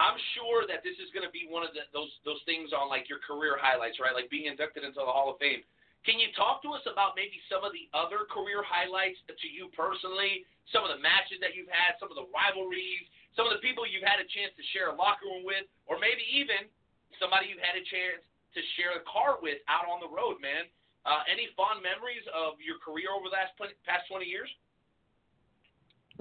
I'm 0.00 0.16
sure 0.36 0.64
that 0.68 0.80
this 0.80 0.96
is 0.96 1.12
going 1.12 1.26
to 1.26 1.32
be 1.34 1.44
one 1.48 1.64
of 1.64 1.76
the, 1.76 1.84
those 1.92 2.12
those 2.24 2.40
things 2.48 2.72
on 2.72 2.88
like 2.88 3.08
your 3.12 3.20
career 3.20 3.56
highlights, 3.60 4.00
right? 4.00 4.16
Like 4.16 4.32
being 4.32 4.48
inducted 4.48 4.84
into 4.84 5.00
the 5.04 5.08
Hall 5.12 5.28
of 5.32 5.36
Fame. 5.40 5.60
Can 6.02 6.18
you 6.18 6.34
talk 6.34 6.66
to 6.66 6.74
us 6.74 6.82
about 6.90 7.14
maybe 7.14 7.38
some 7.46 7.62
of 7.62 7.70
the 7.70 7.86
other 7.94 8.26
career 8.26 8.58
highlights 8.66 9.22
to 9.30 9.46
you 9.46 9.70
personally? 9.70 10.42
Some 10.74 10.82
of 10.82 10.90
the 10.90 10.98
matches 10.98 11.38
that 11.38 11.54
you've 11.54 11.70
had, 11.70 11.94
some 12.02 12.10
of 12.10 12.18
the 12.18 12.26
rivalries, 12.34 13.06
some 13.36 13.48
of 13.48 13.52
the 13.56 13.62
people 13.64 13.88
you've 13.88 14.04
had 14.04 14.20
a 14.20 14.28
chance 14.28 14.52
to 14.56 14.64
share 14.76 14.92
a 14.92 14.96
locker 14.96 15.28
room 15.28 15.44
with, 15.44 15.64
or 15.88 15.96
maybe 15.96 16.20
even 16.32 16.68
somebody 17.16 17.48
you've 17.48 17.64
had 17.64 17.76
a 17.76 17.84
chance 17.84 18.20
to 18.52 18.60
share 18.76 18.92
a 18.96 19.02
car 19.08 19.40
with 19.40 19.60
out 19.68 19.88
on 19.88 20.00
the 20.04 20.10
road, 20.10 20.40
man. 20.40 20.68
Uh, 21.04 21.24
any 21.26 21.48
fond 21.56 21.82
memories 21.82 22.22
of 22.30 22.60
your 22.62 22.78
career 22.78 23.10
over 23.10 23.26
the 23.26 23.34
last 23.34 23.56
past 23.88 24.06
20 24.06 24.28
years? 24.28 24.48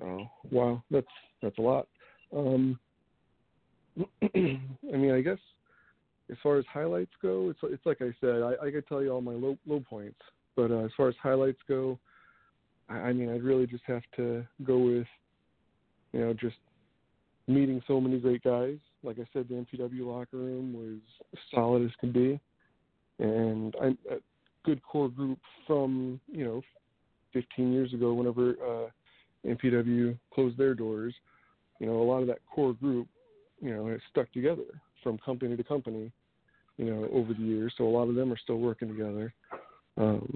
Oh 0.02 0.26
wow, 0.50 0.82
that's 0.90 1.12
that's 1.42 1.58
a 1.60 1.62
lot. 1.62 1.88
Um, 2.36 2.80
I 4.24 4.98
mean, 4.98 5.12
I 5.12 5.22
guess 5.22 5.38
as 6.32 6.38
far 6.42 6.58
as 6.58 6.66
highlights 6.72 7.12
go, 7.22 7.50
it's 7.50 7.60
it's 7.64 7.86
like 7.86 8.02
I 8.02 8.16
said, 8.22 8.42
I, 8.42 8.68
I 8.68 8.72
could 8.72 8.88
tell 8.88 9.04
you 9.04 9.12
all 9.12 9.22
my 9.22 9.34
low 9.34 9.58
low 9.68 9.82
points, 9.82 10.20
but 10.56 10.72
uh, 10.72 10.86
as 10.86 10.92
far 10.96 11.10
as 11.10 11.16
highlights 11.22 11.60
go, 11.68 12.00
I, 12.90 12.94
I 12.94 13.14
mean, 13.14 13.30
I'd 13.30 13.44
really 13.44 13.68
just 13.68 13.84
have 13.86 14.04
to 14.16 14.46
go 14.64 14.80
with, 14.80 15.08
you 16.14 16.22
know, 16.22 16.34
just 16.34 16.56
meeting 17.48 17.82
so 17.88 18.00
many 18.00 18.20
great 18.20 18.44
guys. 18.44 18.78
Like 19.04 19.18
I 19.20 19.26
said, 19.34 19.48
the 19.50 19.56
MPW 19.56 20.06
locker 20.06 20.38
room 20.38 20.74
was 20.74 21.00
solid 21.54 21.84
as 21.84 21.92
can 22.00 22.12
be, 22.12 22.40
and 23.20 23.76
I'm 23.82 23.98
a 24.10 24.18
good 24.64 24.82
core 24.84 25.10
group 25.10 25.40
from 25.66 26.20
you 26.28 26.46
know 26.46 26.62
15 27.34 27.72
years 27.72 27.94
ago, 27.94 28.14
whenever 28.14 28.52
uh, 28.52 28.90
MPW 29.48 30.18
closed 30.34 30.58
their 30.58 30.74
doors, 30.74 31.14
you 31.80 31.88
know, 31.88 32.02
a 32.02 32.04
lot 32.04 32.22
of 32.22 32.28
that 32.28 32.40
core 32.54 32.74
group, 32.74 33.08
you 33.62 33.74
know, 33.74 33.88
has 33.88 34.00
stuck 34.10 34.32
together 34.34 34.64
from 35.04 35.18
company 35.20 35.56
to 35.56 35.64
company, 35.64 36.12
you 36.78 36.86
know, 36.86 37.08
over 37.12 37.34
the 37.34 37.42
years. 37.42 37.74
So 37.78 37.86
a 37.86 37.90
lot 37.90 38.08
of 38.08 38.16
them 38.16 38.32
are 38.32 38.38
still 38.38 38.60
working 38.60 38.88
together. 38.88 39.34
Um, 39.98 40.32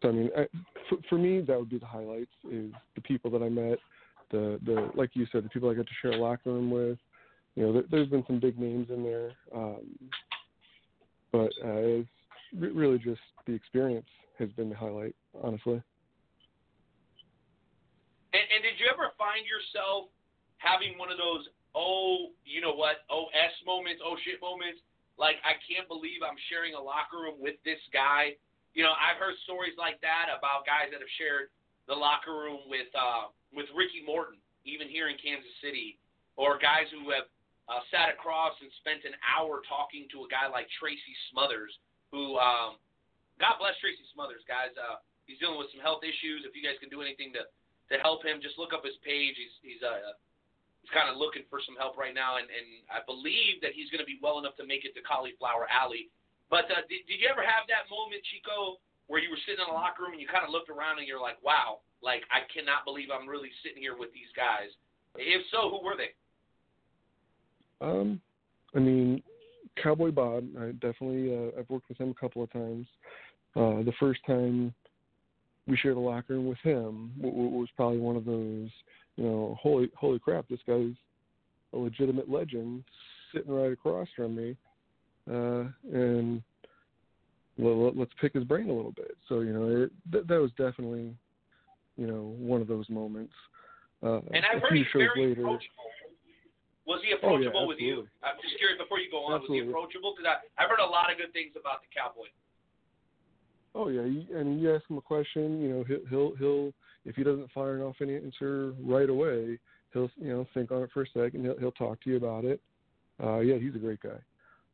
so 0.00 0.08
I 0.08 0.12
mean, 0.12 0.30
I, 0.36 0.46
for, 0.88 0.98
for 1.08 1.18
me, 1.18 1.40
that 1.40 1.58
would 1.58 1.70
be 1.70 1.78
the 1.78 1.86
highlights: 1.86 2.30
is 2.50 2.70
the 2.94 3.00
people 3.02 3.30
that 3.30 3.42
I 3.42 3.48
met, 3.48 3.78
the 4.32 4.58
the 4.64 4.90
like 4.94 5.10
you 5.14 5.26
said, 5.30 5.44
the 5.44 5.48
people 5.48 5.70
I 5.70 5.74
got 5.74 5.86
to 5.86 5.92
share 6.00 6.12
a 6.12 6.16
locker 6.16 6.52
room 6.52 6.70
with. 6.70 6.98
You 7.54 7.64
know, 7.64 7.72
there, 7.74 7.84
there's 7.90 8.08
been 8.08 8.24
some 8.26 8.40
big 8.40 8.58
names 8.58 8.88
in 8.88 9.04
there, 9.04 9.32
um, 9.54 9.84
but 11.30 11.52
uh, 11.62 12.00
it's 12.00 12.08
re- 12.58 12.72
really 12.72 12.98
just 12.98 13.20
the 13.46 13.52
experience 13.52 14.08
has 14.38 14.48
been 14.52 14.70
the 14.70 14.74
highlight, 14.74 15.14
honestly. 15.42 15.82
And, 18.32 18.46
and 18.48 18.64
did 18.64 18.80
you 18.80 18.88
ever 18.88 19.12
find 19.20 19.44
yourself 19.44 20.08
having 20.56 20.96
one 20.96 21.12
of 21.12 21.18
those 21.20 21.44
oh, 21.74 22.32
you 22.44 22.60
know 22.60 22.72
what, 22.72 23.04
oh 23.08 23.28
s 23.32 23.52
moments, 23.64 24.00
oh 24.04 24.16
shit 24.24 24.40
moments? 24.40 24.80
Like 25.20 25.36
I 25.44 25.60
can't 25.64 25.88
believe 25.88 26.24
I'm 26.24 26.40
sharing 26.48 26.72
a 26.72 26.80
locker 26.80 27.20
room 27.20 27.36
with 27.40 27.60
this 27.64 27.80
guy. 27.92 28.36
You 28.72 28.80
know, 28.84 28.96
I've 28.96 29.20
heard 29.20 29.36
stories 29.44 29.76
like 29.76 30.00
that 30.00 30.32
about 30.32 30.64
guys 30.64 30.88
that 30.92 31.04
have 31.04 31.14
shared 31.20 31.52
the 31.84 31.92
locker 31.92 32.32
room 32.32 32.64
with 32.72 32.88
uh, 32.96 33.28
with 33.52 33.68
Ricky 33.76 34.02
Morton, 34.04 34.40
even 34.64 34.88
here 34.88 35.08
in 35.12 35.16
Kansas 35.20 35.52
City, 35.60 36.00
or 36.36 36.56
guys 36.56 36.88
who 36.90 37.12
have 37.12 37.28
uh, 37.68 37.84
sat 37.92 38.10
across 38.10 38.56
and 38.58 38.72
spent 38.80 39.04
an 39.06 39.14
hour 39.22 39.62
talking 39.68 40.08
to 40.10 40.24
a 40.24 40.28
guy 40.28 40.48
like 40.48 40.66
Tracy 40.80 41.14
Smothers, 41.30 41.70
who, 42.10 42.36
um, 42.40 42.80
God 43.40 43.60
bless 43.60 43.76
Tracy 43.78 44.04
Smothers, 44.12 44.42
guys. 44.48 44.72
Uh, 44.74 45.00
he's 45.28 45.38
dealing 45.38 45.60
with 45.60 45.70
some 45.72 45.84
health 45.84 46.02
issues. 46.04 46.44
If 46.44 46.56
you 46.56 46.64
guys 46.64 46.76
can 46.82 46.90
do 46.90 47.00
anything 47.00 47.32
to 47.36 47.46
to 47.90 48.00
help 48.00 48.24
him, 48.24 48.40
just 48.40 48.56
look 48.56 48.72
up 48.72 48.86
his 48.86 48.96
page. 49.04 49.36
He's 49.36 49.54
he's 49.60 49.82
uh, 49.84 50.16
he's 50.80 50.92
kind 50.94 51.12
of 51.12 51.20
looking 51.20 51.44
for 51.52 51.60
some 51.60 51.76
help 51.76 52.00
right 52.00 52.14
now, 52.14 52.40
and 52.40 52.48
and 52.48 52.68
I 52.88 53.04
believe 53.04 53.60
that 53.60 53.76
he's 53.76 53.92
going 53.92 54.00
to 54.00 54.08
be 54.08 54.16
well 54.22 54.40
enough 54.40 54.56
to 54.62 54.66
make 54.66 54.88
it 54.88 54.96
to 54.96 55.02
Cauliflower 55.04 55.68
Alley. 55.68 56.08
But 56.52 56.68
uh, 56.68 56.84
did, 56.88 57.08
did 57.08 57.20
you 57.20 57.28
ever 57.32 57.40
have 57.40 57.64
that 57.72 57.88
moment, 57.88 58.20
Chico, 58.28 58.76
where 59.08 59.20
you 59.20 59.32
were 59.32 59.40
sitting 59.48 59.64
in 59.64 59.68
the 59.68 59.76
locker 59.76 60.04
room 60.04 60.12
and 60.12 60.20
you 60.20 60.28
kind 60.28 60.44
of 60.44 60.52
looked 60.52 60.68
around 60.68 61.00
and 61.00 61.08
you're 61.08 61.22
like, 61.22 61.40
wow, 61.40 61.80
like 62.02 62.22
I 62.30 62.40
cannot 62.52 62.84
believe 62.84 63.08
I'm 63.12 63.28
really 63.28 63.50
sitting 63.62 63.82
here 63.82 63.96
with 63.96 64.12
these 64.12 64.30
guys. 64.36 64.70
If 65.16 65.42
so, 65.50 65.70
who 65.70 65.84
were 65.84 65.96
they? 65.96 66.10
Um, 67.84 68.20
I 68.74 68.78
mean, 68.78 69.22
Cowboy 69.82 70.10
Bob. 70.10 70.44
I 70.58 70.72
definitely 70.72 71.34
uh, 71.34 71.58
I've 71.58 71.68
worked 71.68 71.88
with 71.88 71.98
him 71.98 72.10
a 72.10 72.20
couple 72.20 72.42
of 72.42 72.52
times. 72.52 72.86
Uh, 73.54 73.82
the 73.82 73.92
first 74.00 74.20
time 74.26 74.74
we 75.66 75.76
shared 75.76 75.96
a 75.96 76.00
locker 76.00 76.34
room 76.34 76.48
with 76.48 76.58
him 76.58 77.12
w- 77.20 77.34
was 77.34 77.68
probably 77.76 77.98
one 77.98 78.16
of 78.16 78.24
those, 78.24 78.68
you 79.16 79.24
know, 79.24 79.56
holy 79.60 79.90
holy 79.96 80.18
crap, 80.18 80.48
this 80.48 80.60
guy's 80.66 80.94
a 81.72 81.76
legitimate 81.76 82.30
legend 82.30 82.84
sitting 83.32 83.52
right 83.52 83.72
across 83.72 84.08
from 84.16 84.36
me, 84.36 84.56
uh, 85.30 85.64
and 85.92 86.42
well, 87.58 87.92
let's 87.94 88.12
pick 88.20 88.32
his 88.34 88.44
brain 88.44 88.68
a 88.68 88.72
little 88.72 88.92
bit. 88.92 89.16
So 89.28 89.40
you 89.40 89.52
know, 89.52 89.84
it, 89.84 89.92
that, 90.10 90.28
that 90.28 90.40
was 90.40 90.50
definitely, 90.52 91.14
you 91.96 92.06
know, 92.06 92.34
one 92.38 92.60
of 92.60 92.68
those 92.68 92.88
moments. 92.88 93.32
Uh, 94.02 94.20
And 94.32 94.44
I've 94.44 94.62
heard 94.62 94.76
he's 94.76 94.86
very 94.94 95.28
later. 95.28 95.42
approachable. 95.42 95.68
Was 96.86 97.00
he 97.02 97.14
Oh, 97.22 97.38
yeah, 97.38 97.48
approachable 97.48 97.68
with 97.68 97.78
you? 97.78 98.08
I'm 98.22 98.34
just 98.42 98.58
curious 98.58 98.78
before 98.78 98.98
you 98.98 99.10
go 99.10 99.24
on. 99.24 99.40
Was 99.40 99.48
he 99.48 99.60
approachable? 99.60 100.14
Because 100.16 100.38
I've 100.58 100.68
heard 100.68 100.80
a 100.80 100.86
lot 100.86 101.12
of 101.12 101.18
good 101.18 101.32
things 101.32 101.52
about 101.58 101.82
the 101.82 101.88
Cowboy. 101.94 102.26
Oh 103.74 103.88
yeah, 103.88 104.02
and 104.02 104.60
you 104.60 104.74
ask 104.74 104.88
him 104.90 104.98
a 104.98 105.00
question, 105.00 105.62
you 105.62 105.68
know, 105.70 105.84
he'll 105.84 106.04
he'll 106.10 106.36
he'll 106.36 106.72
if 107.06 107.16
he 107.16 107.22
doesn't 107.24 107.50
fire 107.52 107.82
off 107.82 107.96
any 108.02 108.16
answer 108.16 108.74
right 108.82 109.08
away, 109.08 109.58
he'll 109.92 110.10
you 110.20 110.28
know 110.28 110.46
think 110.52 110.70
on 110.72 110.82
it 110.82 110.90
for 110.92 111.02
a 111.02 111.06
second. 111.06 111.44
He'll 111.44 111.58
he'll 111.58 111.72
talk 111.72 112.02
to 112.02 112.10
you 112.10 112.16
about 112.16 112.44
it. 112.44 112.60
Uh, 113.22 113.38
yeah, 113.38 113.56
he's 113.56 113.74
a 113.74 113.78
great 113.78 114.00
guy. 114.02 114.18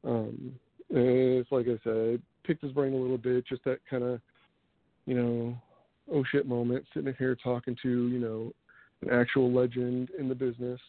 Um, 0.05 0.53
and 0.91 1.39
it's 1.39 1.53
like 1.53 1.67
I 1.69 1.79
said, 1.85 2.23
picked 2.45 2.63
his 2.63 2.73
brain 2.73 2.93
a 2.93 2.97
little 2.97 3.19
bit, 3.19 3.47
just 3.47 3.63
that 3.65 3.79
kind 3.89 4.03
of, 4.03 4.21
you 5.07 5.15
know, 5.15 5.57
oh 6.13 6.25
shit 6.31 6.47
moment, 6.47 6.85
sitting 6.95 7.15
here 7.19 7.37
talking 7.43 7.77
to 7.83 8.09
you 8.09 8.19
know 8.19 8.53
an 9.03 9.11
actual 9.11 9.53
legend 9.53 10.11
in 10.19 10.29
the 10.29 10.35
business, 10.35 10.81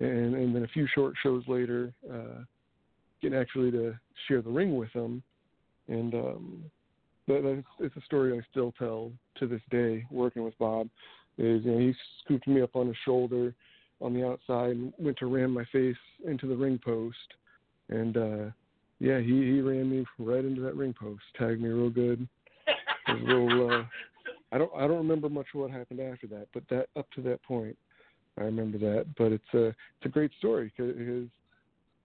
and 0.00 0.34
and 0.34 0.54
then 0.54 0.64
a 0.64 0.68
few 0.68 0.86
short 0.94 1.14
shows 1.22 1.42
later, 1.46 1.92
uh, 2.12 2.42
getting 3.20 3.38
actually 3.38 3.70
to 3.70 3.94
share 4.28 4.42
the 4.42 4.50
ring 4.50 4.76
with 4.76 4.90
him, 4.92 5.22
and 5.88 6.14
um, 6.14 6.64
it's 7.28 7.96
a 7.96 8.04
story 8.04 8.36
I 8.36 8.42
still 8.50 8.72
tell 8.78 9.12
to 9.38 9.46
this 9.46 9.62
day. 9.70 10.04
Working 10.10 10.44
with 10.44 10.58
Bob, 10.58 10.88
is 11.38 11.64
you 11.64 11.72
know 11.72 11.78
he 11.78 11.94
scooped 12.24 12.46
me 12.46 12.62
up 12.62 12.76
on 12.76 12.88
his 12.88 12.96
shoulder 13.04 13.54
on 14.00 14.12
the 14.12 14.26
outside 14.26 14.70
and 14.70 14.92
went 14.98 15.16
to 15.18 15.26
ram 15.26 15.52
my 15.52 15.64
face 15.72 15.96
into 16.26 16.46
the 16.46 16.56
ring 16.56 16.78
post, 16.84 17.16
and 17.88 18.16
uh, 18.16 18.50
yeah, 18.98 19.18
he 19.20 19.42
he 19.42 19.60
ran 19.60 19.90
me 19.90 20.04
right 20.18 20.44
into 20.44 20.60
that 20.62 20.76
ring 20.76 20.94
post, 20.98 21.22
tagged 21.38 21.60
me 21.60 21.68
real 21.68 21.90
good. 21.90 22.28
Little. 23.08 23.70
Uh, 23.70 23.84
I 24.52 24.58
don't 24.58 24.70
I 24.76 24.86
don't 24.86 24.98
remember 24.98 25.28
much 25.28 25.46
of 25.54 25.60
what 25.60 25.70
happened 25.70 26.00
after 26.00 26.26
that, 26.28 26.46
but 26.52 26.62
that 26.68 26.86
up 26.96 27.10
to 27.16 27.22
that 27.22 27.42
point, 27.42 27.76
I 28.38 28.42
remember 28.44 28.78
that. 28.78 29.06
But 29.16 29.32
it's 29.32 29.52
a 29.54 29.66
it's 29.68 30.04
a 30.04 30.08
great 30.08 30.30
story 30.38 30.70
because 30.76 30.94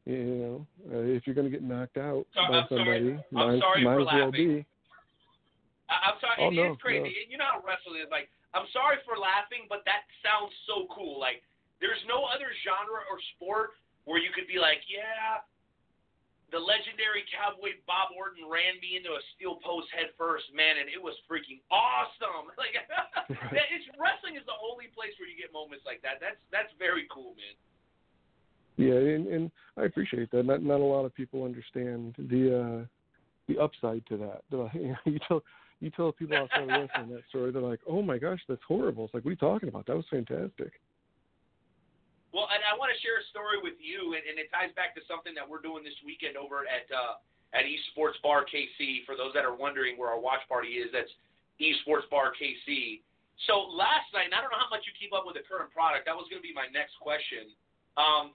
you 0.05 0.15
know 0.39 0.67
uh, 0.87 1.03
if 1.03 1.27
you're 1.27 1.35
going 1.35 1.51
to 1.51 1.51
get 1.51 1.63
knocked 1.63 1.97
out 1.97 2.25
So- 2.33 2.47
by 2.47 2.57
I'm 2.59 2.65
somebody, 2.69 3.11
I'm 3.11 3.21
might, 3.31 3.59
sorry 3.59 3.83
might 3.83 3.95
for 3.95 4.01
as 4.01 4.07
well 4.07 4.25
laughing. 4.31 4.63
be. 4.63 4.65
I, 5.91 5.95
I'm 6.11 6.17
sorry. 6.23 6.37
Oh, 6.39 6.47
it 6.51 6.55
no, 6.55 6.71
is 6.75 6.79
crazy. 6.79 7.03
no. 7.03 7.31
You 7.31 7.37
know 7.37 7.47
how 7.51 7.59
wrestling 7.63 7.99
is. 8.03 8.11
Like, 8.11 8.27
I'm 8.55 8.67
sorry 8.71 8.99
for 9.07 9.15
laughing, 9.19 9.67
but 9.67 9.83
that 9.87 10.07
sounds 10.23 10.51
so 10.67 10.87
cool. 10.91 11.19
Like, 11.19 11.43
there's 11.79 11.99
no 12.07 12.27
other 12.27 12.51
genre 12.63 13.03
or 13.07 13.19
sport 13.35 13.75
where 14.07 14.19
you 14.19 14.31
could 14.35 14.47
be 14.47 14.59
like, 14.59 14.83
yeah, 14.87 15.43
the 16.51 16.59
legendary 16.59 17.27
cowboy 17.27 17.75
Bob 17.83 18.15
Orton 18.15 18.47
ran 18.47 18.79
me 18.79 18.95
into 18.95 19.11
a 19.11 19.21
steel 19.35 19.59
post 19.59 19.91
head 19.91 20.15
first, 20.15 20.47
man, 20.55 20.79
and 20.79 20.87
it 20.87 20.99
was 21.01 21.15
freaking 21.27 21.59
awesome. 21.67 22.51
Like, 22.57 22.73
that- 22.89 23.69
it's 23.75 23.87
wrestling 23.99 24.39
is 24.39 24.45
the 24.47 24.55
only 24.63 24.87
place 24.95 25.11
where 25.19 25.27
you 25.27 25.35
get 25.35 25.51
moments 25.51 25.83
like 25.83 26.01
that. 26.01 26.23
That's 26.23 26.39
that's 26.51 26.71
very 26.79 27.05
cool, 27.11 27.35
man. 27.35 27.55
Yeah, 28.77 28.95
and, 28.95 29.27
and 29.27 29.51
I 29.75 29.83
appreciate 29.85 30.31
that. 30.31 30.43
Not 30.43 30.63
not 30.63 30.79
a 30.79 30.85
lot 30.85 31.05
of 31.05 31.13
people 31.13 31.43
understand 31.43 32.15
the 32.17 32.43
uh 32.55 32.79
the 33.47 33.59
upside 33.59 34.05
to 34.07 34.17
that. 34.17 34.41
You 35.05 35.19
tell 35.27 35.43
you 35.79 35.89
tell 35.91 36.11
people 36.11 36.37
outside 36.37 36.63
of 36.63 36.69
wrestling 36.69 37.13
that 37.13 37.23
story, 37.29 37.51
they're 37.51 37.61
like, 37.61 37.79
"Oh 37.87 38.01
my 38.01 38.17
gosh, 38.17 38.39
that's 38.47 38.61
horrible." 38.67 39.05
It's 39.05 39.13
like, 39.13 39.23
"What 39.25 39.29
are 39.29 39.33
you 39.33 39.37
talking 39.37 39.69
about? 39.69 39.85
That 39.85 39.95
was 39.95 40.05
fantastic." 40.09 40.73
Well, 42.35 42.51
and 42.51 42.59
I 42.61 42.75
want 42.75 42.91
to 42.91 42.99
share 42.99 43.23
a 43.23 43.25
story 43.31 43.57
with 43.63 43.79
you, 43.79 44.13
and, 44.13 44.23
and 44.27 44.35
it 44.35 44.51
ties 44.51 44.73
back 44.75 44.91
to 44.99 45.01
something 45.07 45.31
that 45.33 45.47
we're 45.47 45.63
doing 45.63 45.81
this 45.81 45.95
weekend 46.03 46.35
over 46.35 46.67
at 46.67 46.85
uh, 46.91 47.21
at 47.55 47.63
Esports 47.63 48.19
Bar 48.19 48.43
KC. 48.43 49.07
For 49.07 49.15
those 49.15 49.31
that 49.31 49.47
are 49.47 49.55
wondering 49.55 49.95
where 49.95 50.11
our 50.11 50.19
watch 50.19 50.43
party 50.51 50.77
is, 50.79 50.91
that's 50.91 51.11
Esports 51.63 52.05
Bar 52.11 52.35
KC. 52.35 52.99
So 53.45 53.69
last 53.69 54.09
night, 54.17 54.27
and 54.27 54.35
I 54.35 54.41
don't 54.41 54.49
know 54.49 54.59
how 54.59 54.71
much 54.73 54.83
you 54.89 54.93
keep 54.97 55.13
up 55.13 55.23
with 55.23 55.37
the 55.37 55.45
current 55.45 55.69
product. 55.69 56.09
That 56.09 56.17
was 56.17 56.25
going 56.27 56.41
to 56.41 56.47
be 56.47 56.55
my 56.57 56.67
next 56.73 56.97
question. 56.97 57.53
Um, 57.93 58.33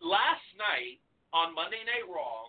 last 0.00 0.44
night 0.56 0.98
on 1.36 1.52
Monday 1.52 1.84
Night 1.84 2.08
Raw, 2.08 2.48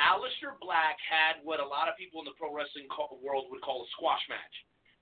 Aleister 0.00 0.56
Black 0.60 0.96
had 1.00 1.40
what 1.44 1.60
a 1.60 1.64
lot 1.64 1.88
of 1.88 1.96
people 1.96 2.20
in 2.20 2.26
the 2.28 2.36
pro 2.36 2.52
wrestling 2.52 2.88
world 3.20 3.48
would 3.52 3.60
call 3.60 3.84
a 3.84 3.88
squash 3.96 4.20
match. 4.28 4.54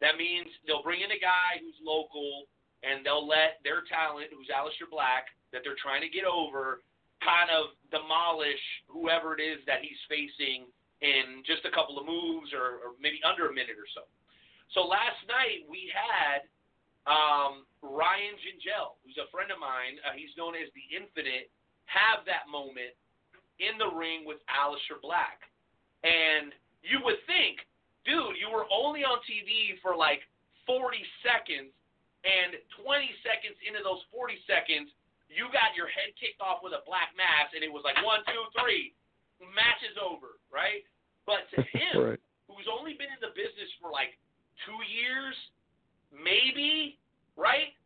That 0.02 0.18
means 0.18 0.50
they'll 0.66 0.82
bring 0.82 1.02
in 1.02 1.10
a 1.10 1.18
guy 1.22 1.62
who's 1.62 1.78
local, 1.82 2.50
and 2.84 3.00
they'll 3.00 3.26
let 3.26 3.64
their 3.64 3.82
talent, 3.88 4.28
who's 4.30 4.52
Aleister 4.52 4.86
Black, 4.86 5.32
that 5.56 5.64
they're 5.64 5.78
trying 5.80 6.04
to 6.04 6.12
get 6.12 6.28
over, 6.28 6.84
kind 7.24 7.48
of 7.48 7.72
demolish 7.88 8.60
whoever 8.86 9.32
it 9.32 9.40
is 9.40 9.64
that 9.64 9.80
he's 9.80 9.98
facing 10.12 10.68
in 11.00 11.40
just 11.48 11.64
a 11.64 11.72
couple 11.72 11.96
of 11.96 12.04
moves 12.04 12.52
or, 12.52 12.84
or 12.84 12.88
maybe 13.00 13.18
under 13.24 13.48
a 13.48 13.54
minute 13.54 13.80
or 13.80 13.88
so. 13.96 14.04
So 14.76 14.84
last 14.84 15.20
night 15.28 15.64
we 15.68 15.88
had 15.88 16.44
um, 17.08 17.68
Ryan 17.84 18.36
Gingell, 18.40 19.00
who's 19.04 19.16
a 19.20 19.28
friend 19.28 19.52
of 19.52 19.60
mine. 19.60 20.00
Uh, 20.00 20.16
he's 20.16 20.32
known 20.36 20.56
as 20.56 20.68
the 20.72 20.84
Infinite. 20.92 21.48
Have 21.84 22.24
that 22.24 22.48
moment 22.48 22.96
in 23.60 23.76
the 23.76 23.92
ring 23.92 24.24
with 24.24 24.40
Aleister 24.48 24.96
Black, 25.04 25.44
and 26.00 26.56
you 26.80 26.96
would 27.04 27.20
think, 27.28 27.60
dude, 28.08 28.40
you 28.40 28.48
were 28.48 28.64
only 28.72 29.04
on 29.04 29.20
TV 29.28 29.76
for 29.84 29.92
like 29.92 30.24
40 30.64 30.96
seconds, 31.20 31.70
and 32.24 32.56
20 32.80 33.08
seconds 33.20 33.56
into 33.64 33.84
those 33.84 34.00
40 34.08 34.40
seconds, 34.48 34.88
you 35.28 35.48
got 35.52 35.76
your 35.76 35.88
head 35.92 36.16
kicked 36.16 36.40
off 36.40 36.64
with 36.64 36.72
a 36.72 36.80
black 36.88 37.12
mass, 37.16 37.52
and 37.52 37.60
it 37.60 37.68
was 37.68 37.84
like 37.84 38.00
one, 38.00 38.24
two, 38.28 38.44
three, 38.56 38.96
match 39.52 39.80
is 39.84 39.96
over, 40.00 40.40
right? 40.48 40.84
But 41.28 41.48
to 41.52 41.60
him, 41.76 42.16
right. 42.16 42.22
who's 42.48 42.68
only 42.68 42.96
been 42.96 43.12
in 43.12 43.20
the 43.20 43.32
business 43.36 43.68
for 43.80 43.92
like 43.92 44.16
two 44.64 44.80
years, 44.88 45.36
maybe, 46.12 46.96
right? 47.36 47.76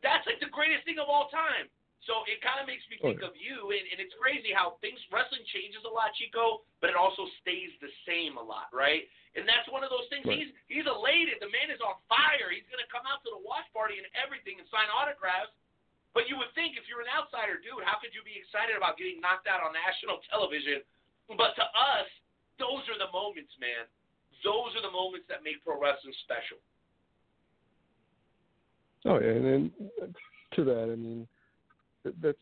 That's 0.00 0.24
like 0.24 0.40
the 0.40 0.50
greatest 0.50 0.88
thing 0.88 0.96
of 0.96 1.06
all 1.06 1.28
time. 1.28 1.68
So 2.02 2.26
it 2.26 2.42
kind 2.42 2.58
of 2.58 2.66
makes 2.66 2.82
me 2.90 2.98
Oh, 2.98 3.14
think 3.14 3.22
of 3.22 3.34
you, 3.38 3.70
and, 3.70 3.84
and 3.94 4.02
it's 4.02 4.14
crazy 4.18 4.50
how 4.50 4.78
things 4.82 4.98
wrestling 5.14 5.46
changes 5.54 5.86
a 5.86 5.92
lot, 5.92 6.10
Chico, 6.18 6.66
but 6.82 6.90
it 6.90 6.98
also 6.98 7.30
stays 7.38 7.70
the 7.78 7.90
same 8.02 8.34
a 8.38 8.42
lot, 8.42 8.66
right? 8.74 9.06
And 9.38 9.46
that's 9.46 9.64
one 9.70 9.86
of 9.86 9.90
those 9.94 10.10
things. 10.10 10.26
Right. 10.26 10.42
He's 10.42 10.52
he's 10.66 10.84
elated. 10.84 11.38
The 11.40 11.48
man 11.48 11.70
is 11.70 11.80
on 11.80 11.96
fire. 12.10 12.50
He's 12.50 12.66
gonna 12.68 12.90
come 12.90 13.06
out 13.06 13.22
to 13.24 13.30
the 13.30 13.40
watch 13.40 13.64
party 13.70 14.02
and 14.02 14.04
everything 14.18 14.58
and 14.58 14.66
sign 14.68 14.90
autographs. 14.92 15.54
But 16.12 16.28
you 16.28 16.36
would 16.36 16.52
think 16.52 16.76
if 16.76 16.84
you're 16.90 17.00
an 17.00 17.08
outsider, 17.08 17.56
dude, 17.56 17.80
how 17.88 17.96
could 17.96 18.12
you 18.12 18.20
be 18.20 18.36
excited 18.36 18.76
about 18.76 19.00
getting 19.00 19.22
knocked 19.24 19.48
out 19.48 19.64
on 19.64 19.72
national 19.86 20.20
television? 20.28 20.84
But 21.32 21.56
to 21.56 21.64
us, 21.64 22.08
those 22.60 22.84
are 22.92 22.98
the 23.00 23.08
moments, 23.08 23.54
man. 23.56 23.88
Those 24.44 24.74
are 24.76 24.84
the 24.84 24.92
moments 24.92 25.24
that 25.32 25.40
make 25.40 25.64
pro 25.64 25.80
wrestling 25.80 26.12
special. 26.26 26.60
Oh 29.06 29.16
yeah, 29.16 29.38
and 29.38 29.46
then 29.46 29.62
to 30.58 30.60
that, 30.68 30.92
I 30.92 30.96
mean, 30.98 31.24
that's 32.22 32.38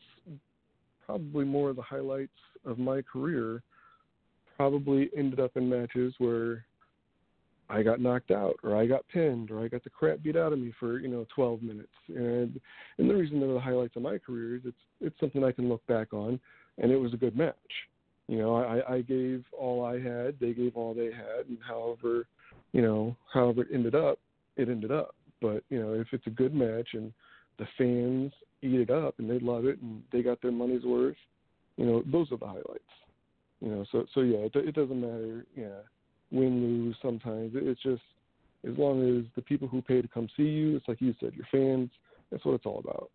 probably 1.05 1.45
more 1.45 1.69
of 1.69 1.75
the 1.75 1.81
highlights 1.81 2.29
of 2.65 2.79
my 2.79 3.01
career. 3.01 3.61
Probably 4.57 5.09
ended 5.15 5.39
up 5.39 5.57
in 5.57 5.67
matches 5.67 6.13
where 6.19 6.65
I 7.69 7.83
got 7.83 8.01
knocked 8.01 8.31
out 8.31 8.55
or 8.63 8.75
I 8.75 8.85
got 8.85 9.07
pinned 9.07 9.49
or 9.49 9.63
I 9.63 9.67
got 9.67 9.83
the 9.83 9.89
crap 9.89 10.21
beat 10.21 10.35
out 10.35 10.53
of 10.53 10.59
me 10.59 10.73
for, 10.79 10.99
you 10.99 11.07
know, 11.07 11.25
12 11.33 11.63
minutes. 11.63 11.87
And 12.09 12.59
and 12.97 13.09
the 13.09 13.15
reason 13.15 13.39
they're 13.39 13.53
the 13.53 13.59
highlights 13.59 13.95
of 13.95 14.01
my 14.01 14.17
career 14.17 14.57
is 14.57 14.61
it's 14.65 14.77
it's 14.99 15.19
something 15.19 15.43
I 15.43 15.51
can 15.51 15.69
look 15.69 15.85
back 15.87 16.13
on 16.13 16.39
and 16.77 16.91
it 16.91 16.97
was 16.97 17.13
a 17.13 17.17
good 17.17 17.35
match. 17.35 17.55
You 18.27 18.37
know, 18.37 18.55
I 18.55 18.95
I 18.95 19.01
gave 19.01 19.45
all 19.57 19.85
I 19.85 19.99
had, 19.99 20.35
they 20.39 20.53
gave 20.53 20.75
all 20.75 20.93
they 20.93 21.05
had 21.05 21.47
and 21.47 21.57
however, 21.65 22.27
you 22.73 22.81
know, 22.81 23.15
however 23.33 23.61
it 23.61 23.69
ended 23.73 23.95
up, 23.95 24.19
it 24.57 24.69
ended 24.69 24.91
up. 24.91 25.15
But, 25.41 25.63
you 25.69 25.81
know, 25.81 25.93
if 25.93 26.07
it's 26.11 26.27
a 26.27 26.31
good 26.31 26.53
match 26.53 26.89
and 26.93 27.11
the 27.61 27.67
fans 27.77 28.33
eat 28.63 28.79
it 28.79 28.89
up 28.89 29.19
and 29.19 29.29
they 29.29 29.37
love 29.39 29.65
it 29.65 29.79
and 29.81 30.01
they 30.11 30.23
got 30.23 30.41
their 30.41 30.51
money's 30.51 30.83
worth, 30.83 31.15
you 31.77 31.85
know, 31.85 32.03
those 32.11 32.31
are 32.31 32.37
the 32.37 32.45
highlights. 32.45 32.81
You 33.61 33.69
know, 33.69 33.85
so 33.91 34.05
so 34.15 34.21
yeah, 34.21 34.39
it, 34.39 34.55
it 34.55 34.73
doesn't 34.73 34.99
matter, 34.99 35.45
yeah, 35.55 35.85
win 36.31 36.59
lose 36.59 36.95
sometimes. 37.01 37.53
It, 37.53 37.67
it's 37.67 37.81
just 37.83 38.01
as 38.67 38.75
long 38.77 39.05
as 39.05 39.25
the 39.35 39.43
people 39.43 39.67
who 39.67 39.83
pay 39.83 40.01
to 40.01 40.07
come 40.07 40.27
see 40.35 40.49
you, 40.49 40.75
it's 40.75 40.87
like 40.87 40.99
you 40.99 41.13
said, 41.19 41.33
your 41.35 41.45
fans. 41.51 41.91
That's 42.31 42.43
what 42.43 42.55
it's 42.55 42.65
all 42.65 42.79
about. 42.79 43.11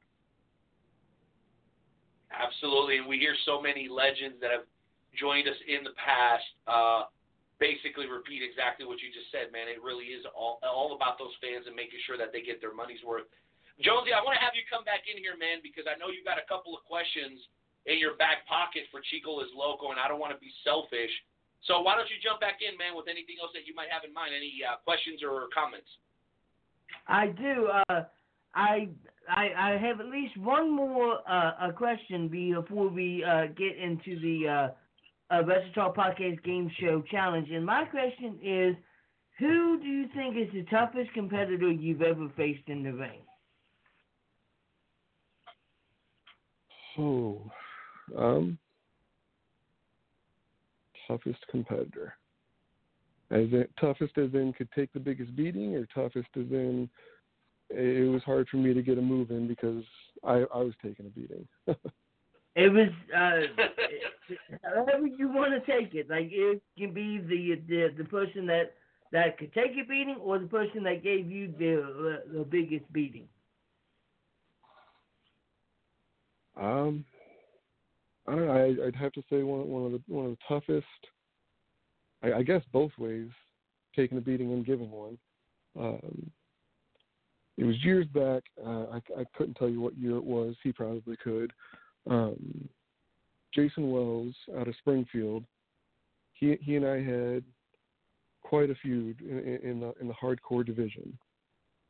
Absolutely, 2.31 2.99
and 2.99 3.09
we 3.09 3.19
hear 3.19 3.35
so 3.45 3.61
many 3.61 3.89
legends 3.89 4.37
that 4.41 4.53
have 4.53 4.69
joined 5.19 5.49
us 5.49 5.57
in 5.67 5.83
the 5.83 5.97
past. 5.99 6.47
Uh, 6.69 7.11
basically, 7.59 8.07
repeat 8.07 8.47
exactly 8.47 8.87
what 8.87 9.03
you 9.03 9.11
just 9.11 9.33
said, 9.35 9.51
man. 9.51 9.67
It 9.67 9.83
really 9.83 10.15
is 10.15 10.23
all 10.31 10.61
all 10.63 10.95
about 10.95 11.19
those 11.19 11.35
fans 11.43 11.67
and 11.67 11.75
making 11.75 11.99
sure 12.07 12.15
that 12.19 12.31
they 12.31 12.43
get 12.43 12.61
their 12.61 12.75
money's 12.75 13.03
worth. 13.03 13.27
Jonesy, 13.81 14.17
I 14.17 14.25
want 14.25 14.41
to 14.41 14.43
have 14.43 14.57
you 14.57 14.65
come 14.73 14.89
back 14.89 15.05
in 15.05 15.21
here, 15.21 15.37
man, 15.37 15.61
because 15.61 15.85
I 15.85 16.01
know 16.01 16.09
you've 16.09 16.25
got 16.25 16.41
a 16.41 16.47
couple 16.49 16.73
of 16.73 16.81
questions 16.89 17.37
in 17.85 18.01
your 18.01 18.17
back 18.17 18.49
pocket 18.49 18.89
for 18.89 19.05
Chico 19.13 19.45
es 19.45 19.53
Loco, 19.53 19.93
and 19.93 20.01
I 20.01 20.09
don't 20.09 20.19
want 20.19 20.33
to 20.33 20.41
be 20.41 20.51
selfish. 20.65 21.13
So 21.69 21.85
why 21.85 21.95
don't 21.95 22.09
you 22.09 22.17
jump 22.23 22.41
back 22.41 22.65
in, 22.65 22.79
man, 22.81 22.97
with 22.97 23.07
anything 23.09 23.37
else 23.43 23.53
that 23.53 23.69
you 23.69 23.75
might 23.75 23.93
have 23.93 24.03
in 24.07 24.17
mind? 24.17 24.33
Any 24.33 24.65
uh, 24.65 24.81
questions 24.81 25.21
or 25.21 25.53
comments? 25.53 25.89
I 27.09 27.29
do. 27.29 27.69
Uh, 27.69 28.05
I, 28.55 28.89
I 29.29 29.45
I 29.59 29.71
have 29.77 30.01
at 30.01 30.07
least 30.07 30.37
one 30.37 30.71
more 30.71 31.21
uh, 31.29 31.69
a 31.69 31.73
question 31.73 32.29
before 32.29 32.89
we 32.89 33.25
uh, 33.25 33.47
get 33.57 33.77
into 33.77 34.19
the 34.21 34.73
uh, 35.29 35.35
uh, 35.35 35.43
Talk 35.75 35.97
Podcast 35.97 36.43
Game 36.45 36.71
Show 36.81 37.03
Challenge. 37.11 37.49
And 37.51 37.67
my 37.67 37.85
question 37.85 38.39
is, 38.43 38.77
who 39.39 39.79
do 39.81 39.87
you 39.87 40.07
think 40.15 40.37
is 40.37 40.53
the 40.53 40.63
toughest 40.71 41.13
competitor 41.13 41.71
you've 41.71 42.03
ever 42.03 42.29
faced 42.37 42.69
in 42.69 42.83
the 42.83 42.93
ring? 42.93 43.21
Oh, 46.99 47.43
um, 48.17 48.59
toughest 51.07 51.45
competitor. 51.51 52.15
As 53.31 53.47
in, 53.53 53.67
toughest 53.81 54.17
as 54.19 54.33
in 54.35 54.53
could 54.57 54.69
take 54.73 54.93
the 54.93 55.01
biggest 55.01 55.35
beating, 55.37 55.75
or 55.75 55.87
toughest 55.87 56.29
as 56.37 56.51
in 56.51 56.89
it 57.71 58.09
was 58.09 58.23
hard 58.23 58.49
for 58.49 58.59
me 58.59 58.73
to 58.73 58.83
get 58.83 58.99
a 58.99 59.03
move 59.03 59.31
in 59.31 59.49
because 59.49 59.85
I 60.25 60.45
I 60.55 60.59
was 60.59 60.75
taking 60.83 61.07
a 61.07 61.11
beating. 61.11 61.47
It 62.57 62.73
was 62.73 62.89
uh, 63.15 63.63
however 64.65 65.07
you 65.07 65.29
want 65.29 65.53
to 65.53 65.61
take 65.71 65.95
it. 65.95 66.09
Like 66.09 66.29
it 66.33 66.63
can 66.79 66.95
be 66.95 67.19
the 67.19 67.61
the 67.69 67.95
the 67.99 68.05
person 68.05 68.47
that 68.47 68.73
that 69.13 69.37
could 69.37 69.53
take 69.53 69.73
a 69.73 69.87
beating, 69.87 70.17
or 70.23 70.39
the 70.39 70.47
person 70.47 70.83
that 70.85 71.03
gave 71.03 71.31
you 71.31 71.53
the 71.59 72.23
the 72.33 72.45
biggest 72.45 72.91
beating. 72.95 73.29
Um, 76.57 77.05
I 78.27 78.33
don't 78.33 78.47
know. 78.47 78.53
I, 78.53 78.87
I'd 78.87 78.97
have 78.97 79.13
to 79.13 79.23
say 79.31 79.43
one 79.43 79.69
one 79.69 79.87
of 79.87 79.93
the 79.93 80.03
one 80.09 80.27
of 80.27 80.33
the 80.33 80.39
toughest. 80.49 80.87
I, 82.23 82.35
I 82.35 82.43
guess 82.43 82.63
both 82.73 82.93
ways, 82.99 83.29
taking 83.95 84.19
a 84.19 84.21
beating 84.21 84.53
and 84.53 84.67
giving 84.67 84.91
one. 84.91 85.19
Um, 85.79 86.31
it 87.59 87.65
was 87.65 87.83
years 87.85 88.07
back. 88.09 88.43
Uh, 88.65 88.87
I, 88.93 89.01
I 89.19 89.25
couldn't 89.37 89.55
tell 89.55 89.69
you 89.69 89.81
what 89.81 89.97
year 89.97 90.17
it 90.17 90.25
was. 90.25 90.55
He 90.63 90.73
probably 90.73 91.17
could. 91.17 91.53
Um, 92.09 92.69
Jason 93.55 93.91
Wells 93.91 94.35
out 94.59 94.69
of 94.69 94.77
Springfield. 94.77 95.45
He 96.35 96.57
he 96.61 96.77
and 96.77 96.87
I 96.87 97.03
had 97.03 97.45
quite 98.43 98.71
a 98.71 98.75
feud 98.77 99.21
in, 99.21 99.59
in 99.63 99.81
the 99.81 99.95
in 100.01 100.09
the 100.09 100.15
hardcore 100.15 100.65
division. 100.65 101.17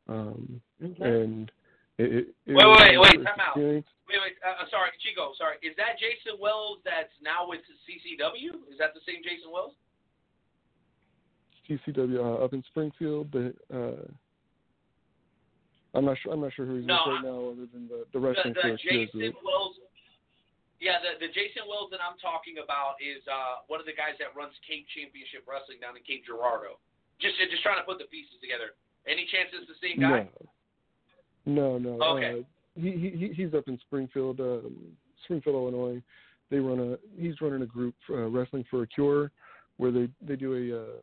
Um, 0.07 0.61
Okay. 0.83 1.03
and 1.03 1.51
it, 1.97 2.09
it, 2.13 2.25
it 2.45 2.53
Wait, 2.53 2.65
wait, 2.65 2.97
wait, 3.01 3.17
time 3.25 3.41
out. 3.41 3.57
Wait, 3.57 3.83
wait. 4.21 4.35
Uh, 4.45 4.69
sorry, 4.69 4.93
Chico. 5.01 5.33
Sorry. 5.33 5.57
Is 5.65 5.73
that 5.81 5.97
Jason 5.97 6.37
Wells 6.37 6.77
that's 6.85 7.11
now 7.25 7.49
with 7.49 7.65
CCW? 7.89 8.69
Is 8.69 8.77
that 8.77 8.93
the 8.93 9.01
same 9.03 9.25
Jason 9.25 9.49
Wells? 9.49 9.73
CCW 11.65 12.21
uh, 12.21 12.45
up 12.45 12.53
in 12.53 12.63
Springfield. 12.69 13.33
But 13.33 13.57
uh, 13.73 14.05
I'm 15.97 16.05
not 16.05 16.21
sure. 16.21 16.31
I'm 16.31 16.41
not 16.41 16.53
sure 16.53 16.69
who 16.69 16.79
he's 16.79 16.85
No, 16.85 17.01
with 17.01 17.19
right 17.19 17.25
now, 17.25 17.39
other 17.51 17.67
than 17.73 17.89
the 17.89 18.05
the 18.13 18.21
wrestling 18.21 18.53
the, 18.53 18.61
the 18.61 18.77
coach. 18.77 18.81
he 18.85 19.03
is 19.03 19.11
Jason. 19.11 19.33
Wells. 19.41 19.75
Yeah, 20.77 21.01
the 21.01 21.17
the 21.17 21.33
Jason 21.33 21.65
Wells 21.65 21.89
that 21.89 21.99
I'm 21.99 22.21
talking 22.21 22.61
about 22.61 23.01
is 23.01 23.25
uh, 23.25 23.65
one 23.65 23.81
of 23.81 23.89
the 23.89 23.97
guys 23.97 24.13
that 24.21 24.37
runs 24.37 24.53
Cape 24.61 24.85
Championship 24.93 25.49
Wrestling 25.49 25.81
down 25.81 25.97
in 25.97 26.05
Cape 26.05 26.21
Girardeau. 26.29 26.77
Just 27.17 27.41
just 27.41 27.65
trying 27.65 27.81
to 27.81 27.87
put 27.89 27.97
the 27.97 28.05
pieces 28.13 28.37
together. 28.37 28.77
Any 29.09 29.25
chance 29.33 29.49
it's 29.57 29.65
the 29.65 29.79
same 29.81 29.97
guy? 29.97 30.29
No, 30.29 30.45
no, 31.47 31.77
no. 31.77 31.97
Okay. 32.01 32.41
Uh, 32.41 32.43
he 32.75 32.91
he 32.91 33.33
he's 33.33 33.53
up 33.53 33.67
in 33.67 33.79
Springfield, 33.87 34.39
um, 34.39 34.75
Springfield, 35.23 35.55
Illinois. 35.55 36.03
They 36.51 36.59
run 36.59 36.79
a 36.79 36.97
he's 37.19 37.39
running 37.41 37.61
a 37.61 37.65
group 37.65 37.95
uh, 38.09 38.27
wrestling 38.27 38.65
for 38.69 38.83
a 38.83 38.87
cure, 38.87 39.31
where 39.77 39.91
they 39.91 40.09
they 40.21 40.35
do 40.35 40.53
a 40.53 40.81
uh, 40.83 40.99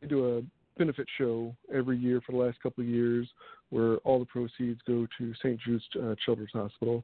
they 0.00 0.06
do 0.06 0.38
a 0.38 0.78
benefit 0.78 1.06
show 1.18 1.54
every 1.74 1.98
year 1.98 2.22
for 2.24 2.32
the 2.32 2.38
last 2.38 2.62
couple 2.62 2.84
of 2.84 2.88
years, 2.88 3.26
where 3.70 3.96
all 4.06 4.20
the 4.20 4.24
proceeds 4.26 4.80
go 4.86 5.06
to 5.18 5.34
St. 5.42 5.58
Jude's 5.60 5.84
uh, 5.96 6.14
Children's 6.24 6.52
Hospital. 6.54 7.02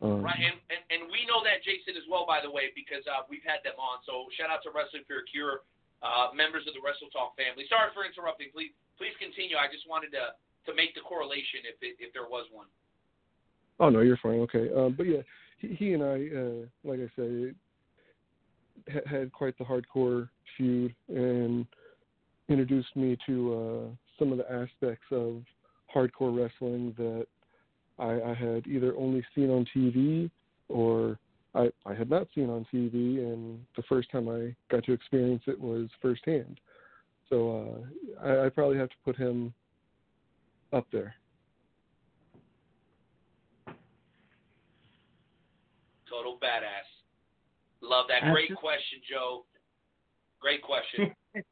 Um, 0.00 0.24
Right, 0.24 0.40
and, 0.40 0.56
and 0.72 0.82
and 0.88 1.00
we 1.12 1.28
know 1.28 1.44
that 1.44 1.60
Jason 1.60 2.00
as 2.00 2.08
well, 2.08 2.24
by 2.24 2.40
the 2.40 2.48
way, 2.48 2.72
because 2.72 3.04
uh, 3.04 3.28
we've 3.28 3.44
had 3.44 3.60
them 3.60 3.76
on. 3.76 4.00
So 4.08 4.24
shout 4.40 4.48
out 4.48 4.64
to 4.64 4.72
Wrestling 4.72 5.04
for 5.04 5.20
a 5.20 5.26
Cure, 5.28 5.60
uh, 6.00 6.32
members 6.32 6.64
of 6.64 6.72
the 6.72 6.80
Wrestle 6.80 7.12
Talk 7.12 7.36
family. 7.36 7.68
Sorry 7.68 7.92
for 7.92 8.08
interrupting. 8.08 8.48
Please 8.56 8.72
please 8.96 9.12
continue. 9.20 9.60
I 9.60 9.68
just 9.68 9.84
wanted 9.84 10.16
to 10.16 10.32
to 10.66 10.74
make 10.74 10.94
the 10.94 11.00
correlation 11.00 11.60
if 11.64 11.76
it, 11.82 11.96
if 11.98 12.12
there 12.12 12.28
was 12.28 12.46
one. 12.52 12.66
Oh 13.78 13.88
no, 13.88 14.00
you're 14.00 14.18
fine. 14.22 14.40
Okay, 14.40 14.68
um, 14.76 14.94
but 14.96 15.04
yeah, 15.04 15.22
he, 15.58 15.68
he 15.68 15.92
and 15.94 16.02
I, 16.02 16.28
uh, 16.36 16.66
like 16.84 17.00
I 17.00 17.10
said, 17.16 17.54
ha- 18.92 19.08
had 19.10 19.32
quite 19.32 19.56
the 19.58 19.64
hardcore 19.64 20.28
feud 20.56 20.94
and 21.08 21.66
introduced 22.48 22.94
me 22.96 23.16
to 23.26 23.54
uh, 23.54 23.94
some 24.18 24.32
of 24.32 24.38
the 24.38 24.52
aspects 24.52 25.06
of 25.10 25.42
hardcore 25.94 26.36
wrestling 26.36 26.94
that 26.98 27.26
I, 27.98 28.30
I 28.30 28.34
had 28.34 28.66
either 28.66 28.94
only 28.96 29.24
seen 29.34 29.50
on 29.50 29.66
TV 29.74 30.30
or 30.68 31.18
I, 31.54 31.70
I 31.84 31.94
had 31.94 32.10
not 32.10 32.28
seen 32.34 32.48
on 32.48 32.66
TV, 32.72 33.18
and 33.18 33.60
the 33.76 33.82
first 33.88 34.10
time 34.10 34.28
I 34.28 34.54
got 34.70 34.84
to 34.84 34.92
experience 34.92 35.42
it 35.46 35.60
was 35.60 35.88
firsthand. 36.00 36.60
So 37.28 37.84
uh, 38.22 38.26
I, 38.26 38.46
I 38.46 38.48
probably 38.48 38.78
have 38.78 38.88
to 38.88 38.94
put 39.04 39.16
him 39.16 39.52
up 40.72 40.86
there. 40.92 41.14
Total 46.08 46.38
badass. 46.42 46.88
Love 47.82 48.06
that. 48.08 48.30
Great 48.32 48.54
question, 48.56 48.98
Joe. 49.08 49.44
Great 50.40 50.62
question. 50.62 51.14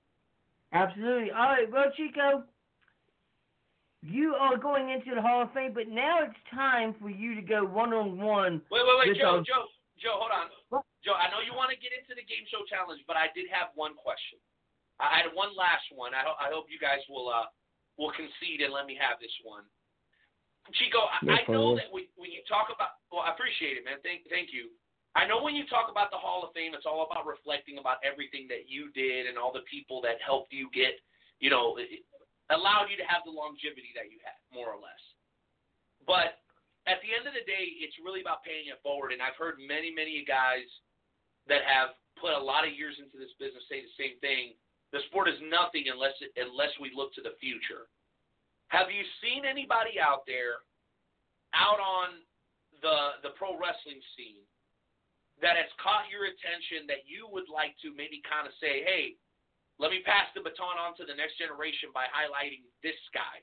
Absolutely. 0.72 1.30
All 1.30 1.48
right, 1.56 1.70
well, 1.70 1.88
Chico, 1.96 2.44
you 4.02 4.34
are 4.34 4.56
going 4.58 4.90
into 4.90 5.14
the 5.14 5.22
Hall 5.22 5.42
of 5.42 5.52
Fame, 5.54 5.72
but 5.72 5.88
now 5.88 6.20
it's 6.24 6.36
time 6.52 6.94
for 7.00 7.08
you 7.08 7.34
to 7.34 7.40
go 7.42 7.64
one 7.64 7.94
on 7.94 8.20
one. 8.20 8.60
Wait, 8.70 8.82
wait, 8.84 8.96
wait, 8.98 9.08
with 9.14 9.18
Joe, 9.18 9.40
our- 9.40 9.46
Joe, 9.46 9.64
Joe, 9.96 10.16
hold 10.20 10.30
on. 10.34 10.48
Joe, 11.06 11.14
I 11.16 11.30
know 11.32 11.40
you 11.40 11.54
want 11.56 11.70
to 11.72 11.78
get 11.78 11.94
into 11.96 12.12
the 12.12 12.26
game 12.26 12.44
show 12.52 12.66
challenge, 12.68 13.00
but 13.06 13.16
I 13.16 13.32
did 13.32 13.46
have 13.48 13.72
one 13.78 13.94
question. 13.96 14.36
I 15.00 15.22
had 15.22 15.30
one 15.32 15.54
last 15.56 15.86
one. 15.94 16.10
I, 16.12 16.26
ho- 16.26 16.36
I 16.42 16.50
hope 16.50 16.66
you 16.68 16.76
guys 16.82 16.98
will 17.08 17.30
uh 17.30 17.46
will 17.98 18.14
concede 18.14 18.62
and 18.62 18.72
let 18.72 18.86
me 18.86 18.94
have 18.94 19.18
this 19.18 19.34
one. 19.42 19.66
Chico, 20.78 21.10
I, 21.10 21.18
No 21.24 21.32
I 21.34 21.40
know 21.48 21.68
that 21.76 21.90
when, 21.90 22.06
when 22.14 22.30
you 22.30 22.44
talk 22.46 22.70
about, 22.70 23.00
well, 23.10 23.24
I 23.26 23.34
appreciate 23.34 23.76
it, 23.76 23.84
man. 23.84 23.98
Thank, 24.06 24.28
thank 24.30 24.54
you. 24.54 24.70
I 25.16 25.26
know 25.26 25.42
when 25.42 25.56
you 25.56 25.66
talk 25.66 25.90
about 25.90 26.12
the 26.12 26.20
Hall 26.20 26.44
of 26.44 26.52
Fame, 26.52 26.76
it's 26.76 26.86
all 26.86 27.08
about 27.08 27.26
reflecting 27.26 27.80
about 27.80 27.98
everything 28.04 28.46
that 28.52 28.68
you 28.68 28.92
did 28.92 29.26
and 29.26 29.40
all 29.40 29.50
the 29.50 29.66
people 29.66 29.98
that 30.04 30.20
helped 30.22 30.52
you 30.52 30.70
get, 30.70 30.94
you 31.42 31.50
know, 31.50 31.76
it- 31.76 32.04
allowed 32.48 32.88
you 32.88 32.96
to 32.96 33.04
have 33.04 33.20
the 33.28 33.34
longevity 33.34 33.92
that 33.92 34.08
you 34.08 34.16
had, 34.24 34.40
more 34.48 34.72
or 34.72 34.80
less. 34.80 35.02
But 36.08 36.40
at 36.88 36.96
the 37.04 37.12
end 37.12 37.28
of 37.28 37.36
the 37.36 37.44
day, 37.44 37.76
it's 37.84 37.98
really 38.00 38.24
about 38.24 38.40
paying 38.40 38.72
it 38.72 38.80
forward. 38.80 39.12
And 39.12 39.20
I've 39.20 39.36
heard 39.36 39.60
many, 39.60 39.92
many 39.92 40.24
guys 40.24 40.64
that 41.44 41.60
have 41.68 41.92
put 42.16 42.32
a 42.32 42.40
lot 42.40 42.64
of 42.64 42.72
years 42.72 42.96
into 42.96 43.20
this 43.20 43.32
business 43.36 43.64
say 43.68 43.84
the 43.84 43.92
same 44.00 44.16
thing. 44.24 44.56
The 44.93 45.05
sport 45.12 45.28
is 45.28 45.36
nothing 45.44 45.89
unless 45.93 46.16
unless 46.36 46.73
we 46.81 46.93
look 46.97 47.12
to 47.15 47.24
the 47.24 47.36
future. 47.40 47.89
Have 48.69 48.89
you 48.89 49.05
seen 49.20 49.44
anybody 49.44 50.01
out 50.01 50.24
there, 50.24 50.65
out 51.52 51.81
on 51.81 52.24
the 52.81 53.20
the 53.20 53.36
pro 53.36 53.56
wrestling 53.56 54.01
scene, 54.16 54.44
that 55.44 55.60
has 55.60 55.70
caught 55.78 56.09
your 56.09 56.27
attention 56.27 56.89
that 56.89 57.05
you 57.05 57.28
would 57.28 57.52
like 57.52 57.77
to 57.85 57.93
maybe 57.94 58.24
kind 58.24 58.48
of 58.48 58.55
say, 58.59 58.82
hey, 58.82 59.15
let 59.78 59.94
me 59.94 60.02
pass 60.02 60.27
the 60.35 60.43
baton 60.43 60.81
on 60.81 60.98
to 60.98 61.06
the 61.06 61.15
next 61.15 61.39
generation 61.39 61.94
by 61.94 62.10
highlighting 62.10 62.66
this 62.82 62.98
guy. 63.15 63.39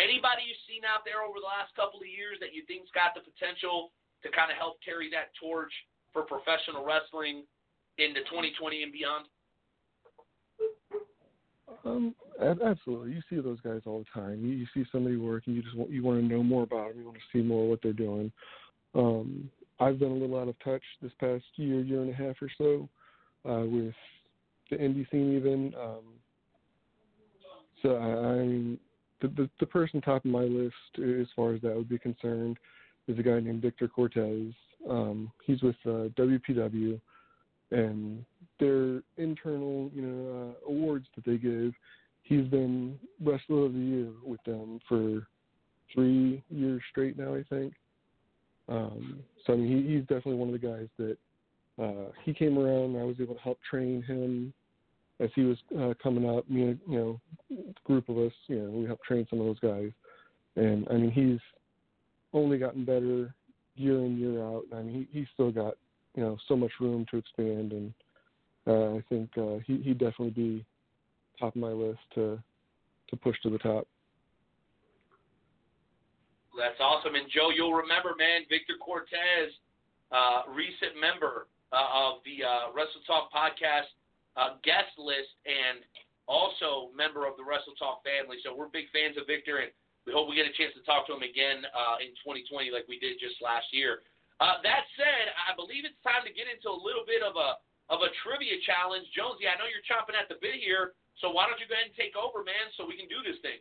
Anybody 0.00 0.48
you've 0.48 0.64
seen 0.64 0.86
out 0.88 1.04
there 1.04 1.20
over 1.20 1.36
the 1.42 1.50
last 1.50 1.76
couple 1.76 2.00
of 2.00 2.08
years 2.08 2.40
that 2.40 2.56
you 2.56 2.64
think's 2.64 2.88
got 2.96 3.12
the 3.12 3.20
potential 3.20 3.92
to 4.24 4.32
kind 4.32 4.48
of 4.48 4.56
help 4.56 4.80
carry 4.80 5.12
that 5.12 5.36
torch 5.36 5.72
for 6.16 6.24
professional 6.24 6.86
wrestling 6.86 7.44
into 8.00 8.24
2020 8.32 8.86
and 8.86 8.94
beyond? 8.94 9.28
Um, 11.84 12.14
absolutely. 12.40 13.12
You 13.12 13.22
see 13.28 13.40
those 13.40 13.60
guys 13.60 13.80
all 13.86 14.00
the 14.00 14.20
time. 14.20 14.44
You, 14.44 14.52
you 14.52 14.66
see 14.74 14.84
somebody 14.92 15.16
work, 15.16 15.44
and 15.46 15.56
you 15.56 15.62
just 15.62 15.76
want, 15.76 15.90
you 15.90 16.02
want 16.02 16.20
to 16.20 16.26
know 16.26 16.42
more 16.42 16.64
about 16.64 16.90
them. 16.90 16.98
You 16.98 17.06
want 17.06 17.16
to 17.16 17.38
see 17.38 17.42
more 17.42 17.64
of 17.64 17.70
what 17.70 17.80
they're 17.82 17.92
doing. 17.92 18.30
Um, 18.94 19.50
I've 19.78 19.98
been 19.98 20.10
a 20.10 20.14
little 20.14 20.38
out 20.38 20.48
of 20.48 20.58
touch 20.62 20.82
this 21.00 21.12
past 21.18 21.44
year, 21.56 21.80
year 21.80 22.02
and 22.02 22.10
a 22.10 22.14
half 22.14 22.36
or 22.42 22.50
so, 22.58 22.88
uh, 23.50 23.64
with 23.64 23.94
the 24.70 24.76
indie 24.76 25.10
scene 25.10 25.36
even. 25.36 25.72
Um, 25.80 26.04
so 27.82 27.96
I, 27.96 28.08
I 28.08 28.78
the, 29.22 29.28
the 29.28 29.50
the 29.58 29.66
person 29.66 30.00
top 30.00 30.24
of 30.24 30.30
my 30.30 30.42
list 30.42 30.74
as 30.98 31.26
far 31.34 31.54
as 31.54 31.62
that 31.62 31.74
would 31.74 31.88
be 31.88 31.98
concerned 31.98 32.58
is 33.08 33.18
a 33.18 33.22
guy 33.22 33.40
named 33.40 33.62
Victor 33.62 33.88
Cortez. 33.88 34.52
Um, 34.88 35.30
he's 35.44 35.62
with 35.62 35.76
uh, 35.86 36.08
WPW, 36.18 37.00
and 37.70 38.24
their 38.60 39.02
internal, 39.16 39.90
you 39.94 40.02
know, 40.02 40.54
uh, 40.54 40.70
awards 40.70 41.06
that 41.16 41.24
they 41.24 41.36
give. 41.36 41.72
He's 42.22 42.46
been 42.46 42.98
wrestler 43.22 43.66
of 43.66 43.72
the 43.72 43.78
year 43.78 44.08
with 44.24 44.42
them 44.44 44.78
for 44.88 45.26
three 45.92 46.42
years 46.50 46.82
straight 46.90 47.18
now, 47.18 47.34
I 47.34 47.42
think. 47.48 47.74
Um, 48.68 49.20
so 49.44 49.54
I 49.54 49.56
mean, 49.56 49.84
he, 49.84 49.94
he's 49.94 50.02
definitely 50.02 50.34
one 50.34 50.54
of 50.54 50.60
the 50.60 50.66
guys 50.66 50.88
that 50.98 51.16
uh, 51.82 52.12
he 52.22 52.32
came 52.32 52.58
around. 52.58 52.96
I 52.96 53.04
was 53.04 53.16
able 53.20 53.34
to 53.34 53.40
help 53.40 53.58
train 53.68 54.02
him 54.02 54.52
as 55.18 55.30
he 55.34 55.42
was 55.42 55.58
uh, 55.78 55.94
coming 56.00 56.28
up. 56.28 56.48
Me 56.48 56.62
and 56.62 56.80
you 56.88 56.98
know, 56.98 57.20
a 57.50 57.72
group 57.84 58.08
of 58.08 58.18
us, 58.18 58.32
you 58.46 58.58
know, 58.60 58.70
we 58.70 58.86
helped 58.86 59.04
train 59.04 59.26
some 59.28 59.40
of 59.40 59.46
those 59.46 59.60
guys. 59.60 59.90
And 60.56 60.86
I 60.88 60.94
mean, 60.94 61.10
he's 61.10 61.40
only 62.32 62.58
gotten 62.58 62.84
better 62.84 63.34
year 63.74 64.04
in 64.04 64.18
year 64.18 64.42
out. 64.42 64.64
I 64.72 64.82
mean, 64.82 65.06
he 65.12 65.18
he's 65.18 65.28
still 65.34 65.50
got 65.50 65.74
you 66.14 66.22
know 66.22 66.36
so 66.48 66.56
much 66.56 66.72
room 66.80 67.06
to 67.10 67.18
expand, 67.18 67.72
and 67.72 67.92
uh, 68.70 68.94
I 68.94 69.02
think 69.08 69.30
uh, 69.36 69.58
he 69.66 69.82
he'd 69.82 69.98
definitely 69.98 70.30
be 70.30 70.64
top 71.38 71.56
of 71.56 71.60
my 71.60 71.74
list 71.74 71.98
to 72.14 72.38
to 73.08 73.16
push 73.16 73.34
to 73.42 73.50
the 73.50 73.58
top. 73.58 73.86
That's 76.54 76.78
awesome. 76.78 77.14
And 77.14 77.26
Joe, 77.30 77.50
you'll 77.50 77.74
remember, 77.74 78.14
man, 78.14 78.46
Victor 78.46 78.74
Cortez, 78.78 79.50
uh, 80.14 80.46
recent 80.54 80.94
member 80.98 81.50
uh, 81.74 81.90
of 81.90 82.22
the 82.22 82.46
uh, 82.46 82.70
Wrestle 82.70 83.02
Talk 83.06 83.34
podcast 83.34 83.90
uh, 84.38 84.58
guest 84.62 84.94
list 84.98 85.34
and 85.46 85.82
also 86.30 86.94
member 86.94 87.26
of 87.26 87.34
the 87.34 87.42
Wrestle 87.42 87.74
Talk 87.74 88.06
family. 88.06 88.38
So 88.46 88.54
we're 88.54 88.70
big 88.70 88.86
fans 88.94 89.18
of 89.18 89.26
Victor, 89.26 89.62
and 89.66 89.74
we 90.06 90.14
hope 90.14 90.30
we 90.30 90.38
get 90.38 90.46
a 90.46 90.54
chance 90.54 90.70
to 90.78 90.82
talk 90.86 91.10
to 91.10 91.14
him 91.18 91.26
again 91.26 91.66
in 91.98 92.14
2020 92.22 92.70
like 92.70 92.86
we 92.86 93.02
did 93.02 93.18
just 93.18 93.42
last 93.42 93.66
year. 93.74 94.06
That 94.38 94.86
said, 94.94 95.26
I 95.34 95.58
believe 95.58 95.82
it's 95.82 95.98
time 96.06 96.22
to 96.22 96.32
get 96.34 96.46
into 96.46 96.70
a 96.70 96.78
little 96.78 97.06
bit 97.06 97.22
of 97.26 97.34
a 97.34 97.58
of 97.90 98.00
a 98.00 98.10
trivia 98.22 98.56
challenge. 98.64 99.10
Jonesy, 99.12 99.50
I 99.50 99.58
know 99.58 99.66
you're 99.66 99.84
chomping 99.84 100.14
at 100.14 100.30
the 100.30 100.38
bit 100.38 100.62
here, 100.62 100.94
so 101.18 101.34
why 101.34 101.50
don't 101.50 101.58
you 101.58 101.66
go 101.66 101.74
ahead 101.74 101.90
and 101.90 101.98
take 101.98 102.14
over, 102.14 102.46
man, 102.46 102.70
so 102.78 102.86
we 102.86 102.96
can 102.96 103.10
do 103.10 103.20
this 103.26 103.36
thing. 103.42 103.58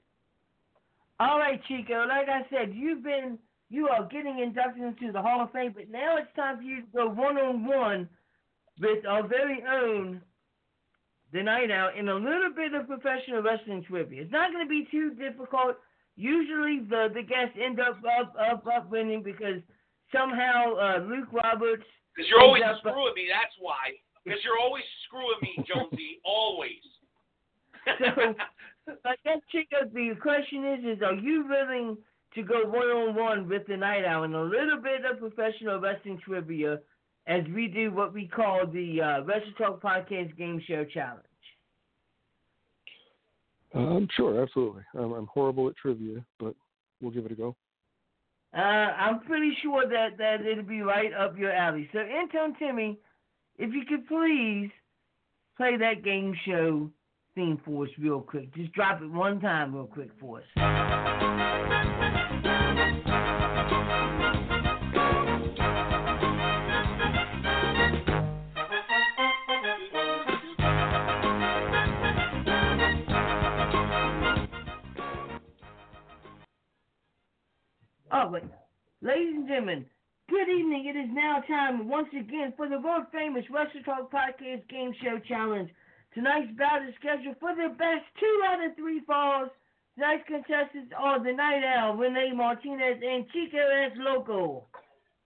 All 1.19 1.41
right, 1.41 1.59
Chico. 1.67 2.07
Like 2.07 2.29
I 2.29 2.47
said, 2.47 2.71
you've 2.71 3.03
been 3.03 3.41
you 3.69 3.89
are 3.89 4.05
getting 4.07 4.39
inducted 4.39 4.81
into 4.81 5.11
the 5.11 5.21
Hall 5.21 5.41
of 5.41 5.51
Fame, 5.51 5.73
but 5.75 5.89
now 5.89 6.17
it's 6.17 6.33
time 6.35 6.57
for 6.57 6.63
you 6.63 6.81
to 6.81 6.87
go 6.93 7.09
one 7.09 7.37
on 7.37 7.65
one 7.65 8.09
with 8.79 9.05
our 9.05 9.27
very 9.27 9.61
own 9.67 10.21
the 11.31 11.43
Knight 11.43 11.69
Owl 11.69 11.91
in 11.97 12.09
a 12.09 12.15
little 12.15 12.49
bit 12.55 12.73
of 12.73 12.87
professional 12.87 13.43
wrestling 13.43 13.83
trivia. 13.83 14.23
It's 14.23 14.31
not 14.31 14.51
going 14.51 14.65
to 14.65 14.69
be 14.69 14.87
too 14.89 15.13
difficult. 15.13 15.77
Usually 16.15 16.79
the 16.89 17.09
the 17.13 17.21
guests 17.21 17.57
end 17.61 17.79
up 17.79 17.99
up 18.19 18.33
up, 18.39 18.65
up 18.65 18.89
winning 18.89 19.21
because 19.21 19.61
somehow 20.11 20.75
uh, 20.75 20.97
Luke 21.05 21.31
Roberts. 21.31 21.85
Because 22.15 22.29
you're 22.29 22.41
always 22.41 22.63
up- 22.65 22.79
screwing 22.79 23.13
me, 23.15 23.29
that's 23.29 23.53
why. 23.59 23.93
Because 24.29 24.43
you're 24.43 24.59
always 24.61 24.83
screwing 25.07 25.41
me, 25.41 25.65
Jonesy. 25.67 26.21
always. 26.23 26.85
So, 28.85 28.93
I 29.05 29.15
guess 29.25 29.39
Chico, 29.51 29.77
the 29.91 30.13
question 30.21 30.65
is: 30.65 30.97
Is 30.97 31.01
are 31.01 31.15
you 31.15 31.47
willing 31.49 31.97
to 32.35 32.43
go 32.43 32.63
one 32.65 32.87
on 32.87 33.15
one 33.15 33.49
with 33.49 33.65
the 33.67 33.75
Knight 33.75 34.05
Owl 34.05 34.25
in 34.25 34.35
a 34.35 34.43
little 34.43 34.79
bit 34.81 35.01
of 35.03 35.19
professional 35.19 35.79
wrestling 35.79 36.19
trivia, 36.23 36.79
as 37.25 37.41
we 37.55 37.67
do 37.67 37.91
what 37.91 38.13
we 38.13 38.27
call 38.27 38.67
the 38.67 39.01
uh, 39.01 39.23
Wrestle 39.23 39.51
Talk 39.57 39.81
Podcast 39.81 40.37
Game 40.37 40.61
Show 40.67 40.85
Challenge? 40.85 41.23
Um, 43.73 44.07
sure, 44.15 44.41
absolutely. 44.43 44.83
Um, 44.95 45.13
I'm 45.13 45.27
horrible 45.27 45.67
at 45.69 45.75
trivia, 45.75 46.23
but 46.39 46.53
we'll 47.01 47.11
give 47.11 47.25
it 47.25 47.31
a 47.31 47.35
go. 47.35 47.55
Uh, 48.55 48.59
I'm 48.59 49.21
pretty 49.21 49.55
sure 49.61 49.87
that, 49.87 50.17
that 50.17 50.45
it'll 50.45 50.63
be 50.63 50.81
right 50.81 51.13
up 51.13 51.37
your 51.37 51.51
alley. 51.51 51.87
So, 51.93 51.99
Intern 51.99 52.55
Timmy, 52.57 52.99
if 53.59 53.73
you 53.73 53.83
could 53.85 54.07
please 54.07 54.71
play 55.57 55.75
that 55.77 56.03
game 56.03 56.33
show 56.45 56.89
theme 57.35 57.59
for 57.65 57.83
us 57.83 57.89
real 57.99 58.21
quick. 58.21 58.53
Just 58.55 58.71
drop 58.71 59.01
it 59.01 59.11
one 59.11 59.41
time 59.41 59.75
real 59.75 59.85
quick 59.85 60.09
for 60.19 60.39
us. 60.39 60.45
Oh, 78.11 78.27
wait. 78.31 78.43
Ladies 79.01 79.35
and 79.35 79.47
gentlemen, 79.47 79.85
good 80.29 80.47
evening. 80.47 80.85
It 80.85 80.93
is 80.93 81.09
now 81.09 81.41
time 81.49 81.89
once 81.89 82.09
again 82.13 82.53
for 82.55 82.69
the 82.69 82.77
world 82.77 83.09
famous 83.11 83.43
Wrestle 83.49 83.81
Talk 83.81 84.13
Podcast 84.13 84.61
Game 84.69 84.93
Show 85.01 85.17
Challenge. 85.27 85.69
Tonight's 86.13 86.53
bout 86.53 86.85
is 86.85 86.93
scheduled 87.01 87.41
for 87.41 87.55
the 87.57 87.73
best 87.73 88.05
two 88.21 88.37
out 88.45 88.63
of 88.63 88.75
three 88.77 89.01
falls. 89.09 89.49
Tonight's 89.97 90.29
contestants 90.29 90.93
are 90.95 91.17
the 91.17 91.33
Knight 91.33 91.65
Owl, 91.65 91.97
Renee 91.97 92.33
Martinez, 92.35 93.01
and 93.01 93.25
Chico 93.33 93.57
es 93.57 93.97
Loco. 93.97 94.67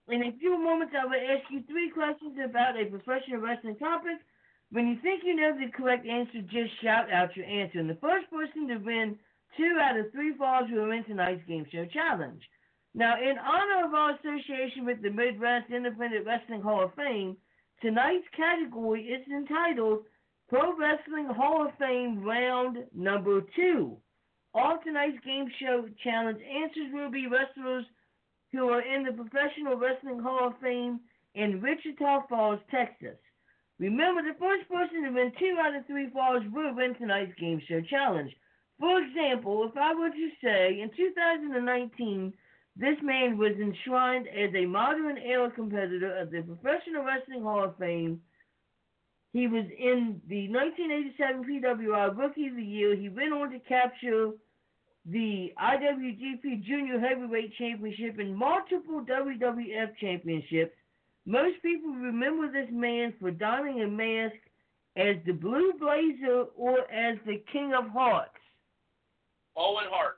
In 0.08 0.24
a 0.24 0.32
few 0.40 0.56
moments, 0.58 0.96
I 0.96 1.04
will 1.04 1.20
ask 1.20 1.52
you 1.52 1.64
three 1.68 1.92
questions 1.92 2.40
about 2.40 2.80
a 2.80 2.88
professional 2.88 3.44
wrestling 3.44 3.76
topic. 3.76 4.24
When 4.72 4.88
you 4.88 4.96
think 5.04 5.24
you 5.26 5.36
know 5.36 5.52
the 5.52 5.68
correct 5.76 6.08
answer, 6.08 6.40
just 6.48 6.80
shout 6.82 7.12
out 7.12 7.36
your 7.36 7.46
answer. 7.46 7.80
And 7.80 7.90
the 7.90 8.00
first 8.00 8.32
person 8.32 8.70
to 8.70 8.78
win 8.78 9.20
two 9.58 9.76
out 9.84 10.00
of 10.00 10.14
three 10.14 10.32
falls 10.38 10.72
will 10.72 10.88
win 10.88 11.04
tonight's 11.04 11.44
game 11.46 11.66
show 11.70 11.86
challenge. 11.92 12.42
Now, 12.95 13.15
in 13.20 13.38
honor 13.40 13.86
of 13.88 13.94
our 13.94 14.11
association 14.11 14.86
with 14.86 15.02
the 15.02 15.10
Midwest 15.10 15.72
Independent 15.72 16.28
Wrestling 16.28 16.61
Hall 16.61 16.84
of 16.84 16.94
Fame, 16.94 17.36
tonight's 17.82 18.28
category 18.38 19.06
is 19.06 19.28
entitled 19.28 20.06
Pro 20.48 20.78
Wrestling 20.78 21.26
Hall 21.26 21.65
of 21.65 21.74
Fame 21.80 22.24
Round 22.24 22.86
Number 22.94 23.41
Two. 23.56 23.98
All 24.53 24.78
tonight's 24.86 25.18
game 25.26 25.48
show 25.60 25.90
challenge 26.03 26.40
answers 26.44 26.94
will 26.94 27.10
be 27.10 27.26
wrestlers 27.26 27.86
who 28.52 28.70
are 28.70 28.82
in 28.82 29.03
the 29.03 29.11
Professional 29.11 29.76
Wrestling 29.76 30.20
Hall 30.20 30.49
of 30.49 30.60
Fame 30.61 30.99
in 31.34 31.61
Wichita 31.61 32.28
Falls, 32.28 32.60
Texas. 32.70 33.18
Remember, 33.80 34.22
the 34.22 34.38
first 34.38 34.70
person 34.70 35.03
to 35.03 35.10
win 35.10 35.32
two 35.40 35.57
out 35.60 35.76
of 35.76 35.88
three 35.88 36.11
falls 36.11 36.44
will 36.53 36.76
win 36.76 36.94
tonight's 36.94 37.34
game 37.40 37.60
show 37.68 37.82
challenge. 37.82 38.32
For 38.80 39.02
example, 39.02 39.68
if 39.68 39.76
I 39.76 39.95
were 39.95 40.11
to 40.11 40.30
say 40.44 40.80
in 40.80 40.91
2019, 40.95 42.34
this 42.76 42.98
man 43.04 43.38
was 43.38 43.54
enshrined 43.62 44.28
as 44.28 44.50
a 44.56 44.66
modern 44.66 45.18
era 45.18 45.52
competitor 45.52 46.18
of 46.18 46.32
the 46.32 46.41
Professional 46.41 47.04
Wrestling 47.04 47.44
Hall 47.44 47.64
of 47.64 47.78
Fame. 47.78 48.20
He 49.32 49.48
was 49.48 49.66
in 49.78 50.22
the 50.28 50.50
1987 50.50 51.44
PWI 51.44 52.18
Rookie 52.18 52.48
of 52.48 52.56
the 52.56 52.64
Year. 52.64 52.95
He 52.95 53.10
went 53.10 53.34
on 53.34 53.52
to 53.52 53.60
capture 53.60 54.32
the 55.06 55.54
IWGP 55.62 56.64
Junior 56.64 57.00
Heavyweight 57.00 57.54
Championship 57.58 58.20
and 58.20 58.36
multiple 58.36 59.04
WWF 59.04 59.98
championships. 60.00 60.76
Most 61.26 61.62
people 61.62 61.91
remember 61.91 62.52
this 62.52 62.70
man 62.72 63.14
for 63.20 63.32
donning 63.32 63.82
a 63.82 63.88
mask 63.88 64.36
as 64.95 65.16
the 65.26 65.34
Blue 65.34 65.74
Blazer 65.80 66.45
or 66.56 66.80
as 66.91 67.18
the 67.26 67.44
King 67.52 67.74
of 67.74 67.90
Hearts. 67.90 68.32
Owen 69.56 69.86
Hart. 69.90 70.18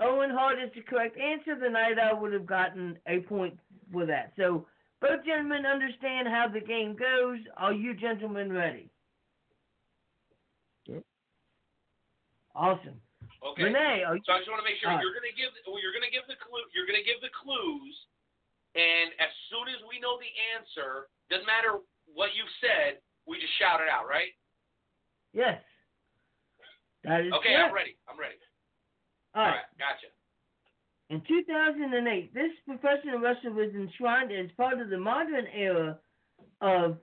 Owen 0.00 0.30
Hart 0.30 0.58
is 0.62 0.70
the 0.74 0.82
correct 0.82 1.18
answer. 1.18 1.58
The 1.58 1.68
Knight 1.68 1.98
Owl 1.98 2.20
would 2.20 2.32
have 2.32 2.46
gotten 2.46 2.98
a 3.06 3.20
point 3.20 3.58
for 3.92 4.06
that. 4.06 4.32
So 4.36 4.66
both 5.00 5.24
gentlemen 5.26 5.66
understand 5.66 6.28
how 6.28 6.46
the 6.46 6.60
game 6.60 6.94
goes. 6.94 7.38
Are 7.56 7.72
you 7.72 7.94
gentlemen 7.94 8.52
ready? 8.52 8.90
Yep. 10.86 11.02
Awesome. 12.54 13.00
Okay. 13.42 13.70
Renee, 13.70 14.02
are 14.06 14.18
you, 14.18 14.22
So 14.26 14.34
I 14.34 14.38
just 14.38 14.50
want 14.50 14.62
to 14.62 14.66
make 14.66 14.78
sure 14.82 14.90
Uh, 14.90 15.02
you're 15.02 15.14
going 15.14 15.30
to 15.30 15.38
give 15.38 15.50
well, 15.66 15.78
you're 15.78 15.94
going 15.94 16.06
to 16.06 16.10
give 16.10 16.26
the 16.26 16.38
clue 16.42 16.62
you're 16.74 16.86
going 16.86 16.98
to 16.98 17.06
give 17.06 17.22
the 17.22 17.30
clues, 17.30 17.94
and 18.74 19.14
as 19.22 19.30
soon 19.50 19.70
as 19.70 19.78
we 19.86 20.02
know 20.02 20.18
the 20.18 20.32
answer, 20.58 21.06
doesn't 21.30 21.46
matter 21.46 21.78
what 22.10 22.34
you've 22.34 22.50
said, 22.58 22.98
we 23.26 23.38
just 23.38 23.54
shout 23.58 23.78
it 23.78 23.86
out, 23.86 24.10
right? 24.10 24.34
Yes. 25.32 25.62
That 27.04 27.22
is 27.22 27.30
Okay, 27.30 27.54
correct. 27.54 27.70
I'm 27.70 27.74
ready. 27.74 27.94
I'm 28.10 28.18
ready. 28.18 28.38
All 29.38 29.44
right. 29.44 29.60
Gotcha. 29.78 30.10
In 31.10 31.22
2008, 31.26 32.34
this 32.34 32.50
professional 32.66 33.20
wrestler 33.20 33.52
was 33.52 33.72
enshrined 33.72 34.32
as 34.32 34.50
part 34.56 34.80
of 34.80 34.90
the 34.90 34.98
modern 34.98 35.46
era 35.54 35.96
of 36.60 36.98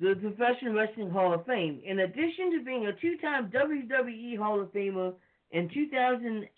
the 0.00 0.14
Professional 0.20 0.72
Wrestling 0.72 1.10
Hall 1.10 1.34
of 1.34 1.44
Fame. 1.46 1.80
In 1.84 2.00
addition 2.00 2.52
to 2.52 2.64
being 2.64 2.86
a 2.86 2.92
two-time 2.94 3.52
WWE 3.54 4.38
Hall 4.38 4.60
of 4.60 4.72
Famer 4.72 5.12
in 5.52 5.68
2006, 5.72 6.48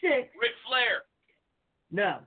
Ric 0.00 0.50
Flair. 0.66 1.02
no. 1.90 2.18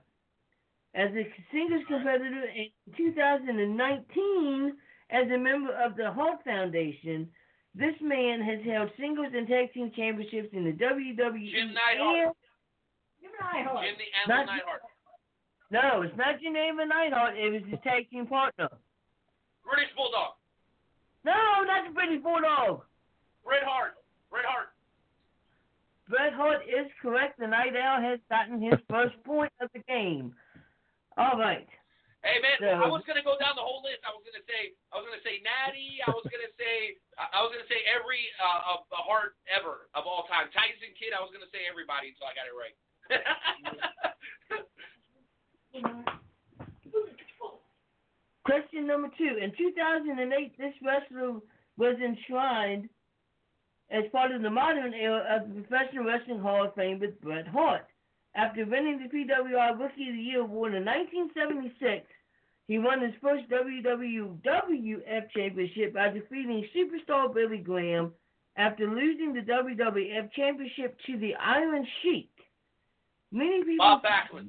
As 0.94 1.10
a 1.12 1.26
singles 1.52 1.84
competitor 1.88 2.44
in 2.54 2.68
2019, 2.96 4.76
as 5.10 5.26
a 5.30 5.38
member 5.38 5.72
of 5.72 5.96
the 5.96 6.10
Hulk 6.12 6.44
Foundation, 6.44 7.28
this 7.74 7.94
man 8.00 8.42
has 8.42 8.58
held 8.64 8.90
singles 8.98 9.32
and 9.34 9.46
tag 9.46 9.72
team 9.72 9.92
championships 9.94 10.48
in 10.52 10.64
the 10.64 10.72
WWE. 10.72 11.52
Jim 11.52 11.74
Neidhart. 11.74 12.36
And- 13.40 13.52
Jim 13.56 13.64
Neidhart. 13.66 13.84
Jim 13.84 13.96
the 13.98 14.08
Not- 14.28 14.38
Animal 14.48 14.54
Neidhart. 14.56 14.82
No, 15.70 16.02
it's 16.02 16.16
not 16.16 16.40
your 16.42 16.52
name 16.52 16.76
Neidhart. 16.76 17.36
It 17.38 17.50
was 17.52 17.62
his 17.70 17.78
tag 17.82 18.10
team 18.10 18.26
partner. 18.26 18.68
British 19.64 19.94
Bulldog. 19.94 20.34
No, 21.24 21.62
not 21.64 21.84
the 21.86 21.94
British 21.94 22.22
Bulldog. 22.22 22.82
Bret 23.44 23.62
Hart. 23.62 23.94
Bret 24.30 24.44
Hart. 24.44 24.72
Bret 26.08 26.32
Hart 26.34 26.66
is 26.66 26.90
correct. 27.00 27.38
The 27.38 27.46
Knight 27.46 27.76
Owl 27.76 28.02
has 28.02 28.18
gotten 28.28 28.58
his 28.60 28.74
first 28.90 29.14
point 29.22 29.52
of 29.60 29.70
the 29.72 29.78
game. 29.86 30.34
All 31.16 31.38
right. 31.38 31.68
Hey 32.26 32.36
man, 32.42 32.58
So- 32.60 32.84
I 32.84 32.88
was 32.90 33.00
gonna 33.08 33.22
go 33.24 33.38
down 33.38 33.54
the 33.56 33.62
whole 33.64 33.80
list. 33.80 34.02
I 34.04 34.10
was 34.12 34.20
gonna 34.26 34.44
say, 34.44 34.74
I 34.92 34.98
was 35.00 35.06
gonna 35.08 35.22
say 35.24 35.40
Natty. 35.40 36.02
I 36.04 36.10
was 36.12 36.26
gonna 36.28 36.50
say, 36.58 36.98
I 37.16 37.30
I 37.32 37.38
was 37.46 37.48
gonna 37.54 37.68
say 37.70 37.80
every 37.88 38.26
uh, 38.42 38.74
of 38.76 38.84
the 38.90 38.98
Hart 39.00 39.38
ever 39.48 39.88
of 39.96 40.04
all 40.04 40.26
time. 40.28 40.50
Tyson 40.52 40.92
Kidd. 40.98 41.14
I 41.16 41.22
was 41.22 41.30
gonna 41.32 41.48
say 41.54 41.64
everybody 41.64 42.12
until 42.12 42.26
I 42.28 42.34
got 42.36 42.44
it 42.50 42.52
right. 42.58 42.74
Question 48.44 48.86
number 48.86 49.08
two. 49.16 49.38
In 49.40 49.52
2008, 49.56 50.58
this 50.58 50.74
wrestler 50.82 51.40
was 51.76 51.96
enshrined 52.04 52.88
as 53.90 54.04
part 54.12 54.32
of 54.32 54.42
the 54.42 54.50
modern 54.50 54.92
era 54.94 55.24
of 55.30 55.54
the 55.54 55.62
Professional 55.62 56.04
Wrestling 56.04 56.40
Hall 56.40 56.66
of 56.66 56.74
Fame 56.74 56.98
with 57.00 57.20
Bret 57.20 57.46
Hart. 57.46 57.86
After 58.34 58.64
winning 58.64 58.98
the 58.98 59.08
PWI 59.08 59.78
Rookie 59.78 60.08
of 60.08 60.14
the 60.14 60.22
Year 60.22 60.40
award 60.40 60.74
in 60.74 60.84
1976, 60.84 62.06
he 62.68 62.78
won 62.78 63.02
his 63.02 63.14
first 63.20 63.48
WWF 63.50 65.30
Championship 65.34 65.94
by 65.94 66.10
defeating 66.10 66.64
superstar 66.74 67.34
Billy 67.34 67.58
Graham 67.58 68.12
after 68.56 68.86
losing 68.86 69.32
the 69.32 69.40
WWF 69.40 70.32
Championship 70.32 70.96
to 71.06 71.18
the 71.18 71.34
Iron 71.34 71.86
Sheik. 72.02 72.29
Many 73.32 73.64
people. 73.64 73.84
Bob 73.84 74.02
Backlund. 74.02 74.48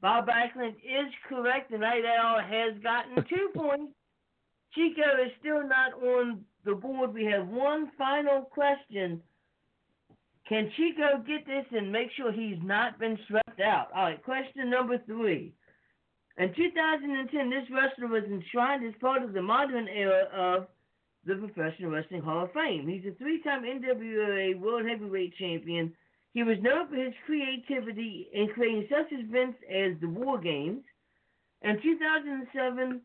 Bob 0.00 0.28
Backlund 0.28 0.76
is 0.76 1.12
correct. 1.28 1.70
The 1.70 1.78
Knight 1.78 2.04
Owl 2.04 2.40
has 2.40 2.80
gotten 2.82 3.16
two 3.28 3.50
points. 3.54 3.92
Chico 4.74 5.02
is 5.24 5.32
still 5.40 5.66
not 5.66 5.94
on 6.00 6.44
the 6.64 6.74
board. 6.74 7.14
We 7.14 7.24
have 7.24 7.48
one 7.48 7.90
final 7.96 8.42
question. 8.42 9.20
Can 10.48 10.70
Chico 10.76 11.22
get 11.26 11.46
this 11.46 11.66
and 11.72 11.92
make 11.92 12.08
sure 12.16 12.32
he's 12.32 12.58
not 12.62 12.98
been 12.98 13.18
swept 13.28 13.60
out? 13.60 13.88
All 13.94 14.04
right, 14.04 14.22
question 14.22 14.70
number 14.70 14.98
three. 15.06 15.52
In 16.38 16.54
2010, 16.54 17.50
this 17.50 17.64
wrestler 17.70 18.06
was 18.06 18.24
enshrined 18.24 18.86
as 18.86 18.94
part 19.00 19.22
of 19.22 19.32
the 19.32 19.42
modern 19.42 19.88
era 19.88 20.28
of 20.32 20.68
the 21.26 21.34
Professional 21.34 21.90
Wrestling 21.90 22.22
Hall 22.22 22.44
of 22.44 22.52
Fame. 22.52 22.86
He's 22.86 23.04
a 23.10 23.14
three 23.16 23.42
time 23.42 23.64
NWA 23.64 24.58
World 24.58 24.86
Heavyweight 24.88 25.34
Champion. 25.36 25.92
He 26.34 26.42
was 26.42 26.56
known 26.60 26.88
for 26.88 26.96
his 26.96 27.14
creativity 27.26 28.28
in 28.32 28.48
creating 28.54 28.86
such 28.90 29.10
events 29.12 29.58
as 29.68 29.98
the 30.00 30.08
War 30.08 30.38
Games. 30.38 30.82
In 31.62 31.80
2007, 31.82 33.00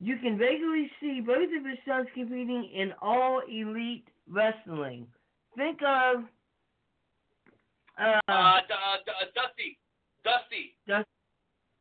you 0.00 0.16
can 0.18 0.36
regularly 0.36 0.90
see 1.00 1.20
both 1.20 1.48
of 1.56 1.64
his 1.64 1.78
sons 1.88 2.08
competing 2.14 2.70
in 2.74 2.92
all 3.00 3.40
elite 3.50 4.06
wrestling. 4.28 5.06
Think 5.56 5.78
of 5.82 6.24
uh, 7.98 8.20
Uh, 8.28 8.60
D- 8.60 8.74
uh, 8.74 8.96
D- 9.06 9.12
uh, 9.12 9.24
Dusty. 9.34 9.78
Dusty. 10.24 10.74
Dusty, 10.86 11.08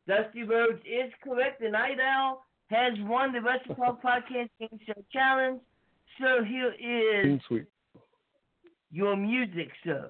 Dusty 0.08 0.44
Rhodes 0.44 0.80
is 0.86 1.12
correct. 1.22 1.60
The 1.60 1.70
Knight 1.70 2.00
Owl 2.00 2.46
has 2.70 2.94
won 3.02 3.34
the 3.34 3.42
Wrestle 3.42 3.76
Talk 3.76 4.02
Podcast 4.02 4.50
Game 4.60 4.80
Show 4.86 5.04
Challenge. 5.12 5.60
So 6.22 6.44
here 6.46 6.72
is 6.80 7.42
Clean 7.50 7.68
your 8.92 9.18
music, 9.18 9.70
sir. 9.84 10.10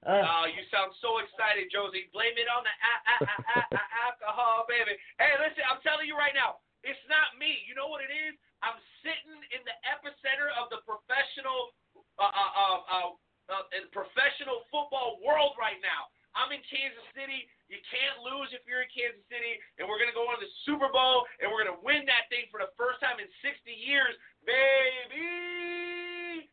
Uh, 0.00 0.24
oh, 0.24 0.48
you 0.48 0.64
sound 0.72 0.96
so 1.04 1.20
excited, 1.20 1.68
Josie. 1.68 2.08
Blame 2.16 2.32
it 2.40 2.48
on 2.48 2.64
the 2.64 2.72
a- 2.72 3.04
a- 3.20 3.68
a- 3.76 3.90
alcohol, 4.08 4.64
baby. 4.64 4.96
Hey, 5.20 5.36
listen, 5.36 5.60
I'm 5.68 5.76
telling 5.84 6.08
you 6.08 6.16
right 6.16 6.32
now, 6.32 6.64
it's 6.82 7.00
not 7.08 7.36
me. 7.36 7.60
You 7.68 7.74
know 7.76 7.88
what 7.92 8.00
it 8.00 8.08
is? 8.08 8.32
I'm 8.64 8.80
sitting 9.04 9.36
in 9.52 9.60
the 9.68 9.76
epicenter 9.84 10.48
of 10.56 10.70
the 10.72 10.80
professional, 10.88 11.76
uh, 12.16 12.32
uh, 12.32 12.32
uh, 12.32 12.80
uh, 12.88 13.12
uh, 13.52 13.64
professional 13.92 14.64
football 14.72 15.20
world 15.20 15.52
right 15.60 15.80
now. 15.84 16.08
I'm 16.32 16.52
in 16.52 16.62
Kansas 16.62 17.04
City. 17.12 17.50
You 17.68 17.82
can't 17.90 18.22
lose 18.22 18.52
if 18.54 18.64
you're 18.64 18.80
in 18.86 18.88
Kansas 18.88 19.26
City, 19.28 19.60
and 19.78 19.86
we're 19.88 19.98
gonna 19.98 20.12
go 20.16 20.28
on 20.30 20.38
the 20.40 20.48
Super 20.64 20.88
Bowl, 20.88 21.26
and 21.40 21.50
we're 21.50 21.64
gonna 21.64 21.80
win 21.82 22.06
that 22.06 22.28
thing 22.30 22.46
for 22.48 22.60
the 22.60 22.70
first 22.78 23.00
time 23.00 23.18
in 23.20 23.28
60 23.42 23.74
years, 23.74 24.16
baby. 24.46 26.48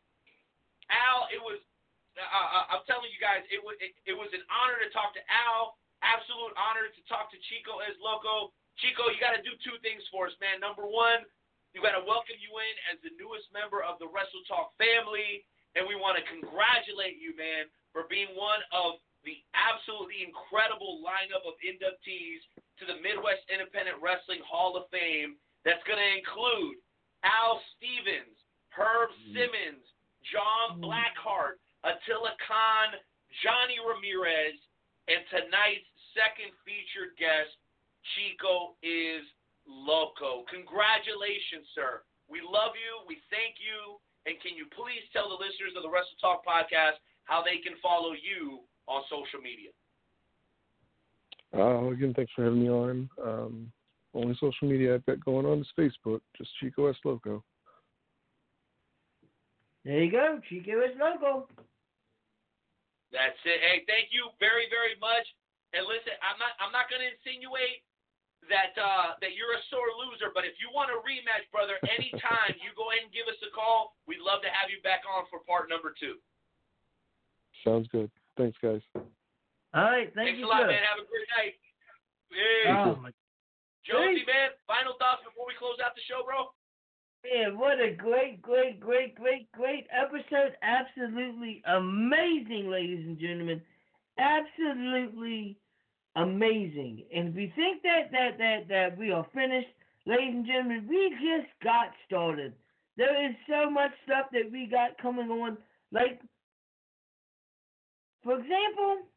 Al, 0.89 1.27
it 1.31 1.39
was 1.41 1.61
uh, 2.17 2.49
uh, 2.61 2.65
I'm 2.73 2.83
telling 2.89 3.13
you 3.13 3.21
guys, 3.21 3.45
it 3.53 3.61
was 3.61 3.77
it, 3.77 3.93
it 4.09 4.15
was 4.17 4.29
an 4.33 4.43
honor 4.49 4.77
to 4.81 4.89
talk 4.89 5.13
to 5.13 5.23
Al. 5.29 5.77
Absolute 6.05 6.53
honor 6.53 6.85
to 6.93 7.01
talk 7.09 7.33
to 7.33 7.37
Chico 7.49 7.81
es 7.81 7.97
Loco. 7.97 8.53
Chico, 8.77 9.09
you 9.09 9.17
got 9.17 9.33
to 9.33 9.41
do 9.41 9.57
two 9.65 9.73
things 9.81 10.05
for 10.13 10.29
us, 10.29 10.35
man. 10.37 10.61
Number 10.61 10.85
one, 10.85 11.25
you 11.73 11.81
got 11.81 11.97
to 11.97 12.05
welcome 12.05 12.37
you 12.37 12.53
in 12.61 12.75
as 12.93 13.01
the 13.01 13.13
newest 13.17 13.49
member 13.49 13.81
of 13.81 13.97
the 13.97 14.05
Wrestle 14.05 14.45
Talk 14.45 14.77
family, 14.77 15.41
and 15.73 15.89
we 15.89 15.97
want 15.97 16.21
to 16.21 16.23
congratulate 16.29 17.17
you, 17.17 17.33
man, 17.33 17.65
for 17.89 18.05
being 18.05 18.29
one 18.37 18.61
of 18.69 19.01
the 19.25 19.41
absolutely 19.57 20.21
incredible 20.21 21.01
lineup 21.01 21.41
of 21.49 21.57
inductees 21.65 22.45
to 22.77 22.85
the 22.85 23.01
Midwest 23.01 23.41
Independent 23.49 23.97
Wrestling 23.97 24.45
Hall 24.45 24.77
of 24.77 24.85
Fame. 24.93 25.41
That's 25.65 25.81
going 25.89 25.97
to 25.97 26.11
include 26.13 26.77
Al 27.25 27.57
Stevens, 27.75 28.37
Herb 28.69 29.09
Simmons, 29.33 29.81
John 30.29 30.77
Blackheart, 30.77 31.57
Attila 31.83 32.33
Khan, 32.41 32.97
Johnny 33.43 33.77
Ramirez, 33.81 34.57
and 35.07 35.21
tonight's 35.29 35.87
second 36.17 36.51
featured 36.65 37.13
guest, 37.19 37.53
Chico 38.15 38.79
es 38.81 39.23
Loco. 39.67 40.47
Congratulations, 40.49 41.67
sir. 41.75 42.01
We 42.27 42.41
love 42.41 42.75
you. 42.75 43.03
We 43.07 43.19
thank 43.29 43.59
you. 43.59 43.99
And 44.27 44.35
can 44.43 44.59
you 44.59 44.67
please 44.75 45.03
tell 45.15 45.31
the 45.31 45.39
listeners 45.39 45.75
of 45.77 45.83
the 45.83 45.91
Wrestle 45.91 46.19
Talk 46.19 46.43
podcast 46.43 46.99
how 47.23 47.43
they 47.43 47.63
can 47.63 47.79
follow 47.79 48.11
you 48.11 48.67
on 48.87 49.03
social 49.07 49.39
media? 49.39 49.71
Uh, 51.55 51.87
again, 51.91 52.13
thanks 52.13 52.31
for 52.35 52.43
having 52.43 52.63
me 52.63 52.69
on. 52.69 53.09
Um, 53.23 53.71
only 54.13 54.35
social 54.39 54.67
media 54.67 54.95
I've 54.95 55.05
got 55.05 55.23
going 55.23 55.45
on 55.45 55.61
is 55.61 55.67
Facebook, 55.79 56.19
just 56.37 56.49
Chico 56.59 56.87
es 56.87 56.97
Loco. 57.05 57.43
There 59.87 60.03
you 60.03 60.11
go, 60.11 60.43
Chico 60.51 60.83
es 60.83 60.91
Loco. 60.99 61.47
That's 63.15 63.39
it. 63.47 63.63
Hey, 63.63 63.87
thank 63.87 64.11
you 64.11 64.27
very, 64.35 64.67
very 64.67 64.99
much. 64.99 65.23
And 65.71 65.87
listen, 65.87 66.11
I'm 66.19 66.35
not 66.35 66.59
I'm 66.59 66.75
not 66.75 66.91
gonna 66.91 67.07
insinuate 67.07 67.87
that 68.51 68.75
uh 68.75 69.15
that 69.23 69.31
you're 69.39 69.55
a 69.55 69.63
sore 69.71 69.87
loser, 69.95 70.35
but 70.35 70.43
if 70.43 70.59
you 70.59 70.67
want 70.75 70.91
a 70.91 70.99
rematch, 71.07 71.47
brother, 71.55 71.79
anytime 71.87 72.59
you 72.59 72.75
go 72.75 72.91
ahead 72.91 73.07
and 73.07 73.15
give 73.15 73.31
us 73.31 73.39
a 73.47 73.51
call. 73.55 73.95
We'd 74.11 74.19
love 74.19 74.43
to 74.43 74.51
have 74.51 74.67
you 74.67 74.83
back 74.83 75.07
on 75.07 75.23
for 75.31 75.39
part 75.47 75.71
number 75.71 75.95
two. 75.95 76.19
Sounds 77.63 77.87
good. 77.87 78.11
Thanks, 78.35 78.59
guys. 78.59 78.83
All 79.71 79.87
right, 79.87 80.11
thank 80.15 80.35
Thanks 80.35 80.39
you, 80.43 80.47
a 80.47 80.51
lot, 80.51 80.67
sir. 80.67 80.71
man. 80.71 80.83
Have 80.83 80.99
a 80.99 81.07
great 81.07 81.27
night. 81.31 81.55
Hey. 82.27 82.71
Oh, 82.75 82.95
my- 82.99 83.15
Josie, 83.87 84.27
man, 84.27 84.51
final 84.67 84.99
thoughts 84.99 85.23
before 85.23 85.47
we 85.47 85.55
close 85.55 85.79
out 85.79 85.95
the 85.95 86.03
show, 86.11 86.19
bro? 86.27 86.51
Man, 87.33 87.57
what 87.57 87.79
a 87.79 87.93
great, 87.93 88.41
great, 88.41 88.79
great, 88.79 89.15
great, 89.15 89.51
great 89.51 89.87
episode. 89.91 90.55
Absolutely 90.61 91.61
amazing, 91.67 92.69
ladies 92.69 93.05
and 93.05 93.19
gentlemen. 93.19 93.61
Absolutely 94.17 95.57
amazing. 96.15 97.03
And 97.13 97.29
if 97.29 97.35
we 97.35 97.53
think 97.55 97.81
that 97.83 98.11
that 98.11 98.37
that 98.37 98.67
that 98.69 98.97
we 98.97 99.11
are 99.11 99.25
finished, 99.33 99.67
ladies 100.05 100.35
and 100.35 100.45
gentlemen, 100.45 100.87
we 100.89 101.09
just 101.11 101.49
got 101.63 101.87
started. 102.05 102.53
There 102.97 103.29
is 103.29 103.35
so 103.47 103.69
much 103.69 103.91
stuff 104.05 104.27
that 104.31 104.51
we 104.51 104.67
got 104.67 104.97
coming 105.01 105.29
on. 105.29 105.57
Like, 105.91 106.21
for 108.23 108.33
example, 108.33 109.07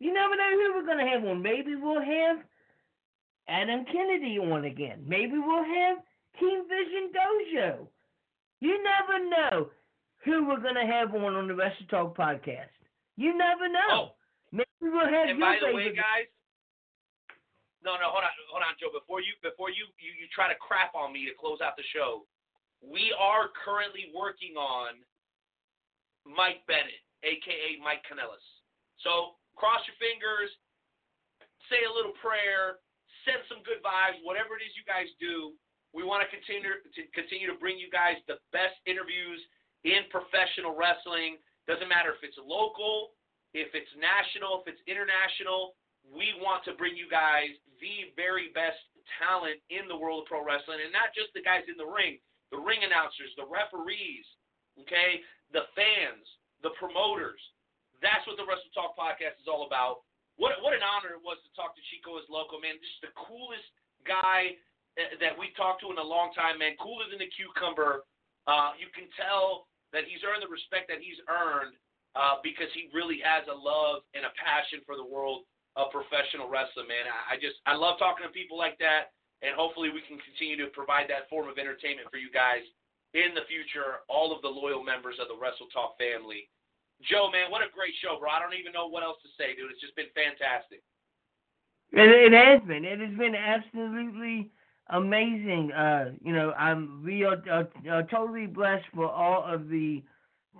you 0.00 0.12
never 0.12 0.36
know 0.36 0.50
who 0.52 0.74
we're 0.74 0.86
gonna 0.86 1.08
have 1.08 1.24
on. 1.24 1.42
Maybe 1.42 1.74
we'll 1.76 2.00
have 2.02 2.38
Adam 3.48 3.84
Kennedy 3.92 4.38
on 4.38 4.64
again. 4.64 5.04
Maybe 5.06 5.38
we'll 5.38 5.64
have 5.64 5.98
Team 6.38 6.64
Vision 6.68 7.12
Dojo. 7.12 7.86
You 8.60 8.82
never 8.82 9.24
know 9.28 9.70
who 10.24 10.48
we're 10.48 10.60
gonna 10.60 10.86
have 10.86 11.14
on 11.14 11.34
on 11.34 11.48
the 11.48 11.54
Wrestle 11.54 11.86
Talk 11.90 12.16
podcast. 12.16 12.72
You 13.16 13.36
never 13.36 13.68
know. 13.68 13.90
Oh. 13.90 14.08
Maybe 14.52 14.68
we'll 14.80 15.08
have 15.08 15.28
And 15.28 15.40
by 15.40 15.58
the 15.60 15.74
way, 15.74 15.92
guys, 15.92 16.30
no, 17.84 17.94
no, 18.02 18.10
hold 18.10 18.26
on, 18.26 18.34
hold 18.50 18.66
on, 18.66 18.74
Joe. 18.82 18.90
Before 18.90 19.22
you, 19.22 19.36
before 19.46 19.70
you, 19.70 19.86
you, 20.02 20.10
you 20.16 20.26
try 20.34 20.50
to 20.50 20.58
crap 20.58 20.90
on 20.98 21.14
me 21.14 21.22
to 21.30 21.34
close 21.38 21.62
out 21.62 21.78
the 21.78 21.86
show, 21.94 22.26
we 22.82 23.14
are 23.14 23.54
currently 23.54 24.10
working 24.10 24.58
on 24.58 24.98
Mike 26.26 26.66
Bennett, 26.66 27.04
aka 27.22 27.78
Mike 27.78 28.02
Kanellis. 28.02 28.42
So 29.06 29.38
cross 29.54 29.86
your 29.86 29.94
fingers, 30.02 30.50
say 31.70 31.86
a 31.86 31.92
little 31.92 32.16
prayer, 32.18 32.82
send 33.22 33.42
some 33.46 33.62
good 33.62 33.78
vibes, 33.86 34.18
whatever 34.26 34.58
it 34.58 34.66
is 34.66 34.74
you 34.74 34.82
guys 34.82 35.06
do. 35.22 35.54
We 35.96 36.04
want 36.04 36.20
to 36.20 36.28
continue 36.28 36.76
to 36.76 37.00
continue 37.16 37.48
to 37.48 37.56
bring 37.56 37.80
you 37.80 37.88
guys 37.88 38.20
the 38.28 38.36
best 38.52 38.76
interviews 38.84 39.40
in 39.88 40.04
professional 40.12 40.76
wrestling. 40.76 41.40
Doesn't 41.64 41.88
matter 41.88 42.12
if 42.12 42.20
it's 42.20 42.36
local, 42.36 43.16
if 43.56 43.72
it's 43.72 43.88
national, 43.96 44.60
if 44.60 44.76
it's 44.76 44.84
international. 44.84 45.72
We 46.04 46.36
want 46.36 46.68
to 46.68 46.76
bring 46.76 47.00
you 47.00 47.08
guys 47.08 47.48
the 47.80 48.12
very 48.12 48.52
best 48.52 48.76
talent 49.16 49.56
in 49.72 49.88
the 49.88 49.96
world 49.96 50.22
of 50.22 50.28
pro 50.28 50.44
wrestling, 50.44 50.84
and 50.84 50.92
not 50.92 51.16
just 51.16 51.32
the 51.32 51.40
guys 51.40 51.64
in 51.64 51.80
the 51.80 51.88
ring, 51.88 52.20
the 52.52 52.60
ring 52.60 52.84
announcers, 52.84 53.32
the 53.40 53.48
referees, 53.48 54.28
okay, 54.84 55.24
the 55.56 55.64
fans, 55.72 56.28
the 56.60 56.76
promoters. 56.76 57.40
That's 58.04 58.20
what 58.28 58.36
the 58.36 58.44
Wrestle 58.44 58.68
Talk 58.76 58.92
podcast 59.00 59.40
is 59.40 59.48
all 59.48 59.64
about. 59.64 60.04
What 60.36 60.60
what 60.60 60.76
an 60.76 60.84
honor 60.84 61.16
it 61.16 61.24
was 61.24 61.40
to 61.40 61.50
talk 61.56 61.72
to 61.72 61.82
Chico 61.88 62.20
as 62.20 62.28
local 62.28 62.60
man. 62.60 62.76
Just 62.76 63.00
the 63.00 63.16
coolest 63.16 63.64
guy 64.04 64.60
that 64.96 65.36
we 65.36 65.52
talked 65.56 65.84
to 65.84 65.92
in 65.92 66.00
a 66.00 66.04
long 66.04 66.32
time, 66.32 66.58
man. 66.58 66.72
Cooler 66.80 67.04
than 67.12 67.20
a 67.20 67.28
cucumber. 67.28 68.08
Uh, 68.48 68.72
you 68.80 68.88
can 68.96 69.08
tell 69.18 69.68
that 69.92 70.08
he's 70.08 70.24
earned 70.24 70.40
the 70.40 70.50
respect 70.50 70.88
that 70.88 71.04
he's 71.04 71.20
earned 71.28 71.76
uh, 72.16 72.40
because 72.40 72.72
he 72.72 72.88
really 72.96 73.20
has 73.20 73.44
a 73.48 73.56
love 73.56 74.00
and 74.16 74.24
a 74.24 74.32
passion 74.40 74.80
for 74.88 74.96
the 74.96 75.04
world 75.04 75.44
of 75.76 75.92
professional 75.92 76.48
wrestling, 76.48 76.88
man. 76.88 77.04
I, 77.04 77.36
I 77.36 77.40
just 77.40 77.60
I 77.68 77.76
love 77.76 78.00
talking 78.00 78.24
to 78.24 78.32
people 78.32 78.56
like 78.56 78.80
that, 78.80 79.12
and 79.44 79.52
hopefully 79.52 79.92
we 79.92 80.00
can 80.08 80.16
continue 80.24 80.56
to 80.64 80.72
provide 80.72 81.12
that 81.12 81.28
form 81.28 81.52
of 81.52 81.60
entertainment 81.60 82.08
for 82.08 82.16
you 82.16 82.32
guys 82.32 82.64
in 83.12 83.36
the 83.36 83.44
future. 83.44 84.00
All 84.08 84.32
of 84.32 84.40
the 84.40 84.48
loyal 84.48 84.80
members 84.80 85.20
of 85.20 85.28
the 85.28 85.36
Wrestle 85.36 85.68
Talk 85.76 86.00
family. 86.00 86.48
Joe, 87.04 87.28
man, 87.28 87.52
what 87.52 87.60
a 87.60 87.68
great 87.68 87.92
show, 88.00 88.16
bro. 88.16 88.32
I 88.32 88.40
don't 88.40 88.56
even 88.56 88.72
know 88.72 88.88
what 88.88 89.04
else 89.04 89.20
to 89.20 89.30
say, 89.36 89.52
dude. 89.52 89.68
It's 89.68 89.84
just 89.84 89.92
been 89.92 90.08
fantastic. 90.16 90.80
It, 91.92 92.08
it 92.08 92.32
has 92.32 92.64
been. 92.64 92.88
It 92.88 92.96
has 92.96 93.12
been 93.20 93.36
absolutely 93.36 94.48
amazing. 94.90 95.72
Uh, 95.72 96.12
you 96.22 96.32
know, 96.32 96.52
I'm 96.52 97.02
we 97.04 97.24
are, 97.24 97.42
are, 97.50 97.68
are 97.90 98.02
totally 98.04 98.46
blessed 98.46 98.86
for 98.94 99.10
all 99.10 99.44
of 99.44 99.68
the 99.68 100.02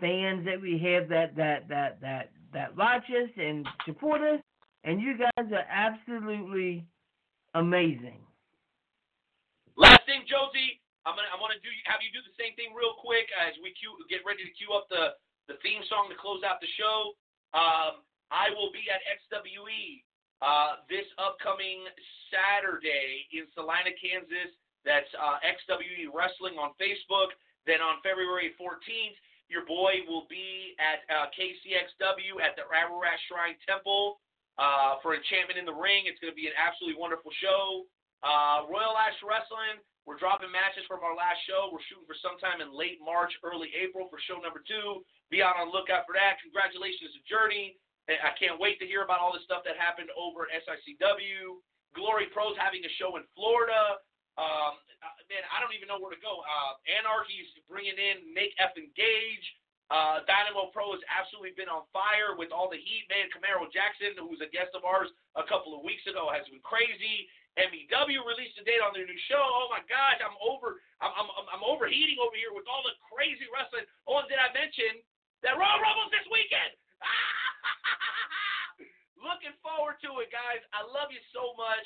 fans 0.01 0.45
that 0.45 0.61
we 0.61 0.79
have 0.79 1.09
that 1.09 1.37
that 1.37 1.69
that 1.69 2.01
that 2.01 2.31
that 2.53 2.77
watch 2.77 3.05
us 3.11 3.31
and 3.37 3.67
support 3.85 4.21
us, 4.23 4.41
and 4.85 5.01
you 5.01 5.19
guys 5.19 5.47
are 5.53 5.67
absolutely 5.71 6.85
amazing. 7.55 8.19
Last 9.77 10.05
thing, 10.07 10.25
Josie, 10.25 10.81
I'm 11.05 11.15
gonna 11.15 11.29
I 11.33 11.39
want 11.41 11.53
to 11.53 11.61
do 11.61 11.71
have 11.87 12.01
you 12.01 12.11
do 12.15 12.23
the 12.25 12.37
same 12.39 12.55
thing 12.57 12.73
real 12.73 12.97
quick 12.99 13.29
as 13.37 13.55
we 13.63 13.75
cue, 13.77 13.93
get 14.09 14.25
ready 14.27 14.43
to 14.47 14.53
cue 14.55 14.73
up 14.73 14.89
the 14.89 15.19
the 15.47 15.61
theme 15.63 15.83
song 15.87 16.11
to 16.11 16.17
close 16.19 16.43
out 16.43 16.59
the 16.59 16.71
show. 16.75 17.15
Um, 17.55 18.03
I 18.31 18.51
will 18.51 18.75
be 18.75 18.83
at 18.91 18.99
XWE 19.07 20.03
uh, 20.45 20.85
this 20.89 21.07
upcoming 21.17 21.87
Saturday 22.29 23.25
in 23.33 23.49
Salina, 23.57 23.93
Kansas. 23.97 24.53
That's 24.85 25.09
uh, 25.19 25.43
XWE 25.43 26.13
Wrestling 26.15 26.61
on 26.61 26.77
Facebook. 26.79 27.35
Then 27.67 27.83
on 27.83 27.99
February 28.07 28.55
14th, 28.55 29.19
your 29.51 29.67
boy 29.67 30.03
will 30.07 30.27
be 30.31 30.79
at 30.79 31.03
uh, 31.11 31.27
KCXW 31.35 32.39
at 32.43 32.55
the 32.55 32.67
Ararat 32.71 33.19
Shrine 33.27 33.59
Temple 33.67 34.23
uh, 34.59 35.03
for 35.03 35.15
Enchantment 35.19 35.59
in 35.59 35.67
the 35.67 35.75
Ring. 35.75 36.07
It's 36.07 36.19
going 36.23 36.31
to 36.31 36.39
be 36.39 36.47
an 36.47 36.57
absolutely 36.59 36.99
wonderful 36.99 37.35
show. 37.43 37.87
Uh, 38.23 38.67
Royal 38.71 38.95
Ash 38.95 39.19
Wrestling, 39.23 39.83
we're 40.07 40.19
dropping 40.19 40.55
matches 40.55 40.87
from 40.87 41.03
our 41.03 41.15
last 41.19 41.43
show. 41.51 41.71
We're 41.71 41.83
shooting 41.91 42.07
for 42.07 42.19
sometime 42.23 42.63
in 42.63 42.71
late 42.71 43.03
March, 43.03 43.35
early 43.43 43.75
April 43.75 44.07
for 44.07 44.23
show 44.23 44.39
number 44.39 44.63
two. 44.63 45.03
Be 45.31 45.43
on 45.43 45.59
the 45.59 45.67
lookout 45.67 46.07
for 46.07 46.15
that. 46.15 46.39
Congratulations 46.43 47.11
to 47.15 47.21
Journey. 47.27 47.75
I 48.07 48.33
can't 48.39 48.62
wait 48.62 48.78
to 48.78 48.86
hear 48.86 49.02
about 49.02 49.18
all 49.18 49.35
the 49.35 49.43
stuff 49.43 49.67
that 49.67 49.75
happened 49.75 50.15
over 50.15 50.47
at 50.47 50.62
SICW. 50.62 51.59
Glory 51.94 52.31
Pros 52.31 52.55
having 52.60 52.86
a 52.86 52.93
show 53.01 53.18
in 53.18 53.26
Florida. 53.35 53.99
Um, 54.39 54.78
uh, 55.02 55.17
man, 55.33 55.43
I 55.51 55.59
don't 55.65 55.73
even 55.75 55.89
know 55.91 55.99
where 55.99 56.12
to 56.15 56.20
go. 56.23 56.44
Uh, 56.44 56.76
Anarchy's 56.86 57.51
bringing 57.67 57.97
in 57.97 58.31
Make 58.31 58.55
F 58.62 58.76
Engage. 58.78 59.47
Uh, 59.91 60.23
Dynamo 60.26 60.70
Pro 60.75 60.93
has 60.99 61.02
absolutely 61.07 61.55
been 61.55 61.70
on 61.70 61.86
fire 61.94 62.35
with 62.35 62.51
all 62.51 62.67
the 62.67 62.78
heat. 62.78 63.07
Man, 63.07 63.31
Camaro 63.31 63.70
Jackson, 63.70 64.18
who 64.18 64.26
was 64.31 64.43
a 64.43 64.51
guest 64.51 64.75
of 64.75 64.83
ours 64.83 65.09
a 65.39 65.47
couple 65.47 65.75
of 65.78 65.86
weeks 65.86 66.02
ago, 66.10 66.26
has 66.31 66.43
been 66.51 66.62
crazy. 66.67 67.31
MEW 67.57 68.20
released 68.28 68.60
a 68.60 68.65
date 68.68 68.85
on 68.85 68.93
their 68.93 69.09
new 69.09 69.17
show. 69.31 69.41
Oh 69.41 69.73
my 69.73 69.81
gosh, 69.89 70.20
I'm 70.20 70.36
over. 70.44 70.85
I'm 71.01 71.10
I'm 71.17 71.31
I'm- 71.49 71.65
overheating 71.65 72.20
over 72.20 72.36
here 72.36 72.52
with 72.52 72.68
all 72.68 72.85
the 72.85 72.93
crazy 73.09 73.49
wrestling. 73.49 73.89
Oh, 74.05 74.20
and 74.20 74.28
did 74.28 74.36
I 74.36 74.52
mention 74.52 75.01
that 75.43 75.57
Royal 75.57 75.81
Rumble's 75.81 76.12
this 76.12 76.28
weekend? 76.28 76.76
Looking 79.27 79.57
forward 79.65 79.99
to 80.07 80.23
it, 80.23 80.31
guys. 80.31 80.62
I 80.70 80.85
love 80.86 81.11
you 81.11 81.20
so 81.35 81.57
much. 81.59 81.83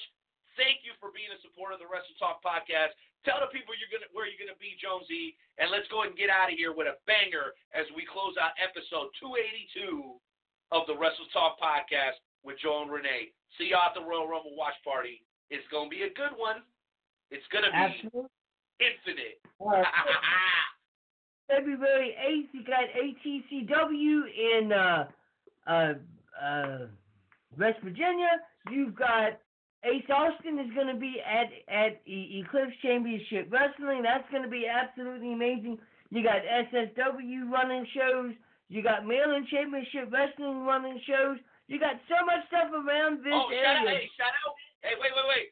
Thank 0.58 0.84
you 0.84 0.92
for 0.98 1.14
being 1.14 1.30
a 1.32 1.40
supporter 1.40 1.78
of 1.78 1.82
the 1.82 1.88
Wrestle 1.88 2.16
Talk 2.20 2.42
podcast. 2.44 2.92
Tell 3.24 3.40
the 3.40 3.48
people 3.52 3.72
you're 3.76 3.92
gonna 3.92 4.08
where 4.12 4.24
you're 4.28 4.40
gonna 4.40 4.58
be, 4.60 4.76
Jonesy, 4.80 5.36
and 5.60 5.68
let's 5.68 5.86
go 5.92 6.02
ahead 6.02 6.16
and 6.16 6.20
get 6.20 6.32
out 6.32 6.52
of 6.52 6.56
here 6.56 6.72
with 6.72 6.88
a 6.88 6.96
banger 7.04 7.52
as 7.76 7.84
we 7.92 8.04
close 8.08 8.36
out 8.40 8.56
episode 8.56 9.12
282 9.20 10.16
of 10.72 10.88
the 10.88 10.96
Wrestle 10.96 11.28
Talk 11.32 11.60
podcast 11.60 12.18
with 12.42 12.56
Joe 12.60 12.82
and 12.82 12.90
Renee. 12.90 13.32
See 13.56 13.72
y'all 13.72 13.88
at 13.88 13.94
the 13.96 14.04
Royal 14.04 14.28
Rumble 14.28 14.56
watch 14.56 14.76
party. 14.82 15.22
It's 15.52 15.66
gonna 15.68 15.92
be 15.92 16.08
a 16.08 16.12
good 16.16 16.32
one. 16.36 16.64
It's 17.30 17.46
gonna 17.52 17.70
be 17.70 17.78
Absolutely. 17.78 18.30
infinite. 18.80 19.38
February 21.50 22.14
8th, 22.14 22.48
you 22.52 22.62
got 22.64 22.86
ATCW 22.94 24.16
in 24.30 24.72
uh, 24.72 25.08
uh, 25.70 25.94
uh, 26.42 26.78
West 27.58 27.78
Virginia. 27.82 28.42
You've 28.70 28.94
got 28.94 29.38
Ace 29.86 30.10
Austin 30.10 30.58
is 30.58 30.74
going 30.74 30.90
to 30.90 30.98
be 30.98 31.22
at 31.22 31.48
at 31.70 32.02
E- 32.06 32.42
Eclipse 32.44 32.74
Championship 32.82 33.48
Wrestling. 33.50 34.02
That's 34.02 34.26
going 34.30 34.42
to 34.42 34.50
be 34.50 34.66
absolutely 34.66 35.32
amazing. 35.32 35.78
You 36.10 36.26
got 36.26 36.42
SSW 36.42 37.48
running 37.50 37.86
shows. 37.94 38.34
You 38.68 38.82
got 38.82 39.06
Maryland 39.06 39.46
Championship 39.50 40.10
Wrestling 40.10 40.66
running 40.66 41.00
shows. 41.06 41.38
You 41.70 41.78
got 41.78 42.02
so 42.10 42.18
much 42.26 42.42
stuff 42.50 42.74
around 42.74 43.22
this 43.22 43.30
oh, 43.30 43.46
shout 43.46 43.78
out, 43.78 43.86
area. 43.86 44.02
hey, 44.02 44.10
shout 44.18 44.34
out. 44.42 44.58
Hey, 44.82 44.98
wait, 44.98 45.14
wait, 45.14 45.28
wait. 45.30 45.46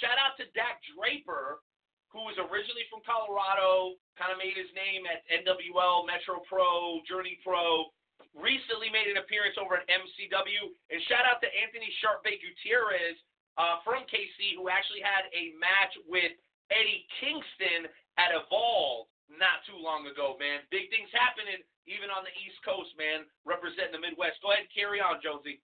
Shout 0.00 0.16
out 0.16 0.36
to 0.40 0.48
Dak 0.56 0.80
Draper, 0.96 1.60
who 2.08 2.24
was 2.24 2.36
originally 2.40 2.88
from 2.88 3.04
Colorado, 3.04 3.96
kind 4.16 4.32
of 4.32 4.40
made 4.40 4.56
his 4.56 4.68
name 4.72 5.04
at 5.08 5.24
NWL, 5.28 6.08
Metro 6.08 6.40
Pro, 6.48 7.04
Journey 7.04 7.36
Pro. 7.44 7.92
Recently 8.34 8.88
made 8.90 9.10
an 9.10 9.18
appearance 9.18 9.58
over 9.58 9.78
at 9.78 9.84
MCW. 9.90 10.74
And 10.90 10.98
shout 11.10 11.26
out 11.26 11.42
to 11.42 11.48
Anthony 11.50 11.90
Sharpbay 12.02 12.38
Gutierrez 12.38 13.18
uh, 13.58 13.82
from 13.82 14.06
KC, 14.06 14.54
who 14.54 14.70
actually 14.70 15.02
had 15.02 15.26
a 15.34 15.54
match 15.58 15.94
with 16.06 16.34
Eddie 16.70 17.06
Kingston 17.18 17.90
at 18.18 18.30
Evolve 18.34 19.10
not 19.28 19.60
too 19.68 19.76
long 19.76 20.08
ago, 20.08 20.38
man. 20.40 20.64
Big 20.72 20.88
things 20.88 21.10
happening 21.12 21.60
even 21.88 22.12
on 22.12 22.24
the 22.24 22.34
East 22.44 22.60
Coast, 22.64 22.92
man, 22.96 23.24
representing 23.48 23.96
the 23.96 24.02
Midwest. 24.02 24.40
Go 24.44 24.52
ahead 24.52 24.68
and 24.68 24.72
carry 24.72 25.00
on, 25.00 25.20
Josie. 25.24 25.60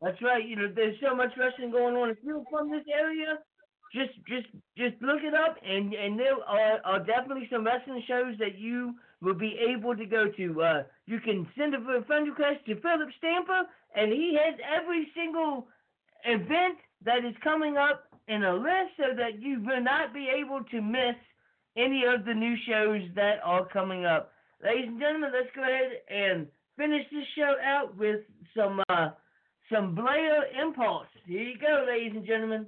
That's 0.00 0.20
right. 0.24 0.40
You 0.40 0.56
know, 0.56 0.72
there's 0.72 0.96
so 1.04 1.12
much 1.12 1.36
wrestling 1.36 1.70
going 1.70 1.96
on. 1.96 2.08
If 2.08 2.20
you're 2.24 2.44
from 2.48 2.72
this 2.72 2.84
area, 2.88 3.40
just 3.92 4.16
just 4.24 4.48
just 4.78 4.96
look 5.04 5.20
it 5.20 5.36
up, 5.36 5.60
and 5.60 5.92
and 5.92 6.16
there 6.16 6.40
are, 6.40 6.80
are 6.84 7.04
definitely 7.04 7.48
some 7.52 7.66
wrestling 7.68 8.02
shows 8.08 8.38
that 8.40 8.56
you 8.56 8.96
will 9.22 9.34
be 9.34 9.58
able 9.68 9.96
to 9.96 10.06
go 10.06 10.26
to. 10.36 10.62
Uh, 10.62 10.82
you 11.06 11.20
can 11.20 11.46
send 11.56 11.74
a 11.74 12.04
friend 12.06 12.28
request 12.28 12.64
to 12.66 12.80
Philip 12.80 13.08
Stamper, 13.18 13.62
and 13.94 14.12
he 14.12 14.36
has 14.42 14.58
every 14.80 15.08
single 15.14 15.66
event 16.24 16.78
that 17.04 17.24
is 17.24 17.34
coming 17.42 17.76
up 17.76 18.04
in 18.28 18.44
a 18.44 18.54
list, 18.54 18.96
so 18.96 19.14
that 19.16 19.40
you 19.40 19.60
will 19.64 19.82
not 19.82 20.14
be 20.14 20.28
able 20.28 20.62
to 20.70 20.80
miss 20.80 21.16
any 21.76 22.04
of 22.06 22.24
the 22.24 22.34
new 22.34 22.54
shows 22.66 23.02
that 23.14 23.36
are 23.44 23.66
coming 23.66 24.04
up. 24.04 24.32
Ladies 24.62 24.88
and 24.88 25.00
gentlemen, 25.00 25.30
let's 25.32 25.54
go 25.54 25.62
ahead 25.62 25.92
and 26.08 26.46
finish 26.76 27.04
this 27.10 27.24
show 27.36 27.54
out 27.64 27.96
with 27.96 28.20
some 28.56 28.82
uh, 28.88 29.10
some 29.72 29.94
Blair 29.94 30.44
Impulse. 30.60 31.06
Here 31.26 31.42
you 31.42 31.58
go, 31.58 31.86
ladies 31.88 32.12
and 32.14 32.26
gentlemen. 32.26 32.66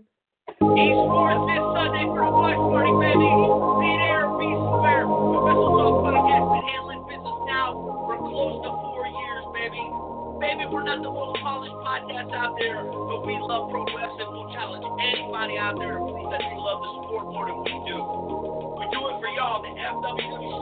Esports 0.60 1.40
this 1.48 1.64
Sunday 1.72 2.04
for 2.12 2.20
the 2.20 2.32
watch 2.36 2.60
party, 2.68 2.92
baby. 3.00 3.24
Be 3.24 3.90
there, 4.04 4.28
be 4.36 4.48
square. 4.52 5.08
Wrestle 5.08 5.72
Talk 5.80 6.04
podcast 6.04 6.44
been 6.52 6.64
handling 6.68 7.02
business 7.08 7.38
now 7.48 7.72
for 8.04 8.20
close 8.20 8.60
to 8.60 8.70
four 8.84 9.08
years, 9.08 9.44
baby. 9.56 9.80
Baby, 10.44 10.68
we're 10.68 10.84
not 10.84 11.00
the 11.00 11.08
most 11.08 11.40
polished 11.40 11.72
podcast 11.80 12.36
out 12.36 12.52
there, 12.60 12.84
but 12.84 13.24
we 13.24 13.38
love 13.40 13.72
pro 13.72 13.86
wrestling. 13.96 14.28
We'll 14.28 14.52
challenge 14.52 14.84
anybody 15.00 15.56
out 15.56 15.80
there 15.80 15.96
that 15.96 16.40
they 16.44 16.56
love 16.58 16.78
the 16.84 16.90
sport 17.00 17.24
more 17.32 17.46
than 17.48 17.56
we 17.64 17.72
do. 17.88 17.96
We 18.76 18.84
do 18.92 19.00
it 19.08 19.16
for 19.24 19.30
y'all, 19.32 19.64
the 19.64 19.72
FWC, 19.72 20.60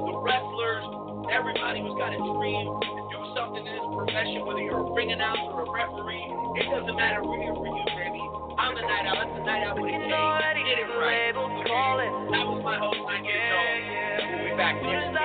the 0.00 0.14
wrestlers, 0.22 0.86
everybody 1.28 1.84
who's 1.84 1.98
got 2.00 2.14
a 2.14 2.20
dream 2.22 2.72
to 2.72 3.00
do 3.12 3.18
something 3.36 3.66
in 3.66 3.74
this 3.74 3.88
profession, 4.00 4.46
whether 4.48 4.64
you're 4.64 4.80
a 4.80 4.88
ring 4.94 5.12
announcer 5.12 5.60
a 5.60 5.66
referee, 5.68 6.24
it 6.56 6.70
doesn't 6.72 6.96
matter. 6.96 7.20
We're 7.26 7.42
here 7.42 7.52
for 7.52 7.66
you, 7.66 7.84
baby. 7.92 8.05
I'm 8.58 8.72
the 8.74 8.80
Knight 8.80 9.04
Owl. 9.06 9.20
That's 9.20 9.32
the 9.36 9.44
Knight 9.44 9.68
Owl 9.68 9.76
with 9.76 9.92
a 9.92 10.00
K. 10.00 10.08
Get 10.08 10.80
it 10.80 10.88
right. 10.96 11.36
Okay. 11.36 12.08
That 12.32 12.44
was 12.48 12.64
my 12.64 12.80
whole 12.80 12.96
host, 12.96 13.04
Mike 13.04 13.28
Jones. 13.28 13.84
We'll 14.32 14.48
be 14.48 14.56
back 14.56 14.80
next 14.80 15.12
week. 15.12 15.20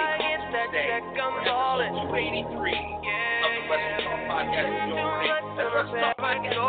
We're 0.52 0.92
episode 1.00 1.32
283 1.48 2.52
of 2.52 3.52
the 3.56 3.64
Wrestling 3.72 4.04
Talk 4.04 4.22
Podcast. 4.28 4.68
Join 4.92 5.16
me. 5.16 5.32
That's 5.32 5.48
Wrestling 5.72 6.04
Talk 6.04 6.18
Podcast. 6.20 6.60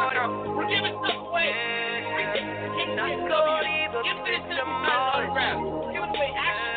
We're 0.55 0.71
giving 0.71 0.95
stuff 1.03 1.19
away. 1.29 1.51
KCW. 2.95 3.91
Give 4.07 4.21
this 4.23 4.43
to 4.55 4.63
my 4.63 4.95
autograph. 5.19 5.59
Give 5.91 6.03
it 6.03 6.15
away. 6.15 6.31
Action. 6.31 6.72